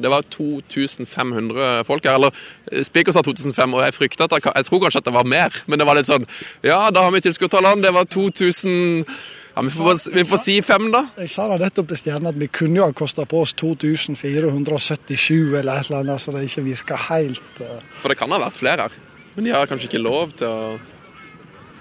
Det 0.04 0.12
var 0.12 0.28
2500 0.34 1.88
folk 1.88 2.06
her. 2.06 2.20
Eller 2.20 2.38
eh, 2.72 2.84
Spiker 2.86 3.16
sa 3.16 3.24
2005, 3.26 3.74
og 3.74 3.84
jeg 3.86 3.98
frykter 3.98 4.28
at 4.28 4.36
det, 4.36 4.44
jeg 4.46 4.70
tror 4.70 4.84
kanskje 4.84 5.02
at 5.02 5.10
det 5.10 5.18
var 5.18 5.28
mer. 5.28 5.58
Men 5.68 5.82
det 5.82 5.90
var 5.90 6.00
litt 6.00 6.10
sånn 6.10 6.28
Ja, 6.66 6.88
da 6.94 7.08
har 7.08 7.16
vi 7.16 7.24
tilskuertallene. 7.26 7.84
Det 7.84 7.94
var 7.96 8.06
2000 8.06 9.16
Ja, 9.58 9.64
vi 9.66 9.74
får, 9.74 10.04
vi 10.14 10.26
får 10.30 10.42
si 10.44 10.60
fem, 10.62 10.92
da. 10.94 11.08
Jeg 11.18 11.32
sa 11.34 11.48
det 11.50 11.64
nettopp 11.64 11.90
til 11.90 12.02
Stjernen 12.04 12.30
at 12.30 12.38
vi 12.38 12.50
kunne 12.54 12.78
jo 12.78 12.86
ha 12.86 12.94
kosta 12.94 13.26
på 13.26 13.42
oss 13.42 13.56
2477 13.58 15.58
eller 15.58 15.82
et 15.82 15.90
eller 15.90 16.04
annet, 16.04 16.22
så 16.22 16.34
det 16.36 16.44
ikke 16.46 16.68
virka 16.68 17.00
helt 17.08 17.64
uh... 17.66 17.80
For 18.04 18.14
det 18.14 18.20
kan 18.20 18.36
ha 18.36 18.38
vært 18.44 18.60
flere 18.60 18.86
her. 18.86 19.00
Men 19.34 19.48
de 19.48 19.56
har 19.56 19.66
kanskje 19.70 19.90
ikke 19.90 20.06
lov 20.06 20.38
til 20.38 20.50
å 20.50 20.78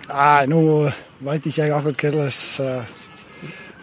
Nei, 0.07 0.47
nå 0.47 0.61
veit 1.27 1.47
ikke 1.49 1.67
jeg 1.67 1.73
akkurat 1.75 2.15
hva 2.15 2.27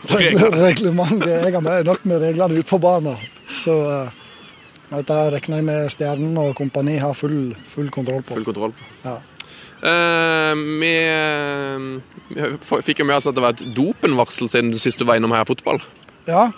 slags 0.07 0.35
uh, 0.39 0.59
reglement 0.63 1.25
Jeg 1.27 1.53
har 1.55 1.87
nok 1.87 2.05
med 2.09 2.21
reglene 2.23 2.59
ute 2.59 2.69
på 2.69 2.79
banen. 2.83 3.19
Så 3.51 3.75
uh, 3.75 4.23
dette 4.93 5.19
regner 5.33 5.61
jeg 5.61 5.67
med 5.67 5.93
Stjernen 5.93 6.35
og 6.37 6.55
kompani 6.57 6.99
har 7.01 7.15
full, 7.17 7.53
full 7.69 7.89
kontroll 7.93 8.21
på. 8.21 8.35
full 8.37 8.45
kontroll 8.45 8.75
på. 8.77 8.89
Ja. 9.05 9.19
Uh, 9.83 10.55
vi, 10.79 10.91
eh, 11.11 11.87
vi 12.31 12.77
fikk 12.87 13.01
jo 13.01 13.07
med 13.09 13.17
oss 13.17 13.27
at 13.27 13.35
det 13.35 13.43
var 13.43 13.51
et 13.51 13.63
dopenvarsel 13.75 14.47
siden 14.47 14.71
sist 14.79 15.01
du 15.01 15.03
var 15.09 15.19
innom 15.19 15.33
her 15.35 15.47
fotball. 15.49 15.81
ja. 16.29 16.51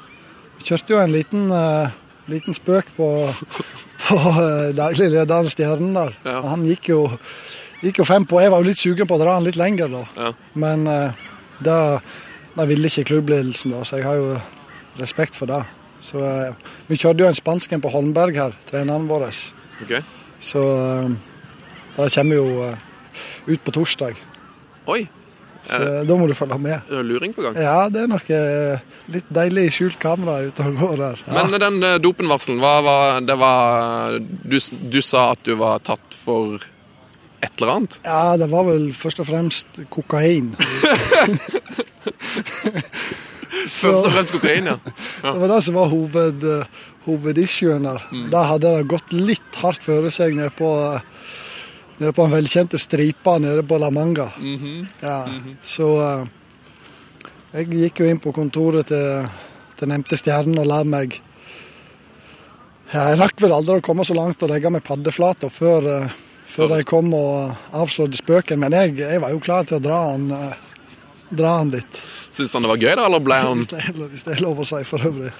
Vi 0.56 0.70
kjørte 0.70 0.94
jo 0.94 1.00
en 1.02 1.12
liten, 1.12 1.50
uh, 1.52 1.92
liten 2.32 2.56
spøk 2.56 2.94
på, 2.96 3.08
på 4.06 4.16
uh, 4.16 4.72
daglig 4.78 5.10
leder 5.12 5.50
Stjernen 5.52 5.98
der. 5.98 6.14
Ja. 6.24 6.38
Han 6.48 6.64
gikk 6.70 6.88
jo, 6.94 7.00
gikk 7.84 8.00
jo 8.00 8.06
fem 8.08 8.24
på. 8.26 8.40
Jeg 8.40 8.54
var 8.54 8.64
jo 8.64 8.70
litt 8.70 8.80
sugen 8.80 9.10
på 9.10 9.18
å 9.18 9.22
dra 9.22 9.36
han 9.36 9.44
litt 9.46 9.60
lenger, 9.60 9.92
da. 9.92 10.04
Ja. 10.16 10.32
Men 10.64 10.88
uh, 10.88 11.28
da, 11.60 11.78
da 12.56 12.66
ville 12.70 12.88
ikke 12.88 13.10
klubbledelsen, 13.12 13.74
da, 13.76 13.84
så 13.84 14.00
jeg 14.00 14.08
har 14.08 14.20
jo 14.20 14.36
respekt 15.02 15.36
for 15.36 15.52
det. 15.52 15.62
Så 16.06 16.22
eh, 16.24 16.56
Vi 16.88 16.98
kjørte 17.00 17.24
jo 17.24 17.30
en 17.30 17.38
spansken 17.38 17.82
på 17.84 17.92
Holmberg 17.92 18.38
her, 18.38 18.56
treneren 18.70 19.08
vår. 19.10 19.28
Okay. 19.84 20.02
Så 20.40 20.62
uh, 20.62 21.10
det 21.96 22.12
kommer 22.12 22.36
jo 22.36 22.48
eh, 22.66 22.90
ut 23.48 23.62
på 23.64 23.72
torsdag. 23.72 24.18
Oi, 24.92 25.06
Så 25.66 25.80
da 26.06 26.18
må 26.20 26.28
du 26.30 26.36
følge 26.38 26.60
med. 26.62 26.76
er 26.78 27.00
det 27.00 27.06
luring 27.08 27.34
på 27.34 27.42
gang? 27.42 27.56
Ja, 27.58 27.88
det 27.90 28.04
er 28.04 28.10
noe 28.12 28.38
eh, 28.38 28.84
litt 29.16 29.32
deilig 29.34 29.70
skjult 29.74 29.98
kamera 29.98 30.44
ute 30.46 30.68
og 30.68 30.76
går 30.78 30.96
der. 31.00 31.24
Ja. 31.26 31.46
Men 31.48 31.64
den 31.64 31.80
eh, 31.88 31.98
dopenvarselen, 32.04 32.60
hva 32.62 32.76
var 32.86 33.22
det 33.26 33.38
var 33.40 34.20
du, 34.20 34.60
du 34.60 35.02
sa 35.02 35.32
at 35.32 35.42
du 35.48 35.56
var 35.58 35.82
tatt 35.88 36.20
for 36.20 36.60
et 37.42 37.50
eller 37.62 37.74
annet? 37.78 37.98
ja, 38.04 38.36
det 38.38 38.50
var 38.52 38.68
vel 38.68 38.92
først 38.94 39.24
og 39.24 39.30
fremst 39.32 39.82
kokain. 39.90 40.54
Så 43.66 43.92
Først 43.92 44.06
og 44.06 44.12
fremst 44.12 44.36
kokain, 44.36 44.70
ja. 44.70 44.76
det 45.24 45.40
var 45.42 45.54
det 45.56 45.62
som 45.66 45.78
var 45.80 45.90
hoved, 45.92 46.44
eh, 46.44 46.86
hovedissuen 47.06 47.88
der. 47.88 48.06
Da 48.34 48.46
hadde 48.52 48.72
det 48.78 48.90
gått 48.92 49.14
litt 49.16 49.60
hardt 49.62 49.86
for 49.86 50.10
seg 50.14 50.36
nede 50.38 50.52
på, 50.58 50.72
ned 52.00 52.02
nede 52.02 52.16
på 52.16 52.26
den 52.26 52.36
velkjente 52.36 52.80
stripa 52.82 53.38
nede 53.40 53.64
på 53.64 53.80
La 53.82 53.92
Manga. 53.94 54.32
ja. 55.02 55.20
Så 55.64 55.92
eh, 56.04 56.26
jeg 57.56 57.72
gikk 57.72 58.02
jo 58.04 58.10
inn 58.12 58.20
på 58.20 58.34
kontoret 58.36 58.90
til, 58.92 59.30
den 59.80 59.92
nevnte 59.92 60.18
Stjernen 60.20 60.60
og 60.60 60.68
la 60.68 60.82
meg 60.88 61.18
Jeg 62.92 63.18
rakk 63.20 63.42
vel 63.42 63.54
aldri 63.56 63.80
å 63.80 63.84
komme 63.84 64.06
så 64.08 64.16
langt 64.16 64.44
og 64.44 64.52
legge 64.52 64.70
meg 64.72 64.84
paddeflata 64.86 65.50
før, 65.50 65.88
eh, 65.94 66.12
før 66.52 66.76
de 66.76 66.84
kom 66.88 67.14
og 67.18 67.56
avslørte 67.76 68.20
spøken, 68.20 68.60
men 68.62 68.76
jeg, 68.76 68.98
jeg 69.00 69.22
var 69.24 69.34
jo 69.34 69.42
klar 69.44 69.66
til 69.68 69.80
å 69.80 69.84
dra 69.84 70.02
han, 70.12 70.30
eh, 70.36 70.65
dra 71.38 71.58
han 71.60 71.72
litt. 71.74 72.02
Syns 72.36 72.54
han 72.56 72.66
det 72.66 72.72
var 72.74 72.82
gøy, 72.82 72.94
da, 73.00 73.06
eller 73.08 73.24
ble 73.24 73.38
han 73.40 73.62
Hvis 73.62 73.72
det, 73.72 73.82
er, 73.82 74.00
hvis 74.12 74.26
det 74.28 74.34
er 74.36 74.44
lov 74.44 74.60
å 74.60 74.68
si 74.68 74.82
for 74.88 75.00
øvrig. 75.08 75.32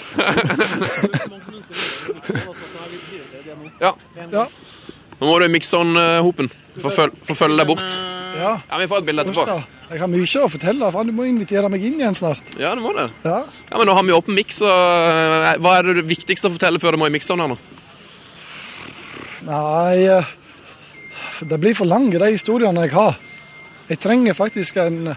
Ja. 3.82 3.92
Ja. 4.32 4.46
Nå 5.20 5.28
må 5.28 5.40
du 5.40 5.48
mikse 5.52 5.80
den 5.82 6.00
hopen. 6.26 6.52
Forfølge 6.80 7.58
deg 7.60 7.68
bort. 7.70 7.88
ja. 8.40 8.56
Ja, 8.70 8.78
Vi 8.82 8.88
får 8.92 9.02
et 9.04 9.10
bilde 9.10 9.24
etterpå. 9.26 9.60
Jeg 9.86 10.02
har 10.02 10.10
mye 10.10 10.42
å 10.42 10.50
fortelle. 10.50 10.92
for 10.92 11.04
du 11.06 11.12
må 11.14 11.28
invitere 11.30 11.70
meg 11.70 11.84
inn 11.86 12.00
igjen 12.00 12.16
snart. 12.18 12.42
Ja, 12.60 12.74
du 12.76 12.82
må 12.82 12.94
det. 12.98 13.10
Ja. 13.24 13.44
Ja, 13.70 13.78
men 13.78 13.88
Nå 13.88 13.94
har 13.94 14.04
vi 14.04 14.16
åpen 14.16 14.36
miks, 14.36 14.62
eh, 14.62 15.52
hva 15.62 15.78
er 15.78 15.94
det 15.94 16.08
viktigste 16.10 16.50
å 16.50 16.56
fortelle 16.56 16.80
før 16.80 16.96
du 16.96 16.98
må 17.04 17.08
i 17.08 17.14
mikseren 17.14 17.44
her 17.44 17.52
nå? 17.54 17.58
Nei 19.46 20.08
eh, 20.10 20.26
Det 21.46 21.60
blir 21.62 21.76
for 21.78 21.86
lange, 21.86 22.18
de 22.18 22.32
historiene 22.34 22.88
jeg 22.88 22.96
har. 22.96 23.16
Jeg 23.88 24.00
trenger 24.02 24.34
faktisk 24.34 24.78
en 24.82 25.16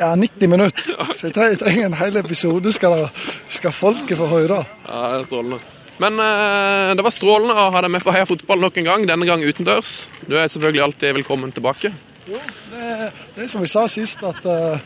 ja, 0.00 0.14
90 0.16 0.48
minutter. 0.48 1.12
Så 1.14 1.28
jeg 1.28 1.34
trenger, 1.36 1.52
jeg 1.54 1.60
trenger 1.60 1.90
en 1.90 1.98
hel 2.00 2.16
episode, 2.22 2.72
skal, 2.72 3.04
skal 3.52 3.74
folket 3.74 4.16
få 4.18 4.28
høre. 4.30 4.62
Ja, 4.86 5.02
det 5.12 5.20
er 5.20 5.28
strålende. 5.28 5.60
Men 6.00 6.16
eh, 6.24 6.90
det 6.96 7.04
var 7.04 7.12
strålende 7.12 7.56
å 7.60 7.66
ha 7.74 7.82
deg 7.84 7.92
med 7.92 8.04
på 8.04 8.12
Heia 8.14 8.28
fotball 8.28 8.62
nok 8.62 8.78
en 8.80 8.88
gang, 8.88 9.04
denne 9.08 9.28
gang 9.28 9.44
utendørs. 9.44 10.08
Du 10.24 10.38
er 10.38 10.48
selvfølgelig 10.48 10.86
alltid 10.86 11.18
velkommen 11.18 11.52
tilbake. 11.52 11.92
Det, 12.24 13.10
det 13.34 13.44
er 13.44 13.50
som 13.52 13.60
vi 13.60 13.68
sa 13.68 13.84
sist, 13.90 14.22
at 14.24 14.44
uh, 14.46 14.78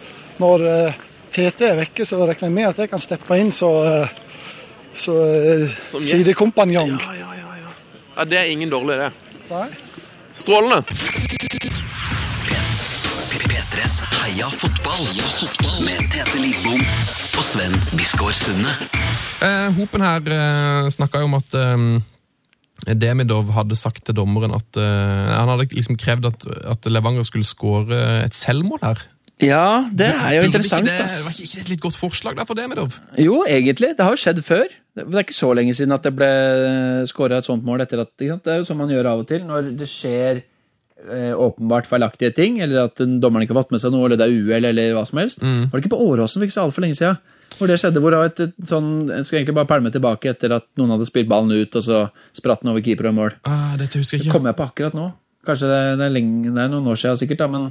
når 0.43 0.65
uh, 0.65 0.99
TT 1.35 1.67
er 1.69 1.79
vekke, 1.85 2.07
så 2.09 2.19
regner 2.25 2.49
jeg 2.49 2.55
med 2.57 2.71
at 2.71 2.83
jeg 2.83 2.91
kan 2.91 3.03
steppe 3.03 3.39
inn 3.39 3.53
så, 3.55 3.71
uh, 3.85 4.51
så 4.97 5.15
Som 5.87 6.03
sidekompanjong. 6.09 6.97
Ja, 6.97 7.15
ja, 7.21 7.31
ja, 7.39 7.57
ja. 7.61 7.75
ja, 8.17 8.27
Det 8.33 8.41
er 8.41 8.51
ingen 8.51 8.73
dårlig 8.73 8.99
idé. 8.99 9.13
Nei. 9.53 9.69
Strålende. 10.35 10.83
P3s 13.75 13.95
Heia 14.07 14.47
fotball 14.55 15.09
med 15.83 16.05
Tete 16.13 16.39
Lidbom 16.39 16.79
og 16.79 17.43
Sven 17.43 17.73
Biskår 17.99 18.31
Sunde. 18.39 18.71
Eh, 19.43 19.67
Hopen 19.75 20.05
her 20.05 20.29
eh, 20.31 20.91
snakka 20.95 21.25
jo 21.25 21.27
om 21.27 21.35
at 21.41 21.57
eh, 21.59 22.95
Demidov 23.03 23.51
hadde 23.57 23.75
sagt 23.75 24.05
til 24.07 24.15
dommeren 24.15 24.55
at 24.55 24.79
eh, 24.79 25.33
han 25.33 25.51
hadde 25.51 25.67
liksom 25.73 25.99
krevd 25.99 26.31
at, 26.31 26.47
at 26.77 26.87
Levanger 26.87 27.27
skulle 27.27 27.49
skåre 27.49 27.99
et 28.21 28.39
selvmål 28.39 28.85
her. 28.85 29.05
Ja, 29.43 29.67
det 29.91 30.13
er 30.13 30.37
jo 30.37 30.45
Burde 30.45 30.53
interessant, 30.53 30.87
ikke 30.87 31.03
det, 31.03 31.11
ass. 31.11 31.19
Var 31.27 31.43
ikke 31.43 31.59
det 31.59 31.67
et 31.67 31.75
litt 31.75 31.85
godt 31.89 31.99
forslag 31.99 32.39
der 32.39 32.47
for 32.47 32.55
Demidov? 32.55 32.95
Jo, 33.19 33.43
egentlig. 33.43 33.97
Det 33.99 34.07
har 34.07 34.15
jo 34.15 34.23
skjedd 34.23 34.45
før. 34.47 34.71
Det 34.95 35.11
det 35.11 35.19
er 35.19 35.27
ikke 35.27 35.41
så 35.43 35.51
lenge 35.59 35.75
siden 35.75 35.99
at 35.99 36.07
det 36.07 36.15
ble 36.15 36.33
skåra 37.11 37.43
et 37.43 37.51
sånt 37.51 37.67
mål 37.67 37.83
etter 37.83 38.07
at 38.07 38.15
ikke 38.15 38.37
sant? 38.37 38.47
Det 38.47 38.55
er 38.55 38.63
jo 38.63 38.71
sånn 38.71 38.85
man 38.87 38.95
gjør 38.95 39.17
av 39.17 39.27
og 39.27 39.33
til 39.35 39.43
når 39.51 39.75
det 39.83 39.91
skjer 39.91 40.39
eh, 40.39 40.51
åpenbart 40.95 41.89
feilaktige 41.91 42.31
ting, 42.33 42.61
eller 42.63 42.87
at 42.87 43.01
dommeren 43.03 43.45
ikke 43.45 43.53
har 43.53 43.65
fått 43.65 43.73
med 43.75 43.83
seg 43.83 43.93
noe, 43.93 44.07
eller 44.07 44.21
det 44.21 44.29
er 44.29 44.37
uhell, 44.37 44.69
eller 44.71 44.93
hva 44.97 45.03
som 45.09 45.19
helst. 45.21 45.43
Var 45.43 45.73
det 45.73 45.83
ikke 45.83 45.97
på 45.97 46.05
Åråsen 46.07 46.39
for 46.39 46.47
ikke 46.47 46.55
så 46.55 46.67
altfor 46.69 46.85
lenge 46.87 46.99
siden? 47.01 47.19
Hvor 47.59 47.71
det 47.71 47.77
skjedde, 47.79 48.03
hvor 48.03 48.17
et, 48.19 48.41
et 48.43 48.55
sånn, 48.67 48.89
Jeg 49.11 49.27
skulle 49.27 49.43
egentlig 49.43 49.57
bare 49.59 49.71
pælme 49.71 49.93
tilbake 49.95 50.33
etter 50.33 50.57
at 50.57 50.67
noen 50.81 50.97
hadde 50.97 51.07
spilt 51.09 51.31
ballen 51.31 51.53
ut, 51.55 51.77
og 51.79 51.87
så 51.87 52.01
spratt 52.35 52.65
den 52.65 52.73
over 52.73 52.83
keeper 52.85 53.11
og 53.11 53.17
mål. 53.19 53.37
Ah, 53.47 53.77
dette 53.81 54.01
husker 54.01 54.19
jeg 54.19 54.27
Det 54.27 54.35
kommer 54.35 54.53
jeg 54.53 54.59
på 54.59 54.67
akkurat 54.67 54.97
nå. 54.97 55.11
Kanskje 55.47 55.71
det, 55.71 55.81
det, 56.01 56.09
er, 56.09 56.15
lenge, 56.15 56.51
det 56.51 56.65
er 56.65 56.73
noen 56.73 56.91
år 56.91 57.01
siden 57.01 57.21
sikkert, 57.21 57.45
da, 57.45 57.49
men 57.53 57.69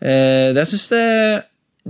eh, 0.00 0.50
det, 0.52 0.64
jeg 0.64 0.72
synes 0.72 0.86
det, 0.92 1.04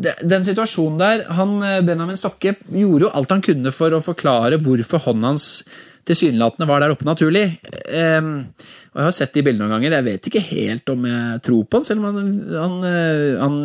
det 0.05 0.15
Den 0.35 0.47
situasjonen 0.47 1.01
der 1.01 1.25
han, 1.39 1.57
eh, 1.65 1.81
Benjamin 1.87 2.21
Stokke 2.21 2.55
gjorde 2.69 3.09
jo 3.09 3.13
alt 3.17 3.35
han 3.35 3.45
kunne 3.45 3.73
for 3.75 3.97
å 3.97 4.03
forklare 4.05 4.61
hvorfor 4.63 5.03
hånden 5.09 5.33
hans 5.33 5.49
tilsynelatende 6.09 6.69
var 6.69 6.81
der 6.85 6.95
oppe 6.95 7.07
naturlig. 7.09 7.45
Eh, 7.89 8.21
og 8.95 9.01
Jeg 9.01 9.05
har 9.09 9.15
sett 9.17 9.33
de 9.35 9.43
bildene 9.43 9.67
noen 9.67 9.81
ganger. 9.81 9.97
Jeg 9.99 10.05
vet 10.07 10.29
ikke 10.31 10.43
helt 10.53 10.89
om 10.93 11.07
jeg 11.09 11.41
tror 11.43 11.65
på 11.67 11.81
han, 11.81 11.87
selv 11.89 12.05
om 12.05 12.11
han, 12.15 12.29
han, 12.55 12.77
eh, 12.91 13.41
han 13.41 13.57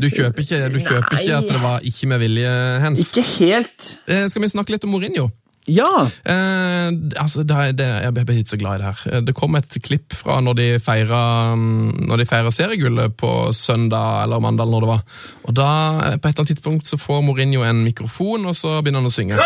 Du 0.00 0.08
kjøper 0.10 0.42
ikke, 0.42 0.62
du 0.74 0.80
kjøper 0.82 1.20
ikke 1.20 1.36
at 1.42 1.52
det 1.52 1.60
var 1.62 1.84
ikke 1.92 2.08
med 2.10 2.24
vilje, 2.24 2.56
Hens? 2.86 3.04
Ikke 3.12 3.26
helt 3.36 3.92
Eh, 4.10 4.26
skal 4.32 4.42
vi 4.42 4.50
snakke 4.56 4.74
litt 4.74 4.84
om 4.88 4.90
Mourinho? 4.96 5.28
Ja! 5.70 6.08
Eh, 6.24 6.88
altså, 7.20 7.44
det, 7.46 7.54
er- 7.54 7.74
det, 7.78 7.86
jeg 8.02 8.14
ble 8.16 8.24
ikke 8.40 8.54
så 8.56 8.58
glad 8.58 8.74
i 8.74 8.82
det 8.82 8.88
her. 8.88 9.02
Eh, 9.12 9.20
Det 9.28 9.34
kom 9.38 9.54
et 9.60 9.76
klipp 9.84 10.16
fra 10.16 10.40
når 10.42 10.56
de 10.58 10.66
feira, 10.82 11.20
mm, 11.54 12.08
når 12.08 12.22
de 12.24 12.26
feira 12.26 12.50
seriegullet 12.50 13.14
på 13.20 13.30
søndag 13.54 14.24
eller 14.24 14.40
mandag, 14.42 14.64
eller 14.66 14.80
når 14.80 14.86
det 14.86 14.90
var. 14.90 15.04
Og 15.46 15.54
da, 15.60 15.68
på 16.16 16.26
et 16.26 16.32
eller 16.32 16.42
annet 16.42 16.52
tidspunkt, 16.56 16.88
så 16.90 16.98
får 16.98 17.22
Mourinho 17.22 17.62
en 17.68 17.84
mikrofon, 17.84 18.48
og 18.50 18.56
så 18.58 18.80
begynner 18.82 19.04
han 19.04 19.12
å 19.12 19.14
synge. 19.14 19.38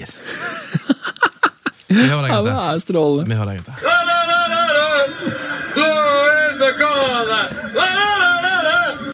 Yes. 0.00 0.14
Vi 1.88 1.94
det 2.22 2.28
en 2.28 2.32
Ja, 2.32 2.42
gang 2.42 2.44
det 2.44 2.52
er 2.74 2.78
strålende. 2.84 3.28
Vi 3.28 3.34
det 3.46 3.56
en 3.56 3.62
gang 3.62 3.64
til. 3.64 4.88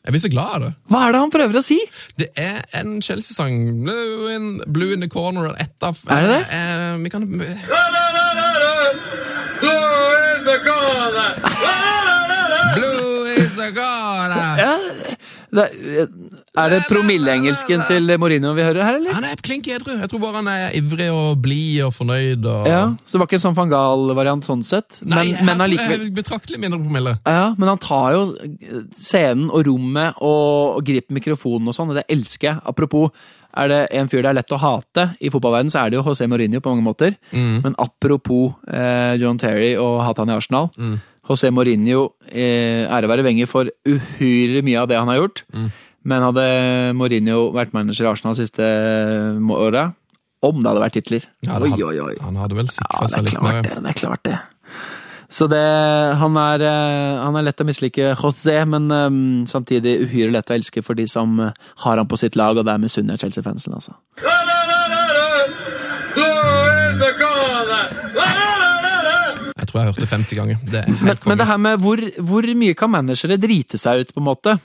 Jeg 0.04 0.12
blir 0.12 0.20
så 0.20 0.28
glad 0.28 0.50
av 0.54 0.60
det. 0.66 0.72
Hva 0.92 1.00
er 1.06 1.14
det 1.14 1.20
han 1.22 1.30
prøver 1.32 1.56
å 1.58 1.62
si? 1.64 1.78
Det 2.20 2.26
er 2.36 2.58
en 2.76 2.98
Chelsea-sang. 3.02 3.54
Blue, 3.86 4.28
in- 4.34 4.60
Blue 4.66 4.92
in 4.92 5.00
the 5.00 5.08
corner. 5.08 5.46
eller 5.46 5.56
Et 5.64 5.82
av 5.82 5.96
Er 6.10 6.20
det 6.20 6.28
det? 6.28 6.42
Eh, 6.52 6.96
vi 7.02 7.08
kan 7.10 7.24
Blue 12.74 13.24
is 13.38 13.58
a 13.58 13.70
corner! 13.72 14.56
Ja, 14.58 14.76
Det, 14.76 15.13
er 15.62 16.72
det 16.72 16.80
promilleengelsken 16.88 17.84
til 17.88 18.10
Mourinho 18.20 18.52
vi 18.56 18.64
hører 18.66 18.86
her, 18.86 18.98
eller? 18.98 19.14
Han 19.16 19.26
er 19.28 19.40
klink 19.44 19.68
edru. 19.70 19.92
Jeg 20.00 20.10
tror 20.10 20.22
bare 20.22 20.40
han 20.40 20.50
er 20.50 20.74
ivrig 20.78 21.06
og 21.14 21.38
blid 21.44 21.84
og 21.86 21.94
fornøyd. 21.94 22.48
Og... 22.50 22.66
Ja, 22.70 22.82
Så 23.04 23.16
det 23.16 23.22
var 23.22 23.30
ikke 23.30 23.38
en 23.40 23.44
sånn 23.46 23.56
van 23.58 23.72
Gahl-variant 23.72 24.48
sånn 24.48 24.64
sett? 24.66 24.98
Nei, 25.06 25.28
men, 25.36 25.46
men 25.50 25.64
allikevel 25.66 26.08
betraktelig 26.16 26.60
mindre 26.62 26.80
promille. 26.82 27.16
Ja, 27.22 27.46
men 27.58 27.70
han 27.70 27.80
tar 27.82 28.16
jo 28.16 28.26
scenen 28.94 29.48
og 29.50 29.64
rommet 29.68 30.20
og, 30.20 30.80
og 30.80 30.84
griper 30.86 31.18
mikrofonen 31.20 31.70
og 31.70 31.78
sånn, 31.78 31.94
og 31.94 32.00
det 32.00 32.06
elsker 32.12 32.50
jeg. 32.52 32.62
Apropos, 32.74 33.14
er 33.54 33.70
det 33.70 33.80
en 33.94 34.08
fyr 34.10 34.24
det 34.24 34.32
er 34.32 34.38
lett 34.40 34.54
å 34.54 34.58
hate 34.58 35.08
i 35.22 35.30
fotballverdenen, 35.30 35.70
så 35.70 35.84
er 35.84 35.92
det 35.92 36.00
jo 36.00 36.06
José 36.08 36.26
Mourinho 36.30 36.58
på 36.64 36.72
mange 36.74 36.86
måter. 36.86 37.18
Men 37.32 37.76
apropos 37.78 38.56
eh, 38.66 39.14
John 39.22 39.38
Terry 39.38 39.74
og 39.78 40.00
hate 40.06 40.24
han 40.24 40.32
i 40.34 40.38
Arsenal. 40.38 40.70
José 41.24 41.48
Mourinho, 41.54 42.10
eh, 42.28 42.84
ære 42.84 43.08
være 43.08 43.24
Wenger 43.24 43.46
for 43.48 43.70
uhyre 43.88 44.60
mye 44.66 44.80
av 44.82 44.88
det 44.90 44.98
han 45.00 45.08
har 45.08 45.22
gjort. 45.22 45.44
Men 46.04 46.20
hadde 46.26 46.42
Mourinho 46.98 47.46
vært 47.56 47.72
manager 47.72 48.04
i 48.04 48.10
Arsenal 48.12 48.34
de 48.36 48.42
siste 48.44 48.60
eh, 48.60 49.54
åra, 49.56 49.86
om 50.44 50.58
det 50.60 50.68
hadde 50.68 50.82
vært 50.82 50.98
titler 50.98 51.22
Ja, 51.46 51.56
Oi, 51.64 51.70
oi, 51.80 51.94
oi. 52.04 52.16
Han 52.20 52.36
hadde 52.36 52.58
vel 52.58 52.66
Ja, 52.68 52.74
sikra 52.76 53.00
det 53.06 53.12
seg 53.14 53.18
er 53.18 53.24
litt 53.30 53.40
mer. 53.40 53.62
klart 53.62 53.64
det. 53.70 53.78
det 53.86 53.92
er 53.94 54.00
klart 54.02 54.24
det. 54.28 54.40
Så 55.34 55.48
det, 55.50 55.62
han, 56.20 56.36
er, 56.36 56.62
eh, 56.68 57.22
han 57.24 57.38
er 57.40 57.46
lett 57.48 57.62
å 57.64 57.66
mislike 57.66 58.10
José, 58.20 58.58
men 58.68 58.92
um, 58.92 59.16
samtidig 59.48 59.96
uhyre 60.04 60.30
lett 60.36 60.52
å 60.52 60.58
elske 60.58 60.84
for 60.84 60.94
de 61.00 61.08
som 61.10 61.40
har 61.40 61.96
han 61.96 62.06
på 62.06 62.20
sitt 62.20 62.36
lag, 62.36 62.60
og 62.60 62.68
det 62.68 62.76
er 62.76 62.92
sunner 62.92 63.16
Chelsea-fansen. 63.16 63.72
altså. 63.74 63.96
Jeg 69.64 69.70
tror 69.72 69.80
jeg 69.82 69.90
hørte 69.94 70.10
50 70.12 70.38
ganger. 70.38 70.60
Det 70.68 70.84
Men, 70.92 71.00
helt 71.08 71.26
men 71.32 71.40
det 71.40 71.48
her 71.48 71.58
med 71.64 71.80
hvor, 71.82 72.04
hvor 72.30 72.48
mye 72.60 72.76
kan 72.78 72.92
managere 72.92 73.40
drite 73.40 73.80
seg 73.80 74.04
ut, 74.04 74.14
på 74.14 74.20
en 74.22 74.28
måte? 74.28 74.58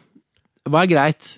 Hva 0.69 0.83
er 0.85 0.91
greit? 0.91 1.33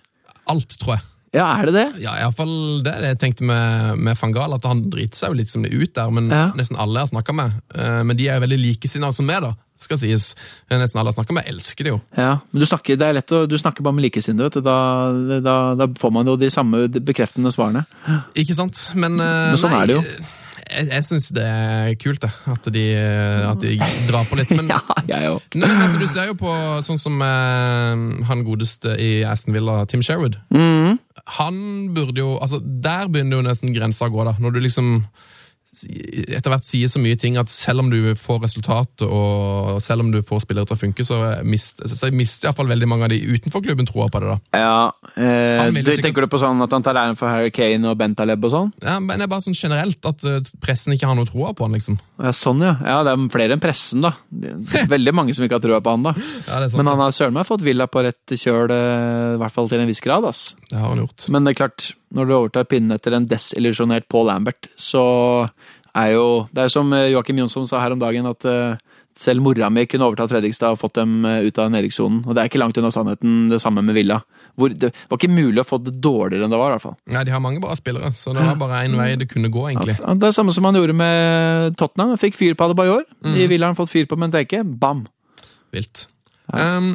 Alt, 0.50 0.74
tror 0.82 0.98
jeg. 0.98 1.06
Ja, 1.32 1.46
er 1.62 1.70
det 1.70 1.74
det? 1.78 1.84
Ja, 2.04 2.18
iallfall 2.20 2.82
det 2.84 2.92
er 2.92 3.04
det 3.06 3.10
jeg 3.14 3.20
tenkte 3.22 3.46
med, 3.48 4.02
med 4.04 4.18
van 4.20 4.34
Gaal, 4.36 4.52
at 4.58 4.66
han 4.68 4.82
driter 4.92 5.16
seg 5.16 5.32
jo 5.32 5.38
litt 5.40 5.54
som 5.54 5.64
det 5.64 5.70
ut 5.72 5.94
der, 5.96 6.10
men 6.12 6.28
Ja. 6.28 6.50
nesten 6.60 6.76
alle 6.76 7.00
jeg 7.00 7.08
har 7.08 7.12
snakka 7.14 7.36
med, 7.38 7.54
eh, 7.72 8.02
men 8.04 8.18
de 8.20 8.28
er 8.28 8.36
jo 8.36 8.44
veldig 8.44 8.58
likesinnede 8.60 9.16
som 9.16 9.30
meg, 9.30 9.40
da, 9.46 9.54
skal 9.80 9.98
sies. 10.02 10.26
Eh, 10.68 10.76
Nesten 10.82 11.00
alle 11.00 11.14
jeg 11.14 11.22
snakker 11.22 11.38
med, 11.40 11.48
elsker 11.48 11.88
det 11.88 11.94
jo. 11.94 12.02
Ja, 12.20 12.34
men 12.52 12.60
du 12.60 12.68
snakker, 12.68 13.00
det 13.00 13.08
er 13.08 13.16
lett 13.22 13.32
å, 13.32 13.46
du 13.48 13.56
snakker 13.62 13.82
bare 13.88 13.96
med 13.96 14.10
likesinnede, 14.10 14.50
vet 14.50 14.60
du. 14.60 14.66
Da, 14.68 14.76
da, 15.48 15.56
da 15.80 15.88
får 16.04 16.12
man 16.20 16.28
jo 16.34 16.36
de 16.42 16.52
samme 16.52 16.84
bekreftende 17.00 17.54
svarene. 17.56 17.86
Ikke 18.36 18.58
sant? 18.58 18.90
Men, 19.00 19.16
eh, 19.24 19.54
Men 19.56 19.62
sånn 19.64 19.72
nei, 19.72 19.84
er 19.86 19.94
det 19.94 20.00
jo. 20.02 20.04
Jeg, 20.72 20.88
jeg 20.88 21.06
syns 21.08 21.28
det 21.36 21.44
er 21.46 21.96
kult, 22.00 22.22
det. 22.24 22.32
At 22.52 22.68
de, 22.74 22.84
at 23.52 23.64
de 23.64 23.76
drar 24.08 24.28
på 24.30 24.40
litt. 24.40 24.52
Men, 24.56 24.72
Ja, 24.72 24.80
jeg 25.12 25.34
òg. 25.34 25.58
Altså, 25.60 26.00
Du 26.00 26.08
ser 26.10 26.32
jo 26.32 26.38
på 26.40 26.54
sånn 26.88 27.02
som 27.02 27.20
eh, 27.26 28.06
han 28.30 28.46
godeste 28.48 28.96
i 28.96 29.12
Aston 29.28 29.56
Villa, 29.58 29.82
Tim 29.92 30.04
Sherwood. 30.06 30.40
Mm. 30.56 30.98
Han 31.38 31.58
burde 31.94 32.24
jo 32.24 32.32
altså 32.42 32.58
Der 32.64 33.12
begynner 33.12 33.40
jo 33.40 33.46
nesten 33.46 33.76
grensa 33.76 34.08
å 34.08 34.14
gå, 34.14 34.24
da. 34.28 34.38
Når 34.42 34.56
du 34.56 34.64
liksom 34.64 34.94
etter 35.72 36.52
hvert 36.52 36.66
sier 36.68 36.90
så 36.92 37.00
mye 37.00 37.16
ting 37.20 37.38
at 37.40 37.48
selv 37.52 37.80
om 37.80 37.90
du 37.92 38.12
får 38.20 38.42
resultat, 38.44 39.04
og 39.08 39.78
selv 39.84 40.04
om 40.04 40.10
du 40.12 40.20
får 40.26 40.42
spillere 40.44 40.68
til 40.68 40.76
å 40.76 40.80
funke, 40.82 41.06
så 41.08 41.20
mister 41.48 41.88
så 41.88 42.10
mister 42.12 42.50
iallfall 42.50 42.68
veldig 42.68 42.90
mange 42.92 43.08
av 43.08 43.14
de 43.14 43.20
utenfor 43.24 43.64
klubben 43.64 43.88
troa 43.88 44.10
på 44.12 44.20
det. 44.20 44.34
da. 44.34 44.60
Ja, 44.60 44.92
eh, 45.16 45.70
du, 45.72 45.80
sikkert- 45.80 46.04
Tenker 46.04 46.22
du 46.26 46.28
på 46.34 46.42
sånn 46.42 46.60
at 46.66 46.72
han 46.76 46.84
tar 46.84 47.00
æren 47.00 47.16
for 47.16 47.32
Harry 47.32 47.52
Kane 47.56 47.88
og 47.88 47.98
Bentaleb 47.98 48.44
og 48.44 48.52
sånn? 48.52 48.74
Ja, 48.84 48.98
men 49.00 49.18
det 49.20 49.28
er 49.30 49.32
bare 49.32 49.46
sånn 49.48 49.56
generelt 49.56 50.06
at 50.12 50.26
eh, 50.28 50.42
pressen 50.60 50.94
ikke 50.98 51.08
har 51.08 51.16
noe 51.16 51.30
troa 51.30 51.54
på 51.56 51.64
han, 51.68 51.72
liksom. 51.78 52.00
Ja, 52.20 52.34
sånn, 52.36 52.60
ja. 52.66 52.76
ja. 52.84 53.00
Det 53.08 53.16
er 53.16 53.30
flere 53.32 53.56
enn 53.56 53.64
pressen, 53.64 54.02
da. 54.04 54.12
Veldig 54.92 55.14
mange 55.16 55.34
som 55.38 55.46
ikke 55.48 55.60
har 55.60 55.64
troa 55.64 55.80
på 55.82 55.96
han, 55.96 56.04
da. 56.10 56.14
Ja, 56.50 56.60
det 56.60 56.72
er. 56.74 56.78
Men 56.82 56.92
han 56.92 57.00
har 57.06 57.16
søren 57.16 57.34
meg 57.38 57.48
fått 57.48 57.64
Villa 57.64 57.88
på 57.88 58.04
rett 58.04 58.36
kjøl, 58.36 58.68
eh, 58.76 59.36
i 59.38 59.40
hvert 59.42 59.56
fall 59.56 59.70
til 59.72 59.80
en 59.80 59.88
viss 59.88 60.04
grad. 60.04 60.26
ass. 60.28 60.56
Det 60.70 60.78
har 60.80 60.90
han 60.92 61.06
gjort. 61.06 61.30
Men 61.32 61.46
det 61.48 61.56
er 61.56 61.60
klart, 61.64 61.94
når 62.16 62.28
du 62.28 62.34
overtar 62.38 62.68
pinnen 62.70 62.96
etter 62.96 63.16
en 63.16 63.28
desillusjonert 63.30 64.08
Paul 64.12 64.28
Lambert, 64.30 64.70
så 64.80 65.04
er 65.98 66.14
jo 66.16 66.48
Det 66.56 66.64
er 66.64 66.72
som 66.72 66.92
eh, 66.96 67.10
Joakim 67.12 67.42
Jonsson 67.42 67.68
sa 67.68 67.82
her 67.84 67.92
om 67.92 68.00
dagen, 68.00 68.28
at 68.30 68.46
eh, 68.48 68.80
selv 69.18 69.44
mora 69.44 69.68
mi 69.70 69.84
kunne 69.92 70.08
overtatt 70.08 70.32
Fredrikstad 70.32 70.72
og 70.72 70.80
fått 70.80 70.96
dem 71.02 71.26
eh, 71.28 71.48
ut 71.48 71.60
av 71.60 71.72
nedrykkssonen. 71.74 72.22
Og 72.26 72.36
det 72.36 72.44
er 72.44 72.52
ikke 72.52 72.62
langt 72.62 72.80
unna 72.80 72.92
sannheten, 72.96 73.50
det 73.52 73.60
samme 73.64 73.84
med 73.84 73.98
Villa. 73.98 74.22
Hvor 74.56 74.72
det 74.72 74.94
var 75.10 75.20
ikke 75.20 75.32
mulig 75.32 75.64
å 75.64 75.68
få 75.68 75.82
det 75.84 75.98
dårligere 76.04 76.48
enn 76.48 76.54
det 76.54 76.60
var, 76.62 76.72
i 76.72 76.78
hvert 76.78 76.86
fall. 76.86 76.96
Nei, 77.12 77.26
De 77.28 77.36
har 77.36 77.44
mange 77.44 77.60
bra 77.64 77.76
spillere, 77.76 78.14
så 78.16 78.36
det 78.36 78.46
var 78.48 78.56
bare 78.60 78.86
én 78.88 78.96
vei 79.00 79.10
det 79.20 79.28
kunne 79.32 79.52
gå, 79.52 79.68
egentlig. 79.72 79.98
Ja, 80.00 80.16
det 80.16 80.32
er 80.32 80.36
samme 80.36 80.56
som 80.56 80.68
han 80.68 80.80
gjorde 80.80 80.96
med 80.96 81.76
Tottenham. 81.80 82.16
Fikk 82.20 82.40
fyr 82.40 82.56
på 82.56 82.70
Adebayor. 82.70 83.04
I 83.28 83.48
Villa 83.52 83.68
har 83.68 83.76
han 83.76 83.80
fått 83.80 83.92
fyr 83.92 84.08
på 84.08 84.20
Menteke. 84.20 84.64
Bam! 84.64 85.06
Vilt. 85.76 86.08
Um, 86.52 86.94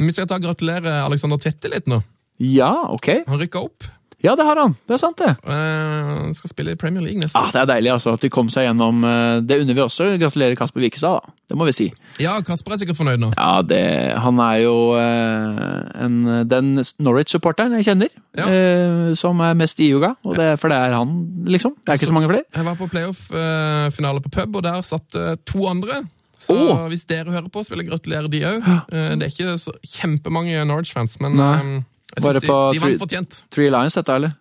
vi 0.00 0.12
skal 0.16 0.28
ta 0.28 0.40
gratulere 0.40 0.98
Alexander 1.04 1.40
Tvetti 1.40 1.72
litt 1.72 1.88
nå. 1.88 2.02
Ja, 2.40 2.72
ok. 2.92 3.08
Han 3.28 3.40
rykka 3.40 3.64
opp. 3.68 3.88
Ja, 4.20 4.34
det 4.36 4.44
har 4.44 4.58
han. 4.60 4.74
Det 4.84 4.92
er 4.96 5.00
sant, 5.00 5.16
det. 5.16 5.30
Uh, 5.48 6.28
skal 6.36 6.50
spille 6.52 6.74
i 6.74 6.78
Premier 6.78 7.00
League 7.00 7.20
neste 7.22 7.40
Ah, 7.40 7.48
det 7.54 7.62
er 7.62 7.68
deilig 7.70 7.92
altså, 7.94 8.12
at 8.18 8.20
de 8.24 8.28
kom 8.32 8.50
seg 8.52 8.66
gjennom. 8.66 8.98
eh, 9.08 9.40
Det 9.48 9.56
unner 9.62 9.76
vi 9.78 9.80
også. 9.80 10.10
Gratulerer 10.20 10.58
Kasper 10.60 10.82
Wikestad, 10.84 11.22
da. 11.22 11.32
Det 11.48 11.56
må 11.58 11.64
vi 11.64 11.72
si. 11.72 11.86
Ja, 12.20 12.34
Kasper 12.44 12.74
er 12.74 12.80
sikkert 12.82 12.98
fornøyd 12.98 13.22
nå. 13.22 13.30
Ja, 13.32 13.62
det, 13.64 13.80
han 14.20 14.42
er 14.44 14.58
jo 14.60 14.74
uh, 14.92 16.04
en, 16.04 16.18
den 16.50 16.68
Norwich-supporteren 17.00 17.78
jeg 17.78 17.88
kjenner, 17.88 18.12
Ja. 18.36 18.44
uh, 18.44 19.14
som 19.18 19.40
er 19.40 19.56
mest 19.58 19.80
iuga. 19.80 20.12
Og 20.28 20.36
det, 20.36 20.52
for 20.60 20.68
det 20.72 20.78
er 20.78 20.96
han, 20.98 21.16
liksom. 21.48 21.78
Det 21.80 21.94
er 21.94 22.00
ikke 22.02 22.10
så 22.12 22.16
mange 22.18 22.28
flere. 22.30 22.44
Jeg 22.54 22.68
var 22.68 22.76
på 22.76 22.90
playoff-finale 22.92 24.24
på 24.26 24.34
pub, 24.36 24.60
og 24.60 24.66
der 24.68 24.82
satt 24.86 25.16
to 25.48 25.64
andre. 25.70 26.02
Så 26.40 26.54
oh. 26.56 26.86
hvis 26.88 27.04
dere 27.08 27.32
hører 27.32 27.48
på, 27.52 27.64
så 27.64 27.72
vil 27.74 27.82
jeg 27.84 27.90
gratulere 27.90 28.28
de 28.32 28.44
òg. 28.48 28.68
det 28.90 29.26
er 29.26 29.32
ikke 29.32 29.56
så 29.60 29.74
kjempemange 29.96 30.62
Norwich-fans, 30.68 31.18
men 31.20 31.36
Nei. 31.36 31.80
Eh, 32.16 32.22
Bare 32.22 32.40
synes 32.40 32.42
de, 32.42 32.98
på 32.98 33.10
de 33.10 33.24
Three- 33.50 33.70
Lions, 33.70 33.98
dette, 33.98 34.14
eller? 34.20 34.36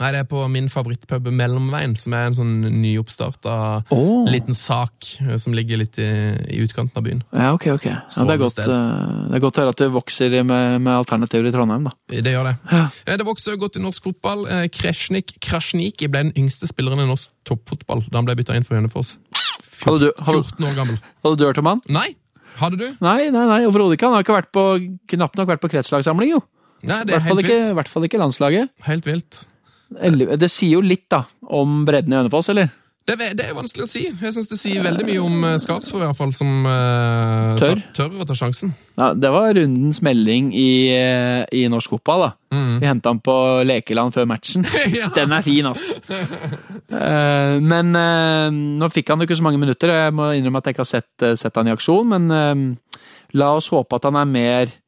Nei, 0.00 0.10
Det 0.10 0.20
er 0.24 0.26
på 0.26 0.42
min 0.50 0.66
favorittpub 0.72 1.28
Mellomveien, 1.30 1.94
som 1.98 2.14
er 2.16 2.28
en 2.28 2.34
sånn 2.34 2.54
nyoppstarta 2.82 3.54
oh. 3.94 4.24
liten 4.26 4.56
sak 4.58 5.06
eh, 5.22 5.36
som 5.38 5.54
ligger 5.54 5.78
litt 5.84 6.00
i, 6.02 6.08
i 6.50 6.62
utkanten 6.64 6.98
av 6.98 7.06
byen. 7.06 7.20
Ja, 7.30 7.52
ok, 7.54 7.68
ok. 7.76 7.86
Ja, 7.86 8.00
det, 8.26 8.34
er 8.34 8.40
godt, 8.42 8.58
eh, 8.64 8.72
det 9.30 9.38
er 9.38 9.44
godt 9.44 9.60
å 9.60 9.64
høre 9.64 9.74
at 9.76 9.82
det 9.84 9.88
vokser 9.94 10.34
med, 10.42 10.80
med 10.82 10.92
alternativer 10.96 11.46
i 11.50 11.54
Trondheim, 11.54 11.86
da. 11.86 11.94
Det 12.10 12.34
gjør 12.34 12.50
det. 12.50 12.56
Ja. 12.72 12.82
Eh, 13.06 13.20
Det 13.20 13.28
vokser 13.28 13.60
godt 13.60 13.78
i 13.78 13.84
norsk 13.84 14.10
fotball. 14.10 14.44
Eh, 14.50 14.66
Kresjnik 14.74 15.36
Krasjniki 15.44 16.10
ble 16.10 16.26
den 16.26 16.34
yngste 16.42 16.68
spilleren 16.70 17.04
i 17.04 17.08
norsk 17.12 17.30
toppfotball 17.46 18.02
da 18.08 18.18
han 18.18 18.26
ble 18.26 18.36
bytta 18.40 18.58
inn 18.58 18.66
for 18.66 18.80
Hønefoss. 18.80 19.14
Hadde 19.84 20.08
du, 20.08 20.10
hadde, 20.26 20.42
14 20.42 20.66
år 20.70 20.76
gammel. 20.80 21.00
hadde 21.22 21.38
du 21.38 21.46
hørt 21.46 21.62
om 21.62 21.70
han? 21.70 21.84
Nei! 21.92 22.10
Hadde 22.58 22.78
du? 22.78 22.86
Nei, 23.02 23.30
nei, 23.34 23.46
nei, 23.50 23.62
overhodet 23.66 23.98
ikke. 23.98 24.08
Han 24.10 24.18
har 24.18 24.26
ikke 24.26 24.36
vært 24.36 24.52
på, 24.54 24.64
knapt 25.10 25.38
nok 25.38 25.48
vært 25.50 25.62
på 25.62 25.70
kretslagssamling, 25.72 26.34
jo. 26.36 26.42
Nei, 26.86 27.02
det 27.08 27.16
er 27.16 27.18
hvert 27.18 27.30
helt 27.32 27.44
ikke, 27.44 27.58
vilt. 27.58 27.72
i 27.72 27.76
hvert 27.80 27.92
fall 27.92 28.08
ikke 28.08 28.22
landslaget. 28.22 28.72
Helt 28.88 29.08
vilt. 29.08 29.44
Det 29.94 30.50
sier 30.50 30.78
jo 30.78 30.84
litt, 30.84 31.06
da, 31.12 31.24
om 31.54 31.84
bredden 31.86 32.14
i 32.14 32.18
Hønefoss, 32.22 32.50
eller? 32.54 32.72
Det, 33.04 33.18
det 33.36 33.44
er 33.44 33.52
vanskelig 33.52 33.84
å 33.84 33.88
si. 33.90 34.06
Jeg 34.08 34.32
syns 34.32 34.48
det 34.48 34.56
sier 34.56 34.80
veldig 34.80 35.04
mye 35.04 35.20
om 35.20 35.34
Skarsvåg, 35.60 35.64
Skarsvold, 35.66 36.00
i 36.00 36.06
hvert 36.08 36.16
fall, 36.22 36.30
som 36.32 36.64
uh, 36.64 37.58
Tør. 37.60 37.82
tør 37.92 38.14
å 38.24 38.26
ta 38.30 38.36
sjansen. 38.38 38.72
Ja, 38.96 39.10
det 39.12 39.28
var 39.34 39.50
rundens 39.58 40.00
melding 40.06 40.48
i, 40.56 40.88
eh, 40.94 41.42
i 41.52 41.66
norsk 41.68 41.92
fotball, 41.92 42.24
da. 42.24 42.30
Mm. 42.56 42.70
Vi 42.80 42.88
henta 42.88 43.12
han 43.12 43.20
på 43.20 43.34
lekeland 43.68 44.16
før 44.16 44.28
matchen. 44.30 44.64
Ja. 44.96 45.10
Den 45.12 45.36
er 45.36 45.44
fin, 45.44 45.68
ass! 45.68 45.98
uh, 46.08 47.60
men 47.60 47.92
uh, 47.92 48.48
nå 48.54 48.88
fikk 48.94 49.12
han 49.12 49.20
jo 49.20 49.28
ikke 49.28 49.36
så 49.42 49.44
mange 49.50 49.60
minutter, 49.60 49.92
og 49.92 50.00
jeg 50.00 50.16
må 50.16 50.30
innrømme 50.38 50.64
at 50.64 50.70
jeg 50.70 50.78
ikke 50.78 50.86
har 50.86 50.92
sett, 50.94 51.12
eh, 51.20 51.36
sett 51.36 51.60
han 51.60 51.68
i 51.68 51.74
aksjon, 51.76 52.08
men 52.08 52.32
eh, 52.32 52.98
la 53.36 53.52
oss 53.58 53.68
håpe 53.74 53.98
at 54.00 54.08
han 54.08 54.16
er 54.20 54.30
mer 54.30 54.64
eh, 54.64 54.80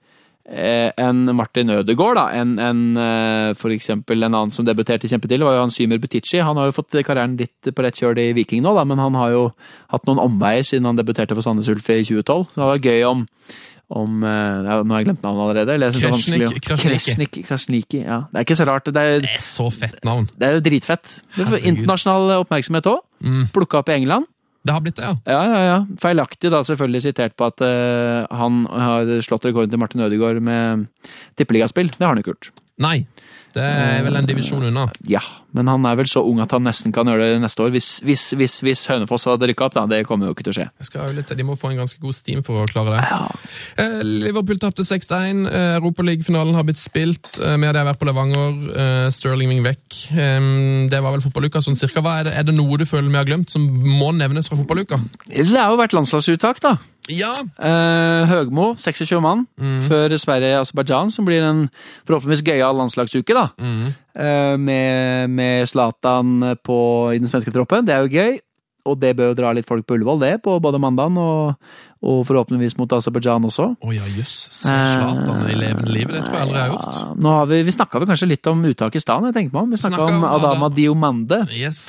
enn 0.46 1.24
Martin 1.34 1.70
Ødegaard, 1.74 2.16
da, 2.20 2.26
enn 2.38 2.56
enn, 2.62 2.82
eh, 2.96 3.54
for 3.58 3.74
eksempel 3.74 4.22
en 4.22 4.32
annen 4.34 4.52
som 4.54 4.64
debuterte 4.64 5.08
kjempetidlig, 5.10 5.42
var 5.44 5.56
jo 5.58 5.64
han 5.64 5.70
Symer 5.74 5.98
Butichi. 5.98 6.38
Han 6.40 6.56
har 6.56 6.66
jo 6.70 6.76
fått 6.76 6.94
karrieren 7.04 7.36
litt 7.40 7.72
på 7.74 7.82
rett 7.82 7.98
kjøl 7.98 8.18
i 8.22 8.32
Viking 8.36 8.62
nå, 8.62 8.74
da, 8.78 8.84
men 8.86 8.98
han 9.02 9.14
har 9.18 9.30
jo 9.34 9.44
hatt 9.90 10.06
noen 10.06 10.22
omveier 10.22 10.62
siden 10.66 10.86
han 10.86 10.96
debuterte 11.00 11.34
for 11.34 11.42
Sandnes 11.42 11.68
Ulf 11.72 11.90
i 11.90 12.02
2012. 12.06 12.46
Så 12.54 12.60
det 12.62 12.68
var 12.70 12.78
gøy 12.78 13.02
om 13.10 13.26
om 13.88 14.16
eh, 14.26 14.64
ja, 14.66 14.80
Nå 14.82 14.90
har 14.90 14.98
jeg 14.98 15.06
glemt 15.06 15.22
navnet 15.22 15.42
allerede. 15.44 15.74
er 15.76 16.58
Krasnik- 16.66 17.36
Krasniki. 17.46 18.00
Ja. 18.02 18.24
Det 18.32 18.40
er 18.40 18.46
ikke 18.48 18.56
så 18.58 18.66
rart. 18.66 18.88
Det 18.90 18.96
er, 19.02 19.20
Det 19.22 19.30
er 19.36 19.42
så 19.44 19.68
fett 19.70 20.00
navn. 20.04 20.28
det 20.36 20.42
er 20.48 20.56
jo 20.56 20.62
dritfett. 20.66 21.20
Det 21.36 21.46
får 21.46 21.62
internasjonal 21.70 22.40
oppmerksomhet 22.42 22.88
òg. 22.90 22.98
Mm. 23.22 23.44
Plukka 23.54 23.78
opp 23.78 23.88
i 23.88 23.94
England. 24.00 24.26
Det 24.66 24.74
har 24.74 24.82
blitt 24.82 24.98
det, 24.98 25.06
ja. 25.06 25.16
Ja, 25.30 25.42
ja, 25.46 25.58
ja. 25.62 25.78
Feilaktig 26.02 26.50
da 26.50 26.62
selvfølgelig 26.66 27.04
sitert 27.04 27.36
på 27.38 27.46
at 27.46 27.62
uh, 27.62 28.26
han 28.34 28.64
har 28.66 29.12
slått 29.22 29.46
rekorden 29.46 29.70
til 29.70 29.82
Martin 29.82 30.02
Ødegaard 30.02 30.42
med 30.42 30.88
tippeligaspill. 31.38 31.92
Det 31.94 32.02
har 32.02 32.14
han 32.14 32.22
ikke 32.22 32.34
gjort. 32.34 32.50
Nei, 32.82 33.06
det 33.56 33.64
er 33.64 34.02
vel 34.04 34.18
en 34.18 34.26
divisjon 34.28 34.66
unna. 34.68 34.82
Ja, 35.08 35.22
men 35.56 35.70
han 35.70 35.86
er 35.88 35.96
vel 35.96 36.08
så 36.10 36.20
ung 36.28 36.42
at 36.44 36.52
han 36.52 36.66
nesten 36.66 36.92
kan 36.92 37.08
gjøre 37.08 37.30
det 37.32 37.38
neste 37.40 37.64
år. 37.64 37.70
Hvis, 37.72 38.02
hvis, 38.04 38.24
hvis, 38.36 38.58
hvis 38.66 38.82
Hønefoss 38.90 39.24
hadde 39.30 39.48
rykka 39.48 39.70
opp, 39.70 39.76
da. 39.78 39.86
Det 39.88 40.02
kommer 40.04 40.28
jo 40.28 40.34
ikke 40.36 40.44
til 40.44 40.52
å 40.52 40.56
skje. 40.58 40.66
Jeg 40.82 40.88
skal 40.90 41.06
jo 41.08 41.16
litt, 41.16 41.32
de 41.38 41.46
må 41.46 41.56
få 41.56 41.70
en 41.72 41.80
ganske 41.80 41.96
god 42.02 42.16
steam 42.18 42.42
for 42.44 42.60
å 42.60 42.66
klare 42.68 42.98
det. 42.98 43.06
Ja. 43.08 43.22
Eh, 43.80 44.02
Liverpool 44.26 44.60
tapte 44.60 44.84
6-1. 44.84 45.46
Europaligafinalen 45.48 45.86
Europaliga-finalen 45.86 46.58
har 46.58 46.66
blitt 46.68 46.82
spilt. 46.82 47.30
Med 47.40 47.64
Vi 47.64 47.70
hadde 47.70 47.86
vært 47.88 48.02
på 48.02 48.10
Levanger. 48.10 48.58
Eh, 48.82 49.06
Sterling 49.16 49.54
ving 49.54 49.64
vekk. 49.64 50.00
Eh, 50.12 50.50
Det 50.92 51.00
var 51.00 51.16
vel 51.16 51.24
fotballuka 51.24 51.64
sånn 51.64 51.78
cirka. 51.78 52.04
Hva 52.04 52.18
er, 52.20 52.28
det, 52.28 52.34
er 52.36 52.44
det 52.50 52.56
noe 52.58 52.76
du 52.76 52.84
føler 52.84 53.08
vi 53.08 53.16
har 53.22 53.28
glemt 53.28 53.48
som 53.56 53.64
må 53.64 54.12
nevnes 54.12 54.50
fra 54.52 54.60
fotballuka? 54.60 55.00
Det 55.32 55.48
har 55.56 55.72
jo 55.72 55.80
vært 55.80 55.96
landslagsuttak, 55.96 56.60
da. 56.60 56.76
Ja! 57.06 57.30
Eh, 57.62 58.26
Høgmo, 58.26 58.72
26 58.82 59.20
mann, 59.22 59.44
før 59.86 60.10
Sverige-Aserbajdsjan, 60.18 61.12
som 61.14 61.24
blir 61.28 61.44
en 61.46 61.68
forhåpentligvis 62.04 62.42
gøyal 62.42 62.65
landslagsuke. 62.72 63.34
da. 63.34 63.48
Mm. 63.60 63.94
med 64.64 65.30
med 65.30 65.68
Zlatan 65.68 66.56
på- 66.64 67.14
i 67.14 67.18
den 67.18 67.28
svenske 67.28 67.52
troppen. 67.52 67.84
Det 67.86 67.94
er 67.94 68.06
jo 68.06 68.08
gøy. 68.16 68.38
Og 68.86 69.00
det 69.00 69.16
bør 69.18 69.32
jo 69.32 69.34
dra 69.34 69.52
litt 69.52 69.66
folk 69.66 69.84
på 69.84 69.96
Ullevål, 69.96 70.20
det, 70.20 70.42
på 70.44 70.60
både 70.62 70.78
mandagen 70.78 71.16
og, 71.18 71.56
og 72.06 72.20
forhåpentligvis 72.28 72.76
mot 72.78 72.92
Aserbajdsjan 72.94 73.42
også. 73.48 73.64
Å 73.82 73.94
ja, 73.94 74.04
jøss. 74.14 74.34
Se 74.54 74.70
Zlatan 74.70 75.42
i 75.50 75.56
levende 75.58 75.90
livet. 75.90 76.14
Det 76.14 76.22
tror 76.28 76.36
jeg 76.38 76.44
aldri 76.46 76.60
jeg 76.60 76.68
har 76.68 76.76
gjort. 76.76 77.00
Ja, 77.00 77.08
Nå 77.18 77.32
har 77.34 77.48
vi 77.50 77.58
vi 77.66 77.74
snakka 77.74 77.98
vel 77.98 78.06
kanskje 78.12 78.28
litt 78.30 78.46
om 78.46 78.62
uttak 78.70 78.94
i 78.94 79.02
stad, 79.02 79.26
jeg 79.26 79.34
tenker 79.34 79.56
meg 79.58 79.62
om. 79.64 79.74
Vi 79.74 79.80
snakka 79.82 80.06
om 80.06 80.14
om 80.22 80.28
Adama 80.30 80.68
Adam. 80.70 80.76
Diomande. 80.78 81.40
Yes. 81.50 81.82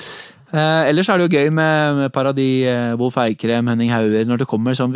Eh, 0.50 0.88
ellers 0.90 1.08
er 1.12 1.18
det 1.20 1.28
jo 1.28 1.38
gøy 1.38 1.50
med, 1.52 1.96
med 2.02 2.12
Paradis, 2.12 2.66
eh, 2.66 2.94
Wolf 2.98 3.14
Eikrem, 3.20 3.68
Henning 3.68 3.90
Hauger 3.92 4.24
når 4.26 4.38
det 4.42 4.46
kommer 4.48 4.72
sånn 4.74 4.94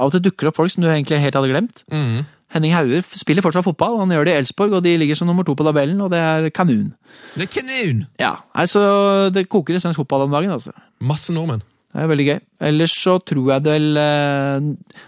Av 0.00 0.06
og 0.08 0.14
til 0.16 0.22
dukker 0.24 0.48
det 0.48 0.50
opp 0.50 0.56
folk 0.56 0.72
som 0.72 0.82
du 0.82 0.88
egentlig 0.88 1.20
helt 1.20 1.36
hadde 1.36 1.50
glemt. 1.52 1.84
Mm. 1.92 2.24
Henning 2.54 2.74
Hauger 2.76 3.02
spiller 3.18 3.42
fortsatt 3.42 3.66
fotball, 3.66 3.98
han 3.98 4.12
gjør 4.14 4.28
det 4.28 4.34
i 4.34 4.40
Elsborg, 4.40 4.76
og 4.78 4.84
de 4.84 4.92
ligger 5.00 5.18
som 5.18 5.26
nummer 5.26 5.44
to 5.46 5.56
på 5.58 5.66
tabellen, 5.66 5.98
og 6.00 6.12
det 6.12 6.20
er 6.22 6.50
kanon. 6.54 6.92
Det 7.34 7.48
er 7.48 7.52
kanon! 7.52 8.04
Ja, 8.22 8.36
altså 8.54 9.30
Det 9.34 9.48
koker 9.50 9.74
i 9.74 9.80
svensk 9.82 9.98
fotball 9.98 10.28
om 10.28 10.36
dagen, 10.36 10.54
altså. 10.54 10.70
Masse 11.00 11.34
nordmenn. 11.34 11.64
Det 11.96 12.02
er 12.04 12.08
veldig 12.10 12.24
gøy. 12.28 12.40
Ellers 12.68 12.92
så 13.00 13.12
tror 13.24 13.46
jeg 13.54 13.62
det 13.64 13.72
vel 13.72 13.96
eh, 14.00 14.66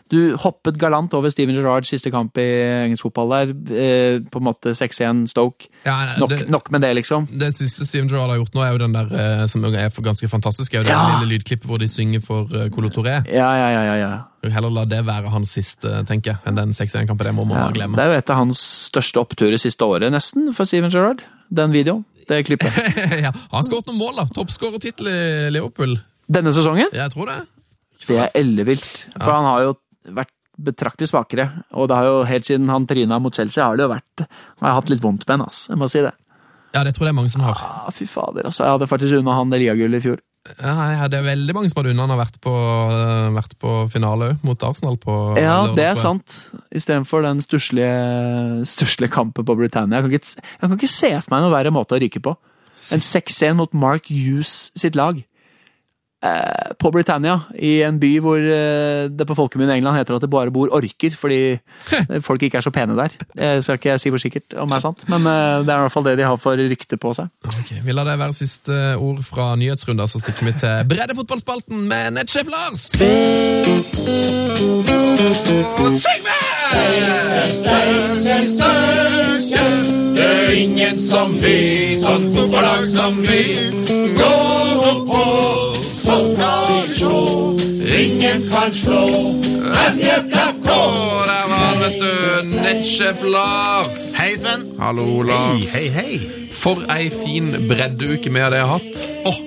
Du 0.08 0.16
hoppet 0.40 0.78
galant 0.80 1.12
over 1.16 1.28
Steven 1.32 1.52
Gerrards 1.56 1.90
siste 1.92 2.08
kamp 2.12 2.38
i 2.40 2.46
engelsk 2.86 3.04
fotball 3.04 3.34
der. 3.34 3.52
eh, 3.76 4.20
På 4.32 4.40
en 4.40 4.46
måte 4.46 4.72
6-1 4.72 5.26
Stoke. 5.28 5.68
Ja, 5.84 5.98
nei, 6.08 6.16
Nok, 6.22 6.32
det, 6.32 6.48
nok 6.48 6.70
med 6.72 6.86
det, 6.86 6.94
liksom. 6.96 7.28
det 7.28 7.50
siste 7.56 7.84
Steven 7.84 8.08
Gerrard 8.08 8.32
har 8.32 8.40
gjort 8.40 8.56
nå, 8.56 8.64
er 8.64 8.72
jo 8.72 8.80
den 8.86 8.96
der 8.96 9.12
eh, 9.12 9.44
som 9.52 9.68
er 9.68 9.92
for 9.92 10.06
ganske 10.08 10.30
fantastisk. 10.32 10.72
er 10.74 10.80
jo 10.82 10.88
det 10.88 10.96
lille 10.96 11.30
lydklippet 11.36 11.68
hvor 11.68 11.78
de 11.84 11.88
synger 11.92 12.24
for 12.24 12.48
Colo 12.72 12.88
Touré. 12.88 13.18
Ja, 13.28 13.50
ja, 13.60 13.68
ja. 13.76 13.84
ja, 13.92 13.96
ja. 14.06 14.50
Heller 14.54 14.70
la 14.72 14.84
det 14.88 15.04
være 15.04 15.28
hans 15.34 15.52
siste, 15.52 15.92
tenker 16.08 16.32
jeg, 16.38 16.40
enn 16.48 16.56
den 16.56 16.72
6-1-kampen. 16.72 17.26
Det 17.28 17.34
må 17.36 17.44
man 17.44 17.58
Ja, 17.66 17.70
glemme. 17.74 17.98
det 18.00 18.06
er 18.06 18.14
jo 18.14 18.20
et 18.22 18.30
av 18.32 18.40
hans 18.46 18.60
største 18.88 19.20
oppturer 19.20 19.60
siste 19.60 19.84
året, 19.84 20.08
nesten, 20.14 20.54
for 20.56 20.64
Steven 20.64 20.88
Gerrard. 20.94 21.20
Den 21.52 21.74
videoen. 21.74 22.04
Det 22.28 22.44
klippet. 22.44 22.72
ja, 23.24 23.32
han 23.52 23.64
skåret 23.66 23.88
noen 23.88 23.98
mål, 24.00 24.22
da. 24.22 24.26
Toppskårertittel 24.36 25.08
i 25.12 25.18
Liverpool. 25.52 25.98
Denne 26.28 26.52
sesongen? 26.52 26.90
Jeg 26.92 27.14
tror 27.14 27.30
det. 27.30 27.38
Det 28.06 28.18
er 28.22 28.34
ellevilt. 28.38 29.08
For 29.16 29.32
han 29.32 29.48
har 29.48 29.64
jo 29.66 29.74
vært 30.14 30.34
betraktelig 30.58 31.10
svakere. 31.10 31.48
Og 31.78 31.88
det 31.90 31.98
har 31.98 32.08
jo 32.08 32.22
helt 32.28 32.46
siden 32.48 32.70
han 32.72 32.86
tryna 32.88 33.20
mot 33.22 33.34
Chelsea, 33.34 33.64
har 33.64 33.78
det 33.78 33.86
jo 33.86 33.92
vært 33.92 34.24
Har 34.24 34.70
jeg 34.70 34.78
hatt 34.80 34.92
litt 34.92 35.04
vondt 35.04 35.26
med 35.26 35.36
han, 35.38 35.46
ass. 35.48 35.66
Jeg 35.70 35.80
må 35.80 35.88
si 35.90 36.02
det. 36.04 36.14
Ja, 36.74 36.82
det 36.84 36.94
tror 36.94 37.06
jeg 37.06 37.10
det 37.10 37.14
er 37.14 37.20
mange 37.22 37.32
som 37.32 37.44
har. 37.46 37.60
Ah, 37.64 37.92
fy 37.94 38.06
fader, 38.06 38.48
altså. 38.50 38.66
Jeg 38.66 38.76
hadde 38.76 38.88
faktisk 38.90 39.20
unna 39.22 39.36
han 39.38 39.52
det 39.54 39.62
ligagullet 39.62 40.02
i 40.02 40.04
fjor. 40.04 40.18
Ja, 40.56 40.72
jeg 40.94 41.12
er 41.18 41.24
veldig 41.26 41.54
mange 41.56 41.68
som 41.68 41.80
hadde 41.80 41.92
unna 41.92 42.06
han 42.06 42.12
har 42.14 42.20
vært 42.22 42.38
på, 42.44 42.52
eh, 42.94 43.30
vært 43.36 43.56
på 43.60 43.72
finale 43.92 44.30
òg, 44.32 44.44
mot 44.46 44.62
Arsenal. 44.64 44.96
på 45.00 45.14
Ja, 45.36 45.64
lørdag, 45.64 45.76
det 45.76 45.86
er 45.88 45.96
sant. 46.00 46.36
Istedenfor 46.72 47.24
den 47.24 47.40
stusslige 47.44 49.10
kampen 49.12 49.44
på 49.44 49.56
Britannia. 49.56 50.00
Jeg 50.00 50.04
kan, 50.04 50.12
ikke, 50.12 50.48
jeg 50.60 50.68
kan 50.68 50.78
ikke 50.78 50.92
se 50.92 51.10
for 51.20 51.34
meg 51.34 51.44
noen 51.44 51.56
verre 51.56 51.74
måte 51.74 51.96
å 51.96 52.00
ryke 52.00 52.22
på. 52.24 52.36
En 52.94 53.02
6-1 53.02 53.56
mot 53.58 53.72
Mark 53.74 54.08
Hughes 54.08 54.70
sitt 54.78 54.96
lag. 54.96 55.24
Eh, 56.18 56.74
på 56.78 56.90
Britannia, 56.90 57.40
i 57.54 57.76
en 57.86 57.98
by 58.02 58.08
hvor 58.18 58.42
eh, 58.42 59.06
det 59.06 59.26
på 59.26 59.36
folkemunne 59.38 59.76
i 59.76 59.78
England 59.78 60.00
heter 60.00 60.16
at 60.16 60.24
det 60.24 60.30
bare 60.32 60.50
bor 60.50 60.72
orker, 60.74 61.14
fordi 61.14 61.60
folk 62.26 62.42
ikke 62.42 62.58
er 62.58 62.64
så 62.66 62.72
pene 62.74 62.96
der. 62.98 63.14
Jeg 63.38 63.62
skal 63.62 63.78
ikke 63.78 63.94
si 64.02 64.10
hvor 64.10 64.18
sikkert 64.18 64.56
om 64.58 64.74
det 64.74 64.80
er 64.80 64.82
sant, 64.82 65.04
men 65.06 65.22
eh, 65.30 65.62
det 65.62 65.70
er 65.70 65.78
i 65.78 65.84
hvert 65.86 65.94
fall 65.94 66.08
det 66.08 66.16
de 66.18 66.26
har 66.26 66.40
for 66.42 66.58
rykte 66.58 66.98
på 66.98 67.14
seg. 67.14 67.30
Ok, 67.46 67.70
Vi 67.86 67.94
lar 67.94 68.08
det 68.08 68.18
være 68.18 68.34
siste 68.34 68.96
ord 68.98 69.22
fra 69.22 69.52
nyhetsrunder, 69.62 70.10
så 70.10 70.18
stikker 70.24 70.50
vi 70.50 70.56
til 70.58 70.90
breddefotballspalten 70.90 71.86
med 71.86 72.18
nettsjef 72.18 72.50
Lars! 72.50 72.90
Syng 75.98 76.26
Det 80.18 80.26
er 80.26 80.50
ingen 80.58 80.98
som 80.98 81.32
vi, 81.38 81.94
sånn 82.02 82.26
fotballag 82.34 82.86
som 82.90 83.22
vi. 83.22 83.42
Går 84.18 84.86
opp 84.90 85.06
på, 85.06 85.24
så 86.08 86.16
skal 86.32 86.60
vi 86.68 86.78
sjå. 86.96 87.16
Ingen 87.98 88.44
kan 88.48 88.72
slå 88.72 89.00
SJFK. 89.88 90.68
Der 91.28 91.42
var 91.50 91.74
vet 91.82 91.98
du. 92.00 92.54
Nettsjef 92.62 93.20
Lars. 93.28 94.00
Hei, 94.16 94.30
Sven. 94.40 94.64
Hallo, 94.80 95.06
Lars. 95.28 95.74
Hei, 95.76 95.88
hei. 95.92 96.06
hei. 96.16 96.46
For 96.58 96.80
ei 96.90 97.08
fin 97.12 97.52
breddeuke 97.68 98.32
vi 98.34 98.40
hadde 98.42 98.64
hatt. 98.72 99.04
Åh, 99.28 99.38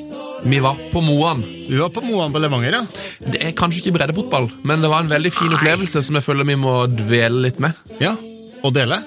Vi 0.44 0.58
var 0.64 0.78
på 0.90 1.02
Moan. 1.06 1.44
Vi 1.70 1.78
var 1.78 1.92
på 1.94 2.02
Moan 2.02 2.32
på 2.34 2.40
Levanger, 2.42 2.74
ja? 2.80 2.86
Det 3.22 3.42
er 3.46 3.52
kanskje 3.58 3.84
ikke 3.84 3.92
breddefotball, 4.00 4.48
men 4.66 4.82
det 4.82 4.90
var 4.90 5.04
en 5.04 5.12
veldig 5.12 5.30
fin 5.36 5.54
opplevelse 5.54 6.02
som 6.02 6.18
jeg 6.18 6.26
føler 6.26 6.48
vi 6.50 6.56
må 6.58 6.80
dvele 6.90 7.44
litt 7.46 7.60
med. 7.62 7.78
Ja. 8.02 8.16
Og 8.66 8.74
dele? 8.74 8.98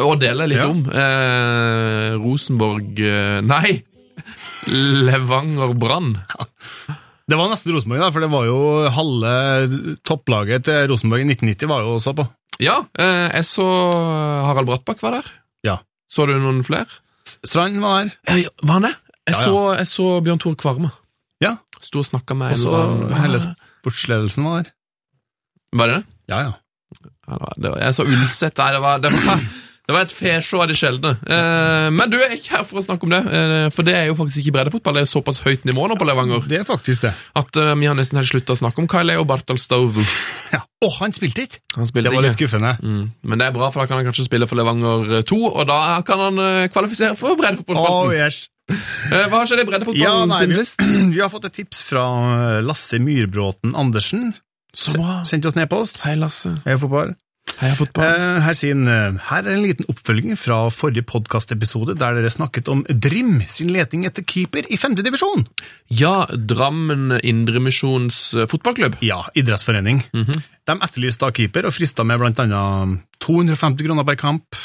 Og 0.00 0.16
dele 0.18 0.48
litt 0.50 0.58
Ja. 0.58 0.66
om. 0.66 0.82
Eh, 0.90 2.16
Rosenborg 2.18 2.98
eh, 3.06 3.38
Nei! 3.46 3.82
Levanger 4.66 5.72
Brann. 5.78 6.16
Det 7.30 7.38
var 7.38 7.50
nesten 7.52 7.74
Rosenborg, 7.76 8.02
da, 8.02 8.10
for 8.10 8.24
det 8.24 8.30
var 8.32 8.46
jo 8.48 8.60
halve 8.90 9.34
topplaget 10.08 10.64
til 10.66 10.88
Rosenborg 10.90 11.22
i 11.22 11.28
1990 11.30 11.70
var 11.70 11.84
jo 11.84 11.92
også 11.98 12.14
på. 12.18 12.26
Ja, 12.60 12.80
eh, 12.98 13.28
jeg 13.38 13.46
så 13.48 13.66
Harald 14.48 14.68
Brattbakk 14.68 15.04
var 15.04 15.20
der. 15.20 15.30
Ja. 15.66 15.76
Så 16.10 16.26
du 16.26 16.34
noen 16.36 16.64
flere? 16.66 16.90
Strand 17.46 17.78
var 17.80 18.02
der. 18.02 18.40
Ja, 18.42 18.50
var 18.64 18.80
han 18.80 18.88
det? 18.90 18.96
Jeg, 18.96 19.06
Ja, 19.30 19.36
ja. 19.36 19.44
Så, 19.44 19.56
jeg 19.78 19.86
så 19.86 20.06
Bjørn 20.26 20.40
Tore 20.42 20.58
Kvarme. 20.58 20.90
Ja. 21.44 21.54
Sto 21.80 22.02
og 22.02 22.08
snakka 22.08 22.34
med 22.36 22.56
Og 22.56 22.58
så 22.58 22.72
eller 22.74 23.22
hele 23.22 23.40
sportsledelsen 23.40 24.44
var 24.48 24.64
der. 24.64 24.72
Var 25.78 25.90
det 25.90 26.00
det? 26.00 26.04
Ja, 26.32 26.40
ja. 26.48 26.52
Jeg 27.78 27.94
så 27.94 28.04
Ulseth 28.04 28.56
der. 28.56 28.72
Det 28.74 28.82
var, 28.82 28.98
det 28.98 29.12
var, 29.14 29.44
det 29.90 29.96
var 29.96 30.04
et 30.06 30.12
fesjå 30.14 30.60
av 30.62 30.68
de 30.70 30.74
sjeldne. 30.78 31.10
Eh, 31.26 31.88
men 31.90 32.10
du 32.12 32.14
er 32.20 32.36
ikke 32.36 32.52
her 32.54 32.66
for 32.68 32.78
å 32.78 32.82
snakke 32.84 33.08
om 33.08 33.10
det, 33.10 33.20
eh, 33.26 33.64
for 33.74 33.86
det 33.86 33.96
er 33.98 34.04
jo 34.06 34.14
faktisk 34.20 34.44
ikke 34.44 34.54
breddefotball. 34.54 35.00
Det 35.00 35.02
er 35.02 35.08
såpass 35.10 35.40
høyt 35.42 35.64
nivå 35.66 35.88
nå 35.90 35.96
på 35.98 36.06
Levanger 36.06 36.46
Det 36.46 36.60
er 36.60 36.66
faktisk 36.68 37.08
det. 37.08 37.14
at 37.40 37.56
eh, 37.58 37.72
vi 37.80 37.88
har 37.90 37.96
nesten 37.98 38.20
helt 38.20 38.30
slutta 38.30 38.54
å 38.54 38.60
snakke 38.60 38.78
om 38.78 38.86
Kyle 38.90 39.16
og 39.18 39.26
Bartol 39.26 39.58
Stove. 39.58 40.04
Ja. 40.54 40.62
Å, 40.62 40.90
han 41.00 41.12
spilte 41.16 41.48
ikke! 41.48 41.58
Han 41.74 41.90
spilte 41.90 42.06
Det 42.06 42.14
var 42.14 42.22
litt 42.22 42.38
skuffende. 42.38 42.76
Mm. 42.78 43.02
Men 43.26 43.42
det 43.42 43.48
er 43.48 43.56
bra, 43.56 43.72
for 43.74 43.82
da 43.82 43.90
kan 43.90 43.98
han 43.98 44.06
kanskje 44.06 44.28
spille 44.28 44.46
for 44.46 44.60
Levanger 44.60 45.24
2, 45.26 45.38
og 45.50 45.66
da 45.66 45.80
kan 46.06 46.22
han 46.28 46.70
kvalifisere 46.70 47.18
for 47.18 47.34
Oh, 47.40 48.12
yes. 48.14 48.44
Hva 48.70 49.40
har 49.40 49.48
skjedd 49.50 49.64
i 49.64 49.66
breddefotballen 49.66 50.30
ja, 50.30 50.38
siden 50.38 50.54
vi, 50.54 50.60
sist? 50.62 50.84
vi 51.16 51.18
har 51.18 51.32
fått 51.32 51.48
et 51.50 51.58
tips 51.58 51.82
fra 51.88 52.04
Lasse 52.62 53.02
Myrbråten 53.02 53.74
Andersen. 53.74 54.30
Så 54.70 54.94
bra. 54.94 55.24
Sendt 55.26 55.50
oss 55.50 55.58
nedpost. 55.58 55.98
Hei, 56.06 56.14
Lasse. 56.20 56.54
Hei, 56.62 56.78
fotball. 56.78 57.16
Heia 57.60 57.74
fotball. 57.76 58.04
Eh, 58.06 58.38
Her, 58.44 58.56
sier 58.56 58.78
eh, 58.88 59.18
her 59.28 59.44
er 59.44 59.52
en 59.52 59.64
liten 59.64 59.88
oppfølging 59.90 60.38
fra 60.40 60.62
forrige 60.72 61.04
podkastepisode 61.08 61.96
der 62.00 62.16
dere 62.16 62.30
snakket 62.32 62.70
om 62.72 62.84
Drim 62.88 63.40
sin 63.50 63.72
leting 63.74 64.06
etter 64.08 64.24
keeper 64.24 64.64
i 64.70 64.78
femtedivisjon. 64.80 65.44
Ja, 65.92 66.24
Drammen 66.30 67.18
Indremisjons 67.20 68.22
eh, 68.38 68.46
fotballklubb. 68.50 69.00
Ja, 69.04 69.22
idrettsforening. 69.36 70.04
De 70.14 70.76
etterlyste 70.78 71.26
da 71.26 71.34
keeper 71.36 71.68
og 71.68 71.74
frista 71.76 72.06
med 72.06 72.20
blant 72.22 72.40
annet 72.40 73.02
250 73.24 73.84
kroner 73.84 74.06
per 74.08 74.16
kamp, 74.20 74.56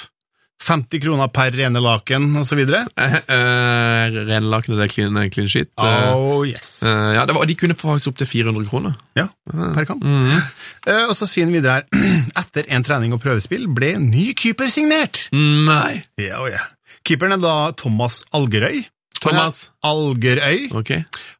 50 0.63 1.01
kroner 1.03 1.27
per 1.33 1.51
rene 1.53 1.81
laken 1.83 2.29
osv. 2.39 2.61
Eh, 2.65 3.15
eh, 3.15 4.15
rene 4.15 4.61
det 4.65 4.85
er 4.87 4.91
clean, 4.93 5.17
clean 5.29 5.49
shit. 5.51 5.69
Eh, 5.77 6.13
Oh, 6.15 6.45
yes. 6.47 6.81
eh, 6.83 7.13
ja, 7.17 7.25
det 7.25 7.35
var, 7.35 7.45
de 7.45 7.55
kunne 7.59 7.75
faktisk 7.77 8.13
opp 8.13 8.17
til 8.17 8.27
400 8.27 8.69
kroner. 8.69 8.95
Ja, 9.19 9.27
per 9.51 9.85
kamp. 9.85 10.03
Eh, 10.05 11.03
Og 11.05 11.13
så 11.15 11.27
sier 11.29 11.45
han 11.45 11.53
videre 11.53 11.83
her 11.83 11.85
Etter 12.41 12.65
en 12.69 12.83
trening 12.83 13.13
og 13.13 13.21
prøvespill 13.21 13.67
ble 13.67 13.95
ny 14.01 14.31
keeper 14.33 14.71
signert. 14.71 15.27
Nei. 15.35 16.03
Ja, 16.17 16.41
oh, 16.41 16.49
ja. 16.49 16.63
Keeperen 17.05 17.35
er 17.37 17.43
da 17.43 17.55
Thomas 17.77 18.23
Algerøy. 18.33 18.85
Thomas. 19.21 19.69
Algerøy. 19.85 20.69
Ok. 20.75 20.91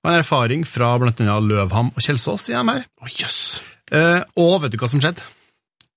Og 0.03 0.11
en 0.11 0.19
erfaring 0.19 0.65
fra 0.67 0.93
annet 0.99 1.19
Løvham 1.49 1.89
og 1.95 2.01
Kjelsås, 2.03 2.47
sier 2.49 2.61
de 2.61 2.75
her. 2.77 2.85
Yes. 3.09 3.39
Eh, 3.91 4.21
og 4.37 4.61
vet 4.63 4.73
du 4.73 4.77
hva 4.81 4.89
som 4.91 5.01
skjedde? 5.01 5.23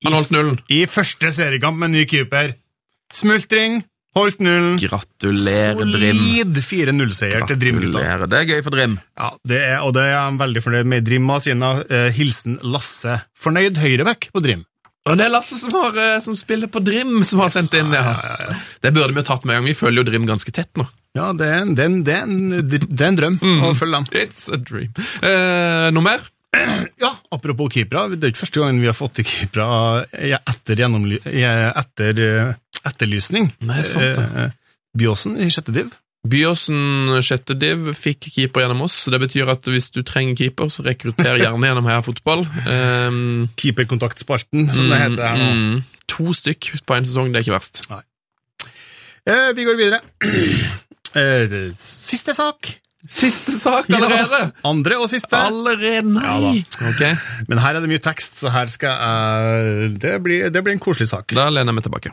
Han 0.07 0.15
holdt 0.15 0.31
nullen. 0.32 0.59
I 0.70 0.85
første 0.86 1.31
seriekamp 1.35 1.78
med 1.81 1.93
ny 1.93 2.05
keeper. 2.09 2.55
Smultring, 3.14 3.82
holdt 4.18 4.40
nullen. 4.44 4.78
Gratulerer, 4.82 5.78
Drim. 5.78 6.18
Solid 6.18 6.59
4-0-seier 6.64 7.47
til 7.48 7.60
Drim-gutta. 7.60 8.26
Det 8.28 8.40
er 8.40 8.48
gøy 8.51 8.62
for 8.66 8.74
Drim. 8.74 8.98
Ja, 9.18 9.30
det 9.48 9.60
er, 9.64 9.76
og 9.86 9.94
det 9.97 10.05
er 10.06 10.12
jeg 10.14 10.40
veldig 10.43 10.64
fornøyd 10.64 10.90
med 10.94 11.06
Drim 11.09 11.30
av 11.32 11.44
sine. 11.44 11.70
Eh, 11.89 12.10
hilsen 12.16 12.59
Lasse. 12.66 13.20
Fornøyd 13.39 13.80
høyreback 13.80 14.30
på 14.35 14.43
Drim. 14.44 14.64
Og 15.09 15.16
det 15.16 15.24
er 15.24 15.32
Lasse 15.32 15.56
som, 15.56 15.72
har, 15.80 15.97
eh, 15.97 16.18
som 16.20 16.36
spiller 16.36 16.68
på 16.68 16.82
Drim, 16.85 17.22
som 17.24 17.40
har 17.40 17.52
sendt 17.55 17.72
inn. 17.78 17.94
Ja. 17.97 18.16
Det 18.85 18.93
burde 18.93 19.14
vi 19.14 19.22
jo 19.22 19.28
tatt 19.30 19.47
med 19.48 19.56
en 19.56 19.62
gang. 19.62 19.70
Vi 19.70 19.78
følger 19.78 20.02
jo 20.02 20.09
Drim 20.10 20.26
ganske 20.28 20.52
tett 20.52 20.70
nå. 20.76 20.85
Ja, 21.16 21.30
det 21.35 21.47
er 21.48 21.62
en, 21.64 21.72
det 21.74 21.85
er 21.85 21.89
en, 21.89 22.02
det 22.05 22.14
er 22.14 22.26
en, 22.28 22.35
det 22.60 23.01
er 23.01 23.09
en 23.09 23.16
drøm 23.18 23.39
å 23.64 23.72
følge 23.78 24.02
dem. 24.02 24.10
It's 24.20 24.51
a 24.52 24.59
dream. 24.60 24.93
Eh, 25.24 25.89
noe 25.97 26.05
mer? 26.05 26.26
Ja, 27.01 27.10
apropos 27.35 27.70
keepere. 27.74 28.16
Det 28.16 28.24
er 28.28 28.32
ikke 28.32 28.43
første 28.44 28.60
gangen 28.62 28.80
vi 28.82 28.89
har 28.90 28.97
fått 28.97 29.14
til 29.20 29.26
keepere 29.28 30.06
etter, 30.12 30.78
gjennomly- 30.80 31.20
etter 31.28 32.20
eh, 32.24 32.52
etterlysning. 32.89 33.51
Nei, 33.68 33.82
sant 33.86 34.18
det. 34.18 34.26
Eh, 34.44 34.55
Byåsen 34.98 35.36
i 35.44 35.48
sjette 35.52 35.74
div. 35.76 35.90
Byåsen 36.28 37.20
sjette 37.22 37.55
div 37.56 37.93
fikk 37.94 38.26
keeper 38.35 38.64
gjennom 38.64 38.82
oss. 38.89 38.97
så 39.05 39.12
Det 39.14 39.20
betyr 39.22 39.52
at 39.52 39.68
hvis 39.70 39.90
du 39.94 40.01
trenger 40.02 40.35
keeper, 40.40 40.66
så 40.72 40.82
rekrutter 40.86 41.39
gjerne 41.39 41.68
gjennom 41.70 41.86
Heia 41.86 42.02
Fotball. 42.02 42.43
Um, 42.66 43.48
Keeperkontaktspalten, 43.60 44.66
som 44.74 44.90
det 44.90 44.98
heter 45.05 45.22
her 45.28 45.39
nå. 45.39 45.48
mm, 45.55 45.78
to 46.10 46.32
stykk 46.35 46.72
på 46.89 46.97
en 46.98 47.06
sesong, 47.06 47.30
det 47.32 47.40
er 47.40 47.47
ikke 47.47 47.56
verst. 47.59 47.85
Eh, 49.28 49.52
vi 49.55 49.64
går 49.68 49.78
videre. 49.80 50.02
Eh, 51.16 51.48
siste 51.80 52.35
sak. 52.36 52.68
Siste 53.09 53.55
sak 53.56 53.89
allerede! 53.89 54.40
Andre 54.68 54.98
og 55.01 55.09
siste. 55.09 55.32
Allerede, 55.32 56.05
nei! 56.12 56.60
ok, 56.90 57.02
Men 57.48 57.62
her 57.64 57.78
er 57.78 57.85
det 57.85 57.89
mye 57.89 58.02
tekst, 58.05 58.36
så 58.43 58.52
her 58.52 58.68
skal 58.68 58.93
jeg 59.01 59.93
Det 60.02 60.18
blir, 60.24 60.51
det 60.52 60.64
blir 60.64 60.76
en 60.76 60.82
koselig 60.82 61.09
sak. 61.09 61.32
Da 61.32 61.48
lener 61.48 61.72
jeg 61.72 61.80
meg 61.80 61.86
tilbake. 61.89 62.12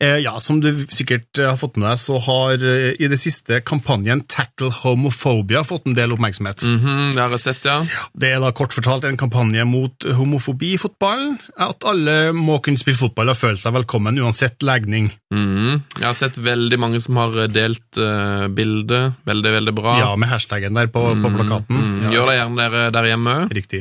Eh, 0.00 0.20
ja, 0.22 0.38
Som 0.40 0.60
du 0.62 0.70
sikkert 0.94 1.38
eh, 1.38 1.48
har 1.50 1.56
fått 1.58 1.76
med 1.76 1.88
deg, 1.88 1.98
så 1.98 2.20
har 2.22 2.62
eh, 2.62 2.92
i 3.02 3.08
det 3.10 3.18
siste 3.18 3.58
kampanjen 3.66 4.22
Tackle 4.30 4.70
Homophobia 4.84 5.64
fått 5.66 5.88
en 5.90 5.96
del 5.96 6.14
oppmerksomhet. 6.14 6.62
Mhm, 6.62 7.16
det 7.16 7.22
har 7.22 7.34
jeg 7.34 7.42
sett, 7.42 7.66
ja. 7.66 7.80
Det 8.14 8.30
er 8.30 8.38
da 8.42 8.52
kort 8.54 8.76
fortalt 8.76 9.08
en 9.08 9.18
kampanje 9.18 9.64
mot 9.66 10.06
homofobi 10.20 10.76
i 10.76 10.78
fotballen. 10.78 11.34
At 11.58 11.82
alle 11.88 12.30
må 12.36 12.60
kunne 12.62 12.78
spille 12.78 13.00
fotball 13.00 13.32
og 13.34 13.40
føle 13.40 13.58
seg 13.58 13.74
velkommen 13.74 14.22
uansett 14.22 14.62
legning. 14.62 15.10
Mhm. 15.34 15.82
Jeg 15.98 16.06
har 16.06 16.14
sett 16.18 16.38
veldig 16.38 16.78
mange 16.78 17.02
som 17.02 17.18
har 17.18 17.34
delt 17.50 17.98
uh, 17.98 18.46
bildet. 18.48 19.18
Veldig, 19.26 19.52
veldig 19.58 19.74
bra. 19.76 19.98
Ja, 19.98 20.14
med 20.16 20.30
hashtaggen 20.30 20.78
der 20.78 20.86
på, 20.94 21.02
på 21.18 21.32
plakaten. 21.34 21.82
Mm, 21.98 22.06
Ja. 22.08 22.14
Gjør 22.14 22.26
det 22.30 22.36
gjerne 22.38 22.56
der, 22.70 22.90
der 22.94 23.08
hjemme. 23.10 23.34
Riktig. 23.54 23.80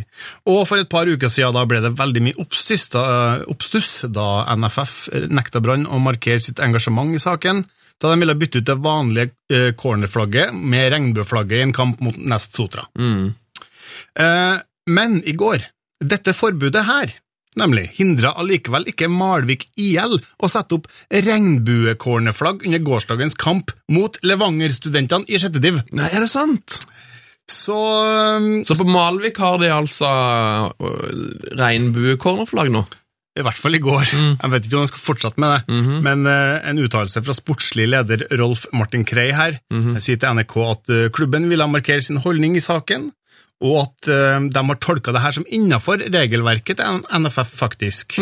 Og 0.49 0.61
for 0.67 0.81
et 0.81 0.89
par 0.89 1.05
uker 1.07 1.29
siden 1.29 1.53
da 1.55 1.65
ble 1.69 1.81
det 1.83 1.93
veldig 1.97 2.23
mye 2.27 2.39
oppstuss 2.43 2.87
da, 2.93 3.03
oppstuss 3.47 3.91
da 4.09 4.27
NFF 4.55 4.95
nekta 5.29 5.61
Brann 5.63 5.85
å 5.87 5.99
markere 6.01 6.39
sitt 6.43 6.59
engasjement 6.63 7.13
i 7.15 7.21
saken, 7.21 7.63
da 8.01 8.11
de 8.13 8.19
ville 8.21 8.35
bytte 8.37 8.59
ut 8.61 8.67
det 8.69 8.75
vanlige 8.83 9.31
eh, 9.49 9.71
cornerflagget 9.77 10.53
med 10.53 10.91
regnbueflagget 10.93 11.57
i 11.61 11.65
en 11.65 11.73
kamp 11.73 12.01
mot 12.05 12.17
Nest 12.17 12.53
Sotra. 12.57 12.83
Mm. 12.99 13.31
Eh, 14.19 14.57
men 14.87 15.21
i 15.25 15.33
går, 15.33 15.63
dette 16.05 16.33
forbudet 16.37 16.83
her, 16.85 17.13
nemlig, 17.57 17.87
hindra 17.97 18.35
allikevel 18.37 18.85
ikke 18.91 19.07
Malvik 19.09 19.65
IL 19.81 20.19
å 20.37 20.49
sette 20.51 20.77
opp 20.77 20.85
regnbuecornerflagg 21.09 22.65
under 22.67 22.83
gårsdagens 22.85 23.35
kamp 23.39 23.71
mot 23.89 24.17
Levanger-studentene 24.21 25.25
i 25.27 25.39
sjette 25.41 25.61
div. 25.63 25.81
Nei, 25.97 26.09
er 26.11 26.21
det 26.25 26.29
sant? 26.31 26.79
Så 27.51 27.77
Så 28.67 28.77
på 28.79 28.87
Malvik 28.91 29.37
har 29.39 29.59
de 29.61 29.69
altså 29.71 30.07
uh, 30.07 31.17
regnbuecornerflagg 31.57 32.71
nå? 32.73 32.85
I 33.37 33.43
hvert 33.45 33.59
fall 33.61 33.77
i 33.77 33.81
går. 33.83 34.01
Jeg 34.17 34.49
vet 34.49 34.65
ikke 34.65 34.77
om 34.79 34.85
jeg 34.87 34.89
skal 34.89 35.03
fortsette 35.03 35.41
med 35.43 35.51
det, 35.53 35.75
men 36.01 36.25
uh, 36.25 36.57
en 36.65 36.79
uttalelse 36.81 37.21
fra 37.21 37.35
sportslig 37.37 37.85
leder 37.91 38.25
Rolf 38.39 38.65
Martin 38.73 39.05
Krei 39.05 39.29
her 39.31 39.59
Jeg 39.69 40.01
sier 40.01 40.17
til 40.17 40.39
NRK 40.39 40.55
at 40.63 40.89
uh, 40.89 41.03
klubben 41.13 41.45
ville 41.49 41.67
markere 41.69 42.01
sin 42.01 42.17
holdning 42.23 42.57
i 42.57 42.63
saken, 42.63 43.11
og 43.61 43.77
at 43.83 44.09
uh, 44.09 44.41
de 44.41 44.65
har 44.71 44.81
tolka 44.81 45.13
det 45.13 45.21
her 45.21 45.37
som 45.37 45.45
innafor 45.47 46.01
regelverket 46.01 46.81
til 46.81 47.05
NFF, 47.13 47.53
faktisk. 47.61 48.17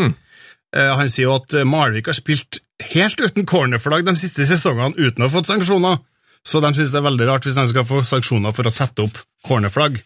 Eh, 0.76 0.92
han 1.00 1.08
sier 1.08 1.30
jo 1.30 1.38
at 1.38 1.54
Malvik 1.64 2.10
har 2.12 2.18
spilt 2.18 2.60
helt 2.92 3.22
uten 3.22 3.46
cornerflagg 3.48 4.04
de 4.04 4.16
siste 4.20 4.44
sesongene 4.50 4.98
uten 5.00 5.24
å 5.24 5.30
ha 5.30 5.32
fått 5.32 5.48
sanksjoner, 5.48 6.02
så 6.46 6.62
de 6.64 6.72
synes 6.78 6.92
det 6.94 7.00
er 7.02 7.08
veldig 7.08 7.28
rart 7.30 7.48
hvis 7.48 7.58
de 7.58 7.66
skal 7.72 7.88
få 7.90 8.02
sanksjoner 8.06 8.54
for 8.56 8.70
å 8.70 8.74
sette 8.74 9.06
opp 9.06 9.18
cornerflagg 9.48 10.00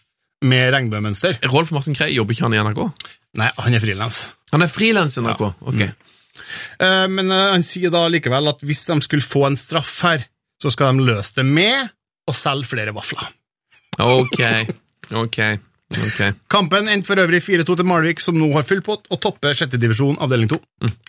med 0.48 0.70
regnbuemønster. 0.72 1.36
Rolf 1.52 1.72
Martin 1.76 1.96
Krei, 1.96 2.14
jobber 2.16 2.32
ikke 2.36 2.46
han 2.48 2.56
i 2.56 2.62
NRK? 2.64 2.84
Nei, 3.40 3.50
han 3.60 3.76
er 3.76 3.82
frilans. 3.84 4.22
Han 4.54 4.64
er 4.64 4.72
frilans 4.72 5.18
i 5.18 5.24
NRK? 5.24 5.42
Ok. 5.68 5.82
Eh, 5.84 7.06
Men 7.12 7.28
eh, 7.30 7.50
han 7.52 7.64
sier 7.66 7.92
da 7.92 8.06
likevel 8.08 8.48
at 8.54 8.64
hvis 8.64 8.86
de 8.88 8.96
skulle 9.04 9.26
få 9.26 9.44
en 9.50 9.58
straff 9.60 9.98
her, 10.08 10.24
så 10.60 10.72
skal 10.72 10.96
de 10.96 11.04
løse 11.10 11.36
det 11.36 11.44
med 11.48 11.90
å 12.28 12.36
selge 12.36 12.70
flere 12.72 12.94
vafler. 12.96 13.28
Ok, 14.00 14.40
ok, 15.12 15.40
Okay. 15.90 16.30
Kampen 16.46 16.86
endte 16.86 17.08
for 17.08 17.18
øvrig 17.18 17.40
4-2 17.42 17.74
til 17.80 17.86
Malvik, 17.88 18.20
som 18.22 18.36
nå 18.38 18.46
har 18.54 18.62
full 18.62 18.78
pott 18.86 19.08
og 19.10 19.18
topper 19.24 19.56
sjette 19.58 19.78
divisjon 19.82 20.20
avdeling 20.22 20.46
2. 20.52 20.58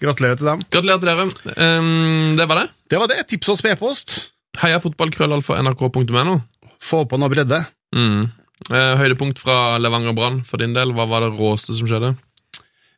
Gratulerer 0.02 0.40
til 0.40 0.48
dem. 0.50 0.64
Gratulerer 0.74 1.04
til 1.04 1.12
dere. 1.12 1.76
Um, 1.78 2.32
det 2.40 2.48
var 2.50 2.64
det. 2.64 2.68
Det 2.90 3.02
var 3.04 3.12
det. 3.12 3.20
Tips 3.30 3.52
oss 3.54 3.62
p-post. 3.62 4.16
Heia 4.60 4.82
fotballkrøllalfa.nrk.no. 4.84 6.36
Få 6.82 7.06
på 7.08 7.18
noe 7.22 7.30
bredde. 7.32 7.62
Mm. 7.96 8.28
Eh, 8.72 8.94
høydepunkt 9.00 9.40
fra 9.42 9.78
Levanger 9.82 10.14
Brann 10.18 10.42
for 10.48 10.58
din 10.62 10.74
del. 10.76 10.92
Hva 10.98 11.08
var 11.10 11.24
det 11.26 11.32
råeste 11.40 11.78
som 11.78 11.88
skjedde? 11.90 12.16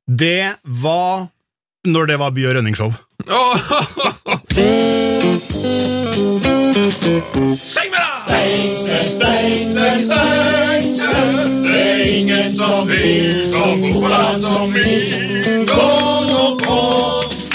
Det 0.07 0.55
var 0.63 1.27
når 1.88 2.07
det 2.09 2.17
var 2.19 2.31
By- 2.35 2.47
og 2.49 2.55
Rønning-show. 2.57 2.93
Oh! 3.30 3.55
Syng 7.59 7.89
med, 7.91 7.99
da! 7.99 8.19
Steinkjer, 8.23 9.03
Steinkjer, 9.13 9.97
Steinkjer, 10.07 11.31
det 11.67 11.84
er 11.84 12.03
ingen 12.17 12.55
som 12.55 12.88
vil 12.88 13.43
som 13.51 13.84
Oland 13.99 14.43
som 14.43 14.73
vi. 14.73 14.95
Gå 15.69 15.88
nå 16.30 16.45
på, 16.63 16.80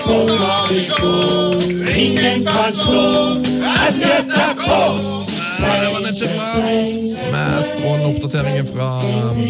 så 0.03 0.19
skal 0.29 0.69
vi 0.73 0.85
slå. 0.93 1.78
Ingen 1.99 2.45
kan 2.45 2.75
slå 2.75 3.35
SJFK. 3.91 5.28
Det 5.59 5.91
var 5.93 6.01
Lars 6.03 6.21
med 7.33 7.65
strålende 7.67 8.09
oppdateringer 8.13 8.67
fra 8.71 8.87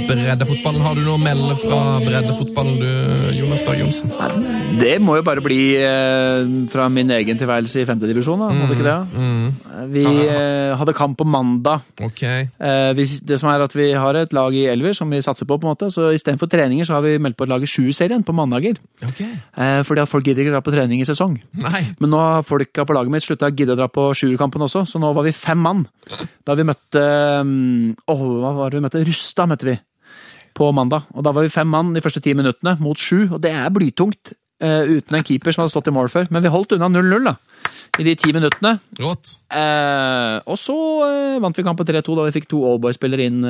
breddefotballen. 0.09 0.81
Har 0.83 0.97
du 0.97 1.03
noe 1.05 1.17
å 1.19 1.21
melde 1.21 1.55
fra 1.61 1.81
breddefotballen, 2.03 2.79
du, 2.81 3.35
Jonas 3.39 3.63
Berg 3.67 3.83
Johnsen? 3.83 4.13
Det 4.79 4.95
må 5.03 5.19
jo 5.19 5.25
bare 5.27 5.43
bli 5.45 5.61
eh, 5.81 6.49
fra 6.73 6.89
min 6.93 7.11
egen 7.15 7.39
tilværelse 7.41 7.83
i 7.83 7.87
femtedivisjon, 7.89 8.41
da. 8.41 8.49
Må 8.55 8.69
det 8.69 8.79
ikke 8.79 8.89
det? 8.89 9.85
Vi 9.93 10.05
eh, 10.05 10.75
hadde 10.79 10.95
kamp 10.97 11.19
på 11.21 11.27
mandag. 11.29 11.85
Ok. 12.05 12.25
Eh, 12.25 12.91
det 12.97 13.39
som 13.41 13.51
er 13.53 13.65
at 13.65 13.77
Vi 13.79 13.91
har 13.93 14.19
et 14.19 14.35
lag 14.37 14.55
i 14.57 14.67
Elver 14.71 14.97
som 14.97 15.11
vi 15.11 15.23
satser 15.25 15.47
på. 15.49 15.59
på 15.59 15.69
en 15.69 15.75
måte, 15.75 15.91
så 15.95 16.11
Istedenfor 16.15 16.51
treninger 16.51 16.89
så 16.89 16.99
har 16.99 17.05
vi 17.07 17.19
meldt 17.23 17.39
på 17.39 17.47
et 17.47 17.53
lag 17.53 17.63
i 17.63 17.71
Sju-serien 17.71 18.25
på 18.25 18.35
mandager. 18.37 18.81
Ok. 19.05 19.23
Eh, 19.23 19.83
fordi 19.87 20.03
at 20.03 20.11
folk 20.11 20.27
gidder 20.27 20.45
ikke 20.47 20.57
dra 20.57 20.65
på 20.65 20.75
trening 20.75 21.05
i 21.05 21.09
sesong. 21.09 21.39
Nei. 21.53 21.85
Men 22.01 22.15
nå 22.15 22.23
har 22.23 22.47
folka 22.49 22.87
på 22.89 22.97
laget 22.97 23.15
mitt 23.15 23.27
slutta 23.27 23.53
å 23.53 23.55
gidde 23.55 23.77
å 23.77 23.81
dra 23.83 23.89
på 23.93 24.11
sjuerkampen 24.17 24.67
også, 24.67 24.87
så 24.89 25.03
nå 25.03 25.13
var 25.15 25.27
vi 25.27 25.37
fem 25.37 25.61
mann. 25.63 25.87
Da 26.47 26.57
vi 26.59 26.67
møtte 26.67 27.03
Åh, 27.03 28.19
Åh, 28.19 28.27
hva 28.43 28.53
var 28.57 28.73
det 28.73 28.81
vi 28.81 28.85
møtte? 28.87 29.05
Rustad 29.09 29.51
møtte 29.51 29.69
vi 29.69 29.79
på 30.59 30.73
mandag. 30.75 31.07
Og 31.15 31.25
da 31.27 31.33
var 31.35 31.47
vi 31.47 31.55
fem 31.55 31.71
mann 31.71 31.95
de 31.95 32.03
første 32.05 32.23
ti 32.25 32.35
minuttene 32.37 32.77
mot 32.83 32.99
sju, 32.99 33.29
og 33.31 33.41
det 33.45 33.55
er 33.55 33.73
blytungt. 33.75 34.35
Uh, 34.59 34.99
uten 34.99 35.15
en 35.15 35.23
keeper 35.23 35.55
som 35.55 35.63
hadde 35.63 35.71
stått 35.71 35.87
i 35.87 35.93
mål 35.95 36.09
før. 36.11 36.27
Men 36.35 36.43
vi 36.43 36.51
holdt 36.51 36.73
unna 36.75 36.89
0-0 36.91 37.29
da, 37.29 37.37
i 38.03 38.07
de 38.09 38.15
ti 38.19 38.33
minuttene. 38.35 38.73
Rått. 38.99 39.37
Eh, 39.55 40.39
og 40.51 40.59
så 40.59 40.75
uh, 40.75 41.37
vant 41.45 41.55
vi 41.55 41.63
kampen 41.67 41.87
3-2 41.87 42.17
da 42.19 42.25
vi 42.27 42.35
fikk 42.35 42.49
to 42.51 42.65
Allboy-spillere 42.67 43.29
inn 43.31 43.47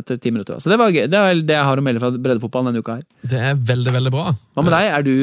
etter 0.00 0.18
ti 0.18 0.32
minutter. 0.34 0.58
da. 0.58 0.64
Så 0.64 0.72
det 0.72 0.80
var 0.80 0.90
gøy. 0.90 1.04
Det 1.06 1.20
er 1.20 1.44
det 1.46 1.54
jeg 1.54 1.68
har 1.68 1.78
å 1.78 1.84
melde 1.86 2.02
fra 2.02 2.10
breddefotballen 2.16 2.72
denne 2.72 2.82
uka 2.82 2.98
her. 2.98 3.06
Det 3.30 3.44
er 3.52 3.62
veldig, 3.70 3.94
veldig 4.00 4.14
bra. 4.16 4.34
Hva 4.34 4.66
med 4.66 4.74
deg? 4.74 4.90
Er 4.90 5.06
du 5.06 5.14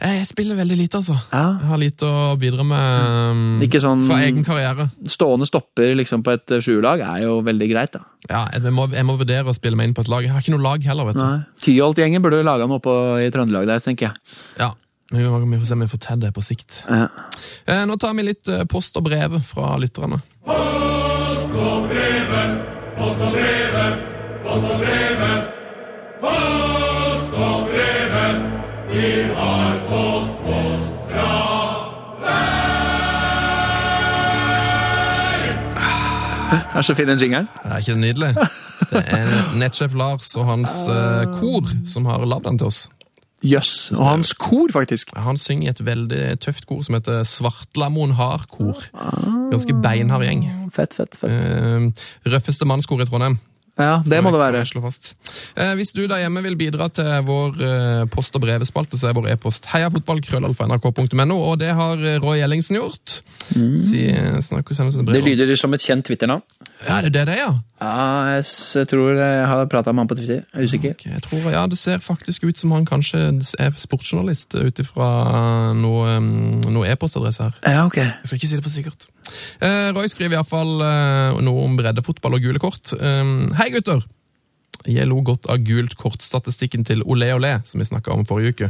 Jeg 0.00 0.26
spiller 0.28 0.58
veldig 0.58 0.76
lite, 0.78 1.00
altså. 1.00 1.16
ja, 1.32 1.44
Jeg 1.60 1.70
har 1.70 1.80
lite 1.82 2.08
å 2.08 2.36
bidra 2.40 2.64
med 2.66 3.10
um, 3.32 3.42
ikke 3.64 3.80
sånn 3.82 4.04
fra 4.06 4.20
egen 4.26 4.46
karriere. 4.46 4.88
stående 5.10 5.48
stopper 5.48 5.94
liksom 5.98 6.24
på 6.26 6.34
et 6.36 6.56
sjuerlag? 6.64 7.02
Er 7.06 7.26
jo 7.26 7.38
veldig 7.46 7.68
greit, 7.72 7.96
da. 7.96 8.04
Ja, 8.30 8.44
jeg 8.54 8.74
må, 8.74 8.88
jeg 8.92 9.06
må 9.06 9.18
vurdere 9.20 9.50
å 9.50 9.56
spille 9.56 9.78
meg 9.78 9.90
inn 9.90 9.94
på 9.96 10.02
et 10.06 10.10
lag. 10.12 10.24
Jeg 10.26 10.34
har 10.34 10.42
ikke 10.42 10.56
noe 10.56 10.66
lag 10.66 10.88
heller, 10.90 11.12
vet 11.12 11.20
du. 11.20 11.46
Tyholt-gjengen 11.66 12.24
burde 12.24 12.42
laga 12.46 12.66
noe 12.70 12.82
på, 12.82 12.96
i 13.22 13.30
Trøndelag 13.34 13.68
der, 13.70 13.84
tenker 13.84 14.10
jeg. 14.10 14.36
Ja, 14.58 14.72
men 15.12 15.22
vi, 15.22 15.28
må, 15.30 15.38
vi 15.38 15.60
får 15.60 15.68
se 15.70 15.76
om 15.78 15.84
vi 15.84 15.90
får 15.92 16.02
til 16.08 16.24
det 16.24 16.32
på 16.34 16.42
sikt. 16.42 16.80
Ja. 16.90 17.06
Eh, 17.66 17.84
nå 17.86 17.98
tar 18.02 18.16
vi 18.18 18.26
litt 18.26 18.50
eh, 18.50 18.64
post 18.70 18.98
og 18.98 19.06
brev 19.06 19.38
fra 19.46 19.76
lytterne. 19.78 20.22
Er 36.76 36.80
så 36.82 36.94
fin 36.94 37.08
den 37.08 37.18
jingeren. 37.18 37.48
Er 37.64 37.78
ikke 37.78 37.92
det 37.92 38.00
nydelig? 38.00 38.34
Det 38.90 39.02
er 39.06 39.30
nettsjef 39.56 39.94
Lars 39.96 40.34
og 40.36 40.44
hans 40.46 40.74
uh, 40.88 41.24
kor 41.38 41.64
som 41.88 42.04
har 42.04 42.24
lagd 42.28 42.44
den 42.44 42.58
til 42.60 42.68
oss. 42.68 42.82
Jøss. 43.44 43.92
Og 43.96 44.04
hans 44.06 44.32
kor, 44.32 44.68
faktisk. 44.72 45.12
Han 45.16 45.36
synger 45.40 45.66
i 45.66 45.70
et 45.70 45.84
veldig 45.86 46.22
tøft 46.44 46.66
kor 46.68 46.82
som 46.84 46.98
heter 46.98 47.24
Svartlamoen 47.28 48.12
Hardkor. 48.16 48.84
Ganske 49.52 49.76
beinhard 49.82 50.24
gjeng. 50.24 50.44
Fett, 50.72 50.96
fett, 50.96 51.16
fett. 51.20 51.32
Uh, 51.32 51.88
røffeste 52.32 52.68
mannskor 52.68 53.00
i 53.00 53.08
Trondheim. 53.08 53.38
Ja, 53.76 54.00
det 54.08 54.22
må 54.24 54.30
det 54.32 54.40
være. 54.40 54.62
Slå 54.68 54.80
fast. 54.84 55.10
Eh, 55.52 55.74
hvis 55.76 55.92
du 55.92 56.06
der 56.08 56.22
hjemme 56.22 56.40
vil 56.46 56.56
bidra 56.56 56.88
til 56.88 57.10
vår 57.26 57.60
eh, 57.60 58.04
post- 58.12 58.36
og 58.38 58.44
brevespalte, 58.46 58.96
så 58.96 59.10
er 59.10 59.16
vår 59.18 59.28
e-post 59.34 59.68
heiafotballkrøllalfa.nrk.no, 59.74 61.36
og 61.36 61.58
det 61.60 61.74
har 61.76 62.00
eh, 62.00 62.16
Roy 62.22 62.40
Ellingsen 62.44 62.78
gjort. 62.80 63.20
Si, 63.52 64.06
eh, 64.08 64.40
brev. 64.40 65.12
Det 65.12 65.24
lyder 65.26 65.56
som 65.60 65.76
et 65.76 65.84
kjent 65.84 66.08
Twitter-navn. 66.08 66.42
Ja, 66.86 67.02
det 67.04 67.12
er 67.12 67.12
det 67.12 67.26
det, 67.28 67.34
er, 67.36 67.42
ja. 67.44 67.54
Ja, 67.76 68.40
jeg 68.40 68.88
tror 68.88 69.18
jeg 69.20 69.48
har 69.50 69.66
prata 69.68 69.92
med 69.92 70.06
han 70.06 70.08
på 70.08 70.16
Twitter. 70.16 70.40
Jeg 70.48 70.62
er 70.62 70.64
usikker. 70.64 70.94
Okay, 70.96 71.10
Jeg 71.12 71.22
tror, 71.26 71.50
ja, 71.52 71.66
Det 71.66 71.78
ser 71.78 71.98
faktisk 71.98 72.44
ut 72.44 72.58
som 72.58 72.72
han 72.72 72.86
kanskje 72.88 73.20
er 73.60 73.76
sportsjournalist 73.76 74.56
ut 74.56 74.80
ifra 74.80 75.08
noe, 75.76 76.16
um, 76.16 76.62
noe 76.72 76.88
e-postadresse 76.88 77.44
her. 77.44 77.58
Ja, 77.66 77.84
ok. 77.84 77.98
Jeg 78.00 78.24
skal 78.24 78.40
ikke 78.40 78.48
si 78.48 78.56
det 78.56 78.64
for 78.64 78.72
sikkert. 78.72 79.08
Eh, 79.60 79.90
Roy 79.92 80.08
skriver 80.08 80.38
iallfall 80.38 80.80
eh, 80.86 81.40
noe 81.44 81.64
om 81.66 81.76
breddefotball 81.76 82.38
og 82.38 82.44
gule 82.46 82.62
kort. 82.62 82.94
Eh, 82.96 83.24
Hei, 83.60 83.65
gutter! 83.74 84.04
Jeg 84.86 85.08
lo 85.10 85.18
godt 85.24 85.48
av 85.50 85.62
gult 85.66 85.96
kort-statistikken 85.98 86.84
til 86.86 87.02
Olé 87.10 87.32
Olé, 87.34 87.56
som 87.66 87.80
vi 87.80 87.88
snakka 87.88 88.12
om 88.14 88.26
forrige 88.28 88.54
uke. 88.54 88.68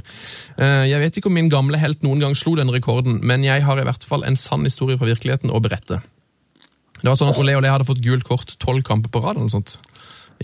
Eh, 0.56 0.86
jeg 0.88 1.02
vet 1.02 1.18
ikke 1.18 1.28
om 1.28 1.36
min 1.36 1.50
gamle 1.52 1.80
helt 1.80 2.04
noen 2.06 2.22
gang 2.22 2.36
slo 2.38 2.54
den 2.56 2.72
rekorden, 2.72 3.18
men 3.26 3.44
jeg 3.44 3.64
har 3.66 3.80
i 3.80 3.84
hvert 3.84 4.06
fall 4.06 4.24
en 4.24 4.38
sann 4.40 4.64
historie 4.64 4.96
fra 4.96 5.10
virkeligheten 5.10 5.52
å 5.52 5.60
berette. 5.60 6.00
Det 7.02 7.10
var 7.10 7.18
sånn 7.20 7.34
at 7.34 7.40
Olé 7.42 7.56
Olé 7.58 7.68
hadde 7.68 7.88
fått 7.88 8.04
gult 8.04 8.24
kort 8.24 8.54
tolv 8.62 8.86
kamper 8.86 9.12
på 9.12 9.20
rad 9.20 9.36
eller 9.36 9.50
noe 9.50 9.56
sånt 9.58 9.76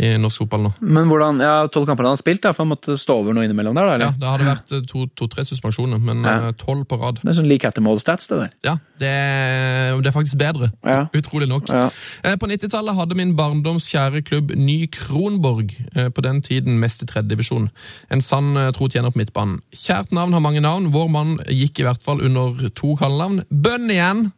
i 0.00 0.14
norsk 0.16 0.40
fotball 0.44 0.62
nå. 0.64 0.70
Men 0.80 1.08
hvordan, 1.10 1.40
ja, 1.44 1.66
Tolv 1.72 1.84
kamper 1.86 2.06
han 2.06 2.14
har 2.14 2.20
spilt, 2.20 2.40
da, 2.44 2.52
for 2.56 2.64
han 2.64 2.70
måtte 2.72 2.94
stå 2.96 3.16
over 3.20 3.34
noe 3.36 3.44
innimellom 3.44 3.76
der? 3.76 3.90
da, 3.90 4.06
Ja. 4.06 4.10
Det 4.16 4.30
hadde 4.30 4.46
vært 4.48 4.72
eh, 4.72 5.06
to-tre 5.18 5.44
suspensjoner, 5.44 6.00
men 6.00 6.22
Ja. 6.24 6.48
eh, 6.48 6.52
tolv 6.56 6.86
på 6.88 6.96
rad. 7.00 7.20
Det 7.22 7.28
er 7.28 7.36
sånn 7.36 7.48
lik 7.50 7.66
ettermål-stats, 7.68 8.28
det 8.30 8.38
der. 8.38 8.50
Ja, 8.64 8.74
det 8.98 9.10
er, 9.10 10.00
det 10.00 10.08
er 10.08 10.16
faktisk 10.16 10.38
bedre. 10.40 10.70
Ja. 10.84 11.06
Utrolig 11.12 11.48
nok. 11.48 11.68
Ja. 11.68 11.90
Eh, 12.24 12.36
På 12.36 12.48
90-tallet 12.48 12.96
hadde 12.96 13.14
min 13.14 13.36
barndoms 13.36 13.90
kjære 13.92 14.24
klubb 14.24 14.54
Ny 14.56 14.86
Kronborg, 14.90 15.76
på 16.14 16.22
den 16.22 16.40
tiden 16.42 16.78
mest 16.80 17.02
i 17.02 17.06
tredje 17.06 17.28
divisjon, 17.28 17.68
en 18.10 18.20
sann 18.20 18.54
tro 18.72 18.88
tjener 18.88 19.12
på 19.12 19.20
midtbanen. 19.20 19.60
Kjært 19.76 20.10
navn 20.12 20.32
har 20.32 20.40
mange 20.40 20.60
navn. 20.60 20.90
Vår 20.92 21.08
mann 21.10 21.38
gikk 21.48 21.80
i 21.80 21.82
hvert 21.86 22.02
fall 22.02 22.22
under 22.24 22.68
to 22.70 22.96
kallenavn. 22.96 23.44
igjen 23.52 24.32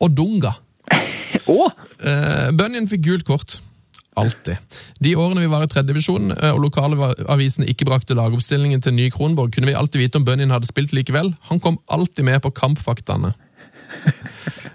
og 0.00 0.14
Dunga. 0.16 0.54
oh. 1.46 1.70
Bunyan 2.52 2.86
fikk 2.88 3.02
gult 3.02 3.24
kort. 3.24 3.60
Alltid. 4.16 4.56
De 5.04 5.12
årene 5.20 5.42
vi 5.44 5.50
var 5.52 5.66
i 5.66 5.68
tredje 5.68 5.90
divisjon 5.90 6.32
eh, 6.32 6.54
og 6.54 6.62
lokalavisene 6.64 7.68
ikke 7.68 7.88
brakte 7.88 8.16
lagoppstillingen 8.16 8.80
til 8.84 8.96
Ny 8.96 9.10
Kronborg, 9.12 9.52
kunne 9.52 9.68
vi 9.68 9.76
alltid 9.76 10.00
vite 10.00 10.20
om 10.20 10.24
Bunyan 10.24 10.54
hadde 10.54 10.70
spilt 10.70 10.94
likevel. 10.96 11.34
Han 11.50 11.60
kom 11.60 11.76
alltid 11.92 12.24
med 12.24 12.40
på 12.44 12.54
kampfaktaene. 12.56 13.34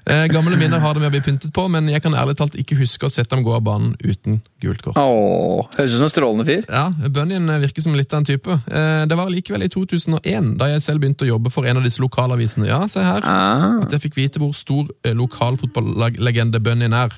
Eh, 0.10 0.26
Gamle 0.34 0.58
minner 0.58 0.82
har 0.82 0.96
det 0.98 1.02
med 1.04 1.12
å 1.12 1.14
bli 1.14 1.22
pyntet 1.22 1.52
på, 1.54 1.68
men 1.70 1.86
jeg 1.92 2.02
kan 2.02 2.16
ærlig 2.18 2.34
talt 2.40 2.56
ikke 2.58 2.78
huske 2.80 3.06
å 3.06 3.12
sette 3.14 3.36
ham 3.36 3.44
gå 3.46 3.54
av 3.54 3.62
banen 3.68 3.92
uten 4.02 4.40
gult 4.64 4.82
kort. 4.82 4.98
Åh, 4.98 5.68
Høres 5.78 5.94
ut 5.94 5.98
som 6.00 6.08
en 6.08 6.14
strålende 6.14 6.46
fyr. 6.48 6.66
Ja, 6.66 6.88
Bunyan 7.14 7.46
virker 7.62 7.86
som 7.86 7.94
litt 7.98 8.14
av 8.14 8.24
en 8.24 8.30
type. 8.32 8.50
Eh, 8.66 9.06
Det 9.06 9.18
var 9.18 9.30
likevel 9.30 9.64
i 9.64 9.70
2001, 9.70 10.56
da 10.58 10.72
jeg 10.72 10.82
selv 10.82 11.04
begynte 11.04 11.26
å 11.28 11.32
jobbe 11.36 11.52
for 11.54 11.66
en 11.70 11.78
av 11.78 11.84
disse 11.86 12.02
lokalavisene. 12.02 12.66
Ja, 12.68 12.82
se 12.90 13.04
her. 13.06 13.22
Ah. 13.24 13.82
At 13.86 13.92
jeg 13.94 14.02
fikk 14.08 14.18
vite 14.18 14.42
hvor 14.42 14.54
stor 14.58 14.90
eh, 15.06 15.14
lokalfotballegende 15.14 16.60
Bunyan 16.64 16.94
er. 16.98 17.14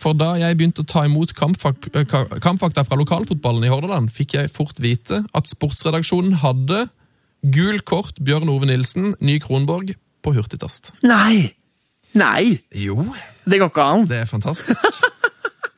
For 0.00 0.12
da 0.16 0.34
jeg 0.40 0.56
begynte 0.58 0.82
å 0.84 0.88
ta 0.88 1.04
imot 1.08 1.32
kampfak 1.36 1.88
eh, 1.94 2.04
kampfakta 2.40 2.84
fra 2.84 2.96
lokalfotballen 3.00 3.64
i 3.64 3.72
Hordaland, 3.72 4.12
fikk 4.12 4.34
jeg 4.36 4.52
fort 4.52 4.76
vite 4.80 5.22
at 5.36 5.48
sportsredaksjonen 5.48 6.36
hadde 6.44 6.86
gul 7.42 7.80
kort 7.80 8.20
Bjørn 8.20 8.50
Ove 8.52 8.68
Nilsen, 8.68 9.14
Ny 9.20 9.38
Kronborg, 9.40 9.94
på 10.20 10.34
hurtigtast. 10.36 10.92
Nei! 11.02 11.54
Nei! 12.18 12.58
Jo, 12.74 12.96
Det 13.46 13.58
går 13.60 13.70
ikke 13.70 13.82
an. 13.86 14.06
det 14.10 14.22
er 14.24 14.28
fantastisk. 14.30 14.84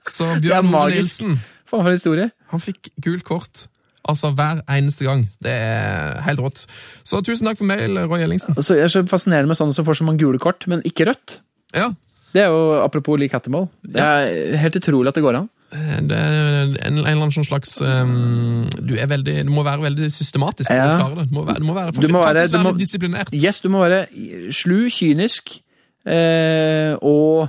Så 0.09 0.27
Bjørn 0.43 0.71
Ove. 0.75 0.89
Nilsen 0.95 1.37
Faen 1.69 1.83
for 1.85 1.89
en 1.93 1.97
historie. 1.97 2.31
Han 2.53 2.61
fikk 2.61 2.91
gult 3.01 3.25
kort. 3.25 3.67
Altså 4.09 4.33
hver 4.37 4.61
eneste 4.69 5.07
gang. 5.07 5.23
Det 5.41 5.53
er 5.55 6.19
helt 6.27 6.41
rått. 6.43 6.65
Så 7.07 7.21
tusen 7.25 7.47
takk 7.49 7.57
for 7.61 7.69
mail, 7.71 7.97
Roy 8.11 8.25
Ellingsen. 8.27 8.53
Altså, 8.59 8.75
jeg 8.77 8.89
er 8.89 8.93
så 8.93 9.03
fascinerende 9.09 9.49
med 9.53 9.57
sånne 9.61 9.73
som 9.77 9.87
får 9.87 10.01
så 10.01 10.05
mange 10.09 10.21
gule 10.25 10.41
kort, 10.43 10.67
men 10.69 10.83
ikke 10.89 11.07
rødt. 11.09 11.39
Ja, 11.77 11.87
Det 12.35 12.43
er 12.43 12.49
jo 12.53 12.81
apropos 12.83 13.17
lik 13.21 13.33
hattemål. 13.37 13.69
Det 13.85 14.01
er 14.03 14.57
helt 14.61 14.77
utrolig 14.81 15.09
at 15.13 15.15
det 15.17 15.23
går 15.25 15.39
an. 15.39 15.49
eh, 15.73 15.99
det 16.11 16.19
er 16.19 16.37
en, 16.65 16.77
en 16.83 16.99
eller 16.99 17.11
annen 17.13 17.33
sånn 17.33 17.45
slags 17.49 17.77
um, 17.81 18.69
du, 18.81 18.95
veldig, 18.97 19.35
du 19.47 19.51
må 19.53 19.63
være 19.65 19.83
veldig 19.87 20.09
systematisk 20.13 20.71
Ja. 20.73 20.99
Du 20.99 21.33
må 21.33 21.45
være, 21.47 21.61
du 21.61 21.65
må 21.71 21.75
være, 21.79 21.93
Du 22.01 22.09
må 22.09 22.21
være- 22.25 22.43
faktisk 22.43 22.53
du 22.59 22.65
må- 22.69 22.77
disiplinert. 22.79 23.33
Yes, 23.33 23.61
du 23.61 23.69
må 23.73 23.81
være 23.87 24.07
slu, 24.53 24.89
kynisk, 24.93 25.61
og 26.07 27.49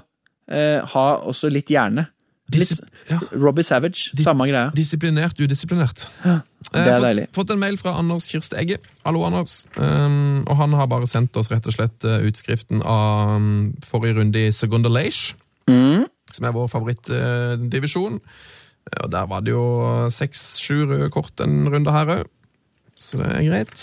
eh, 0.52 0.80
ha 0.94 1.06
også 1.26 1.50
litt 1.54 1.72
hjerne. 1.74 2.08
Litt, 2.54 2.74
ja. 3.10 3.18
Robbie 3.34 3.64
Savage, 3.66 4.12
samme 4.22 4.46
greia. 4.46 4.68
Disiplinert, 4.78 5.40
udisiplinert. 5.42 6.04
Det 6.22 6.82
er 6.84 7.00
deilig. 7.02 7.24
fått, 7.32 7.38
fått 7.40 7.54
en 7.56 7.62
mail 7.64 7.78
fra 7.82 7.96
Anders 7.98 8.28
Kirste 8.30 8.60
Egge. 8.60 8.78
Hallo, 9.08 9.24
Anders. 9.26 9.64
Um, 9.74 10.44
og 10.46 10.60
han 10.60 10.76
har 10.78 10.90
bare 10.92 11.08
sendt 11.10 11.36
oss 11.40 11.50
rett 11.50 11.66
og 11.72 11.74
slett 11.74 12.06
utskriften 12.06 12.84
av 12.86 13.38
um, 13.40 13.72
forrige 13.88 14.20
runde 14.20 14.48
i 14.50 14.52
Segunda 14.54 14.92
Leish, 14.92 15.34
Mm. 15.72 16.04
som 16.36 16.44
er 16.46 16.52
vår 16.52 16.68
favorittdivisjon. 16.68 18.18
og 19.00 19.12
der 19.12 19.28
var 19.32 19.40
det 19.42 19.54
jo 19.54 20.10
seks-sju 20.12 20.84
røde 20.90 21.10
kort 21.10 21.40
en 21.40 21.70
runde 21.72 21.92
her 21.96 22.06
òg. 22.18 22.26
Så 23.04 23.20
det 23.20 23.28
er 23.36 23.44
greit. 23.50 23.76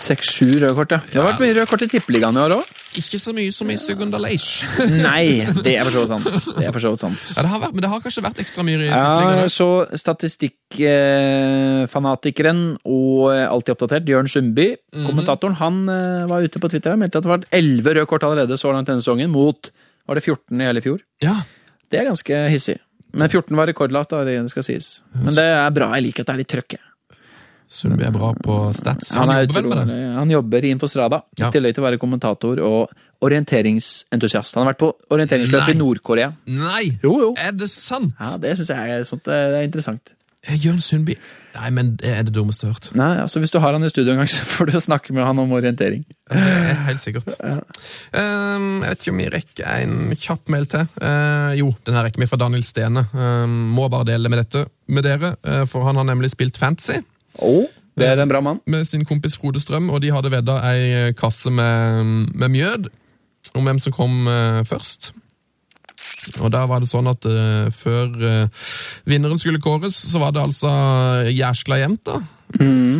Seks-sju 0.00 0.46
røde 0.62 0.72
kort, 0.78 0.92
ja. 0.94 1.00
Det 1.04 1.18
har 1.20 1.26
vært 1.34 1.42
mye 1.42 1.52
røde 1.58 1.68
kort 1.68 1.82
i 1.84 1.88
Tippeligaen 1.92 2.36
i 2.38 2.40
år 2.40 2.52
òg. 2.56 2.64
Ikke 2.98 3.18
så 3.22 3.30
mye 3.36 3.52
som 3.54 3.68
i 3.70 3.76
Segunda 3.78 4.18
Leish. 4.18 4.64
Nei, 5.04 5.44
det 5.62 5.74
er 5.76 5.84
for 5.86 5.92
så 5.94 6.00
vidt 6.02 6.10
sant. 6.14 6.26
Det 6.56 6.64
er 6.66 6.72
for 6.74 6.82
så 6.82 6.90
vidt 6.94 7.02
sant. 7.04 7.20
Ja, 7.36 7.40
det 7.44 7.50
har 7.52 7.60
vært, 7.66 7.74
men 7.76 7.82
det 7.84 7.90
har 7.92 8.00
kanskje 8.02 8.24
vært 8.24 8.40
ekstra 8.42 8.62
mye 8.66 8.78
i 8.80 8.88
Ja, 8.88 9.04
tippeligaen. 9.04 9.52
så 9.52 9.68
statistikkfanatikeren 10.00 12.62
og 12.88 13.28
alltid 13.36 13.74
oppdatert, 13.76 14.08
Jørn 14.10 14.30
Sundby, 14.32 14.68
kommentatoren, 15.04 15.54
han 15.60 15.76
eh, 15.92 16.24
var 16.30 16.38
ute 16.48 16.58
på 16.62 16.70
Twitter 16.72 16.96
og 16.96 17.00
meldte 17.04 17.18
at 17.20 17.26
det 17.28 17.32
var 17.34 17.44
elleve 17.60 17.90
røde 17.98 18.08
kort 18.10 18.24
allerede 18.26 18.56
så 18.60 18.72
langt 18.74 18.88
denne 18.90 19.02
sesongen, 19.04 19.30
mot 19.34 19.60
var 20.08 20.14
det 20.18 20.24
14 20.26 20.64
i 20.64 20.66
hele 20.66 20.82
fjor. 20.84 20.98
Ja, 21.22 21.36
Det 21.90 21.98
er 22.00 22.04
ganske 22.10 22.34
hissig. 22.50 22.78
Men 23.12 23.26
14 23.28 23.56
var 23.58 23.66
rekordlavt, 23.66 24.10
da, 24.12 24.20
det 24.24 24.36
skal 24.52 24.62
sies. 24.62 25.02
Men 25.14 25.34
det 25.34 25.42
er 25.42 25.70
bra. 25.74 25.88
Jeg 25.98 26.04
liker 26.04 26.20
at 26.22 26.26
det 26.28 26.34
er 26.36 26.40
litt 26.44 26.52
trøkk. 26.52 26.74
Sundby 27.70 28.02
er 28.08 28.10
bra 28.14 28.32
på 28.34 28.54
stats. 28.74 29.12
Han, 29.14 29.30
han 29.30 29.44
jobber 29.44 29.60
vel 29.60 29.68
med 29.70 29.90
det. 29.92 29.98
Han 30.16 30.32
jobber 30.34 30.64
i 30.66 30.72
Infostrada, 30.74 31.20
Ja. 31.38 31.48
i 31.48 31.54
tillegg 31.54 31.76
til 31.76 31.84
å 31.84 31.86
være 31.86 32.00
kommentator 32.02 32.58
og 32.66 32.90
orienteringsentusiast. 33.22 34.56
Han 34.58 34.66
har 34.66 34.72
vært 34.74 34.82
på 34.82 34.88
orienteringsløp 35.14 35.70
i 35.70 35.76
Nord-Korea. 35.78 36.32
Nei! 36.50 36.96
Jo, 37.04 37.12
jo. 37.28 37.34
Er 37.38 37.52
det 37.54 37.70
sant? 37.70 38.16
Ja, 38.18 38.36
Det 38.42 38.56
syns 38.58 38.72
jeg 38.74 39.06
sånt, 39.06 39.28
eh, 39.28 39.46
det 39.52 39.60
er 39.60 39.68
interessant. 39.68 40.14
Eh, 40.48 40.56
Jørn 40.56 40.80
Sundby 40.80 41.18
Nei, 41.52 41.68
men 41.74 41.96
det 41.98 42.08
er 42.14 42.22
det 42.24 42.32
dummeste 42.32 42.64
jeg 42.64 42.70
har 42.70 42.76
hørt. 42.78 42.88
Nei, 42.96 43.08
altså 43.20 43.40
Hvis 43.42 43.50
du 43.52 43.58
har 43.60 43.74
han 43.74 43.84
i 43.84 43.88
studio 43.90 44.12
en 44.14 44.20
gang, 44.22 44.28
så 44.30 44.44
får 44.46 44.70
du 44.70 44.76
snakke 44.80 45.12
med 45.12 45.26
han 45.26 45.38
om 45.42 45.52
orientering. 45.52 46.04
Er 46.30 46.74
helt 46.88 47.02
sikkert. 47.02 47.34
Um, 48.10 48.80
jeg 48.82 48.90
vet 48.90 49.02
ikke 49.02 49.12
om 49.12 49.20
vi 49.20 49.26
rekker 49.30 49.66
en 49.84 50.16
kjapp 50.18 50.48
mail 50.50 50.64
til. 50.70 50.86
Uh, 50.98 51.52
jo, 51.58 51.68
den 51.86 51.94
her 51.94 52.06
rekker 52.06 52.22
vi 52.22 52.26
fra 52.30 52.38
Daniel 52.40 52.62
Stene. 52.66 53.04
Um, 53.14 53.52
må 53.76 53.86
bare 53.92 54.08
dele 54.08 54.30
med 54.32 54.40
dette 54.42 54.64
med 54.90 55.06
dere, 55.06 55.34
uh, 55.46 55.62
for 55.70 55.86
han 55.86 55.98
har 56.00 56.06
nemlig 56.08 56.32
spilt 56.32 56.58
fantasy 56.58 56.98
Oh, 57.38 57.68
det 57.98 58.08
er 58.08 58.22
en 58.22 58.28
bra 58.28 58.40
mann. 58.40 58.60
med 58.66 58.84
sin 58.84 59.04
kompis 59.04 59.36
Frode 59.38 59.60
Strøm, 59.60 59.90
og 59.90 60.02
de 60.02 60.10
hadde 60.10 60.30
vedda 60.32 60.58
ei 60.72 61.12
kasse 61.12 61.50
med, 61.50 62.04
med 62.34 62.48
mjød 62.48 62.90
om 63.54 63.66
hvem 63.66 63.78
som 63.78 63.92
kom 63.92 64.28
eh, 64.28 64.64
først. 64.64 65.12
Og 66.40 66.50
da 66.52 66.66
var 66.68 66.82
det 66.82 66.88
sånn 66.90 67.08
at 67.08 67.24
uh, 67.28 67.70
før 67.72 68.10
uh, 68.20 68.66
vinneren 69.08 69.40
skulle 69.40 69.60
kåres, 69.62 69.96
så 69.96 70.20
var 70.20 70.34
det 70.36 70.42
altså 70.42 70.70
jæskla 71.32 71.80
jevnt, 71.80 72.02
da. 72.08 72.20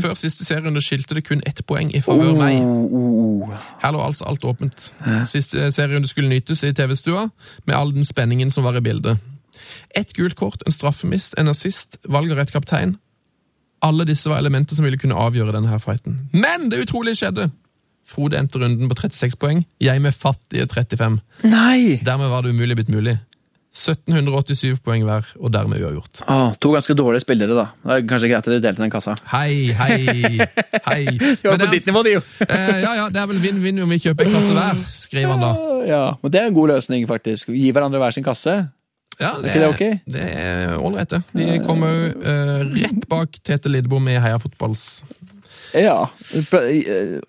Før 0.01 0.15
siste 0.17 0.47
serierunde 0.47 0.81
skilte 0.85 1.17
det 1.19 1.25
kun 1.27 1.43
ett 1.49 1.61
poeng 1.67 1.91
i 1.97 2.01
favør 2.05 2.37
meg. 2.39 2.61
Oh, 2.63 3.43
oh. 3.43 3.55
Her 3.83 3.93
lå 3.97 4.03
altså 4.05 4.29
alt 4.31 4.45
åpent. 4.47 4.93
Siste 5.29 5.69
serierunde 5.75 6.09
skulle 6.09 6.31
nytes 6.31 6.63
i 6.65 6.73
TV-stua, 6.77 7.27
med 7.67 7.77
all 7.77 7.93
den 7.97 8.07
spenningen 8.07 8.53
som 8.55 8.65
var 8.69 8.79
i 8.79 8.85
bildet. 8.85 9.21
Ett 9.97 10.15
gult 10.17 10.39
kort, 10.39 10.63
en 10.65 10.77
straffemist, 10.77 11.35
en 11.41 11.51
assist, 11.51 11.99
valg 12.09 12.33
av 12.33 12.41
rett 12.41 12.55
kaptein. 12.55 12.95
Alle 13.83 14.05
disse 14.09 14.29
var 14.31 14.43
elementer 14.43 14.77
som 14.77 14.85
ville 14.85 15.01
kunne 15.01 15.17
avgjøre 15.17 15.55
denne 15.57 15.71
her 15.73 15.81
fighten. 15.83 16.19
Men 16.37 16.69
det 16.73 16.83
utrolige 16.85 17.23
skjedde! 17.23 17.51
Frode 18.11 18.37
endte 18.41 18.59
runden 18.59 18.91
på 18.91 18.97
36 18.99 19.39
poeng, 19.39 19.65
jeg 19.81 20.03
med 20.03 20.17
fattige 20.17 20.67
35. 20.67 21.21
Nei! 21.47 22.01
Dermed 22.05 22.33
var 22.33 22.43
det 22.43 22.55
umulig 22.57 22.81
blitt 22.81 22.91
mulig. 22.91 23.17
1787 23.71 24.81
poeng 24.83 25.05
hver, 25.07 25.29
og 25.39 25.53
dermed 25.55 25.79
uavgjort. 25.79 26.25
Ah, 26.27 26.57
to 26.59 26.73
ganske 26.75 26.95
dårlige 26.99 27.23
spillere, 27.23 27.55
da. 27.55 27.69
Det 27.85 27.95
er 27.95 28.09
kanskje 28.11 28.31
greit 28.33 28.49
at 28.49 28.51
de 28.51 28.59
delte 28.65 28.83
den 28.83 28.91
kassa. 28.91 29.15
Hei, 29.31 29.71
hei, 29.79 30.01
hei. 30.89 31.05
De 31.21 31.47
var 31.47 31.55
Men 31.55 31.63
det 31.63 31.69
på 31.69 31.77
ditt 31.77 31.87
nivå, 31.87 32.03
de, 32.03 32.17
jo. 32.17 32.25
Eh, 32.49 32.81
ja, 32.83 32.97
ja, 32.99 33.07
det 33.15 33.23
er 33.23 33.31
vel 33.31 33.39
vinn-vinn 33.45 33.79
om 33.85 33.95
vi 33.95 34.01
kjøper 34.03 34.27
en 34.27 34.35
kasse 34.41 34.57
hver, 34.57 34.83
skriver 34.97 35.37
han 35.37 35.45
da. 35.47 35.53
Ja, 35.87 36.03
Men 36.19 36.35
det 36.35 36.43
er 36.43 36.51
en 36.51 36.59
god 36.59 36.75
løsning, 36.75 37.07
faktisk. 37.09 37.55
Gi 37.55 37.71
hverandre 37.71 38.03
hver 38.03 38.17
sin 38.19 38.27
kasse. 38.27 38.57
Ja, 39.21 39.35
det, 39.37 39.51
ikke 39.51 39.61
det 39.61 39.69
ok? 39.69 39.83
Det 40.15 40.23
er 40.25 40.77
ålreit, 40.81 41.11
det. 41.13 41.23
De 41.37 41.59
kommer 41.65 41.93
jo 41.93 42.13
uh, 42.25 42.61
rett 42.73 43.03
bak 43.11 43.41
Tete 43.45 43.73
Lidbom 43.73 44.09
i 44.09 44.17
Heia 44.21 44.41
Fotballs 44.41 45.03
Ja. 45.77 46.09
Eh, 46.35 47.21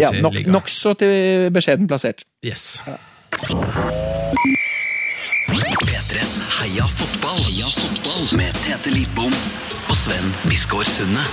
ja 0.00 0.10
nok. 0.24 0.40
Nokså 0.50 0.94
til 0.98 1.50
beskjeden 1.54 1.88
plassert. 1.90 2.24
Yes. 2.44 2.82
P3 5.54 5.76
P3s 5.84 6.32
Heia 6.60 6.88
fotball. 6.88 7.44
Heia 7.44 7.68
fotball. 7.76 8.24
Med 8.40 8.56
Tete 8.64 8.90
Lidbom 8.94 9.32
og 9.88 9.96
Sven 10.00 10.34
Biskår 10.48 10.88
Sunde. 10.88 11.28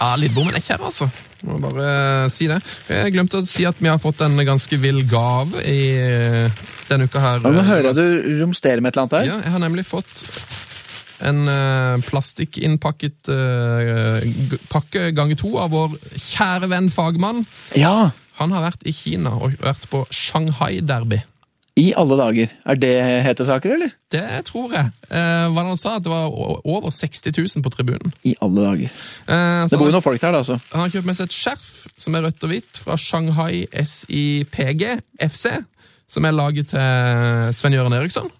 Ja, 0.00 0.14
Lidbommen 0.20 0.54
er 0.54 0.62
ikke 0.62 0.74
her, 0.76 0.84
altså. 0.90 1.08
Må 1.44 1.58
bare 1.60 2.30
si 2.32 2.46
det. 2.48 2.56
Jeg 2.88 3.12
glemte 3.14 3.42
å 3.42 3.46
si 3.48 3.66
at 3.68 3.76
vi 3.82 3.90
har 3.90 4.00
fått 4.00 4.22
en 4.24 4.38
ganske 4.48 4.78
vill 4.80 5.02
gave 5.10 5.60
i 5.68 5.80
eh, 6.00 6.64
denne 6.88 7.08
uka 7.08 7.20
her. 7.20 7.44
Nå 7.44 7.64
hører 7.68 7.90
jeg 7.90 7.98
du 7.98 8.38
romsterer 8.42 8.80
med 8.80 8.94
et 8.94 8.96
eller 8.98 9.04
annet 9.06 9.18
her. 9.18 9.28
Ja, 9.28 9.40
jeg 9.44 9.54
har 9.56 9.64
nemlig 9.66 9.84
fått 9.88 10.24
en 11.24 11.44
plastikkinnpakket 12.04 13.30
eh, 13.32 14.24
pakke 14.72 15.06
ganger 15.16 15.38
to 15.40 15.54
av 15.62 15.70
vår 15.72 15.94
kjære 16.20 16.68
venn 16.72 16.90
fagmann. 16.92 17.44
Ja, 17.78 18.10
Han 18.40 18.50
har 18.50 18.64
vært 18.64 18.82
i 18.88 18.92
Kina 18.92 19.30
og 19.38 19.54
vært 19.62 19.84
på 19.92 20.00
Shanghai-derby. 20.10 21.20
I 21.76 21.88
alle 21.98 22.14
dager. 22.20 22.50
Er 22.70 22.76
det 22.78 22.90
hete 23.26 23.44
saker, 23.48 23.72
eller? 23.74 23.90
Det 24.14 24.22
tror 24.46 24.70
jeg. 24.76 24.92
Eh, 25.10 25.46
hva 25.50 25.64
han 25.66 25.76
sa? 25.80 25.96
At 25.98 26.04
det 26.06 26.12
var 26.12 26.30
over 26.30 26.92
60 26.94 27.32
000 27.34 27.64
på 27.64 27.72
tribunen. 27.74 28.12
I 28.22 28.36
alle 28.44 28.62
dager. 28.68 28.92
Eh, 29.26 29.66
Det 29.66 29.78
bor 29.80 29.88
jo 29.90 29.96
noen 29.96 30.04
folk 30.04 30.20
der, 30.22 30.36
da, 30.36 30.42
altså. 30.44 30.60
han 30.70 30.84
har 30.84 30.92
kjøpt 30.94 31.08
med 31.10 31.18
seg 31.18 31.26
et 31.32 31.34
skjerf 31.34 31.66
som 31.98 32.14
er 32.14 32.26
rødt 32.28 32.46
og 32.46 32.52
hvitt 32.54 32.78
fra 32.84 32.94
Shanghai 33.00 33.64
SIPG 33.74 34.84
FC, 35.26 35.50
som 36.06 36.24
er 36.28 36.36
laget 36.36 36.70
til 36.70 37.54
Sven-Jørgen 37.58 37.96
Eriksson. 37.98 38.30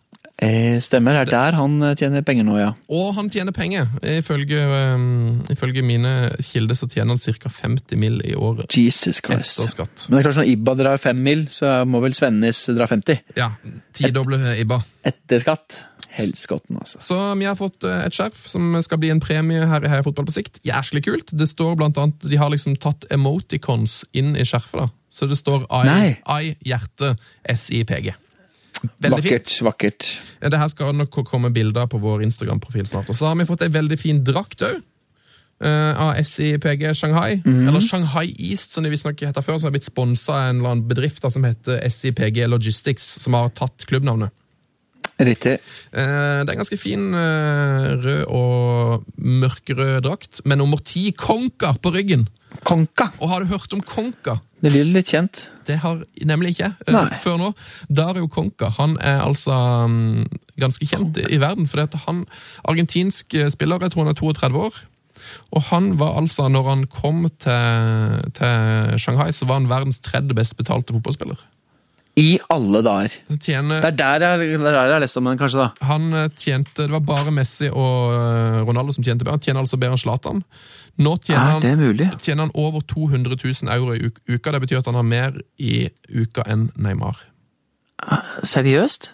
Eh, 0.42 0.80
stemmer, 0.82 1.14
det 1.14 1.28
er 1.28 1.30
der 1.30 1.56
han 1.60 1.76
eh, 1.86 1.92
tjener 1.94 2.24
penger 2.26 2.46
nå, 2.48 2.56
ja. 2.58 2.72
Og 2.90 3.12
han 3.14 3.28
tjener 3.30 3.54
penger. 3.54 3.86
Ifølge, 4.02 4.64
um, 4.96 5.44
ifølge 5.52 5.84
mine 5.86 6.32
kilder 6.42 6.74
så 6.74 6.88
tjener 6.90 7.14
han 7.14 7.22
ca. 7.22 7.52
50 7.54 8.00
mill. 8.00 8.18
i 8.24 8.34
året 8.34 8.66
Jesus 8.74 9.20
etter 9.20 9.36
Christ. 9.38 9.62
skatt. 9.70 10.06
Men 10.08 10.18
det 10.18 10.24
er 10.24 10.28
klart, 10.28 10.40
når 10.42 10.50
Ibba 10.50 10.74
drar 10.80 10.98
5 10.98 11.22
mil, 11.22 11.46
så 11.54 11.76
må 11.86 12.02
vel 12.02 12.16
Svennis 12.18 12.64
dra 12.74 12.88
50. 12.90 13.22
Ja, 13.38 13.52
Tidoble 13.94 14.56
IBA. 14.58 14.80
Etter 15.06 15.42
skatt. 15.42 15.78
Helskotten, 16.14 16.78
altså. 16.78 17.00
Så 17.02 17.16
vi 17.38 17.46
har 17.46 17.56
fått 17.58 17.86
eh, 17.86 18.02
et 18.06 18.14
skjerf 18.14 18.44
som 18.50 18.74
skal 18.86 19.00
bli 19.02 19.10
en 19.14 19.22
premie 19.22 19.62
her 19.70 19.86
i 19.86 19.90
Heia 19.90 20.04
Fotball 20.06 20.28
på 20.28 20.34
sikt. 20.34 20.58
Jæsklig 20.66 21.04
kult. 21.06 21.30
Det 21.34 21.46
står 21.50 21.78
blant 21.78 21.98
annet, 21.98 22.26
De 22.26 22.38
har 22.38 22.50
liksom 22.50 22.76
tatt 22.82 23.06
emoticons 23.14 24.02
inn 24.14 24.34
i 24.34 24.46
skjerfet. 24.46 24.82
da. 24.82 24.90
Så 25.14 25.30
det 25.30 25.38
står 25.38 25.66
I. 25.70 26.14
I 26.26 26.54
hjerte 26.66 27.14
SIPG. 27.46 28.14
Veldig 29.00 29.22
Vakkert, 29.24 29.48
fint. 29.50 29.66
vakkert. 29.66 30.08
Ja, 30.42 30.48
det 30.48 30.58
her 30.58 30.68
skal 30.68 30.92
nok 30.94 31.10
komme 31.26 31.50
bilder 31.52 31.86
på 31.86 32.00
vår 32.00 32.22
Instagram-profil 32.26 32.86
snart. 32.86 33.08
Og 33.10 33.16
så 33.16 33.26
har 33.30 33.36
vi 33.36 33.44
fått 33.48 33.62
ei 33.62 33.68
veldig 33.68 33.98
fin 33.98 34.24
drakt 34.24 34.62
òg. 34.62 34.82
av 35.64 36.16
SIPG 36.18 36.94
Shanghai, 36.94 37.36
Mhm. 37.44 37.68
eller 37.68 37.80
Shanghai 37.80 38.34
East, 38.38 38.72
som 38.72 38.82
de 38.84 38.90
visstnok 38.90 39.16
heter 39.20 39.40
før, 39.40 39.58
som 39.58 39.68
har 39.68 39.78
blitt 39.78 39.84
sponsa 39.88 40.32
av 40.34 40.50
en 40.50 40.58
eller 40.58 40.70
annen 40.70 40.88
bedrift 40.88 41.22
da, 41.22 41.28
som 41.30 41.44
heter 41.44 41.80
SIPG 41.88 42.46
Logistics, 42.48 43.02
som 43.22 43.32
har 43.34 43.48
tatt 43.50 43.86
klubbnavnet. 43.86 44.30
Riktig. 45.20 45.58
Eh, 45.92 46.40
Det 46.42 46.48
er 46.48 46.54
en 46.56 46.62
ganske 46.62 46.78
fin 46.80 47.14
eh, 47.14 47.90
rød 48.02 48.24
og 48.28 49.04
mørkerød 49.18 50.00
drakt, 50.02 50.40
med 50.44 50.58
nummer 50.58 50.78
ti, 50.82 51.12
Konka, 51.16 51.74
på 51.82 51.92
ryggen. 51.94 52.26
Konka. 52.64 53.10
Og 53.20 53.28
har 53.30 53.40
du 53.42 53.46
hørt 53.50 53.72
om 53.74 53.80
Konka? 53.82 54.38
Det 54.62 54.72
blir 54.72 54.84
litt 54.88 55.10
kjent. 55.12 55.50
Det 55.66 55.78
har 55.82 56.02
nemlig 56.24 56.54
ikke 56.54 56.72
eh, 56.86 56.94
Nei. 56.94 57.06
før 57.22 57.38
nå. 57.38 57.52
Dario 57.90 58.26
Konka 58.28 58.70
han 58.78 58.96
er 59.00 59.22
altså 59.22 59.54
mm, 59.90 60.24
ganske 60.58 60.86
kjent 60.88 61.18
i, 61.22 61.28
i 61.36 61.40
verden. 61.42 61.66
For 61.70 61.84
han 62.06 62.24
argentinsk 62.64 63.36
spiller, 63.54 63.78
jeg 63.82 63.94
tror 63.94 64.06
han 64.06 64.14
er 64.14 64.18
32 64.18 64.66
år. 64.66 64.82
Og 65.54 65.62
han 65.70 65.94
var 65.98 66.18
altså, 66.18 66.48
når 66.48 66.68
han 66.68 66.86
kom 66.90 67.24
til, 67.40 68.30
til 68.36 68.98
Shanghai, 69.00 69.30
så 69.32 69.46
var 69.48 69.60
han 69.60 69.70
verdens 69.70 69.98
tredje 70.04 70.34
best 70.36 70.56
betalte 70.58 70.92
fotballspiller. 70.96 71.38
I 72.16 72.38
alle 72.48 72.80
dager. 72.86 73.14
Tjener, 73.42 73.80
Det 73.82 73.88
er 73.90 74.18
der 74.20 74.22
jeg, 74.38 74.38
det 74.38 74.60
er 74.60 74.64
der 74.70 74.76
jeg 74.86 74.92
har 74.94 75.00
lest 75.02 75.16
om 75.18 75.24
den, 75.26 75.38
kanskje, 75.40 75.64
da. 75.64 75.86
Han 75.88 76.12
eh, 76.14 76.28
tjente, 76.38 76.84
Det 76.86 76.92
var 76.92 77.00
bare 77.08 77.32
Messi 77.34 77.66
og 77.72 78.12
eh, 78.14 78.60
Ronaldo 78.68 78.92
som 78.94 79.02
tjente 79.02 79.24
bedre. 79.26 79.34
Han 79.40 79.42
tjener 79.42 79.64
altså 79.64 79.76
bedre 79.82 79.96
enn 79.96 80.02
Zlatan. 80.04 80.44
Nå 81.02 81.16
tjener 81.26 81.56
Er 81.58 81.64
det 81.98 82.06
han, 82.06 82.18
tjener 82.22 82.46
han 82.46 82.52
over 82.54 82.80
200 82.86 83.34
000 83.42 83.72
euro 83.74 83.96
i 83.98 84.12
uka. 84.30 84.52
Det 84.54 84.60
betyr 84.62 84.78
at 84.78 84.86
han 84.92 84.94
har 85.00 85.08
mer 85.10 85.40
i 85.58 85.88
uka 86.14 86.44
enn 86.46 86.68
Neymar. 86.78 87.18
Seriøst? 88.46 89.10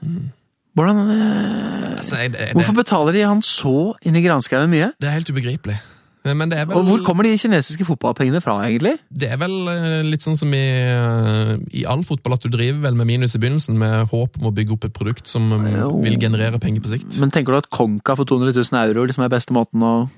Hvordan 0.77 1.01
eh, 1.10 1.97
Altså, 2.01 2.16
jeg- 2.16 2.32
det, 2.32 2.51
Hvorfor 2.55 2.72
det, 2.77 2.85
betaler 2.85 3.12
de 3.16 3.20
han 3.28 3.40
så 3.43 3.94
inn 4.05 4.16
i 4.16 4.22
granskauen 4.24 4.70
mye? 4.70 4.93
det 5.01 5.09
er 5.09 5.16
helt 5.18 5.31
ubegripelig. 5.31 5.81
Eh, 6.24 6.34
Men 6.36 6.51
det 6.51 6.59
er 6.59 6.66
vel, 6.68 6.76
Og 6.76 6.84
hvor 6.84 7.02
kommer 7.06 7.24
de 7.24 7.36
kinesiske 7.40 7.84
fotballpengene 7.88 8.42
fra, 8.44 8.59
egentlig? 8.68 8.98
det 9.10 9.30
er 9.32 9.38
vel 9.40 9.55
eh, 9.72 10.02
litt 10.05 10.20
sånn 10.20 10.36
som 10.36 10.52
i, 10.52 10.60
eh, 10.60 11.56
i 11.80 11.84
all 11.88 12.02
fotball, 12.05 12.34
at 12.36 12.44
du 12.44 12.51
driver 12.52 12.80
vel 12.88 12.94
med 12.98 13.06
minus 13.09 13.34
i 13.34 13.38
begynnelsen, 13.40 13.78
med 13.80 14.09
håp 14.12 14.36
om 14.40 14.51
å 14.51 14.55
bygge 14.55 14.72
opp 14.76 14.84
et 14.84 14.92
produkt 14.92 15.26
som 15.26 15.48
Jo. 15.51 16.02
vil 16.05 16.18
generere 16.20 16.60
penger 16.60 16.80
på 16.84 16.92
sikt. 16.92 17.18
Men 17.20 17.30
tenker 17.30 17.52
du 17.52 17.59
at 17.62 17.70
Konka 17.70 18.16
for 18.16 18.24
200 18.28 18.52
000 18.52 18.84
euro 18.90 19.06
liksom 19.06 19.24
er 19.24 19.32
beste 19.32 19.52
måten 19.56 19.80
å 19.82 20.10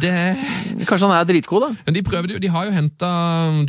Det, 0.00 0.12
Kanskje 0.88 1.08
han 1.08 1.14
er 1.18 1.26
dritgod, 1.28 1.62
da? 1.66 1.68
men 1.86 1.94
de 1.96 2.02
prøvde 2.06 2.32
jo, 2.36 2.40
de 2.42 2.48
har 2.52 2.64
jo 2.68 2.72
henta 2.74 3.10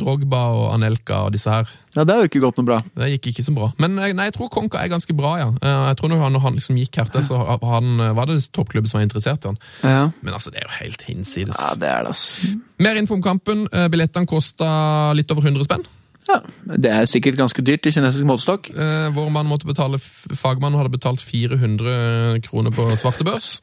Drogba 0.00 0.40
og 0.56 0.66
Anelka 0.74 1.24
og 1.26 1.32
disse 1.36 1.50
her. 1.52 1.68
Ja, 1.94 2.04
Det 2.04 2.14
er 2.14 2.22
jo 2.24 2.28
ikke 2.30 2.40
gått 2.42 2.56
noe 2.58 2.68
bra. 2.68 2.78
Det 2.96 3.08
gikk 3.12 3.28
ikke 3.32 3.44
så 3.46 3.54
bra. 3.54 3.68
Men 3.78 3.98
eh, 4.02 4.12
nei, 4.16 4.26
jeg 4.30 4.34
tror 4.38 4.48
Konka 4.54 4.80
er 4.82 4.88
ganske 4.90 5.14
bra, 5.16 5.34
ja. 5.38 5.48
Eh, 5.62 5.82
Jeg 5.92 5.98
tror 6.00 6.10
når 6.14 6.22
han, 6.24 6.32
når 6.36 6.44
han 6.46 6.56
liksom 6.58 6.78
gikk 6.80 6.96
hertil, 7.02 7.22
så 7.26 7.38
han, 7.62 7.90
eh, 8.00 8.14
var 8.16 8.26
det 8.30 8.38
toppklubben 8.56 8.90
som 8.90 8.98
var 8.98 9.04
interessert 9.06 9.44
i 9.44 9.52
han. 9.52 9.58
Ja, 9.84 10.04
Men 10.22 10.34
altså, 10.34 10.50
det 10.50 10.62
er 10.62 10.66
jo 10.70 10.74
helt 10.80 11.02
hinsides. 11.10 11.54
ja 11.60 11.74
det 11.78 11.90
er 11.92 12.02
det, 12.08 12.14
ass. 12.16 12.38
Mer 12.82 12.96
info 12.98 13.14
om 13.14 13.22
kampen. 13.22 13.68
Billettene 13.92 14.26
kosta 14.26 15.12
litt 15.14 15.30
over 15.30 15.46
100 15.46 15.64
spenn. 15.68 15.84
Ja, 16.28 16.40
Det 16.64 16.90
er 16.90 17.04
sikkert 17.10 17.36
ganske 17.36 17.62
dyrt 17.64 17.86
i 17.86 17.92
kinesisk 17.92 18.24
målestokk. 18.24 18.70
Eh, 18.72 19.08
Vår 19.12 19.30
mann 19.30 19.46
måtte 19.50 19.66
betale, 19.68 19.98
fagmannen 20.00 20.78
hadde 20.80 20.94
betalt 20.94 21.20
400 21.20 22.40
kroner 22.46 22.72
på 22.72 22.86
svarte 22.96 23.26
børs 23.26 23.58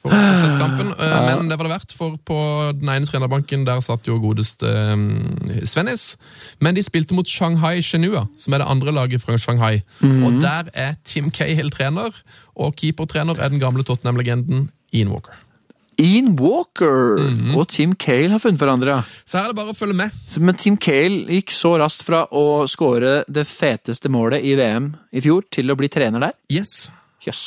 for 0.00 0.14
å 0.14 0.16
få 0.16 0.40
sett 0.40 0.56
kampen. 0.60 0.92
Eh, 0.96 1.16
Men 1.26 1.48
det 1.50 1.58
var 1.58 1.68
det 1.68 1.74
verdt, 1.74 1.92
for 1.98 2.16
på 2.24 2.38
den 2.80 2.88
ene 2.88 3.06
trenerbanken 3.06 3.66
der 3.66 3.80
satt 3.84 4.06
jo 4.08 4.16
godeste 4.22 4.64
eh, 4.64 5.66
Svennis. 5.68 6.16
Men 6.60 6.74
de 6.74 6.82
spilte 6.86 7.14
mot 7.14 7.28
Shanghai 7.28 7.80
Shenua, 7.84 8.26
som 8.38 8.54
er 8.56 8.64
det 8.64 8.70
andre 8.72 8.92
laget 8.96 9.20
fra 9.22 9.36
Shanghai. 9.36 9.82
Og 10.02 10.40
der 10.42 10.70
er 10.74 10.96
Tim 11.04 11.30
Cahill 11.30 11.70
trener, 11.70 12.16
og 12.56 12.76
keepertrener 12.76 13.36
er 13.38 13.48
den 13.52 13.60
gamle 13.60 13.84
Tottenham-legenden 13.84 14.70
Ian 14.92 15.12
Walker. 15.12 15.36
Ian 16.02 16.34
Walker 16.36 17.16
og 17.56 17.62
Tim 17.72 17.94
Cale 17.96 18.34
har 18.34 18.42
funnet 18.42 18.60
hverandre. 18.60 18.98
Så 19.24 19.38
her 19.38 19.48
er 19.48 19.54
det 19.54 19.58
bare 19.60 19.72
å 19.72 19.76
følge 19.76 19.96
med. 19.96 20.16
Men 20.44 20.58
Tim 20.60 20.76
Cale 20.80 21.24
gikk 21.38 21.54
så 21.56 21.76
raskt 21.80 22.04
fra 22.06 22.26
å 22.36 22.66
skåre 22.70 23.22
det 23.28 23.46
feteste 23.48 24.12
målet 24.12 24.44
i 24.44 24.52
VM 24.58 24.90
i 25.16 25.24
fjor, 25.24 25.46
til 25.50 25.72
å 25.72 25.78
bli 25.78 25.88
trener 25.92 26.28
der? 26.28 26.36
Yes. 26.52 26.90
Jøss. 27.24 27.46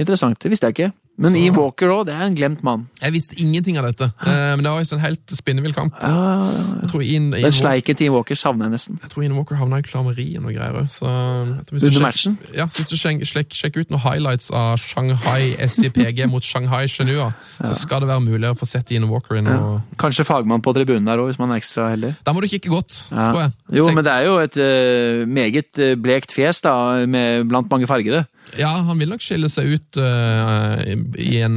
Interessant, 0.00 0.40
det 0.40 0.52
visste 0.52 0.68
jeg 0.68 0.76
ikke. 0.76 0.92
Men 1.18 1.30
Så- 1.30 1.36
Ian 1.38 1.56
Walker 1.56 1.88
òg, 1.92 2.06
det 2.06 2.14
er 2.14 2.22
en 2.24 2.34
glemt 2.34 2.62
mann. 2.64 2.86
Jeg 3.02 3.12
visste 3.12 3.36
ingenting 3.38 3.76
av 3.78 3.84
dette, 3.84 4.04
eh, 4.24 4.56
men 4.56 4.62
det 4.64 4.70
var 4.72 4.78
visst 4.80 4.94
en 4.94 4.98
helt 5.02 5.20
spinnvill 5.28 5.74
kamp. 5.74 5.92
Jeg 6.00 6.88
tror 6.88 7.02
Ian, 7.02 7.12
Ian, 7.12 7.30
Den 7.32 7.42
Walker, 7.44 7.50
sleiken 7.50 7.96
til 7.96 8.04
Ian 8.06 8.14
Walker 8.14 8.34
savner 8.34 8.64
jeg 8.64 8.72
nesten. 8.72 8.98
jeg 9.02 9.10
tror 9.10 9.22
Ian 9.22 9.32
Walker 9.36 9.54
havna 9.56 9.76
i 9.76 9.82
klammeri 9.82 10.36
og 10.38 10.42
noe 10.46 10.52
greier 10.56 10.72
òg. 10.72 10.88
Under 11.02 12.00
matchen? 12.00 12.38
Ja, 12.54 12.66
så 12.66 12.82
hvis 12.82 12.88
du 12.88 12.96
sjek, 12.96 13.20
sjek, 13.28 13.52
sjekker 13.52 13.80
ut 13.84 13.90
noen 13.90 14.00
highlights 14.00 14.50
av 14.50 14.78
Shanghai 14.78 15.52
SIPG 15.66 16.26
mot 16.32 16.42
Shanghai 16.42 16.86
Shenua, 16.86 17.32
så 17.60 17.74
skal 17.74 18.00
det 18.00 18.08
være 18.08 18.24
mulig 18.24 18.48
å 18.50 18.56
få 18.58 18.66
sett 18.66 18.90
Ian 18.90 19.08
Walker 19.10 19.36
inn. 19.36 19.46
Og... 19.52 19.80
Kanskje 20.00 20.24
fagmann 20.24 20.62
på 20.64 20.72
tribunen 20.74 21.04
der 21.06 21.18
òg, 21.22 21.30
hvis 21.30 21.38
man 21.42 21.52
er 21.52 21.60
ekstra 21.60 21.90
heldig. 21.92 22.14
Da 22.24 22.32
må 22.32 22.40
du 22.40 22.48
kikke 22.48 22.72
godt, 22.72 23.06
Ja. 23.12 23.28
tror 23.28 23.40
jeg. 23.44 23.52
Jo, 23.78 23.88
men 23.92 24.04
det 24.04 24.12
er 24.12 24.24
jo 24.24 24.38
et 24.42 24.56
uh, 24.56 25.26
meget 25.28 25.78
eh, 25.78 25.94
blekt 25.96 26.32
fjes, 26.32 26.60
da, 26.64 27.04
med, 27.06 27.48
blant 27.48 27.70
mange 27.70 27.86
fargede. 27.86 28.24
Ja, 28.58 28.70
han 28.84 28.98
vil 29.00 29.08
nok 29.08 29.22
skille 29.24 29.48
seg 29.48 29.70
ut 29.72 29.98
uh, 30.00 30.82
i 31.16 31.38
en, 31.40 31.56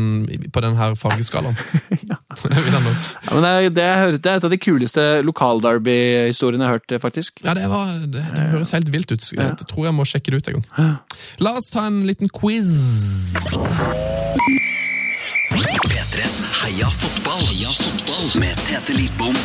på 0.54 0.64
den 0.64 0.78
her 0.80 0.96
fargeskalaen. 1.00 1.58
ja. 2.12 2.20
vil 2.44 2.72
han 2.72 2.86
nok. 2.86 3.10
Ja, 3.26 3.34
men 3.34 3.44
det, 3.44 3.74
det, 3.76 3.84
er, 3.84 4.16
det 4.16 4.32
er 4.32 4.40
et 4.40 4.48
av 4.48 4.54
de 4.54 4.60
kuleste 4.62 5.06
lokalderby-historiene 5.28 6.64
jeg 6.64 6.72
har 6.72 6.80
hørt, 6.80 6.96
faktisk. 7.04 7.44
Ja, 7.44 7.58
det, 7.58 7.68
var, 7.72 7.92
det, 8.06 8.24
det 8.36 8.48
høres 8.54 8.72
helt 8.78 8.92
vilt 8.94 9.12
ut. 9.12 9.28
Jeg 9.36 9.68
tror 9.68 9.90
jeg 9.90 9.98
må 9.98 10.08
sjekke 10.08 10.32
det 10.32 10.44
ut 10.44 10.52
en 10.54 10.62
gang. 10.62 10.96
La 11.44 11.56
oss 11.60 11.72
ta 11.74 11.88
en 11.90 12.04
liten 12.08 12.32
quiz. 12.32 12.72
P3s 15.56 16.42
Heia 16.62 16.90
fotball. 16.92 17.44
Heia 17.50 17.72
fotball. 17.76 18.40
Med 18.40 18.56
Tete 18.68 18.96
Lidbom 18.96 19.36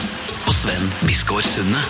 og 0.46 0.54
Sven 0.54 0.92
Biskår 1.06 1.42
Sunde. 1.46 1.82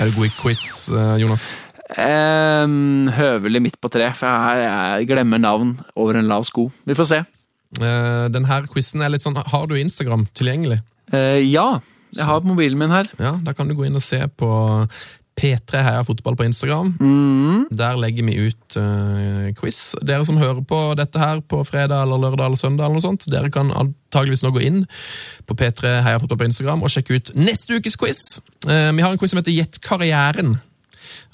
Er 0.00 0.08
du 0.08 0.14
god 0.16 0.26
i 0.26 0.32
quiz, 0.38 0.88
eh, 0.88 1.16
Jonas? 1.20 1.56
Um, 1.98 3.08
høvelig 3.16 3.62
midt 3.64 3.80
på 3.82 3.90
tre, 3.90 4.06
for 4.14 4.30
jeg, 4.30 4.64
jeg 5.00 5.10
glemmer 5.10 5.42
navn 5.42 5.74
over 5.98 6.18
en 6.20 6.28
lav 6.30 6.46
sko. 6.46 6.68
Vi 6.86 6.96
får 6.98 7.08
se. 7.10 7.20
Eh, 7.78 8.26
denne 8.34 8.60
quizen 8.66 9.02
er 9.04 9.12
litt 9.12 9.22
sånn 9.22 9.36
Har 9.38 9.68
du 9.70 9.76
Instagram 9.78 10.24
tilgjengelig? 10.34 10.80
Eh, 11.14 11.38
ja, 11.46 11.78
jeg 12.16 12.26
har 12.26 12.42
mobilen 12.42 12.78
min 12.78 12.90
her. 12.90 13.10
Ja, 13.22 13.36
Da 13.42 13.54
kan 13.54 13.68
du 13.70 13.76
gå 13.78 13.86
inn 13.86 13.98
og 13.98 14.02
se 14.02 14.18
på 14.26 14.50
P3 15.40 15.82
Heia 15.86 16.00
Fotball 16.04 16.34
på 16.36 16.44
Instagram. 16.44 16.90
Der 17.70 17.96
legger 17.96 18.26
vi 18.26 18.34
ut 18.50 18.76
uh, 18.76 19.46
quiz. 19.56 19.94
Dere 20.04 20.26
som 20.26 20.36
hører 20.36 20.60
på 20.66 20.80
dette 20.98 21.22
her 21.22 21.40
på 21.40 21.62
fredag 21.64 22.02
eller 22.02 22.20
lørdag 22.20 22.50
eller 22.50 22.60
søndag, 22.60 22.84
eller 22.84 22.98
noe 22.98 23.06
sånt, 23.06 23.24
dere 23.30 23.48
kan 23.54 23.70
antageligvis 23.72 24.42
nå 24.44 24.50
gå 24.52 24.64
inn 24.66 24.82
på 25.48 25.56
P3 25.56 25.94
Heia 26.04 26.20
Fotball 26.20 26.42
på 26.42 26.50
Instagram 26.50 26.84
og 26.84 26.92
sjekke 26.92 27.16
ut 27.16 27.32
neste 27.38 27.78
ukes 27.78 27.96
quiz. 27.96 28.24
Vi 28.66 28.74
har 29.06 29.14
en 29.14 29.22
quiz 29.22 29.32
som 29.32 29.40
heter 29.40 29.54
Gjett 29.54 29.80
karrieren. 29.86 30.58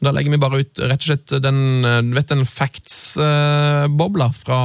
Da 0.03 0.11
legger 0.13 0.31
vi 0.35 0.39
bare 0.43 0.59
ut 0.61 0.79
rett 0.83 1.01
og 1.01 1.09
slett 1.09 1.33
den, 1.43 1.85
eh, 1.89 2.03
vet 2.15 2.29
den 2.29 2.45
facts-bobla 2.45 4.29
fra, 4.37 4.59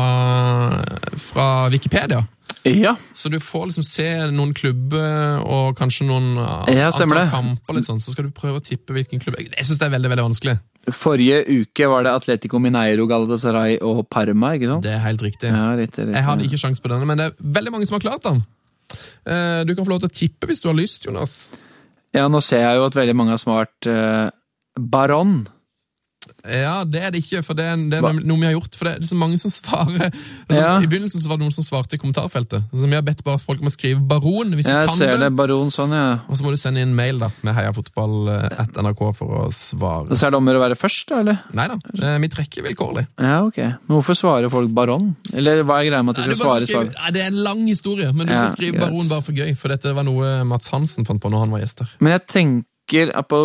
fra 1.18 1.70
Wikipedia. 1.72 2.24
Ja. 2.68 2.96
Så 3.14 3.30
du 3.32 3.40
får 3.42 3.70
liksom 3.72 3.84
se 3.88 4.06
noen 4.30 4.52
klubber 4.54 5.40
og 5.42 5.78
kanskje 5.80 6.06
noen 6.06 6.36
eh, 6.38 6.76
Ja, 6.78 6.90
antall 6.92 7.16
det. 7.16 7.24
kamper, 7.32 7.78
litt 7.78 7.88
sånn, 7.88 8.02
så 8.04 8.12
skal 8.14 8.28
du 8.28 8.34
prøve 8.36 8.60
å 8.60 8.66
tippe 8.66 8.94
hvilken 8.94 9.22
klubb. 9.24 9.40
Jeg 9.40 9.66
syns 9.66 9.80
det 9.82 9.88
er 9.88 9.96
veldig 9.96 10.12
veldig 10.12 10.28
vanskelig. 10.28 10.58
Forrige 10.92 11.40
uke 11.48 11.88
var 11.90 12.04
det 12.06 12.12
Atletico 12.18 12.60
Mineiro, 12.62 13.08
Galatasaray 13.10 13.80
og 13.86 14.04
Parma, 14.12 14.54
ikke 14.58 14.70
sant? 14.70 14.86
Det 14.86 14.94
er 14.94 15.04
helt 15.06 15.24
riktig. 15.26 15.50
Ja, 15.54 15.72
litt, 15.80 15.98
litt, 15.98 16.14
Jeg 16.18 16.26
hadde 16.28 16.46
ikke 16.48 16.60
sjans 16.62 16.82
på 16.82 16.92
denne, 16.92 17.08
men 17.10 17.18
det 17.22 17.30
er 17.32 17.50
veldig 17.58 17.74
mange 17.78 17.88
som 17.90 17.98
har 17.98 18.04
klart 18.06 18.26
den. 18.28 18.44
Eh, 19.26 19.64
Du 19.66 19.74
kan 19.78 19.86
få 19.88 19.94
lov 19.96 20.04
til 20.04 20.12
å 20.12 20.18
tippe 20.22 20.50
hvis 20.52 20.62
du 20.62 20.68
har 20.70 20.78
lyst, 20.78 21.06
Jonas. 21.08 21.36
Ja, 22.14 22.28
nå 22.28 22.42
ser 22.44 22.66
jeg 22.66 22.78
jo 22.82 22.86
at 22.90 22.98
veldig 22.98 23.16
mange 23.16 23.32
har 23.38 23.42
svart 23.42 23.88
eh, 23.88 24.30
Baron. 24.80 25.48
Ja, 26.46 26.84
det 26.86 27.00
er 27.02 27.12
det 27.14 27.20
ikke, 27.24 27.40
for 27.46 27.58
det 27.58 27.66
er, 27.66 27.78
det 27.90 27.98
er 27.98 28.16
noe 28.26 28.38
vi 28.40 28.46
har 28.48 28.54
gjort. 28.54 28.76
For 28.78 28.86
det 28.88 28.92
er 29.02 29.06
så 29.10 29.16
mange 29.18 29.38
som 29.42 29.50
svarer 29.54 30.08
altså, 30.08 30.58
Ja. 30.58 30.76
I 30.82 30.88
begynnelsen 30.90 31.22
så 31.22 31.30
var 31.30 31.38
det 31.38 31.46
noen 31.48 31.54
som 31.54 31.66
svarte 31.66 31.98
i 31.98 32.02
kommentarfeltet. 32.02 32.64
Så 32.74 32.86
vi 32.90 32.96
har 32.98 33.04
bedt 33.06 33.24
bare 33.26 33.42
folk 33.42 33.62
om 33.62 33.70
å 33.70 33.74
skrive 33.74 34.02
baron 34.10 34.54
hvis 34.58 34.66
de 34.70 34.74
Jeg 34.74 34.88
kan 34.90 34.98
ser 34.98 35.12
det. 35.16 35.20
det, 35.26 35.30
Baron 35.38 35.70
sånn, 35.74 35.94
ja. 35.98 36.20
Og 36.30 36.38
så 36.38 36.46
må 36.46 36.54
du 36.54 36.58
sende 36.62 36.82
inn 36.82 36.94
mail 36.98 37.20
da, 37.22 37.30
med 37.46 37.58
heiafotball.nrk 37.58 39.04
for 39.18 39.36
å 39.42 39.44
svare. 39.54 40.14
Så 40.18 40.28
er 40.30 40.34
det 40.34 40.40
om 40.42 40.50
å 40.54 40.58
være 40.62 40.78
først, 40.80 41.10
da, 41.12 41.20
eller? 41.26 41.42
Nei 41.58 41.68
da, 41.74 41.78
eh, 42.02 42.18
vi 42.24 42.32
trekker 42.38 42.66
vilkårlig. 42.70 43.06
Ja, 43.22 43.42
ok. 43.46 43.58
Men 43.62 43.96
hvorfor 43.98 44.18
svarer 44.18 44.50
folk 44.54 44.74
Baron? 44.78 45.16
Eller 45.34 45.62
hva 45.66 45.82
er 45.82 45.90
greia 45.92 46.04
med 46.06 46.18
at 46.18 46.26
de 46.26 46.34
skal 46.36 46.46
svare 46.48 46.66
skrive- 46.66 46.94
Nei, 46.98 47.12
det 47.18 47.22
er 47.26 47.32
en 47.34 47.44
lang 47.50 47.66
historie, 47.68 48.12
men 48.14 48.28
du 48.28 48.34
Ja, 48.34 48.46
skal 48.48 48.56
skrive 48.58 48.78
greit. 48.78 48.90
baron 48.90 49.08
bare 49.10 49.22
for 49.22 49.34
gøy. 49.34 49.56
For 49.58 49.68
dette 49.74 49.94
var 49.94 50.04
noe 50.04 50.44
Mats 50.46 50.70
Hansen 50.70 51.06
fant 51.06 51.22
på 51.22 51.30
når 51.34 51.40
han 51.46 51.52
var 51.52 51.60
gjest 51.66 51.80
her. 51.86 51.90
Men 52.00 52.12
jeg 52.18 52.28
tenker 52.28 52.66
på 53.28 53.40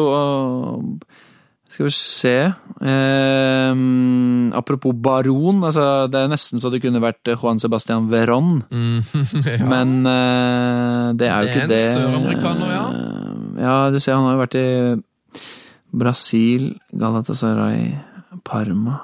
Skal 1.69 1.87
vi 1.89 1.93
se 1.95 2.35
eh, 2.47 3.73
Apropos 4.57 4.95
baron, 4.95 5.65
altså 5.67 6.07
det 6.11 6.21
er 6.23 6.31
nesten 6.31 6.63
så 6.63 6.71
det 6.73 6.81
kunne 6.85 7.03
vært 7.03 7.27
Juan 7.35 7.59
Sebastian 7.63 8.07
Veron. 8.13 8.63
ja. 8.71 9.59
Men 9.67 9.99
eh, 10.07 11.09
det 11.19 11.29
er 11.31 11.43
jo 11.43 11.51
ikke 11.53 11.67
Det 11.73 11.81
en 11.83 11.99
søramerikaner, 11.99 12.71
ja. 12.73 12.87
Ja, 13.57 13.77
du 13.91 13.99
ser 14.01 14.15
han 14.19 14.27
har 14.29 14.37
jo 14.37 14.45
vært 14.45 14.57
i 14.61 14.69
Brasil, 15.97 16.71
Galatasaray, 16.93 17.95
Parma 18.45 18.99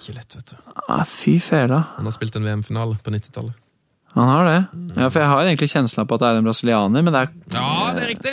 Ikke 0.00 0.16
lett, 0.16 0.34
vet 0.36 0.52
du. 0.52 0.56
ah, 0.88 1.04
Fy 1.06 1.36
fela. 1.42 1.84
Han 1.98 2.08
har 2.08 2.14
spilt 2.16 2.36
en 2.40 2.46
VM-finale 2.48 2.96
på 3.04 3.12
90-tallet. 3.14 3.54
Han 4.16 4.26
har 4.26 4.48
det. 4.48 4.56
Ja, 4.96 5.06
for 5.06 5.20
jeg 5.22 5.30
har 5.30 5.44
egentlig 5.46 5.68
kjensla 5.70 6.02
på 6.08 6.16
at 6.18 6.24
det 6.24 6.30
er 6.32 6.40
en 6.40 6.48
brasilianer, 6.48 7.04
men 7.06 7.14
det 7.14 7.20
er 7.20 7.28
Ja, 7.54 7.92
det 7.94 8.02
er 8.02 8.10
riktig! 8.10 8.32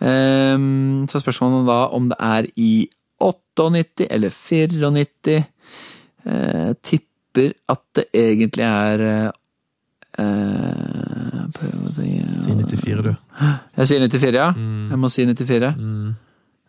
Ehm, 0.00 1.06
Så 1.08 1.18
er 1.18 1.24
spørsmålet 1.24 1.66
da 1.66 1.78
om 1.96 2.08
det 2.08 2.18
er 2.20 2.46
i 2.56 2.88
98 3.20 4.06
eller 4.10 4.30
94. 4.30 5.44
Eh, 6.28 6.72
tipper 6.82 7.52
at 7.68 7.82
det 7.96 8.04
egentlig 8.14 8.64
er 8.66 9.00
eh, 9.00 9.30
eh, 10.18 11.46
si- 11.50 12.24
Si 12.38 12.50
94, 12.54 13.02
du. 13.02 13.14
Jeg 13.76 13.86
sier 13.88 14.00
94, 14.08 14.34
ja. 14.34 14.50
Mm. 14.52 14.90
Jeg 14.90 14.98
må 14.98 15.08
si 15.10 15.24
94. 15.26 15.74
Mm. 15.78 16.14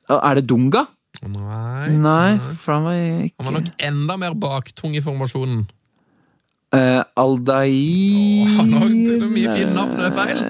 Er 0.09 0.35
det 0.35 0.47
Dunga? 0.49 0.85
Nei. 1.25 1.89
Nei, 1.97 2.37
for 2.57 2.73
han 2.73 2.83
var 2.83 2.93
ikke 2.93 3.35
Han 3.39 3.45
var 3.45 3.59
nok 3.59 3.69
enda 3.79 4.17
mer 4.17 4.33
baktung 4.39 4.95
i 4.95 5.01
formasjonen. 5.01 5.67
Eh, 6.71 7.03
Aldair 7.17 7.65
oh, 7.65 8.47
han 8.59 8.73
har 8.73 8.89
det 8.89 9.29
mye 9.31 9.53
fine 9.55 9.73
navn, 9.73 9.95
det 9.97 10.05
er 10.05 10.15
feil. 10.17 10.41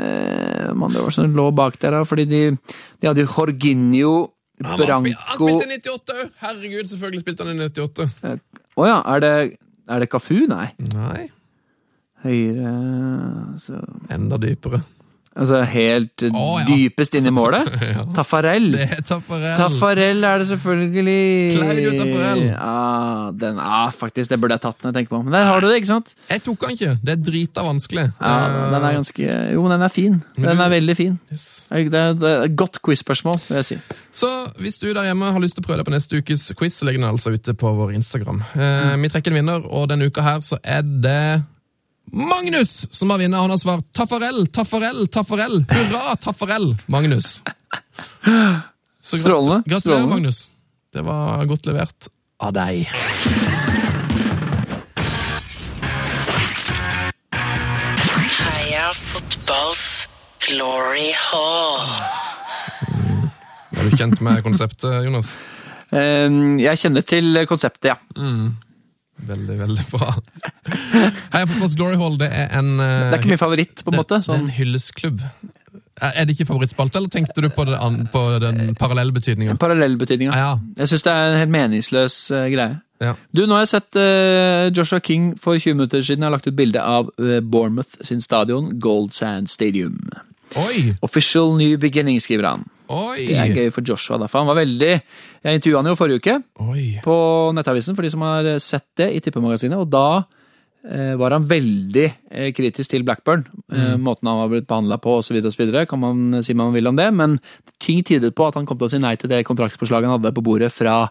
Eh, 0.70 0.84
det 0.96 1.06
var 1.06 1.16
sånn 1.16 1.36
lå 1.38 1.50
bak 1.56 1.80
der, 1.82 1.98
da, 1.98 2.04
fordi 2.08 2.28
de, 2.30 2.44
de 3.00 3.10
hadde 3.10 3.26
jo 3.26 3.32
Jorginho, 3.34 4.14
var 4.60 4.92
han 4.92 5.08
spilte 5.08 5.66
i 5.66 5.78
98 5.80 6.16
òg! 6.16 6.32
Herregud, 6.44 6.88
selvfølgelig 6.92 7.24
spilte 7.24 7.46
han 7.46 7.54
i 7.56 7.68
98. 7.70 8.40
Å 8.80 8.88
ja, 8.88 8.98
er 9.16 9.24
det, 9.24 9.34
er 9.88 10.04
det 10.04 10.10
Cafu? 10.12 10.36
Nei. 10.52 10.68
Nei, 10.92 11.30
Høyre 12.26 12.74
så, 13.64 13.80
enda 14.12 14.40
dypere. 14.42 14.82
Altså 15.40 15.62
helt 15.72 16.26
oh, 16.34 16.58
ja. 16.60 16.66
dypest 16.68 17.16
inn 17.16 17.30
i 17.30 17.34
målet? 17.34 17.68
Ja. 17.90 18.04
Taffarel. 18.14 18.68
Det 18.76 18.86
er 18.86 19.00
Taffarel. 19.08 19.56
Taffarel 19.58 20.26
er 20.28 20.42
det 20.42 20.48
selvfølgelig. 20.50 21.22
Claudio 21.56 21.94
Taffarel. 21.96 22.42
Ja, 22.50 23.32
den, 23.40 23.62
ja, 23.64 23.80
faktisk, 23.96 24.30
det 24.30 24.38
burde 24.42 24.58
jeg 24.58 24.64
tatt 24.66 24.84
når 24.84 24.92
jeg 24.92 24.98
tenker 25.00 25.16
på. 25.16 25.22
Men 25.26 25.34
der 25.34 25.48
har 25.48 25.64
du 25.64 25.68
det, 25.70 25.80
ikke 25.80 25.90
sant? 25.90 26.12
Jeg 26.30 26.44
tok 26.46 26.66
den 26.66 26.76
ikke. 26.76 26.92
Det 27.02 27.16
er 27.16 27.24
drita 27.24 27.64
vanskelig. 27.66 28.06
Ja, 28.20 28.36
den 28.74 28.78
er 28.78 28.98
ganske 29.00 29.28
Jo, 29.56 29.66
den 29.72 29.86
er 29.88 29.94
fin. 29.94 30.20
Den 30.38 30.64
er 30.66 30.74
veldig 30.76 30.96
fin. 31.00 31.18
Yes. 31.32 31.48
Det 31.72 32.04
er, 32.04 32.24
et 32.46 32.58
godt 32.60 32.82
quiz-spørsmål, 32.86 33.40
vil 33.48 33.62
jeg 33.62 33.70
si. 33.72 33.80
Så 34.22 34.30
hvis 34.62 34.78
du 34.84 34.90
der 34.92 35.08
hjemme 35.10 35.32
har 35.34 35.42
lyst 35.42 35.58
til 35.58 35.66
å 35.66 35.70
prøve 35.70 35.82
deg 35.82 35.90
på 35.90 35.96
neste 35.96 36.20
ukes 36.20 36.50
quiz, 36.60 36.78
så 36.78 36.90
legger 36.90 37.02
den 37.02 37.10
altså 37.10 37.34
ute 37.34 37.56
på 37.58 37.74
vår 37.80 37.96
Instagram. 37.98 38.44
Mm. 38.54 39.06
vi 39.06 39.14
trekker 39.16 39.34
en 39.34 39.40
vinner, 39.42 39.66
og 39.66 39.90
denne 39.90 40.10
uka 40.12 40.26
her 40.26 40.44
så 40.46 40.60
er 40.62 40.84
det 40.86 41.24
Magnus 42.12 42.88
som 42.92 43.10
har 43.10 43.18
vunnet. 43.22 43.40
Han 43.40 43.50
har 43.50 43.58
svart 43.58 43.86
Taffarell, 43.94 44.48
Taffarell, 44.48 45.08
Taffarell. 45.08 45.66
Hurra, 45.70 46.16
Taffarell, 46.16 46.76
Magnus. 46.86 47.42
Så 49.02 49.16
grat- 49.16 49.22
Strålende, 49.22 49.64
Gratulerer, 49.66 49.80
strålende. 49.80 50.10
Magnus. 50.16 50.50
Det 50.94 51.02
var 51.06 51.46
godt 51.46 51.66
levert 51.66 52.08
av 52.40 52.54
deg. 52.54 52.90
Heia 58.40 58.90
fotballs 58.96 59.84
glory 60.48 61.12
hall. 61.16 61.84
Er 63.78 63.90
du 63.90 63.96
kjent 63.98 64.22
med 64.26 64.42
konseptet, 64.46 64.92
Jonas? 65.06 65.36
Eh, 65.92 66.30
Jeg 66.64 66.78
kjenner 66.84 67.06
til 67.06 67.40
konseptet, 67.50 67.92
ja. 67.94 67.98
Veldig, 69.28 69.56
veldig 69.60 69.86
bra. 69.92 70.14
Heia 71.34 71.46
Fotballs 71.50 71.76
Glory 71.78 71.98
Hall, 72.00 72.18
det 72.22 72.30
er 72.34 72.52
en 72.60 72.76
eh, 72.80 73.10
Det 73.10 73.14
er 73.14 73.22
ikke 73.22 73.34
min 73.36 73.42
favoritt, 73.42 73.84
på 73.86 73.92
en 73.94 74.00
måte. 74.00 74.20
Det, 74.20 74.26
det 74.26 74.34
er 74.34 74.38
Sånn. 74.38 74.46
en 74.48 74.54
hyllestklubb. 74.60 75.24
Er 76.00 76.14
er 76.16 76.26
det 76.26 76.36
ikke 76.38 76.46
favorittspalte, 76.48 76.96
eller 77.02 77.12
tenkte 77.12 77.42
du 77.44 77.50
på, 77.52 77.66
det, 77.68 77.76
på 78.14 78.22
den 78.40 78.76
parallelle 78.80 79.12
betydninga? 79.12 79.58
Parallellbetydninga. 79.60 80.38
Ja, 80.40 80.54
Jeg 80.80 80.88
syns 80.94 81.04
det 81.04 81.12
er 81.12 81.34
en 81.34 81.40
helt 81.42 81.52
meningsløs 81.52 82.16
uh, 82.32 82.46
greie. 82.54 82.78
ja. 83.04 83.14
Du, 83.36 83.44
Nå 83.46 83.58
har 83.58 83.66
jeg 83.66 83.74
sett 83.74 84.00
uh, 84.00 84.70
Joshua 84.78 85.00
King 85.04 85.34
for 85.40 85.60
20 85.60 85.76
minutter 85.76 86.02
siden. 86.02 86.24
Har 86.24 86.32
lagt 86.32 86.48
ut 86.48 86.56
bilde 86.56 86.80
av 86.80 87.12
uh, 87.20 87.40
Bournemouth 87.44 88.00
sin 88.08 88.22
stadion, 88.24 88.72
Gold 88.80 89.12
Sand 89.12 89.52
Stadium. 89.52 90.00
Oi! 90.58 90.96
Official 91.06 91.54
new 91.60 91.78
beginning, 91.82 92.18
skriver 92.24 92.48
han. 92.50 92.66
Oi! 92.90 93.28
Det 93.28 93.38
er 93.38 93.54
gøy 93.54 93.70
for 93.74 93.86
Joshua, 93.86 94.18
da, 94.18 94.26
for 94.32 94.42
han 94.42 94.50
var 94.50 94.58
veldig 94.64 94.94
Jeg 94.96 95.60
intervjua 95.60 95.84
han 95.84 95.92
jo 95.92 95.98
forrige 96.00 96.24
uke 96.24 96.36
Oi. 96.66 96.86
på 97.06 97.16
Nettavisen, 97.54 97.98
for 97.98 98.06
de 98.06 98.10
som 98.14 98.26
har 98.26 98.50
sett 98.64 98.88
det 98.98 99.12
i 99.14 99.22
Tippemagasinet, 99.24 99.78
og 99.78 99.92
da 99.94 100.24
eh, 100.90 101.14
var 101.20 101.36
han 101.36 101.46
veldig 101.50 102.06
eh, 102.08 102.50
kritisk 102.58 102.96
til 102.96 103.06
Blackburn. 103.06 103.46
Eh, 103.70 103.94
måten 104.02 104.32
han 104.32 104.42
var 104.42 104.50
blitt 104.56 104.70
behandla 104.70 104.98
på 105.04 105.20
osv. 105.20 105.38
Kan 105.90 106.02
man 106.02 106.42
si 106.46 106.58
man 106.58 106.74
vil 106.74 106.90
om 106.90 106.98
det, 106.98 107.12
men 107.14 107.38
ting 107.78 108.02
tydet 108.02 108.34
på 108.34 108.50
at 108.50 108.58
han 108.58 108.66
kom 108.70 108.80
til 108.80 108.90
å 108.90 108.94
si 108.96 109.02
nei 109.04 109.14
til 109.22 109.30
det 109.32 109.46
kontraktspåslaget 109.50 110.10
han 110.10 110.18
hadde 110.18 110.34
på 110.40 110.46
bordet 110.46 110.72
fra 110.74 111.04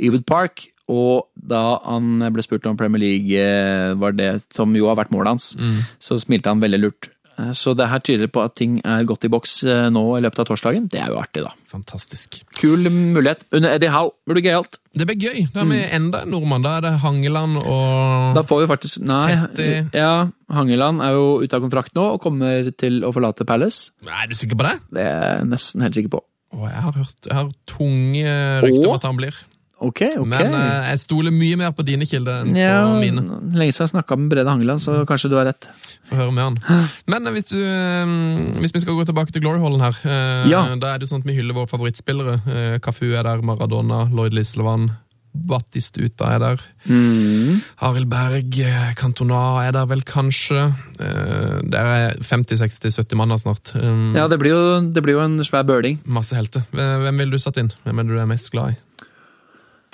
Ewood 0.00 0.24
Park. 0.28 0.70
Og 0.86 1.26
da 1.34 1.80
han 1.82 2.22
ble 2.30 2.44
spurt 2.46 2.66
om 2.70 2.78
Premier 2.78 3.02
League 3.02 3.34
eh, 3.42 3.92
var 3.98 4.16
det 4.16 4.30
som 4.54 4.72
jo 4.78 4.88
har 4.88 4.96
vært 4.96 5.12
målet 5.12 5.34
hans, 5.34 5.52
så 5.98 6.16
smilte 6.22 6.52
han 6.52 6.62
veldig 6.62 6.80
lurt. 6.80 7.10
Eh, 7.38 7.52
Så 7.52 7.74
det 7.76 7.88
her 7.90 8.00
tyder 8.00 8.28
på 8.32 8.42
at 8.44 8.54
ting 8.56 8.78
er 8.84 9.04
godt 9.08 9.24
i 9.26 9.30
boks 9.32 9.58
eh, 9.68 9.88
nå 9.92 10.02
i 10.16 10.22
løpet 10.24 10.40
av 10.40 10.46
torsdagen. 10.50 10.86
Det 10.92 11.00
er 11.02 11.10
jo 11.12 11.18
artig, 11.20 11.42
da. 11.44 11.52
Fantastisk. 11.72 12.38
Kul 12.56 12.88
mulighet. 12.90 13.44
Under 13.52 13.74
Eddie 13.76 13.90
Howe 13.92 14.12
blir 14.26 14.40
det 14.40 14.44
gøyalt. 14.48 14.78
Det 14.96 15.06
blir 15.10 15.18
gøy. 15.20 15.42
Da 15.52 15.60
er 15.60 15.68
vi 15.68 15.80
enda 15.98 16.22
en 16.24 16.30
nordmann. 16.32 16.64
Da 16.64 16.76
er 16.78 16.86
det 16.86 16.94
Hangeland 17.02 17.58
og 17.60 18.36
Da 18.38 18.44
får 18.48 18.62
vi 18.62 18.70
faktisk 18.72 19.02
Nei. 19.04 19.34
Tetti. 19.34 19.68
Ja, 19.98 20.28
Hangeland 20.56 21.02
er 21.04 21.12
jo 21.18 21.26
ute 21.42 21.58
av 21.58 21.66
kontrakt 21.66 21.92
nå 21.98 22.06
og 22.14 22.22
kommer 22.24 22.70
til 22.80 23.02
å 23.04 23.12
forlate 23.12 23.44
Palace. 23.48 23.90
Er 24.06 24.30
du 24.30 24.34
sikker 24.38 24.56
på 24.56 24.64
det? 24.70 24.78
Det 24.96 25.04
er 25.04 25.36
jeg 25.42 25.50
nesten 25.52 25.84
helt 25.84 25.98
sikker 26.00 26.14
på. 26.16 26.22
Å, 26.56 26.62
jeg 26.70 26.82
har 26.86 26.94
hørt 26.96 27.26
jeg 27.28 27.36
har 27.36 27.48
tunge 27.68 28.32
rykter 28.64 28.88
om 28.88 28.96
at 28.96 29.06
han 29.10 29.16
blir. 29.20 29.36
Ok, 29.76 30.00
ok. 30.16 30.24
Men 30.30 30.54
eh, 30.56 30.86
jeg 30.94 31.00
stoler 31.02 31.34
mye 31.36 31.56
mer 31.60 31.72
på 31.76 31.84
dine 31.84 32.06
kilder 32.08 32.46
enn 32.46 32.56
ja, 32.56 32.78
på 32.88 32.94
mine. 33.02 33.20
Lenge 33.52 33.74
siden 33.76 33.84
jeg 33.84 33.92
snakka 33.92 34.16
med 34.16 34.30
Brede 34.32 34.48
Hangeland, 34.48 34.80
så 34.80 35.02
kanskje 35.08 35.28
du 35.28 35.36
har 35.36 35.44
rett. 35.50 35.68
Få 36.08 36.16
høre 36.16 36.32
med 36.32 36.44
han. 36.46 36.86
Men 37.12 37.28
eh, 37.28 37.34
hvis, 37.36 37.50
du, 37.52 37.58
eh, 37.60 38.14
hvis 38.62 38.72
vi 38.72 38.80
skal 38.86 38.96
gå 38.96 39.04
tilbake 39.10 39.34
til 39.36 39.44
Glory-hallen 39.44 39.84
her, 39.84 39.98
eh, 40.08 40.46
Ja. 40.48 40.62
da 40.80 40.94
er 40.94 41.02
det 41.02 41.04
jo 41.08 41.12
sånn 41.12 41.20
at 41.26 41.28
vi 41.28 41.36
hyller 41.36 41.58
våre 41.58 41.68
favorittspillere. 41.68 42.38
Eh, 42.48 42.78
Cafu 42.80 43.10
er 43.12 43.28
der, 43.28 43.44
Maradona, 43.44 44.06
Lloyd 44.08 44.32
Lislevan, 44.32 44.94
Battistuta 45.36 46.30
er 46.32 46.40
der. 46.40 46.62
Mm. 46.88 47.60
Arild 47.84 48.08
Berg, 48.08 48.56
eh, 48.64 48.94
Cantona 48.96 49.42
er 49.66 49.76
der 49.76 49.84
vel 49.92 50.00
kanskje. 50.08 50.70
Det 50.96 51.76
er 51.76 52.16
50-60-70 52.24 53.12
manner 53.20 53.36
snart. 53.36 53.74
Um, 53.76 54.14
Ja, 54.16 54.24
det 54.32 54.40
blir, 54.40 54.56
jo, 54.56 54.80
det 54.88 55.04
blir 55.04 55.18
jo 55.18 55.24
en 55.26 55.36
svær 55.44 55.68
bøling. 55.68 56.00
Masse 56.08 56.32
helter. 56.32 56.64
Hvem 56.72 57.12
vil 57.12 57.26
ville 57.26 57.36
du 57.36 57.44
satt 57.44 57.60
inn? 57.60 57.68
Hvem 57.84 58.00
er 58.00 58.08
du 58.08 58.16
er 58.16 58.32
mest 58.32 58.48
glad 58.56 58.72
i? 58.72 58.80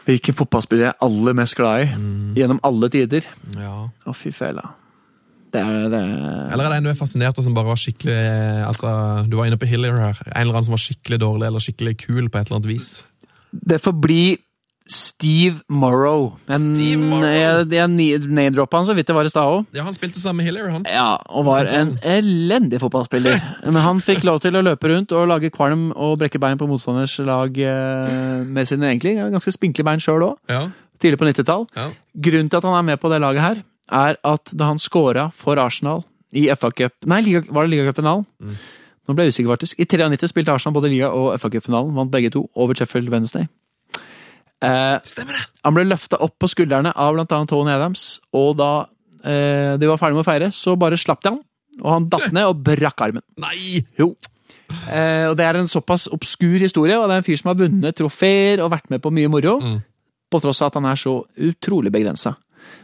Hvilken 0.06 0.34
fotballspiller 0.34 0.88
jeg 0.88 0.94
er 0.94 1.04
aller 1.06 1.36
mest 1.38 1.56
glad 1.58 1.84
i 1.84 2.40
gjennom 2.40 2.60
alle 2.66 2.88
tider? 2.92 3.26
Ja. 3.54 3.74
Å, 3.86 4.14
fy 4.16 4.32
fela. 4.34 4.64
Det 5.52 5.60
er 5.60 5.90
det 5.92 6.00
Eller 6.00 6.64
er 6.64 6.72
det 6.72 6.76
en 6.80 6.86
du 6.86 6.90
er 6.94 6.96
fascinert 6.96 7.36
av 7.36 7.44
som 7.44 7.52
bare 7.52 7.68
var 7.68 7.80
skikkelig 7.80 8.14
altså, 8.64 8.92
Du 9.28 9.36
var 9.36 9.50
inne 9.50 9.58
på 9.60 9.68
Hillier 9.68 9.98
her. 10.00 10.22
En 10.30 10.46
eller 10.46 10.56
annen 10.56 10.68
som 10.70 10.76
var 10.76 10.80
skikkelig 10.80 11.18
dårlig 11.20 11.48
eller 11.50 11.64
skikkelig 11.64 11.96
kul 12.00 12.30
på 12.30 12.40
et 12.40 12.46
eller 12.48 12.58
annet 12.58 12.70
vis. 12.72 12.88
Det 13.52 13.78
får 13.84 13.98
bli 14.00 14.22
Steve 14.92 15.62
Morrow. 15.72 16.34
En, 16.52 16.66
Steve 16.76 17.00
Morrow. 17.00 17.30
Jeg, 17.32 17.66
jeg 17.72 18.20
name-droppa 18.28 18.80
han 18.82 18.88
så 18.90 18.94
vidt 18.98 19.08
det 19.08 19.16
var 19.16 19.28
i 19.28 19.32
stad 19.32 19.48
òg. 19.48 19.66
Ja, 19.76 19.84
Han 19.86 19.96
spilte 19.96 20.20
sammen 20.20 20.42
med 20.42 20.48
Hiller, 20.50 20.68
han. 20.74 20.84
Ja, 20.88 21.16
og 21.32 21.46
var 21.48 21.66
en 21.72 21.94
elendig 22.04 22.80
fotballspiller. 22.82 23.40
Men 23.66 23.80
han 23.84 24.02
fikk 24.04 24.26
lov 24.28 24.42
til 24.44 24.58
å 24.58 24.62
løpe 24.64 24.90
rundt 24.92 25.14
og 25.16 25.26
lage 25.30 25.50
kvalm 25.54 25.88
og 25.96 26.18
brekke 26.20 26.40
bein 26.42 26.60
på 26.60 26.68
motstanders 26.70 27.16
lag 27.24 27.56
eh, 27.64 28.44
med 28.44 28.68
sine 28.68 28.90
egentlig 28.92 29.16
ganske 29.32 29.54
spinkle 29.56 29.86
bein 29.88 30.02
sjøl 30.02 30.28
òg, 30.32 30.36
Ja. 30.52 30.66
tidlig 31.02 31.18
på 31.22 31.26
90-tall. 31.30 31.66
Ja. 31.78 31.88
Grunnen 32.28 32.52
til 32.52 32.60
at 32.60 32.68
han 32.68 32.78
er 32.78 32.86
med 32.92 33.00
på 33.02 33.10
det 33.12 33.22
laget 33.24 33.42
her, 33.46 33.64
er 33.92 34.20
at 34.24 34.52
da 34.56 34.70
han 34.70 34.78
scora 34.80 35.30
for 35.34 35.58
Arsenal 35.60 36.04
i 36.32 36.46
FA 36.56 36.70
Cup 36.72 36.94
Nei, 37.10 37.18
var 37.52 37.66
det 37.66 37.72
ligacupfinalen? 37.74 38.24
Nå 39.02 39.16
ble 39.18 39.24
jeg 39.26 39.34
usikker, 39.34 39.50
faktisk. 39.56 39.80
I 39.82 39.86
93 39.90 40.30
spilte 40.30 40.52
Arsenal 40.54 40.76
både 40.76 40.88
liga- 40.92 41.10
og 41.10 41.32
FA 41.42 41.50
Cup-finalen. 41.50 41.90
Vant 41.96 42.12
begge 42.12 42.30
to 42.30 42.44
over 42.54 42.76
Sheffield 42.78 43.10
Wednesday. 43.10 43.48
Eh, 44.62 44.96
Stemmer 45.08 45.34
det. 45.38 45.44
han 45.64 45.74
ble 45.74 45.84
løfta 45.90 46.20
opp 46.22 46.36
på 46.38 46.48
skuldrene 46.52 46.92
av 46.94 47.14
blant 47.16 47.32
annet 47.34 47.50
Tony 47.50 47.72
Adams, 47.74 48.20
og 48.32 48.56
da 48.60 48.68
eh, 49.24 49.74
de 49.80 49.88
var 49.90 49.98
ferdig 49.98 50.14
med 50.18 50.24
å 50.24 50.28
feire, 50.28 50.50
så 50.54 50.76
bare 50.78 50.98
slapp 51.00 51.22
de 51.24 51.32
han. 51.34 51.40
Og 51.82 51.88
han 51.90 52.08
datt 52.12 52.30
ned 52.36 52.46
og 52.50 52.60
brakk 52.66 53.00
armen. 53.06 53.24
Nei! 53.42 53.80
Jo. 53.98 54.12
Eh, 54.92 55.26
og 55.30 55.36
Det 55.36 55.44
er 55.46 55.58
en 55.58 55.68
såpass 55.68 56.06
obskur 56.12 56.58
historie, 56.62 56.96
og 56.98 57.08
det 57.08 57.16
er 57.16 57.22
en 57.24 57.26
fyr 57.26 57.40
som 57.40 57.50
har 57.52 57.58
vunnet 57.60 57.96
trofeer 57.98 58.62
og 58.64 58.70
vært 58.72 58.90
med 58.92 59.02
på 59.04 59.12
mye 59.12 59.28
moro, 59.32 59.58
på 60.32 60.40
tross 60.40 60.62
av 60.62 60.70
at 60.70 60.78
han 60.80 60.86
er 60.92 61.00
så 61.00 61.18
utrolig 61.48 61.90
begrensa. 61.92 62.36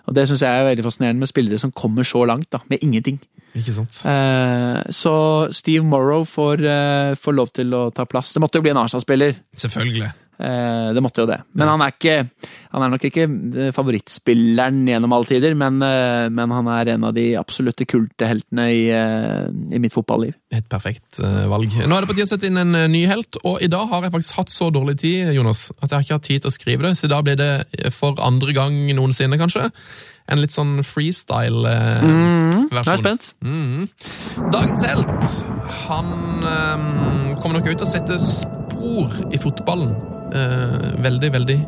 Og 0.09 0.15
Det 0.17 0.27
syns 0.29 0.43
jeg 0.43 0.51
er 0.51 0.67
veldig 0.73 0.85
fascinerende 0.85 1.23
med 1.23 1.31
spillere 1.31 1.61
som 1.63 1.71
kommer 1.73 2.05
så 2.05 2.25
langt 2.27 2.51
da, 2.51 2.59
med 2.69 2.83
ingenting. 2.83 3.21
Ikke 3.57 3.73
sant. 3.77 4.01
Eh, 4.09 4.83
så 4.93 5.15
Steve 5.55 5.85
Morrow 5.87 6.25
får, 6.29 6.65
eh, 6.65 7.15
får 7.17 7.35
lov 7.37 7.53
til 7.57 7.71
å 7.77 7.87
ta 7.95 8.05
plass. 8.05 8.33
Det 8.35 8.43
måtte 8.43 8.59
jo 8.59 8.63
bli 8.67 8.71
en 8.75 8.81
Arsenal-spiller. 8.83 9.37
Selvfølgelig. 9.57 10.11
Eh, 10.39 10.95
det 10.95 11.03
måtte 11.03 11.25
jo 11.25 11.29
det. 11.29 11.41
Men 11.59 11.71
han 11.73 11.83
er, 11.83 11.95
ikke, 11.97 12.17
han 12.71 12.85
er 12.85 12.93
nok 12.93 13.05
ikke 13.09 13.25
eh, 13.27 13.71
favorittspilleren 13.75 14.85
gjennom 14.87 15.15
alle 15.17 15.27
tider, 15.27 15.57
men, 15.59 15.81
eh, 15.83 16.27
men 16.31 16.53
han 16.55 16.69
er 16.77 16.93
en 16.95 17.09
av 17.09 17.15
de 17.17 17.25
absolutte 17.41 17.87
kulteheltene 17.91 18.69
i, 18.71 18.85
i 19.75 19.81
mitt 19.83 19.95
fotballiv. 19.95 20.37
Et 20.55 20.67
perfekt 20.71 21.19
valg. 21.19 21.75
Nå 21.83 21.97
er 21.97 22.05
det 22.05 22.11
på 22.11 22.15
tide 22.17 22.29
å 22.29 22.31
sette 22.31 22.47
inn 22.49 22.61
en 22.61 22.77
ny 22.93 23.03
helt, 23.11 23.41
og 23.43 23.59
i 23.65 23.71
dag 23.73 23.89
har 23.91 24.07
jeg 24.07 24.15
faktisk 24.15 24.39
hatt 24.39 24.55
så 24.55 24.71
dårlig 24.75 24.99
tid, 25.03 25.33
Jonas, 25.35 25.69
at 25.81 25.89
jeg 25.89 25.97
har 25.97 26.07
ikke 26.07 26.21
hatt 26.21 26.29
tid 26.29 26.45
til 26.45 26.53
å 26.53 26.55
skrive 26.55 26.87
det, 26.87 26.95
så 26.99 27.09
i 27.09 27.13
dag 27.13 27.27
blir 27.27 27.41
det 27.41 27.91
for 27.95 28.23
andre 28.23 28.55
gang 28.57 28.79
noensinne, 28.95 29.41
kanskje. 29.41 29.67
En 30.29 30.43
litt 30.43 30.53
sånn 30.53 30.83
er 30.83 30.87
freestyle-versjon. 30.87 32.69
jeg 32.79 33.01
spent. 33.01 33.31
Dagens 34.53 34.85
helt, 34.85 35.37
han 35.89 36.13
um, 36.45 37.35
kommer 37.41 37.59
nok 37.59 37.73
ut 37.73 37.85
og 37.85 37.91
setter 37.91 38.21
spor 38.23 39.19
i 39.33 39.41
fotballen. 39.41 39.97
Eh, 40.35 41.03
veldig, 41.03 41.33
veldig 41.33 41.59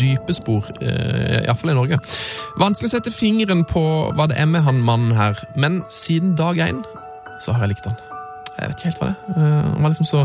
dype 0.00 0.34
spor, 0.34 0.64
eh, 0.80 1.44
iallfall 1.44 1.74
i 1.74 1.76
Norge. 1.76 1.98
Vanskelig 2.60 2.90
å 2.90 2.94
sette 2.96 3.12
fingeren 3.12 3.64
på 3.68 3.82
hva 4.16 4.28
det 4.30 4.38
er 4.40 4.48
med 4.50 4.64
han 4.64 4.80
mannen 4.82 5.14
her, 5.16 5.38
men 5.54 5.82
siden 5.92 6.34
dag 6.38 6.56
én 6.56 6.82
så 7.44 7.52
har 7.52 7.66
jeg 7.66 7.74
likt 7.74 7.88
han. 7.90 7.98
Jeg 8.58 8.70
vet 8.70 8.78
ikke 8.78 8.90
helt 8.90 9.02
hva 9.02 9.08
det 9.10 9.16
er. 9.16 9.34
Eh, 9.34 9.72
han 9.72 9.82
var 9.82 9.92
liksom 9.92 10.08
så 10.08 10.22